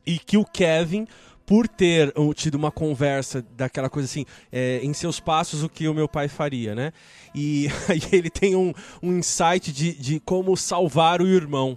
e 0.07 0.19
que 0.19 0.37
o 0.37 0.45
Kevin 0.45 1.07
por 1.53 1.69
ter 1.69 2.15
tido 2.35 2.55
uma 2.55 2.71
conversa 2.71 3.45
daquela 3.55 3.91
coisa 3.91 4.09
assim, 4.09 4.25
é, 4.51 4.81
em 4.83 4.95
seus 4.95 5.21
passos 5.21 5.63
o 5.63 5.69
que 5.69 5.87
o 5.87 5.93
meu 5.93 6.09
pai 6.09 6.27
faria, 6.27 6.75
né? 6.75 6.95
E 7.35 7.69
aí 7.91 8.01
ele 8.11 8.31
tem 8.31 8.57
um, 8.57 8.73
um 9.03 9.19
insight 9.19 9.71
de, 9.71 9.93
de 9.93 10.19
como 10.19 10.57
salvar 10.57 11.21
o 11.21 11.27
irmão. 11.27 11.77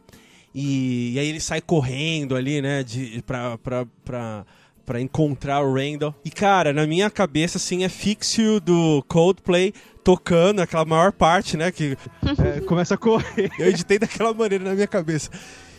E, 0.54 1.12
e 1.16 1.20
aí 1.20 1.28
ele 1.28 1.42
sai 1.42 1.60
correndo 1.60 2.38
ali, 2.38 2.62
né, 2.62 2.84
de, 2.84 3.22
pra, 3.24 3.58
pra, 3.58 3.86
pra, 4.06 4.46
pra 4.86 5.02
encontrar 5.02 5.60
o 5.60 5.74
Randall. 5.74 6.16
E 6.24 6.32
cara, 6.32 6.72
na 6.72 6.88
minha 6.88 7.10
cabeça, 7.10 7.58
assim, 7.58 7.84
é 7.84 7.90
fixio 7.90 8.62
do 8.62 9.04
Coldplay 9.10 9.74
tocando 10.06 10.62
aquela 10.62 10.86
maior 10.86 11.12
parte, 11.12 11.58
né, 11.58 11.70
que 11.70 11.98
é, 12.42 12.62
começa 12.62 12.94
a 12.94 12.98
correr. 12.98 13.52
Eu 13.60 13.68
editei 13.68 14.00
daquela 14.00 14.34
maneira 14.34 14.64
na 14.64 14.74
minha 14.74 14.88
cabeça. 14.88 15.30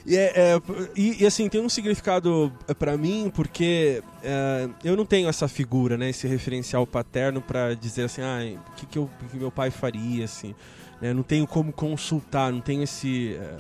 E, 0.07 0.17
é, 0.17 0.33
é, 0.37 0.63
e, 0.97 1.23
e, 1.23 1.27
assim, 1.27 1.49
tem 1.49 1.61
um 1.61 1.69
significado 1.69 2.53
para 2.79 2.97
mim, 2.97 3.31
porque 3.35 4.03
é, 4.23 4.69
eu 4.85 4.97
não 4.97 5.05
tenho 5.05 5.29
essa 5.29 5.49
figura, 5.49 5.99
né? 5.99 6.11
Esse 6.11 6.29
referencial 6.29 6.87
paterno 6.87 7.43
para 7.43 7.75
dizer 7.75 8.05
assim, 8.05 8.23
ah, 8.23 8.39
o 8.69 8.77
que, 8.77 8.87
que, 8.87 8.99
eu, 8.99 9.11
que 9.31 9.37
meu 9.37 9.51
pai 9.51 9.71
faria, 9.71 10.25
assim. 10.25 10.55
Né? 11.01 11.13
Não 11.13 11.25
tenho 11.25 11.45
como 11.45 11.73
consultar, 11.73 12.53
não 12.53 12.61
tenho 12.61 12.85
esse 12.85 13.35
é, 13.35 13.57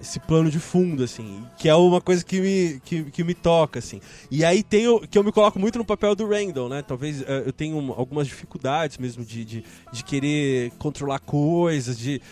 esse 0.00 0.20
plano 0.20 0.50
de 0.50 0.58
fundo, 0.58 1.02
assim, 1.02 1.44
que 1.56 1.68
é 1.68 1.74
uma 1.74 2.00
coisa 2.00 2.24
que 2.24 2.40
me, 2.40 2.80
que, 2.84 3.04
que 3.04 3.24
me 3.24 3.34
toca, 3.34 3.78
assim. 3.78 4.00
E 4.30 4.44
aí 4.44 4.62
tem 4.62 4.86
o, 4.86 5.00
que 5.00 5.18
eu 5.18 5.24
me 5.24 5.32
coloco 5.32 5.58
muito 5.58 5.78
no 5.78 5.84
papel 5.84 6.14
do 6.14 6.28
Randall, 6.28 6.68
né? 6.68 6.82
Talvez 6.82 7.20
uh, 7.20 7.24
eu 7.46 7.52
tenha 7.52 7.74
algumas 7.74 8.26
dificuldades 8.26 8.98
mesmo 8.98 9.24
de, 9.24 9.44
de, 9.44 9.64
de, 9.92 10.04
querer 10.04 10.70
controlar 10.78 11.18
coisas, 11.18 11.98
de, 11.98 12.22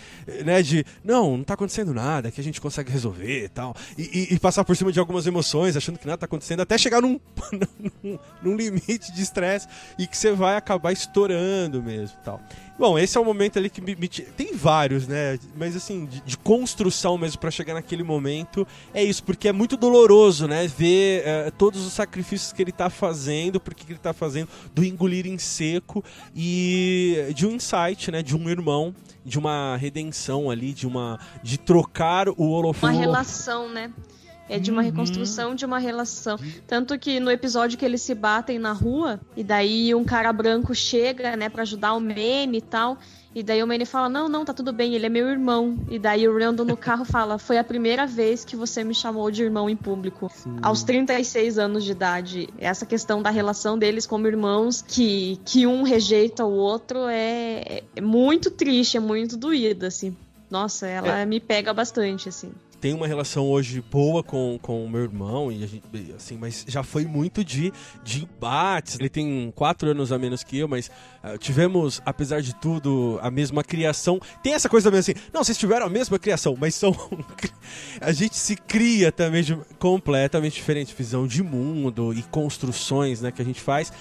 né, 0.45 0.63
de, 0.63 0.85
não, 1.05 1.37
não 1.39 1.45
tá 1.45 1.55
acontecendo 1.55 1.93
nada, 1.93 2.31
que 2.31 2.41
a 2.41 2.45
gente 2.45 2.61
consegue 2.61 2.91
resolver 2.91 3.45
e 3.45 3.49
tal. 3.49 3.75
E, 3.99 4.29
e, 4.31 4.35
e 4.35 4.39
passar 4.39 4.65
por 4.65 4.77
cima 4.77 4.93
de 4.93 5.01
algumas 5.01 5.27
emoções, 5.27 5.77
achando 5.77 5.99
que 5.99 6.07
nada 6.07 6.19
tá 6.19 6.27
acontecendo, 6.27 6.61
até 6.61 6.79
chegar 6.79 7.01
num, 7.01 7.19
num, 8.03 8.19
num 8.43 8.57
limite 8.57 9.13
de 9.13 9.23
estresse 9.23 9.67
e 9.99 10.07
que 10.07 10.17
você 10.17 10.33
vai 10.33 10.57
acabar 10.57 10.93
estourando 10.93 11.83
mesmo 11.83 12.17
tal. 12.25 12.41
Bom, 12.79 12.99
esse 12.99 13.17
é 13.17 13.21
o 13.21 13.25
momento 13.25 13.59
ali 13.59 13.71
que 13.71 13.81
me, 13.81 13.97
me 13.97 14.07
tem 14.09 14.55
vários, 14.55 15.09
né? 15.09 15.39
Mas 15.57 15.75
assim, 15.75 16.05
de, 16.05 16.21
de 16.21 16.37
construção 16.37 17.17
mesmo 17.17 17.41
para 17.41 17.51
chegar 17.51 17.73
naquele 17.73 18.03
momento, 18.03 18.67
é 18.93 19.03
isso, 19.03 19.25
porque 19.25 19.49
é 19.49 19.53
muito 19.53 19.77
doloroso, 19.79 20.47
né? 20.47 20.67
Ver 20.67 21.23
é, 21.25 21.51
todos 21.51 21.87
os 21.87 21.93
sacrifícios 21.95 22.53
que 22.53 22.61
ele 22.61 22.73
tá 22.73 22.91
fazendo, 22.91 23.59
porque 23.59 23.85
que 23.85 23.93
ele 23.93 23.99
tá 23.99 24.13
fazendo, 24.13 24.49
do 24.75 24.85
engolir 24.85 25.27
em 25.27 25.39
seco 25.39 26.05
e 26.35 27.33
de 27.35 27.47
um 27.47 27.53
insight, 27.53 28.11
né? 28.11 28.23
De 28.23 28.37
um 28.37 28.49
irmão, 28.51 28.95
de 29.25 29.39
uma 29.39 29.77
redenção 29.77 30.51
ali, 30.51 30.75
de 30.75 30.87
uma 30.87 31.19
de 31.43 31.59
trocar 31.59 32.29
o 32.29 32.51
holofote. 32.51 32.93
Uma 32.93 33.01
relação, 33.01 33.71
né? 33.71 33.91
É 34.49 34.59
de 34.59 34.71
uma 34.71 34.81
Uhum. 34.81 34.87
reconstrução 34.87 35.55
de 35.55 35.65
uma 35.65 35.79
relação. 35.79 36.39
Tanto 36.67 36.99
que 36.99 37.19
no 37.19 37.31
episódio 37.31 37.77
que 37.79 37.85
eles 37.85 38.03
se 38.03 38.15
batem 38.15 38.59
na 38.59 38.73
rua, 38.73 39.21
e 39.37 39.43
daí 39.43 39.95
um 39.95 40.05
cara 40.05 40.33
branco 40.33 40.75
chega, 40.75 41.37
né, 41.37 41.49
pra 41.49 41.63
ajudar 41.63 41.95
o 41.95 42.01
Manny 42.01 42.59
e 42.59 42.61
tal. 42.61 42.97
E 43.35 43.43
daí 43.43 43.63
o 43.63 43.67
Manny 43.67 43.85
fala: 43.85 44.09
Não, 44.09 44.31
não, 44.31 44.45
tá 44.47 44.55
tudo 44.55 44.73
bem, 44.73 44.95
ele 44.95 45.05
é 45.05 45.09
meu 45.11 45.29
irmão. 45.29 45.77
E 45.91 45.99
daí 45.99 46.27
o 46.27 46.39
Randall 46.39 46.65
no 46.65 46.77
carro 46.77 47.05
fala: 47.05 47.37
Foi 47.39 47.59
a 47.59 47.65
primeira 47.65 48.07
vez 48.07 48.45
que 48.47 48.57
você 48.57 48.83
me 48.83 48.95
chamou 48.95 49.31
de 49.31 49.43
irmão 49.43 49.69
em 49.69 49.77
público. 49.77 50.31
Aos 50.63 50.83
36 50.83 51.59
anos 51.59 51.85
de 51.85 51.91
idade. 51.93 52.49
Essa 52.57 52.87
questão 52.87 53.21
da 53.21 53.29
relação 53.29 53.77
deles 53.79 54.07
como 54.07 54.27
irmãos, 54.27 54.81
que, 54.81 55.39
que 55.45 55.67
um 55.67 55.83
rejeita 55.83 56.47
o 56.47 56.53
outro, 56.53 57.01
é, 57.09 57.83
é 57.95 58.01
muito 58.01 58.51
triste, 58.51 58.97
é 58.97 59.01
muito 59.01 59.37
doída, 59.37 59.89
assim. 59.89 60.17
Nossa, 60.49 60.87
ela 60.87 61.27
me 61.27 61.41
pega 61.41 61.75
bastante, 61.75 62.29
assim. 62.31 62.53
Tem 62.81 62.93
uma 62.95 63.07
relação 63.07 63.49
hoje 63.49 63.81
boa 63.81 64.23
com, 64.23 64.59
com 64.61 64.85
o 64.85 64.89
meu 64.89 65.03
irmão, 65.03 65.51
e 65.51 65.67
gente, 65.67 65.83
assim, 66.15 66.37
mas 66.37 66.65
já 66.69 66.83
foi 66.83 67.05
muito 67.05 67.45
de, 67.45 67.73
de 68.05 68.25
embates. 68.25 68.99
Ele 68.99 69.09
tem 69.09 69.53
quatro 69.55 69.91
anos 69.91 70.13
a 70.13 70.19
menos 70.19 70.45
que 70.45 70.59
eu, 70.59 70.69
mas 70.69 70.91
ah, 71.23 71.37
tivemos, 71.39 72.01
apesar 72.05 72.41
de 72.41 72.55
tudo, 72.55 73.19
a 73.23 73.31
mesma 73.31 73.65
criação. 73.65 74.21
Tem 74.43 74.55
essa 74.55 74.69
coisa 74.69 74.89
também 74.89 75.01
assim, 75.01 75.15
não, 75.33 75.43
vocês 75.43 75.59
tiveram 75.59 75.87
a 75.87 75.91
mesma 75.91 76.19
criação, 76.19 76.57
mas 76.59 76.75
são. 76.75 76.95
a 78.01 78.13
gente 78.13 78.37
se 78.37 78.57
cria 78.57 79.11
também 79.11 79.43
de 79.43 79.57
completamente 79.79 80.55
diferente 80.55 80.95
visão 80.97 81.27
de 81.27 81.43
mundo 81.43 82.13
e 82.13 82.23
construções 82.23 83.21
né, 83.21 83.33
que 83.33 83.43
a 83.43 83.45
gente 83.45 83.61
faz. 83.61 83.93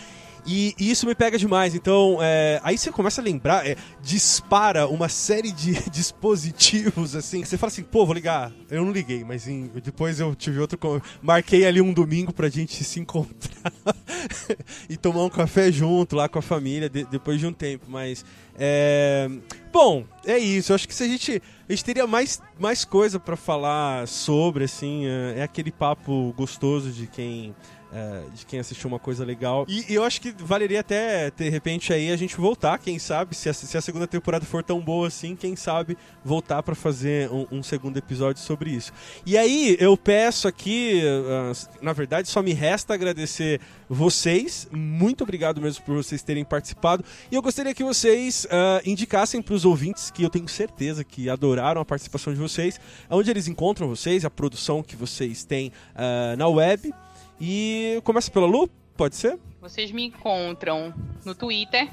E, 0.46 0.76
e 0.80 0.92
isso 0.92 1.08
me 1.08 1.16
pega 1.16 1.38
demais. 1.38 1.74
Então, 1.74 2.20
é, 2.22 2.60
aí 2.64 2.78
você 2.78 2.92
começa 2.92 3.20
a 3.20 3.24
lembrar, 3.24 3.66
é, 3.66 3.76
dispara 4.02 4.88
uma 4.88 5.10
série 5.10 5.52
de 5.52 5.74
dispositivos, 5.90 7.16
assim. 7.16 7.42
que 7.42 7.48
Você 7.48 7.58
fala 7.58 7.72
assim, 7.72 7.84
pô, 7.84 8.06
vou 8.06 8.14
ligar. 8.14 8.52
Eu 8.70 8.86
não 8.86 8.92
liguei, 8.92 9.24
mas 9.24 9.48
em- 9.48 9.70
depois 9.84 10.20
eu 10.20 10.36
tive 10.36 10.60
outro. 10.60 10.78
Marquei 11.22 11.66
ali 11.66 11.82
um 11.82 11.92
domingo 11.94 12.32
pra 12.32 12.48
gente 12.50 12.84
se 12.84 13.00
encontrar 13.00 13.72
e 14.90 14.96
tomar 14.98 15.24
um 15.24 15.30
café 15.30 15.72
junto 15.72 16.16
lá 16.16 16.30
com 16.30 16.40
a 16.40 16.42
família 16.42 16.90
de- 16.90 17.06
depois 17.06 17.40
de 17.40 17.48
um 17.48 17.54
tempo. 17.54 17.86
Mas, 17.88 18.24
é. 18.58 19.28
Bom, 19.74 20.06
é 20.26 20.38
isso. 20.38 20.72
Eu 20.72 20.76
acho 20.76 20.88
que 20.88 20.94
se 20.96 21.04
a 21.04 21.08
gente. 21.08 21.42
A 21.68 21.72
gente 21.74 21.84
teria 21.84 22.06
mais, 22.06 22.40
mais 22.60 22.86
coisa 22.86 23.20
pra 23.20 23.36
falar 23.36 24.08
sobre, 24.08 24.66
assim. 24.66 25.06
É, 25.08 25.40
é 25.40 25.44
aquele 25.44 25.72
papo 25.72 26.32
gostoso 26.38 26.92
de 26.92 27.08
quem 27.08 27.56
é, 27.96 28.24
de 28.34 28.46
quem 28.46 28.60
assistiu 28.60 28.90
uma 28.90 29.00
coisa 29.00 29.24
legal. 29.24 29.66
E, 29.70 29.86
e 29.90 29.96
eu 29.96 30.04
acho 30.04 30.20
que 30.20 30.32
valeria 30.38 30.82
até, 30.82 31.32
de 31.32 31.50
repente, 31.50 31.94
aí 31.94 32.12
a 32.12 32.18
gente 32.18 32.36
voltar, 32.36 32.78
quem 32.78 33.00
sabe, 33.00 33.34
se 33.34 33.48
a, 33.48 33.54
se 33.54 33.78
a 33.78 33.82
segunda 33.82 34.06
temporada 34.06 34.46
for 34.46 34.62
tão 34.62 34.82
boa 34.82 35.08
assim, 35.08 35.34
quem 35.34 35.56
sabe 35.56 35.98
voltar 36.24 36.62
pra 36.62 36.76
fazer 36.76 37.32
um, 37.32 37.48
um 37.50 37.64
segundo 37.64 37.96
episódio 37.96 38.42
sobre 38.42 38.70
isso. 38.70 38.92
E 39.26 39.38
aí 39.38 39.78
eu 39.80 39.96
peço 39.96 40.46
aqui, 40.46 41.02
ah, 41.06 41.54
na 41.82 41.94
verdade, 41.94 42.28
só 42.28 42.42
me 42.42 42.52
resta 42.52 42.94
agradecer 42.94 43.62
vocês. 43.88 44.68
Muito 44.74 45.24
obrigado 45.24 45.62
mesmo 45.62 45.86
por 45.86 45.96
vocês 45.96 46.22
terem 46.22 46.44
participado. 46.44 47.06
E 47.32 47.36
eu 47.36 47.42
gostaria 47.42 47.74
que 47.74 47.84
vocês 47.84 48.46
ah, 48.52 48.82
indicassem 48.86 49.42
pros 49.42 49.64
ouvintes, 49.64 50.12
que 50.12 50.24
eu 50.24 50.30
tenho 50.30 50.50
certeza 50.50 51.02
que 51.02 51.30
adoraram 51.30 51.80
a 51.80 51.86
participação 51.86 52.34
de 52.34 52.40
vocês, 52.40 52.78
onde 53.10 53.32
eles 53.32 53.48
encontram 53.48 53.88
vocês, 53.88 54.26
a 54.26 54.30
produção 54.30 54.84
que 54.84 54.98
vocês 54.98 55.46
têm 55.46 55.72
ah, 55.96 56.36
na 56.38 56.50
web. 56.50 56.94
E 57.40 58.02
começa 58.04 58.30
pela 58.32 58.46
Lu, 58.46 58.68
pode 58.98 59.16
ser? 59.16 59.40
Vocês 59.62 59.92
me 59.92 60.04
encontram 60.06 60.94
no 61.26 61.34
Twitter, 61.36 61.90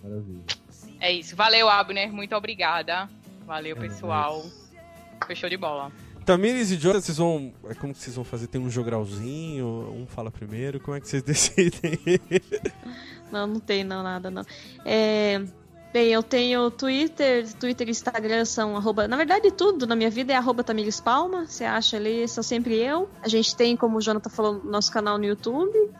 Maravilha. 0.02 0.40
É 1.00 1.12
isso. 1.12 1.36
Valeu, 1.36 1.68
Abner. 1.68 2.10
Muito 2.12 2.34
obrigada. 2.34 3.08
Valeu, 3.46 3.76
pessoal. 3.76 4.42
Fechou 5.26 5.48
de 5.48 5.56
bola. 5.56 5.92
Tamires 6.26 6.72
e 6.72 6.76
Jonathan, 6.76 7.00
vocês 7.00 7.18
vão. 7.18 7.52
é 7.68 7.74
Como 7.74 7.94
que 7.94 8.00
vocês 8.00 8.16
vão 8.16 8.24
fazer? 8.24 8.48
Tem 8.48 8.60
um 8.60 8.68
jogralzinho? 8.68 9.66
Um 9.96 10.06
fala 10.08 10.28
primeiro? 10.28 10.80
Como 10.80 10.96
é 10.96 11.00
que 11.00 11.08
vocês 11.08 11.22
decidem? 11.24 12.00
Não, 13.30 13.46
não 13.46 13.60
tem 13.60 13.84
não, 13.84 14.02
nada 14.02 14.30
não. 14.30 14.42
É, 14.84 15.40
bem, 15.92 16.08
eu 16.08 16.22
tenho 16.22 16.70
Twitter, 16.70 17.52
Twitter 17.54 17.86
e 17.86 17.90
Instagram 17.90 18.44
são 18.44 18.76
arroba, 18.76 19.06
na 19.06 19.16
verdade 19.16 19.50
tudo 19.50 19.86
na 19.86 19.96
minha 19.96 20.10
vida 20.10 20.32
é 20.32 20.36
arroba 20.36 20.62
Tamires 20.62 21.00
Palma, 21.00 21.46
você 21.46 21.64
acha 21.64 21.96
ali, 21.96 22.26
sou 22.28 22.42
sempre 22.42 22.74
eu. 22.74 23.08
A 23.22 23.28
gente 23.28 23.54
tem, 23.56 23.76
como 23.76 23.98
o 23.98 24.00
Jonathan 24.00 24.30
falou, 24.30 24.62
nosso 24.64 24.92
canal 24.92 25.18
no 25.18 25.24
YouTube. 25.24 25.90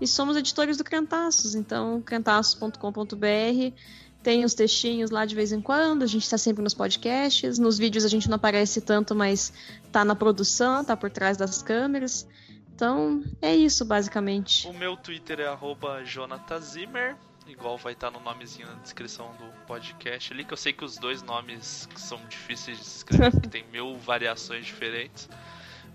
E 0.00 0.06
somos 0.06 0.36
editores 0.36 0.76
do 0.76 0.82
Crentaços, 0.82 1.54
então 1.54 2.02
crentaços.com.br 2.02 3.76
tem 4.22 4.44
os 4.44 4.54
textinhos 4.54 5.10
lá 5.10 5.24
de 5.24 5.34
vez 5.34 5.52
em 5.52 5.60
quando, 5.60 6.02
a 6.02 6.06
gente 6.06 6.28
tá 6.28 6.38
sempre 6.38 6.62
nos 6.62 6.74
podcasts, 6.74 7.58
nos 7.58 7.78
vídeos 7.78 8.04
a 8.04 8.08
gente 8.08 8.28
não 8.28 8.36
aparece 8.36 8.80
tanto, 8.80 9.14
mas 9.14 9.52
tá 9.90 10.04
na 10.04 10.14
produção, 10.14 10.84
tá 10.84 10.96
por 10.96 11.10
trás 11.10 11.36
das 11.36 11.62
câmeras. 11.62 12.26
Então, 12.74 13.22
é 13.40 13.54
isso 13.54 13.84
basicamente. 13.84 14.66
O 14.68 14.72
meu 14.72 14.96
Twitter 14.96 15.40
é 15.40 16.60
Zimmer. 16.60 17.16
Igual 17.46 17.76
vai 17.76 17.92
estar 17.92 18.10
no 18.10 18.20
nomezinho 18.20 18.68
na 18.68 18.74
descrição 18.74 19.32
do 19.32 19.66
podcast 19.66 20.32
ali, 20.32 20.44
que 20.44 20.52
eu 20.52 20.56
sei 20.56 20.72
que 20.72 20.84
os 20.84 20.96
dois 20.96 21.22
nomes 21.22 21.88
são 21.96 22.20
difíceis 22.28 22.78
de 22.78 22.84
escrever, 22.84 23.32
porque 23.32 23.48
tem 23.50 23.64
mil 23.72 23.98
variações 23.98 24.64
diferentes. 24.64 25.28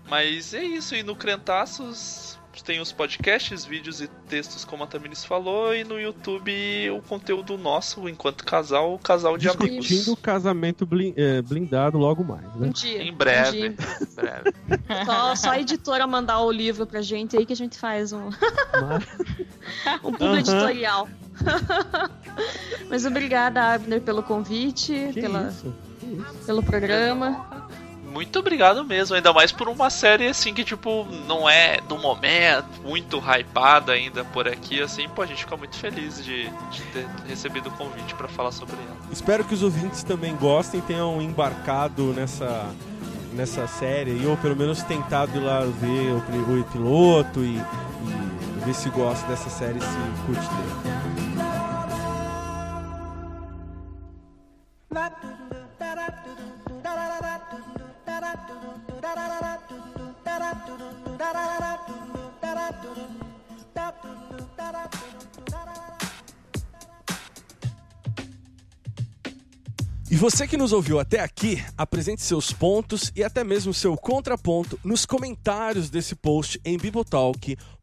Mas 0.06 0.52
é 0.52 0.62
isso, 0.62 0.94
e 0.94 1.02
no 1.02 1.16
Crentaços 1.16 2.37
tem 2.62 2.80
os 2.80 2.92
podcasts, 2.92 3.64
vídeos 3.64 4.00
e 4.00 4.08
textos, 4.28 4.64
como 4.64 4.84
a 4.84 4.86
Tamiris 4.86 5.24
falou, 5.24 5.74
e 5.74 5.84
no 5.84 5.98
YouTube 6.00 6.52
o 6.90 7.00
conteúdo 7.02 7.56
nosso, 7.58 8.08
enquanto 8.08 8.44
casal, 8.44 8.94
o 8.94 8.98
casal 8.98 9.36
de 9.38 9.48
amigos. 9.48 9.86
Discutindo 9.86 10.12
o 10.12 10.16
casamento 10.16 10.84
blin- 10.86 11.14
é, 11.16 11.40
blindado 11.42 11.98
logo 11.98 12.22
mais, 12.24 12.44
Um 12.56 12.60
né? 12.60 12.68
dia. 12.70 13.02
Em 13.02 13.10
um 13.12 13.14
breve. 13.14 13.50
dia. 13.50 13.66
Em 13.68 14.14
breve. 14.14 14.54
Só, 15.04 15.34
só 15.36 15.50
a 15.50 15.60
editora 15.60 16.06
mandar 16.06 16.40
o 16.40 16.50
livro 16.50 16.86
pra 16.86 17.00
gente 17.02 17.36
aí 17.36 17.44
que 17.46 17.52
a 17.52 17.56
gente 17.56 17.78
faz 17.78 18.12
um, 18.12 18.28
um 20.04 20.12
pulo 20.12 20.30
Aham. 20.30 20.38
editorial. 20.38 21.08
Mas 22.88 23.04
obrigada, 23.04 23.74
Abner, 23.74 24.00
pelo 24.00 24.22
convite, 24.22 25.10
Que 25.12 25.20
pela, 25.20 25.48
isso? 25.48 25.74
Que 26.00 26.06
isso? 26.06 26.46
pelo 26.46 26.62
programa. 26.62 27.47
Muito 28.18 28.36
obrigado 28.40 28.84
mesmo, 28.84 29.14
ainda 29.14 29.32
mais 29.32 29.52
por 29.52 29.68
uma 29.68 29.88
série 29.90 30.26
assim 30.26 30.52
que, 30.52 30.64
tipo, 30.64 31.06
não 31.28 31.48
é 31.48 31.80
do 31.82 31.96
momento, 31.96 32.82
muito 32.82 33.16
hypada 33.16 33.92
ainda 33.92 34.24
por 34.24 34.48
aqui, 34.48 34.82
assim, 34.82 35.08
pô, 35.08 35.22
a 35.22 35.26
gente 35.26 35.44
fica 35.44 35.56
muito 35.56 35.76
feliz 35.76 36.24
de, 36.24 36.48
de 36.48 36.82
ter 36.92 37.06
recebido 37.28 37.68
o 37.68 37.70
convite 37.70 38.16
pra 38.16 38.26
falar 38.26 38.50
sobre 38.50 38.74
ela. 38.74 38.96
Espero 39.12 39.44
que 39.44 39.54
os 39.54 39.62
ouvintes 39.62 40.02
também 40.02 40.34
gostem, 40.34 40.80
tenham 40.80 41.22
embarcado 41.22 42.12
nessa, 42.12 42.68
nessa 43.34 43.68
série, 43.68 44.20
e, 44.20 44.26
ou 44.26 44.36
pelo 44.36 44.56
menos 44.56 44.82
tentado 44.82 45.38
ir 45.38 45.40
lá 45.40 45.60
ver 45.60 46.10
o, 46.10 46.60
o 46.60 46.64
piloto 46.72 47.38
e, 47.38 47.54
e 47.56 48.64
ver 48.64 48.74
se 48.74 48.90
gosta 48.90 49.24
dessa 49.28 49.48
série, 49.48 49.78
se 49.80 49.86
curte 50.26 50.48
dele. 50.56 50.98
E 70.10 70.16
você 70.16 70.48
que 70.48 70.56
nos 70.56 70.72
ouviu 70.72 70.98
até 70.98 71.20
aqui, 71.20 71.62
apresente 71.76 72.22
seus 72.22 72.50
pontos 72.50 73.12
e 73.14 73.22
até 73.22 73.44
mesmo 73.44 73.74
seu 73.74 73.94
contraponto 73.94 74.80
nos 74.82 75.04
comentários 75.04 75.90
desse 75.90 76.14
post 76.14 76.58
em 76.64 76.78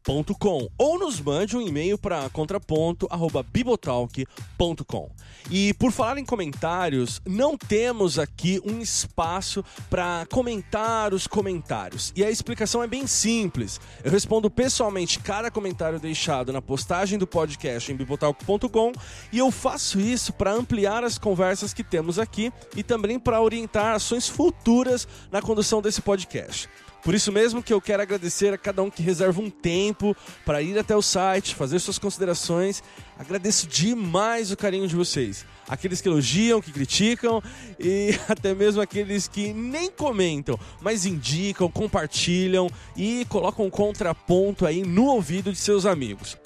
bibotalk.com 0.06 0.68
ou 0.78 0.98
nos 0.98 1.20
mande 1.20 1.54
um 1.56 1.60
e-mail 1.60 1.98
para 1.98 2.30
contraponto@bibotalk.com. 2.30 5.10
E 5.50 5.74
por 5.74 5.92
falar 5.92 6.16
em 6.18 6.24
comentários, 6.24 7.20
não 7.26 7.56
temos 7.56 8.18
aqui 8.18 8.60
um 8.64 8.80
espaço 8.80 9.64
para 9.90 10.26
comentar 10.30 11.12
os 11.12 11.26
comentários. 11.26 12.12
E 12.16 12.24
a 12.24 12.30
explicação 12.30 12.82
é 12.82 12.86
bem 12.86 13.06
simples. 13.06 13.78
Eu 14.02 14.10
respondo 14.10 14.50
pessoalmente 14.50 15.18
cada 15.18 15.50
comentário 15.50 16.00
deixado 16.00 16.50
na 16.52 16.62
postagem 16.62 17.18
do 17.18 17.26
podcast 17.26 17.90
em 17.90 17.96
bibotalk.com 17.96 18.92
e 19.32 19.38
eu 19.38 19.50
faço 19.50 19.98
isso 20.00 20.32
para 20.32 20.52
ampliar 20.52 21.02
as 21.04 21.18
conversas 21.18 21.74
que 21.74 21.82
temos 21.82 22.18
aqui 22.18 22.52
e 22.76 22.82
também 22.82 23.18
para 23.18 23.40
orientar 23.40 23.94
ações 23.94 24.28
futuras 24.28 25.08
na 25.30 25.40
condução 25.42 25.82
desse 25.82 26.00
podcast. 26.00 26.68
Por 27.06 27.14
isso 27.14 27.30
mesmo 27.30 27.62
que 27.62 27.72
eu 27.72 27.80
quero 27.80 28.02
agradecer 28.02 28.52
a 28.52 28.58
cada 28.58 28.82
um 28.82 28.90
que 28.90 29.00
reserva 29.00 29.40
um 29.40 29.48
tempo 29.48 30.16
para 30.44 30.60
ir 30.60 30.76
até 30.76 30.96
o 30.96 31.00
site, 31.00 31.54
fazer 31.54 31.78
suas 31.78 32.00
considerações. 32.00 32.82
Agradeço 33.16 33.68
demais 33.68 34.50
o 34.50 34.56
carinho 34.56 34.88
de 34.88 34.96
vocês. 34.96 35.46
Aqueles 35.68 36.00
que 36.00 36.08
elogiam, 36.08 36.60
que 36.60 36.72
criticam 36.72 37.40
e 37.78 38.10
até 38.28 38.52
mesmo 38.56 38.82
aqueles 38.82 39.28
que 39.28 39.52
nem 39.52 39.88
comentam, 39.88 40.58
mas 40.80 41.06
indicam, 41.06 41.70
compartilham 41.70 42.68
e 42.96 43.24
colocam 43.28 43.66
um 43.66 43.70
contraponto 43.70 44.66
aí 44.66 44.82
no 44.82 45.04
ouvido 45.04 45.52
de 45.52 45.58
seus 45.58 45.86
amigos. 45.86 46.36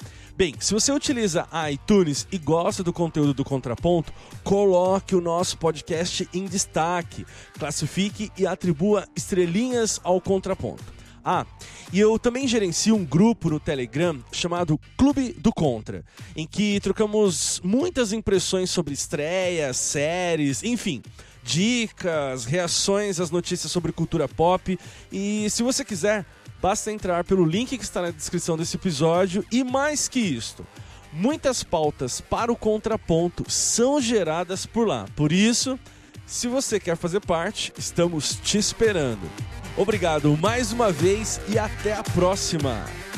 Bem, 0.40 0.54
se 0.58 0.72
você 0.72 0.90
utiliza 0.90 1.46
a 1.52 1.70
iTunes 1.70 2.26
e 2.32 2.38
gosta 2.38 2.82
do 2.82 2.94
conteúdo 2.94 3.34
do 3.34 3.44
Contraponto, 3.44 4.10
coloque 4.42 5.14
o 5.14 5.20
nosso 5.20 5.58
podcast 5.58 6.26
em 6.32 6.46
destaque, 6.46 7.26
classifique 7.58 8.32
e 8.38 8.46
atribua 8.46 9.06
estrelinhas 9.14 10.00
ao 10.02 10.18
Contraponto. 10.18 10.82
Ah, 11.22 11.44
e 11.92 12.00
eu 12.00 12.18
também 12.18 12.48
gerencio 12.48 12.96
um 12.96 13.04
grupo 13.04 13.50
no 13.50 13.60
Telegram 13.60 14.18
chamado 14.32 14.80
Clube 14.96 15.34
do 15.34 15.52
Contra, 15.52 16.02
em 16.34 16.46
que 16.46 16.80
trocamos 16.80 17.60
muitas 17.62 18.10
impressões 18.10 18.70
sobre 18.70 18.94
estreias, 18.94 19.76
séries, 19.76 20.62
enfim, 20.62 21.02
dicas, 21.42 22.46
reações 22.46 23.20
às 23.20 23.30
notícias 23.30 23.70
sobre 23.70 23.92
cultura 23.92 24.26
pop. 24.26 24.78
E 25.12 25.50
se 25.50 25.62
você 25.62 25.84
quiser, 25.84 26.24
Basta 26.60 26.92
entrar 26.92 27.24
pelo 27.24 27.44
link 27.44 27.76
que 27.76 27.84
está 27.84 28.02
na 28.02 28.10
descrição 28.10 28.56
desse 28.56 28.76
episódio 28.76 29.44
e 29.50 29.64
mais 29.64 30.08
que 30.08 30.20
isto, 30.20 30.66
muitas 31.12 31.62
pautas 31.62 32.20
para 32.20 32.52
o 32.52 32.56
contraponto 32.56 33.50
são 33.50 34.00
geradas 34.00 34.66
por 34.66 34.86
lá. 34.86 35.06
Por 35.16 35.32
isso, 35.32 35.78
se 36.26 36.46
você 36.46 36.78
quer 36.78 36.96
fazer 36.96 37.20
parte, 37.20 37.72
estamos 37.78 38.38
te 38.42 38.58
esperando. 38.58 39.28
Obrigado 39.76 40.36
mais 40.36 40.72
uma 40.72 40.92
vez 40.92 41.40
e 41.48 41.58
até 41.58 41.94
a 41.94 42.02
próxima! 42.02 43.09